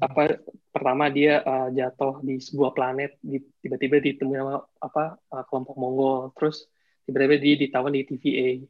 Apa 0.03 0.37
pertama 0.75 1.09
dia 1.09 1.41
uh, 1.47 1.71
jatuh 1.71 2.21
di 2.21 2.43
sebuah 2.43 2.75
planet 2.75 3.17
tiba-tiba 3.63 4.03
ditemukan 4.03 4.41
sama 4.43 4.57
apa 4.83 5.17
uh, 5.33 5.45
kelompok 5.47 5.77
Mongol 5.79 6.35
terus 6.35 6.67
tiba-tiba 7.07 7.39
dia 7.39 7.55
ditawan 7.57 7.95
di 7.95 8.03
TVA 8.03 8.67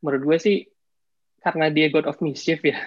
menurut 0.00 0.22
gue 0.22 0.38
sih 0.38 0.56
karena 1.42 1.66
dia 1.68 1.90
God 1.90 2.06
of 2.06 2.22
Mischief 2.22 2.62
ya 2.62 2.78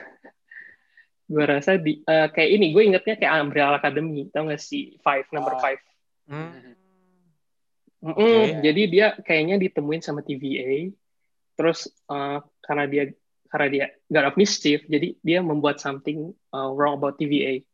gue 1.31 1.43
rasa 1.43 1.75
di 1.77 1.99
uh, 2.07 2.31
kayak 2.31 2.49
ini 2.49 2.71
gue 2.71 2.83
ingetnya 2.87 3.19
kayak 3.19 3.43
Umbrella 3.43 3.77
Academy 3.77 4.31
tau 4.31 4.49
gak 4.49 4.63
sih? 4.63 4.97
Five 5.03 5.29
Number 5.35 5.53
oh. 5.53 5.61
Five. 5.61 5.83
Hmm. 6.25 6.78
Mm 7.99 8.15
okay. 8.15 8.63
jadi 8.63 8.81
dia 8.87 9.07
kayaknya 9.19 9.59
ditemuin 9.59 9.99
sama 9.99 10.23
TVA 10.23 10.87
terus 11.59 11.91
uh, 12.07 12.39
karena 12.63 12.87
dia 12.87 13.03
karena 13.49 13.67
dia 13.67 13.85
God 14.05 14.29
of 14.29 14.35
Mischief, 14.37 14.85
jadi 14.85 15.17
dia 15.25 15.41
membuat 15.41 15.81
something 15.81 16.29
uh, 16.53 16.69
wrong 16.69 17.01
about 17.01 17.17
TVA 17.17 17.65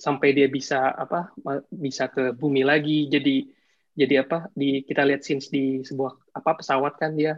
sampai 0.00 0.32
dia 0.32 0.48
bisa 0.48 0.94
apa 0.94 1.34
bisa 1.68 2.06
ke 2.08 2.32
bumi 2.32 2.62
lagi. 2.62 3.10
Jadi 3.10 3.50
jadi 3.98 4.24
apa 4.24 4.48
di 4.54 4.86
kita 4.86 5.02
lihat 5.02 5.26
scenes 5.26 5.50
di 5.50 5.82
sebuah 5.82 6.32
apa 6.38 6.50
pesawat 6.62 6.96
kan 6.96 7.18
dia 7.18 7.36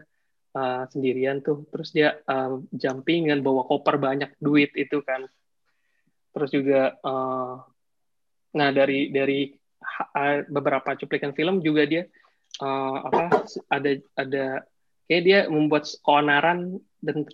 uh, 0.54 0.84
sendirian 0.92 1.40
tuh. 1.40 1.64
Terus 1.72 1.90
dia 1.96 2.20
uh, 2.28 2.60
jumping 2.70 3.32
dan 3.32 3.40
bawa 3.40 3.64
koper 3.64 3.96
banyak 3.96 4.36
duit 4.36 4.76
itu 4.76 5.00
kan. 5.00 5.24
Terus 6.36 6.52
juga 6.52 7.00
uh, 7.00 7.64
nah 8.52 8.68
dari 8.68 9.08
dari 9.08 9.48
beberapa 10.48 10.94
cuplikan 10.98 11.34
film 11.36 11.60
juga 11.60 11.86
dia 11.86 12.02
uh, 12.60 12.96
apa 13.08 13.46
ada 13.72 13.90
ada 14.18 14.44
kayak 15.06 15.22
dia 15.24 15.38
membuat 15.48 15.88
keonaran 16.04 16.80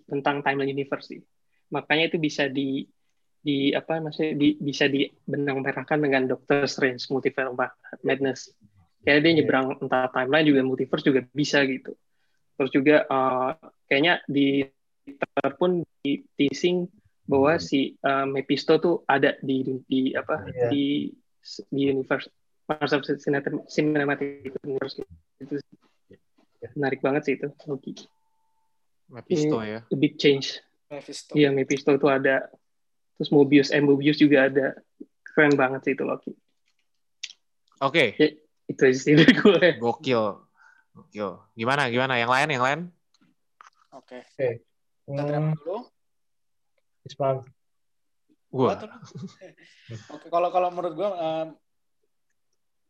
tentang 0.08 0.40
timeline 0.42 0.72
universe 0.72 1.12
sih. 1.12 1.20
Makanya 1.68 2.14
itu 2.14 2.18
bisa 2.18 2.48
di 2.48 2.86
di 3.38 3.70
apa 3.70 4.02
maksudnya 4.02 4.34
di, 4.34 4.48
bisa 4.58 4.90
dibenang 4.90 5.62
merahkan 5.62 6.00
dengan 6.00 6.26
Doctor 6.26 6.66
Strange 6.66 7.06
Multiverse 7.08 7.54
Madness. 8.02 8.52
Kayak 9.06 9.20
dia 9.24 9.32
nyebrang 9.40 9.78
entah 9.78 10.10
timeline 10.10 10.46
juga 10.48 10.60
multiverse 10.66 11.06
juga 11.06 11.20
bisa 11.30 11.62
gitu. 11.64 11.94
Terus 12.58 12.70
juga 12.74 12.96
uh, 13.06 13.54
kayaknya 13.86 14.20
di 14.26 14.66
Twitter 15.06 15.48
pun 15.54 15.86
di 16.02 16.26
teasing 16.34 16.90
bahwa 17.28 17.60
si 17.60 17.94
uh, 18.02 18.26
Mephisto 18.26 18.80
tuh 18.80 18.96
ada 19.06 19.36
di 19.44 19.64
di 19.86 20.16
apa 20.16 20.48
yeah. 20.50 20.72
di 20.72 21.12
di 21.72 21.88
universe 21.88 22.28
Marvel 22.68 23.00
Cinematic 23.68 24.28
Universe 24.60 25.00
itu. 25.40 25.56
menarik 26.74 27.00
banget 27.00 27.22
sih 27.24 27.34
itu 27.38 27.48
Loki. 27.64 27.94
Mephisto 29.08 29.62
ya. 29.64 29.80
The 29.88 29.96
big 29.96 30.20
change. 30.20 30.60
Mephisto. 30.92 31.32
Iya, 31.32 31.48
Mephisto 31.54 31.96
itu 31.96 32.06
ada. 32.10 32.50
Terus 33.16 33.30
Mobius, 33.32 33.72
eh 33.72 33.80
Mobius 33.80 34.20
juga 34.20 34.50
ada. 34.50 34.76
Keren 35.24 35.56
banget 35.56 35.88
sih 35.88 35.92
itu 35.96 36.04
Loki. 36.04 36.32
Oke. 37.80 38.18
Ya, 38.18 38.28
itu 38.68 38.80
aja 38.84 38.98
sih 38.98 39.14
dari 39.16 39.32
gue. 39.32 39.80
Gokil. 39.80 40.44
Gokil. 40.92 41.30
Gimana 41.56 41.88
gimana 41.88 42.18
yang 42.20 42.28
lain 42.28 42.48
yang 42.52 42.64
lain? 42.64 42.80
Oke. 43.94 44.20
Oke. 44.34 44.48
Kita 45.08 45.22
terima 45.24 45.54
Hmm, 45.54 45.56
dulu. 45.62 45.78
Isman. 47.08 47.36
Gua. 48.48 48.72
Betul. 48.72 48.88
Oke, 50.16 50.26
kalau 50.32 50.48
kalau 50.48 50.68
menurut 50.72 50.94
gue 50.96 51.08
em, 51.08 51.48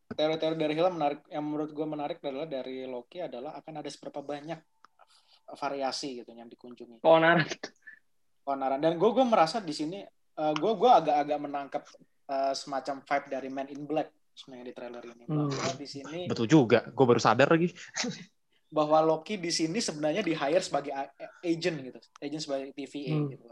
teori-teori 0.09 0.55
dari 0.55 0.73
Hilal 0.73 0.95
menarik 0.95 1.21
yang 1.27 1.43
menurut 1.45 1.71
gue 1.71 1.85
menarik 1.85 2.17
adalah 2.23 2.47
dari 2.47 2.87
Loki 2.87 3.19
adalah 3.19 3.59
akan 3.59 3.73
ada 3.83 3.89
seberapa 3.91 4.23
banyak 4.23 4.59
variasi 5.49 6.23
gitu 6.23 6.31
yang 6.31 6.47
dikunjungi. 6.47 7.03
Keonaran. 7.03 7.45
Keonaran 8.41 8.79
dan 8.79 8.95
gue 8.95 9.09
gue 9.11 9.25
merasa 9.27 9.59
di 9.59 9.75
sini 9.75 9.99
eh, 10.35 10.53
gue 10.55 10.71
gue 10.73 10.89
agak-agak 10.89 11.39
menangkap 11.39 11.83
eh, 12.29 12.53
semacam 12.55 12.95
vibe 13.03 13.27
dari 13.27 13.49
Man 13.51 13.67
in 13.69 13.83
Black 13.83 14.09
sebenarnya 14.33 14.65
di 14.71 14.75
trailer 14.75 15.03
ini 15.03 15.25
Hmm. 15.27 15.51
di 15.75 15.83
sini 15.83 16.19
Betul 16.31 16.47
juga. 16.47 16.87
Gue 16.89 17.05
baru 17.05 17.19
sadar 17.19 17.51
lagi. 17.51 17.67
bahwa 18.69 19.01
Loki 19.01 19.35
di 19.41 19.49
sini 19.49 19.81
sebenarnya 19.81 20.21
di 20.21 20.37
hire 20.37 20.61
sebagai 20.61 20.93
agent 21.41 21.77
gitu, 21.81 21.99
agent 22.21 22.41
sebagai 22.45 22.69
TVA 22.71 23.17
Hmm. 23.17 23.27
gitu. 23.33 23.49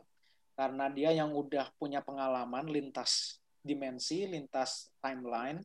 Karena 0.58 0.90
dia 0.90 1.14
yang 1.14 1.30
udah 1.32 1.70
punya 1.78 2.02
pengalaman 2.02 2.66
lintas 2.66 3.38
dimensi, 3.62 4.26
lintas 4.26 4.90
timeline, 4.98 5.62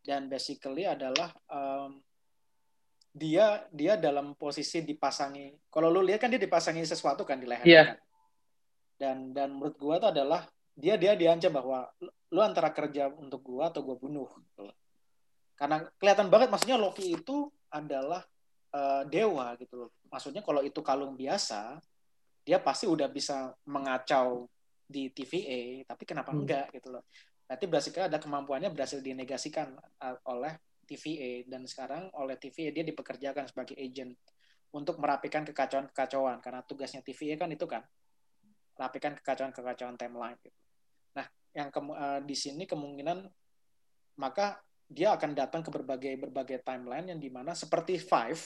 dan 0.00 0.24
basically 0.24 0.88
adalah 0.88 1.28
em, 1.52 2.00
dia 3.10 3.66
dia 3.68 3.98
dalam 4.00 4.32
posisi 4.38 4.80
dipasangi. 4.80 5.68
Kalau 5.68 5.92
lu 5.92 6.00
lihat 6.00 6.22
kan 6.22 6.30
dia 6.32 6.40
dipasangi 6.40 6.86
sesuatu 6.86 7.26
kan 7.28 7.36
di 7.36 7.44
lehernya 7.44 7.68
Iya. 7.68 7.84
kan. 7.92 7.98
Dan 8.96 9.16
dan 9.36 9.48
menurut 9.52 9.76
gua 9.76 10.00
itu 10.00 10.08
adalah 10.08 10.48
dia 10.72 10.96
dia 10.96 11.12
diancam 11.12 11.52
bahwa 11.52 11.90
lu- 12.00 12.40
antara 12.46 12.70
kerja 12.72 13.10
untuk 13.12 13.44
gua 13.44 13.68
atau 13.68 13.84
gua 13.84 13.98
bunuh. 13.98 14.30
gitu. 14.30 14.64
Karena 15.58 15.84
kelihatan 16.00 16.32
banget 16.32 16.48
maksudnya 16.48 16.80
Loki 16.80 17.12
itu 17.12 17.52
adalah 17.68 18.24
eh, 18.70 19.02
dewa 19.10 19.58
gitu 19.58 19.74
loh. 19.76 19.90
Maksudnya 20.08 20.46
kalau 20.46 20.62
itu 20.62 20.78
kalung 20.80 21.18
biasa, 21.18 21.82
dia 22.44 22.58
pasti 22.60 22.88
udah 22.88 23.08
bisa 23.12 23.52
mengacau 23.68 24.48
di 24.90 25.12
TVA, 25.12 25.86
tapi 25.86 26.02
kenapa 26.02 26.34
Hmm. 26.34 26.42
enggak 26.42 26.66
gitu 26.74 26.90
loh. 26.90 27.06
Berarti 27.46 27.64
berarti 27.66 27.90
ada 28.02 28.18
kemampuannya 28.18 28.70
berhasil 28.70 28.98
dinegasikan 29.02 29.74
oleh 30.26 30.58
TVA 30.86 31.46
dan 31.46 31.66
sekarang 31.66 32.10
oleh 32.18 32.34
TVA 32.38 32.74
dia 32.74 32.82
dipekerjakan 32.86 33.46
sebagai 33.46 33.78
agent 33.78 34.18
untuk 34.74 34.98
merapikan 34.98 35.42
kekacauan-kekacauan 35.46 36.42
karena 36.42 36.62
tugasnya 36.66 37.02
TVA 37.02 37.38
kan 37.38 37.50
itu 37.50 37.66
kan 37.66 37.82
rapikan 38.78 39.14
kekacauan-kekacauan 39.18 39.98
timeline 39.98 40.38
gitu. 40.42 40.58
Nah, 41.14 41.26
yang 41.54 41.70
kemu- 41.74 41.94
uh, 41.98 42.20
di 42.22 42.34
sini 42.34 42.66
kemungkinan 42.66 43.26
maka 44.18 44.58
dia 44.90 45.14
akan 45.14 45.34
datang 45.34 45.62
ke 45.62 45.70
berbagai 45.70 46.14
berbagai 46.18 46.66
timeline 46.66 47.14
yang 47.14 47.20
di 47.22 47.30
mana 47.30 47.54
seperti 47.54 47.98
Five, 47.98 48.38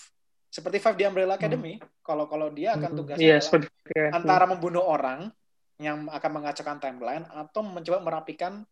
seperti 0.55 0.79
Five 0.79 0.95
di 0.95 1.03
Umbrella 1.03 1.35
Academy, 1.35 1.83
kalau 1.99 2.31
kalau 2.31 2.47
dia 2.55 2.79
akan 2.79 2.95
Hmm. 2.95 2.99
tugasnya 3.03 3.43
adalah 3.43 3.43
seperti 3.43 3.67
antara 4.15 4.45
membunuh 4.47 4.87
orang 4.87 5.27
yang 5.83 6.07
akan 6.07 6.31
mengacaukan 6.31 6.79
timeline 6.79 7.27
atau 7.27 7.67
mencoba 7.67 7.99
merapikan 7.99 8.63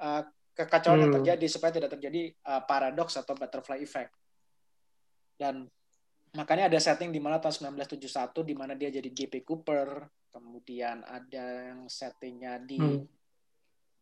uh, 0.00 0.24
kekacauan 0.56 1.04
yang 1.04 1.12
Hmm. 1.12 1.20
terjadi 1.20 1.46
supaya 1.52 1.76
tidak 1.76 1.92
terjadi 1.92 2.32
uh, 2.48 2.64
paradox 2.64 3.20
atau 3.20 3.36
butterfly 3.36 3.84
effect. 3.84 4.16
Dan 5.36 5.68
makanya 6.32 6.72
ada 6.72 6.80
setting 6.80 7.12
di 7.12 7.20
mana 7.20 7.36
tahun 7.36 7.76
1971 7.76 8.40
di 8.40 8.56
mana 8.56 8.72
dia 8.72 8.88
jadi 8.88 9.12
GP 9.12 9.44
Cooper, 9.44 10.08
kemudian 10.32 11.04
ada 11.04 11.76
yang 11.76 11.84
settingnya 11.84 12.64
di 12.64 12.80
Hmm. 12.80 13.04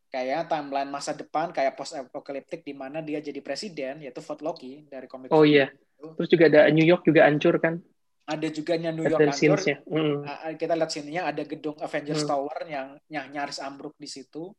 kayak 0.07 0.47
timeline 0.47 0.89
masa 0.89 1.19
depan 1.19 1.51
kayak 1.51 1.75
post 1.75 1.99
apokaliptik 1.99 2.63
di 2.63 2.79
mana 2.79 3.03
dia 3.03 3.19
jadi 3.19 3.43
presiden 3.43 4.07
yaitu 4.07 4.23
Fort 4.23 4.39
Loki 4.41 4.87
dari 4.87 5.11
komik 5.11 5.35
Oh 5.35 5.43
iya. 5.43 5.67
Terus 5.99 6.29
juga 6.31 6.45
ada 6.47 6.61
New 6.71 6.87
York 6.87 7.03
juga 7.03 7.27
hancur 7.27 7.59
kan? 7.59 7.83
ada 8.29 8.45
juga 8.53 8.77
New 8.77 8.93
York 9.09 9.17
Ada 9.17 9.33
hancur. 9.33 9.59
Mm. 9.89 10.17
Kita 10.61 10.77
lihat 10.77 10.91
sininya 10.93 11.23
ada 11.33 11.43
gedung 11.49 11.81
Avengers 11.81 12.23
Hmm. 12.23 12.29
Tower 12.29 12.59
yang 12.69 12.89
yang 13.09 13.27
nyaris 13.33 13.57
ambruk 13.57 13.97
di 13.97 14.05
situ. 14.05 14.53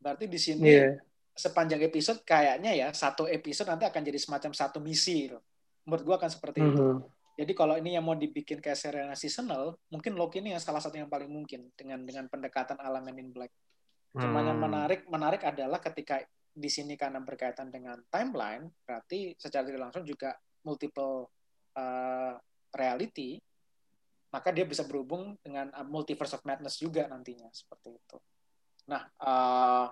Berarti 0.00 0.24
di 0.24 0.40
sini 0.40 0.64
Iya. 0.64 0.96
sepanjang 1.30 1.84
episode 1.84 2.24
kayaknya 2.24 2.72
ya 2.72 2.88
satu 2.96 3.28
episode 3.28 3.68
nanti 3.68 3.84
akan 3.84 4.00
jadi 4.00 4.16
semacam 4.16 4.50
satu 4.56 4.80
misi. 4.80 5.28
gitu. 5.28 5.36
Menurut 5.84 6.02
gua 6.02 6.16
akan 6.16 6.30
seperti 6.32 6.64
itu. 6.64 6.86
Mhm. 6.96 7.04
Jadi 7.36 7.52
kalau 7.52 7.76
ini 7.76 7.92
yang 7.92 8.04
mau 8.08 8.16
dibikin 8.16 8.64
kayak 8.64 8.80
serial 8.80 9.12
seasonal, 9.12 9.76
mungkin 9.92 10.16
Loki 10.16 10.40
ini 10.40 10.56
yang 10.56 10.62
salah 10.64 10.80
satu 10.80 10.96
yang 10.96 11.12
paling 11.12 11.28
mungkin 11.28 11.68
dengan 11.76 12.00
dengan 12.00 12.32
pendekatan 12.32 12.80
ala 12.80 13.04
Men 13.04 13.20
in 13.20 13.28
Black. 13.28 13.52
Cuma 14.16 14.40
yang 14.40 14.56
Hmm. 14.56 14.72
menarik 14.72 15.04
menarik 15.04 15.44
adalah 15.44 15.84
ketika 15.84 16.24
di 16.48 16.72
sini 16.72 16.96
karena 16.96 17.20
berkaitan 17.20 17.68
dengan 17.68 18.00
timeline, 18.08 18.72
berarti 18.88 19.36
secara 19.36 19.68
tidak 19.68 19.92
langsung 19.92 20.08
juga 20.08 20.32
multiple 20.66 21.30
uh, 21.72 22.34
reality, 22.74 23.38
maka 24.28 24.50
dia 24.50 24.66
bisa 24.66 24.82
berhubung 24.82 25.38
dengan 25.40 25.70
uh, 25.70 25.86
multiverse 25.86 26.34
of 26.34 26.42
madness 26.42 26.76
juga 26.76 27.06
nantinya 27.06 27.46
seperti 27.54 27.94
itu. 27.94 28.18
Nah, 28.90 29.06
uh, 29.22 29.86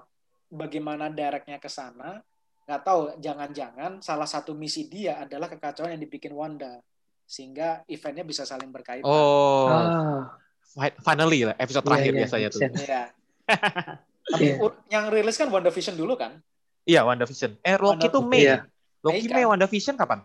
bagaimana 0.51 1.07
directnya 1.09 1.63
ke 1.63 1.71
sana? 1.71 2.19
Nggak 2.67 2.83
tahu. 2.83 3.01
Jangan-jangan 3.23 4.03
salah 4.03 4.27
satu 4.27 4.53
misi 4.53 4.91
dia 4.91 5.23
adalah 5.23 5.47
kekacauan 5.47 5.95
yang 5.95 6.03
dibikin 6.03 6.35
Wanda, 6.35 6.83
sehingga 7.25 7.87
eventnya 7.87 8.27
bisa 8.27 8.43
saling 8.43 8.69
berkaitan. 8.69 9.07
Oh, 9.07 9.71
Ah, 9.71 10.35
fi- 10.75 10.99
finally 10.99 11.47
lah 11.47 11.55
episode 11.57 11.85
Iya, 11.85 11.89
terakhir 11.89 12.13
iya, 12.13 12.19
biasanya 12.21 12.49
tuh. 12.51 12.61
Iya. 12.65 13.03
Tapi 14.35 14.47
ur- 14.57 14.81
yang 14.89 15.13
rilis 15.13 15.37
kan 15.37 15.53
WandaVision 15.53 15.95
dulu 15.95 16.17
kan? 16.17 16.41
Iya, 16.85 17.05
WandaVision. 17.05 17.61
Eh, 17.61 17.77
Loki 17.77 18.09
Wanda- 18.09 18.13
tuh 18.13 18.23
Mei. 18.25 18.43
Iya. 18.45 18.57
Loki 19.05 19.29
Mei 19.29 19.33
Mei, 19.37 19.45
kan? 19.45 19.51
WandaVision 19.57 19.95
kapan? 19.97 20.19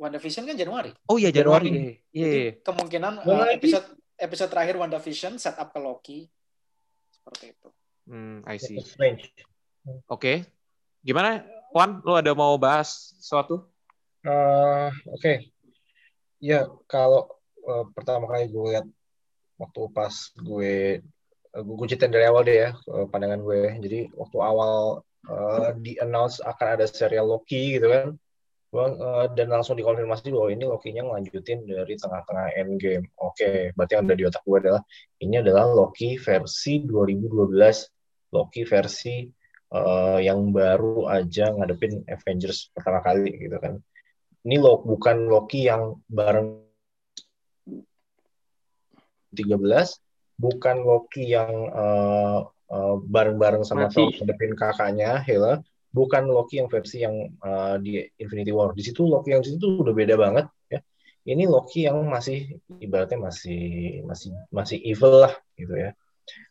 WandaVision 0.00 0.48
kan 0.48 0.56
Januari. 0.56 0.96
Oh 1.12 1.20
iya 1.20 1.28
Januari. 1.28 1.68
Januari. 1.68 1.92
Iya. 2.08 2.24
Jadi 2.24 2.40
Iya. 2.40 2.52
kemungkinan 2.64 3.12
uh, 3.20 3.48
episode 3.52 3.86
episode 4.16 4.48
terakhir 4.48 4.80
WandaVision 4.80 5.36
set 5.36 5.60
up 5.60 5.68
ke 5.68 5.78
Loki 5.80 6.18
seperti 7.12 7.52
itu. 7.52 7.68
Hmm, 8.08 8.40
I 8.48 8.56
see. 8.56 8.80
Oke. 10.08 10.48
Gimana, 11.04 11.44
Wan? 11.72 12.00
Lu 12.04 12.16
ada 12.16 12.32
mau 12.32 12.56
bahas 12.56 13.12
sesuatu? 13.20 13.64
Eh, 14.24 14.88
Oke. 15.12 15.52
Ya, 16.40 16.68
kalau 16.88 17.28
eh, 17.60 17.84
pertama 17.92 18.28
kali 18.28 18.48
gue 18.48 18.64
lihat 18.72 18.86
waktu 19.60 19.80
pas 19.92 20.12
gue 20.40 21.00
eh, 21.52 21.62
gue 21.64 21.86
ceritain 21.88 22.12
dari 22.12 22.24
awal 22.28 22.44
deh 22.44 22.56
ya 22.56 22.70
pandangan 23.12 23.40
gue. 23.44 23.62
Jadi 23.84 23.98
waktu 24.16 24.38
awal 24.40 25.04
eh, 25.28 25.68
di 25.80 25.92
announce 26.00 26.40
akan 26.44 26.66
ada 26.80 26.84
serial 26.88 27.28
Loki 27.28 27.76
gitu 27.80 27.88
kan. 27.88 28.06
Eh, 28.70 29.26
dan 29.34 29.50
langsung 29.50 29.74
dikonfirmasi 29.74 30.30
bahwa 30.30 30.46
ini 30.54 30.62
Loki-nya 30.62 31.02
ngelanjutin 31.02 31.66
dari 31.66 31.98
tengah-tengah 31.98 32.54
Endgame. 32.54 33.10
Oke, 33.18 33.74
berarti 33.74 33.98
yang 33.98 34.06
ada 34.06 34.14
di 34.14 34.24
otak 34.30 34.42
gue 34.46 34.58
adalah 34.62 34.82
ini 35.18 35.42
adalah 35.42 35.66
Loki 35.66 36.14
versi 36.14 36.86
2012. 36.86 38.30
Loki 38.30 38.62
versi 38.62 39.26
eh, 39.74 40.18
yang 40.22 40.54
baru 40.54 41.10
aja 41.10 41.50
ngadepin 41.50 42.06
Avengers 42.06 42.70
pertama 42.70 43.02
kali 43.02 43.42
gitu 43.42 43.58
kan. 43.58 43.74
Ini 44.46 44.56
lo 44.62 44.86
bukan 44.86 45.26
Loki 45.26 45.66
yang 45.66 45.98
bareng 46.06 46.62
13, 49.34 49.98
bukan 50.38 50.76
Loki 50.86 51.26
yang 51.26 51.50
eh, 51.74 52.38
bareng-bareng 53.02 53.66
sama. 53.66 53.90
Thor 53.90 54.14
ngadepin 54.14 54.54
kakaknya 54.54 55.18
Hela, 55.26 55.58
bukan 55.90 56.30
Loki 56.30 56.62
yang 56.62 56.68
versi 56.70 57.02
yang 57.02 57.14
eh, 57.34 57.76
di 57.82 57.92
Infinity 58.22 58.52
War. 58.54 58.72
Di 58.74 58.82
situ 58.86 59.06
Loki 59.06 59.34
yang 59.34 59.42
di 59.42 59.54
situ 59.54 59.66
udah 59.82 59.94
beda 59.94 60.14
banget 60.18 60.46
ya. 60.70 60.80
Ini 61.26 61.44
Loki 61.50 61.84
yang 61.86 62.00
masih 62.06 62.58
ibaratnya 62.80 63.18
masih 63.20 63.60
masih 64.06 64.30
masih 64.50 64.78
evil 64.80 65.28
lah 65.28 65.34
gitu 65.58 65.74
ya 65.76 65.92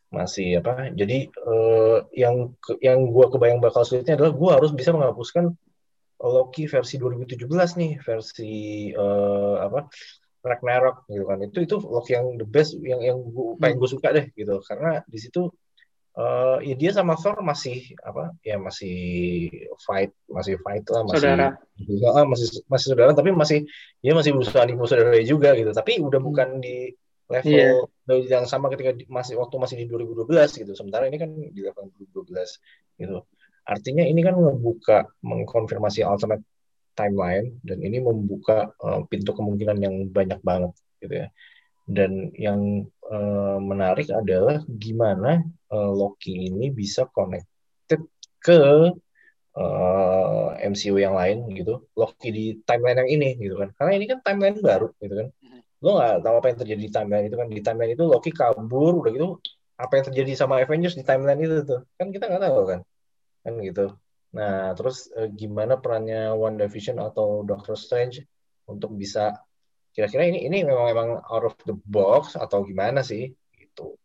masih 0.09 0.57
apa 0.57 0.89
jadi 0.97 1.29
eh, 1.29 1.97
yang 2.17 2.57
yang 2.81 2.99
gua 3.13 3.29
kebayang 3.29 3.61
bakal 3.61 3.85
sulitnya 3.85 4.17
adalah 4.17 4.33
gua 4.33 4.51
harus 4.57 4.73
bisa 4.73 4.89
menghapuskan 4.89 5.53
Loki 6.19 6.65
versi 6.67 6.97
2017 6.97 7.45
nih 7.77 7.91
versi 8.01 8.53
eh, 8.89 9.55
apa 9.61 9.85
Ragnarok 10.41 11.05
gitu 11.13 11.23
kan 11.29 11.37
itu 11.45 11.59
itu 11.61 11.75
Loki 11.85 12.17
yang 12.17 12.41
the 12.41 12.47
best 12.47 12.73
yang 12.81 13.01
yang 13.05 13.21
gua, 13.21 13.53
paling 13.61 13.77
gue 13.77 13.89
suka 13.91 14.09
deh 14.09 14.25
gitu 14.33 14.57
karena 14.65 15.05
di 15.05 15.19
situ 15.21 15.51
eh 16.17 16.57
ya 16.73 16.75
dia 16.75 16.91
sama 16.91 17.13
Thor 17.15 17.37
masih 17.45 17.93
apa 18.01 18.33
ya 18.41 18.57
masih 18.57 18.97
fight 19.85 20.11
masih 20.25 20.57
fight 20.59 20.83
lah 20.89 21.05
masih 21.05 21.21
Saudara. 21.21 21.47
Ah, 22.17 22.25
masih 22.27 22.45
masih 22.67 22.85
saudara 22.91 23.11
tapi 23.15 23.29
masih 23.31 23.59
dia 24.03 24.13
masih 24.17 24.31
berusaha 24.35 24.63
di 24.67 24.75
saudara 24.75 25.15
juga 25.23 25.49
gitu. 25.55 25.71
Tapi 25.71 26.01
udah 26.01 26.19
bukan 26.19 26.59
di 26.59 26.91
level 27.29 27.87
yang 28.25 28.49
sama 28.49 28.73
ketika 28.73 28.91
di- 28.97 29.05
masih 29.05 29.37
waktu 29.37 29.55
masih 29.61 29.75
di 29.79 29.85
2012 29.85 30.49
gitu. 30.57 30.71
Sementara 30.73 31.05
ini 31.05 31.17
kan 31.21 31.29
di 31.29 31.61
level 31.61 31.93
2012 31.93 32.57
gitu. 32.97 33.21
Artinya 33.69 34.01
ini 34.01 34.25
kan 34.25 34.33
ngebuka 34.33 35.13
mengkonfirmasi 35.21 36.01
Ultimate 36.01 36.41
timeline 36.97 37.61
dan 37.63 37.79
ini 37.79 38.01
membuka 38.01 38.73
uh, 38.81 39.05
pintu 39.07 39.31
kemungkinan 39.31 39.77
yang 39.79 39.95
banyak 40.09 40.41
banget 40.41 40.73
gitu 40.99 41.15
ya. 41.15 41.27
Dan 41.85 42.33
yang 42.35 42.89
uh, 43.09 43.57
menarik 43.59 44.07
adalah 44.13 44.61
gimana 44.69 45.41
uh, 45.73 45.91
Loki 45.91 46.49
ini 46.49 46.69
bisa 46.69 47.09
connected 47.09 48.05
ke 48.39 48.59
uh, 49.57 50.47
MCU 50.61 50.95
yang 51.01 51.17
lain 51.17 51.49
gitu. 51.57 51.89
Loki 51.97 52.29
di 52.29 52.45
timeline 52.63 53.05
yang 53.05 53.09
ini 53.09 53.29
gitu 53.41 53.55
kan. 53.57 53.69
Karena 53.75 53.91
ini 53.97 54.05
kan 54.07 54.19
timeline 54.21 54.57
baru 54.61 54.87
gitu 55.01 55.15
kan. 55.25 55.27
Mm-hmm. 55.29 55.83
Lo 55.83 55.89
nggak 55.97 56.13
tahu 56.23 56.35
apa 56.39 56.47
yang 56.53 56.59
terjadi 56.61 56.81
di 56.81 56.91
timeline 56.93 57.25
itu 57.27 57.37
kan. 57.37 57.47
Di 57.49 57.61
timeline 57.65 57.93
itu 57.97 58.05
Loki 58.05 58.31
kabur 58.31 58.93
udah 59.03 59.11
gitu. 59.11 59.27
Apa 59.79 59.91
yang 59.99 60.05
terjadi 60.11 60.31
sama 60.35 60.59
Avengers 60.59 60.95
di 60.95 61.03
timeline 61.03 61.41
itu 61.41 61.55
tuh. 61.65 61.81
Kan 61.97 62.13
kita 62.13 62.29
nggak 62.29 62.43
tahu 62.45 62.63
kan. 62.67 62.79
Kan 63.43 63.53
gitu. 63.63 63.85
Nah, 64.29 64.77
terus 64.77 65.09
uh, 65.17 65.25
gimana 65.25 65.81
perannya 65.81 66.37
WandaVision 66.37 67.01
atau 67.01 67.41
Doctor 67.41 67.73
Strange 67.73 68.21
untuk 68.69 68.93
bisa 68.93 69.33
kira-kira 69.99 70.31
ini 70.31 70.47
ini 70.47 70.63
memang 70.63 70.85
memang 70.95 71.09
out 71.27 71.43
of 71.43 71.55
the 71.67 71.75
box 71.91 72.39
atau 72.39 72.63
gimana 72.63 73.03
sih 73.03 73.35
gitu. 73.59 73.99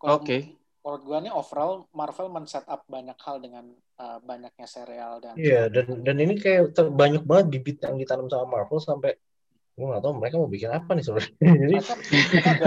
Oke. 0.00 0.24
Okay. 0.24 0.40
Menurut 0.80 1.02
gue 1.04 1.18
nih 1.28 1.32
overall 1.36 1.84
Marvel 1.92 2.32
men-set 2.32 2.64
up 2.64 2.88
banyak 2.88 3.18
hal 3.20 3.36
dengan 3.44 3.68
uh, 4.00 4.16
banyaknya 4.24 4.64
serial 4.64 5.20
dan 5.20 5.36
Iya, 5.36 5.52
yeah, 5.52 5.64
dan 5.68 6.00
dan 6.00 6.16
ini 6.16 6.40
kayak 6.40 6.72
banyak 6.72 7.28
banget 7.28 7.46
bibit 7.52 7.84
yang 7.84 8.00
ditanam 8.00 8.32
sama 8.32 8.48
Marvel 8.48 8.80
sampai 8.80 9.12
gue 9.76 9.84
nggak 9.84 10.00
tahu 10.00 10.14
mereka 10.16 10.34
mau 10.40 10.48
bikin 10.48 10.72
apa 10.72 10.90
nih 10.96 11.04
sebenarnya. 11.04 11.34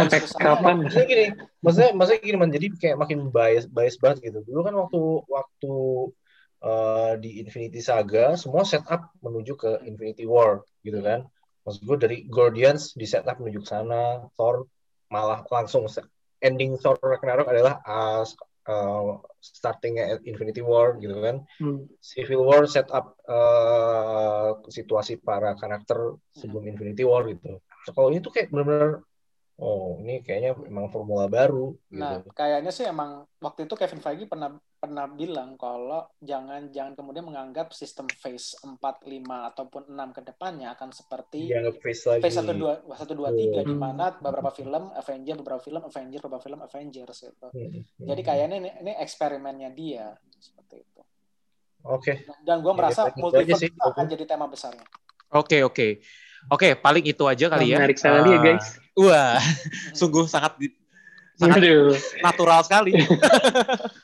jadi 0.05 0.17
kapan? 0.37 0.75
Maksudnya 0.85 1.07
gini, 1.09 1.25
maksudnya 1.65 1.91
maksudnya 1.97 2.21
gini 2.21 2.37
man, 2.37 2.51
jadi 2.53 2.67
kayak 2.77 2.97
makin 3.01 3.19
bias 3.33 3.65
bias 3.65 3.97
banget 3.97 4.31
gitu. 4.31 4.39
Dulu 4.45 4.59
kan 4.61 4.73
waktu 4.77 5.01
waktu 5.25 5.73
uh, 6.61 7.13
di 7.17 7.41
Infinity 7.41 7.81
Saga 7.81 8.37
semua 8.37 8.63
setup 8.63 9.11
menuju 9.19 9.53
ke 9.57 9.71
Infinity 9.85 10.23
War 10.29 10.63
gitu 10.85 11.01
kan. 11.01 11.25
Maksud 11.61 11.81
gue 11.85 11.97
dari 12.01 12.17
Guardians 12.25 12.97
di 12.97 13.05
setup 13.05 13.37
menuju 13.37 13.61
ke 13.61 13.69
sana, 13.69 14.25
Thor 14.33 14.65
malah 15.13 15.45
langsung 15.45 15.85
ending 16.41 16.77
Thor 16.81 16.97
Ragnarok 16.97 17.53
adalah 17.53 17.77
uh, 17.85 18.25
uh, 18.65 19.21
startingnya 19.37 20.21
Infinity 20.25 20.65
War 20.65 20.97
gitu 20.97 21.21
kan. 21.21 21.45
Hmm. 21.61 21.85
Civil 22.01 22.41
War 22.41 22.65
set 22.65 22.89
up 22.89 23.13
uh, 23.29 24.57
situasi 24.69 25.21
para 25.21 25.53
karakter 25.53 26.17
sebelum 26.33 26.65
Infinity 26.65 27.05
War 27.05 27.29
gitu. 27.29 27.61
So, 27.85 27.93
kalau 27.93 28.13
ini 28.13 28.21
tuh 28.21 28.33
kayak 28.33 28.53
benar-benar 28.53 29.05
oh 29.61 30.01
ini 30.01 30.25
kayaknya 30.25 30.57
memang 30.57 30.89
formula 30.89 31.29
baru 31.29 31.77
gitu. 31.93 32.01
Nah, 32.01 32.25
kayaknya 32.33 32.73
sih 32.73 32.89
emang 32.89 33.29
waktu 33.37 33.69
itu 33.69 33.77
Kevin 33.77 34.01
Feige 34.01 34.25
pernah 34.25 34.57
pernah 34.81 35.05
bilang 35.05 35.61
kalau 35.61 36.09
jangan 36.17 36.73
jangan 36.73 36.97
kemudian 36.97 37.21
menganggap 37.21 37.69
sistem 37.69 38.09
phase 38.09 38.57
4, 38.65 38.81
5 38.81 39.49
ataupun 39.53 39.93
6 39.93 40.17
ke 40.17 40.21
depannya 40.25 40.73
akan 40.73 40.89
seperti 40.89 41.53
phase, 41.77 42.09
lagi. 42.09 42.25
phase 42.25 42.41
1 42.41 42.49
2 42.57 42.89
1 42.89 43.13
2 43.13 43.61
3 43.61 43.61
di 43.61 43.75
mana 43.77 44.09
beberapa 44.17 44.49
film 44.49 44.89
Avengers, 44.97 45.37
beberapa 45.37 45.61
film 45.61 45.85
Avengers, 45.85 46.21
beberapa 46.25 46.41
film 46.41 46.59
Avengers 46.65 47.17
gitu. 47.29 47.47
Hmm. 47.53 47.85
Jadi 48.09 48.21
kayaknya 48.25 48.57
ini 48.57 48.69
ini 48.81 48.91
eksperimennya 48.97 49.69
dia 49.69 50.17
seperti 50.41 50.81
itu. 50.81 51.01
Oke. 51.85 52.25
Okay. 52.25 52.41
Dan 52.41 52.65
gue 52.65 52.73
merasa 52.73 53.13
ya, 53.13 53.21
multiverse 53.21 53.69
akan 53.77 54.05
jadi 54.09 54.25
tema 54.25 54.49
besarnya. 54.49 54.81
Oke, 55.29 55.61
okay, 55.61 55.61
oke. 55.61 55.77
Okay. 55.77 55.91
Oke, 56.49 56.73
paling 56.73 57.05
itu 57.05 57.21
aja 57.29 57.53
kali 57.53 57.69
ya. 57.69 57.77
Menarik 57.77 58.01
sekali 58.01 58.33
uh, 58.33 58.33
ya, 58.33 58.39
guys. 58.41 58.67
Wah, 58.97 59.37
sungguh 59.99 60.25
sangat 60.25 60.57
sangat 61.37 61.57
Aduh. 61.61 61.93
natural 62.25 62.61
sekali. 62.65 62.97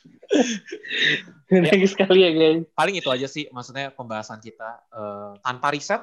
Menarik 1.52 1.84
ya, 1.84 1.90
sekali 1.90 2.20
ya, 2.24 2.32
guys. 2.36 2.64
Paling 2.76 2.96
itu 3.00 3.10
aja 3.12 3.28
sih, 3.28 3.48
maksudnya 3.50 3.92
pembahasan 3.94 4.44
kita 4.44 4.84
uh, 4.92 5.34
tanpa 5.40 5.72
riset, 5.72 6.02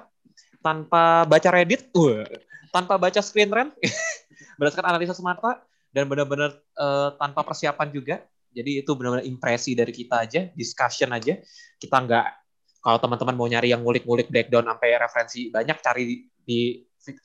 tanpa 0.64 1.28
baca 1.28 1.48
Reddit, 1.52 1.92
uh, 1.94 2.24
tanpa 2.72 2.96
baca 2.96 3.20
screen 3.20 3.52
rant, 3.52 3.72
berdasarkan 4.58 4.96
analisa 4.96 5.12
semata, 5.12 5.60
dan 5.92 6.08
benar-benar 6.08 6.56
uh, 6.80 7.12
tanpa 7.20 7.44
persiapan 7.44 7.88
juga. 7.92 8.16
Jadi 8.54 8.86
itu 8.86 8.90
benar-benar 8.94 9.26
impresi 9.26 9.74
dari 9.74 9.90
kita 9.90 10.24
aja, 10.24 10.46
discussion 10.54 11.10
aja. 11.10 11.36
Kita 11.76 11.96
nggak 12.00 12.26
kalau 12.84 12.98
teman-teman 13.00 13.34
mau 13.34 13.48
nyari 13.48 13.72
yang 13.72 13.80
ngulik-ngulik 13.80 14.28
breakdown 14.28 14.68
sampai 14.68 15.00
referensi 15.00 15.48
banyak 15.48 15.76
cari 15.80 16.02
di, 16.04 16.16
di 16.44 16.60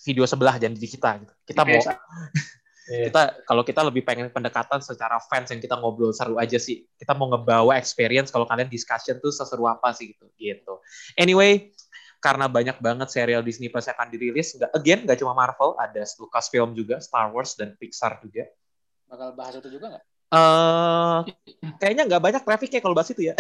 video 0.07 0.23
sebelah 0.23 0.55
jangan 0.55 0.76
di 0.80 0.88
kita 0.88 1.09
gitu. 1.19 1.34
kita 1.51 1.61
mau 1.67 1.80
yeah. 2.90 3.07
kita 3.07 3.45
kalau 3.45 3.61
kita 3.61 3.82
lebih 3.86 4.02
pengen 4.02 4.34
pendekatan 4.34 4.82
secara 4.82 5.22
fans 5.30 5.53
yang 5.53 5.61
kita 5.61 5.78
ngobrol 5.78 6.11
seru 6.11 6.36
aja 6.41 6.57
sih. 6.57 6.84
Kita 6.98 7.14
mau 7.14 7.30
ngebawa 7.30 7.78
experience 7.78 8.34
kalau 8.34 8.49
kalian 8.49 8.68
discussion 8.68 9.22
tuh 9.22 9.30
seseru 9.30 9.70
apa 9.70 9.94
sih 9.94 10.11
gitu 10.11 10.26
gitu. 10.36 10.82
Anyway 11.16 11.72
karena 12.20 12.52
banyak 12.52 12.84
banget 12.84 13.07
serial 13.07 13.40
Disney 13.40 13.72
Plus 13.72 13.88
yang 13.88 13.95
akan 13.95 14.10
dirilis 14.11 14.52
nggak 14.60 14.72
again 14.76 14.99
nggak 15.07 15.18
cuma 15.24 15.32
Marvel 15.32 15.80
ada 15.80 16.03
Lucasfilm 16.03 16.76
juga 16.76 16.99
Star 16.99 17.32
Wars 17.32 17.56
dan 17.56 17.80
Pixar 17.80 18.20
juga. 18.20 18.44
Bakal 19.07 19.34
bahas 19.34 19.56
itu 19.57 19.72
juga 19.72 19.95
nggak? 19.95 20.06
Uh, 20.30 21.26
kayaknya 21.82 22.06
nggak 22.06 22.22
banyak 22.22 22.44
trafficnya 22.45 22.84
kalau 22.84 22.94
bahas 22.94 23.10
itu 23.10 23.34
ya. 23.34 23.36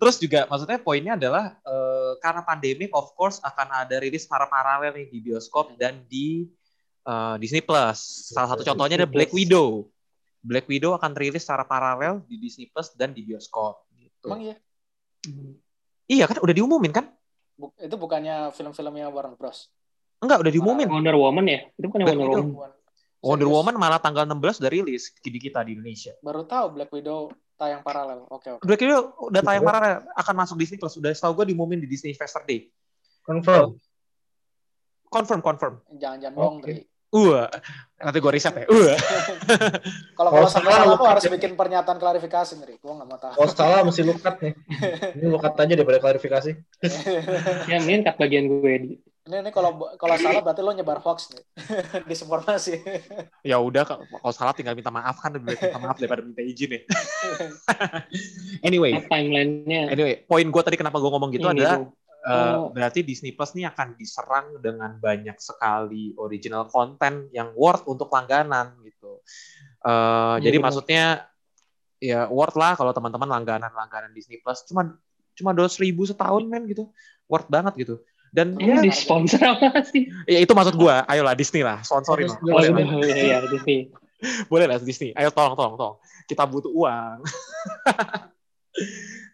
Terus 0.00 0.16
juga 0.16 0.48
maksudnya 0.48 0.80
poinnya 0.80 1.18
adalah 1.18 1.60
uh, 1.66 2.16
karena 2.22 2.40
pandemi 2.46 2.86
of 2.94 3.12
course 3.12 3.42
akan 3.44 3.84
ada 3.84 4.00
rilis 4.00 4.24
para 4.24 4.48
paralel 4.48 4.96
nih 4.96 5.06
di 5.12 5.18
bioskop 5.20 5.76
dan 5.76 6.00
di 6.08 6.48
uh, 7.06 7.36
Disney 7.40 7.62
Plus. 7.64 7.98
Salah 8.32 8.56
satu 8.56 8.66
contohnya 8.66 9.00
ada 9.00 9.08
Black 9.08 9.32
Widow. 9.32 9.88
Black 10.40 10.66
Widow 10.66 10.96
akan 10.96 11.12
rilis 11.16 11.44
secara 11.44 11.68
paralel 11.68 12.24
di 12.24 12.40
Disney 12.40 12.68
Plus 12.72 12.92
dan 12.96 13.12
di 13.12 13.24
bioskop. 13.24 13.84
Gitu. 13.92 14.28
Emang 14.28 14.40
iya? 14.40 14.56
Iya 16.10 16.24
kan 16.26 16.40
udah 16.40 16.54
diumumin 16.56 16.90
kan? 16.90 17.06
Buk 17.60 17.76
itu 17.76 17.96
bukannya 18.00 18.50
film-filmnya 18.56 19.12
Warner 19.12 19.36
Bros? 19.36 19.68
Enggak, 20.20 20.40
udah 20.40 20.52
diumumin. 20.52 20.88
Wonder 20.88 21.16
Woman 21.16 21.44
ya? 21.48 21.60
Itu 21.76 21.92
bukan 21.92 22.00
Wonder 22.08 22.40
Woman. 22.40 22.72
Wonder 23.20 23.48
Woman 23.52 23.74
malah 23.76 24.00
tanggal 24.00 24.24
16 24.24 24.64
udah 24.64 24.72
rilis 24.72 25.12
di 25.20 25.28
kita 25.36 25.60
di 25.60 25.76
Indonesia. 25.76 26.16
Baru 26.24 26.48
tahu 26.48 26.80
Black 26.80 26.88
Widow 26.88 27.28
tayang 27.60 27.84
paralel. 27.84 28.24
Oke, 28.32 28.48
okay, 28.48 28.50
oke. 28.56 28.64
Okay. 28.64 28.66
Black 28.66 28.80
Widow 28.80 29.00
udah 29.28 29.40
tayang 29.44 29.64
paralel, 29.64 29.96
akan 30.16 30.34
masuk 30.40 30.56
Disney 30.56 30.80
Plus. 30.80 30.96
Udah 30.96 31.12
setahu 31.12 31.44
gue 31.44 31.52
diumumin 31.52 31.84
di 31.84 31.88
Disney 31.88 32.16
Investor 32.16 32.48
Day. 32.48 32.72
Confirm. 33.20 33.76
Confirm, 35.12 35.40
confirm. 35.44 35.74
Jangan-jangan 36.00 36.34
bohong, 36.34 36.58
okay. 36.64 36.88
Uh, 37.10 37.42
nanti 37.98 38.22
gue 38.22 38.30
riset 38.30 38.54
ya. 38.54 38.66
Uh. 38.70 38.94
kalau 40.18 40.30
kalau 40.30 40.46
salah 40.46 40.86
lo 40.86 40.94
harus 41.02 41.26
bikin 41.26 41.58
pernyataan 41.58 41.98
klarifikasi 41.98 42.54
nih. 42.62 42.78
Gue 42.78 42.92
nggak 42.94 43.08
mau 43.10 43.18
tahu. 43.18 43.34
Kalau 43.34 43.50
salah 43.50 43.82
mesti 43.82 44.02
lukat 44.06 44.34
nih. 44.38 44.54
Ini 45.18 45.26
lukat 45.26 45.58
aja 45.58 45.74
daripada 45.74 45.98
klarifikasi. 45.98 46.50
ya, 47.70 47.76
ini 47.82 48.06
cut 48.06 48.14
bagian 48.14 48.46
gue. 48.46 48.72
Ini, 48.78 48.88
ini 49.26 49.50
kalau 49.50 49.90
kalau 49.98 50.14
salah 50.22 50.38
berarti 50.38 50.62
lo 50.62 50.70
nyebar 50.70 51.02
hoax 51.02 51.34
nih. 51.34 51.42
Disinformasi. 52.06 52.78
ya 53.42 53.58
udah 53.58 53.82
kalau 53.90 54.30
salah 54.30 54.54
tinggal 54.54 54.78
minta 54.78 54.94
maaf 54.94 55.18
kan 55.18 55.34
lebih 55.34 55.58
minta 55.58 55.82
maaf 55.82 55.98
daripada 55.98 56.22
minta 56.22 56.46
izin 56.46 56.78
ya. 56.78 56.80
anyway. 58.62 59.02
Timelinenya. 59.02 59.90
Anyway, 59.90 60.22
poin 60.30 60.46
gue 60.46 60.62
tadi 60.62 60.78
kenapa 60.78 61.02
gue 61.02 61.10
ngomong 61.10 61.30
gitu 61.34 61.50
ini 61.50 61.58
adalah 61.58 61.90
Uh, 62.20 62.68
berarti 62.76 63.00
Disney 63.00 63.32
Plus 63.32 63.56
ini 63.56 63.64
akan 63.64 63.96
diserang 63.96 64.60
dengan 64.60 65.00
banyak 65.00 65.40
sekali 65.40 66.12
original 66.20 66.68
konten 66.68 67.32
yang 67.32 67.56
worth 67.56 67.88
untuk 67.88 68.12
langganan 68.12 68.76
gitu. 68.84 69.24
Uh, 69.80 70.36
ya, 70.36 70.52
jadi 70.52 70.60
bener. 70.60 70.64
maksudnya 70.68 71.04
ya 71.96 72.28
worth 72.28 72.60
lah 72.60 72.76
kalau 72.76 72.92
teman-teman 72.92 73.24
langganan 73.24 73.72
langganan 73.72 74.12
Disney 74.12 74.36
Plus. 74.36 74.60
Cuma 74.68 75.00
cuma 75.32 75.56
dua 75.56 75.72
ribu 75.80 76.04
setahun 76.04 76.44
men 76.44 76.68
gitu. 76.68 76.92
Worth 77.24 77.48
banget 77.48 77.72
gitu. 77.80 78.04
Dan 78.30 78.54
ini 78.60 78.78
ya, 78.78 78.84
di 78.84 78.92
sponsor 78.92 79.40
apa 79.42 79.80
sih? 79.82 80.06
Ya 80.28 80.44
itu 80.44 80.52
maksud 80.52 80.76
gue 80.76 80.94
ayolah 81.08 81.32
Disney 81.32 81.64
lah. 81.64 81.80
Sponsorin 81.80 82.30
lah 82.30 82.38
boleh 82.38 82.68
lah. 82.70 82.84
ya, 83.16 83.38
Disney. 83.48 83.90
Boleh 84.52 84.68
lah 84.68 84.76
Disney. 84.76 85.16
Ayo 85.16 85.32
tolong 85.32 85.56
tolong 85.56 85.80
tolong. 85.80 85.96
Kita 86.28 86.44
butuh 86.44 86.68
uang 86.68 87.24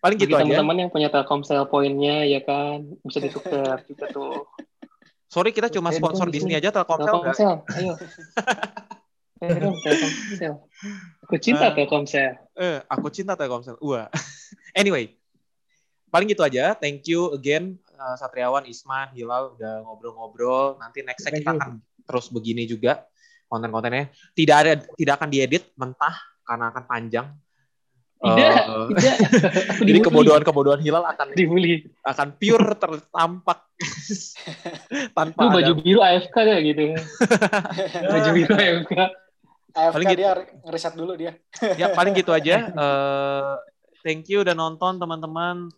Paling 0.06 0.22
gitu 0.22 0.38
Bagi 0.38 0.42
aja. 0.46 0.62
Teman-teman 0.62 0.76
yang 0.86 0.90
punya 0.94 1.08
Telkomsel 1.10 1.66
poinnya 1.66 2.22
ya 2.22 2.38
kan 2.46 2.86
bisa 3.02 3.18
ditukar 3.18 3.82
juga 3.90 4.06
tuh. 4.14 4.46
Sorry 5.26 5.50
kita 5.50 5.66
cuma 5.66 5.90
sponsor 5.90 6.30
Disney 6.30 6.54
aja 6.54 6.70
Telkomsel. 6.70 7.10
Telkomsel, 7.10 7.54
ayo. 7.74 7.92
Ayo 9.42 9.74
Telkomsel. 9.82 10.54
Aku 11.26 11.34
cinta 11.42 11.68
uh, 11.68 11.72
Telkomsel. 11.74 12.38
Eh, 12.54 12.78
aku 12.86 13.10
cinta 13.10 13.34
Telkomsel. 13.34 13.74
Wah. 13.82 14.06
anyway, 14.80 15.10
paling 16.14 16.30
gitu 16.30 16.46
aja. 16.46 16.78
Thank 16.78 17.10
you 17.10 17.34
again 17.34 17.82
uh, 17.98 18.14
Satriawan, 18.14 18.62
Isman, 18.70 19.10
Hilal 19.10 19.58
udah 19.58 19.82
ngobrol-ngobrol. 19.82 20.78
Nanti 20.78 21.02
next 21.02 21.26
kita 21.26 21.50
akan 21.50 21.82
terus 22.06 22.30
begini 22.30 22.62
juga 22.62 23.02
konten-kontennya. 23.50 24.14
Tidak 24.38 24.56
ada 24.56 24.78
tidak 24.78 25.14
akan 25.18 25.28
diedit 25.34 25.74
mentah 25.74 26.14
karena 26.46 26.70
akan 26.70 26.84
panjang 26.86 27.26
tidak, 28.34 28.64
uh, 28.66 28.86
tidak. 28.90 29.16
Jadi 29.88 29.98
kebodohan-kebodohan 30.02 30.80
Hilal 30.82 31.04
akan 31.06 31.26
dibully. 31.36 31.86
Akan 32.02 32.34
pure 32.34 32.74
tertampak 32.74 33.66
tanpa 35.16 35.40
Lu 35.46 35.48
baju 35.52 35.72
ada... 35.76 35.82
biru 35.82 36.00
AFK 36.02 36.36
ya 36.42 36.58
gitu. 36.64 36.82
baju 38.10 38.28
biru 38.34 38.54
AFK. 38.56 38.92
AFK 39.76 39.92
paling 39.92 40.08
dia 40.16 40.30
gitu. 40.32 40.52
ngeriset 40.64 40.94
dulu 40.96 41.12
dia. 41.20 41.32
ya 41.76 41.92
paling 41.92 42.12
gitu 42.16 42.32
aja. 42.32 42.72
Uh, 42.72 43.60
thank 44.00 44.24
you 44.32 44.40
udah 44.40 44.56
nonton 44.56 44.96
teman-teman. 44.96 45.68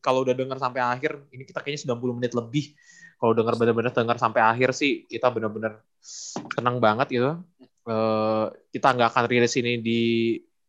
Kalau 0.00 0.24
udah 0.24 0.32
denger 0.32 0.56
sampai 0.56 0.80
akhir, 0.80 1.28
ini 1.32 1.44
kita 1.44 1.60
kayaknya 1.60 1.92
90 1.92 2.18
menit 2.20 2.32
lebih. 2.32 2.72
Kalau 3.18 3.32
denger 3.34 3.54
bener-bener 3.58 3.92
denger 3.92 4.16
sampai 4.16 4.40
akhir 4.40 4.70
sih, 4.72 5.04
kita 5.04 5.28
bener-bener 5.28 5.82
senang 6.54 6.78
banget 6.78 7.08
gitu. 7.10 7.30
Uh, 7.88 8.52
kita 8.68 8.92
nggak 8.92 9.08
akan 9.16 9.24
rilis 9.32 9.56
ini 9.56 9.80
di 9.80 10.00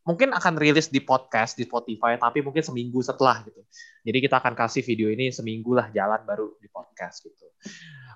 mungkin 0.09 0.33
akan 0.33 0.57
rilis 0.57 0.89
di 0.89 1.05
podcast 1.05 1.53
di 1.53 1.69
Spotify 1.69 2.17
tapi 2.17 2.41
mungkin 2.41 2.65
seminggu 2.65 3.05
setelah 3.05 3.45
gitu. 3.45 3.61
Jadi 4.01 4.17
kita 4.25 4.41
akan 4.41 4.57
kasih 4.57 4.81
video 4.81 5.13
ini 5.13 5.29
seminggu 5.29 5.77
lah 5.77 5.93
jalan 5.93 6.25
baru 6.25 6.57
di 6.57 6.65
podcast 6.65 7.21
gitu. 7.21 7.45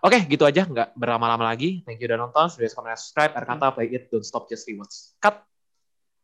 Oke, 0.02 0.26
gitu 0.26 0.42
aja 0.50 0.66
nggak 0.66 0.98
berlama-lama 0.98 1.54
lagi. 1.54 1.86
Thank 1.86 2.02
you 2.02 2.10
udah 2.10 2.18
nonton, 2.18 2.50
sudah 2.50 2.66
subscribe, 2.98 3.38
air 3.38 3.46
kata, 3.46 3.70
play 3.78 3.94
it, 3.94 4.10
don't 4.10 4.26
stop, 4.26 4.50
just 4.50 4.66
rewards. 4.66 5.14
Cut. 5.22 5.53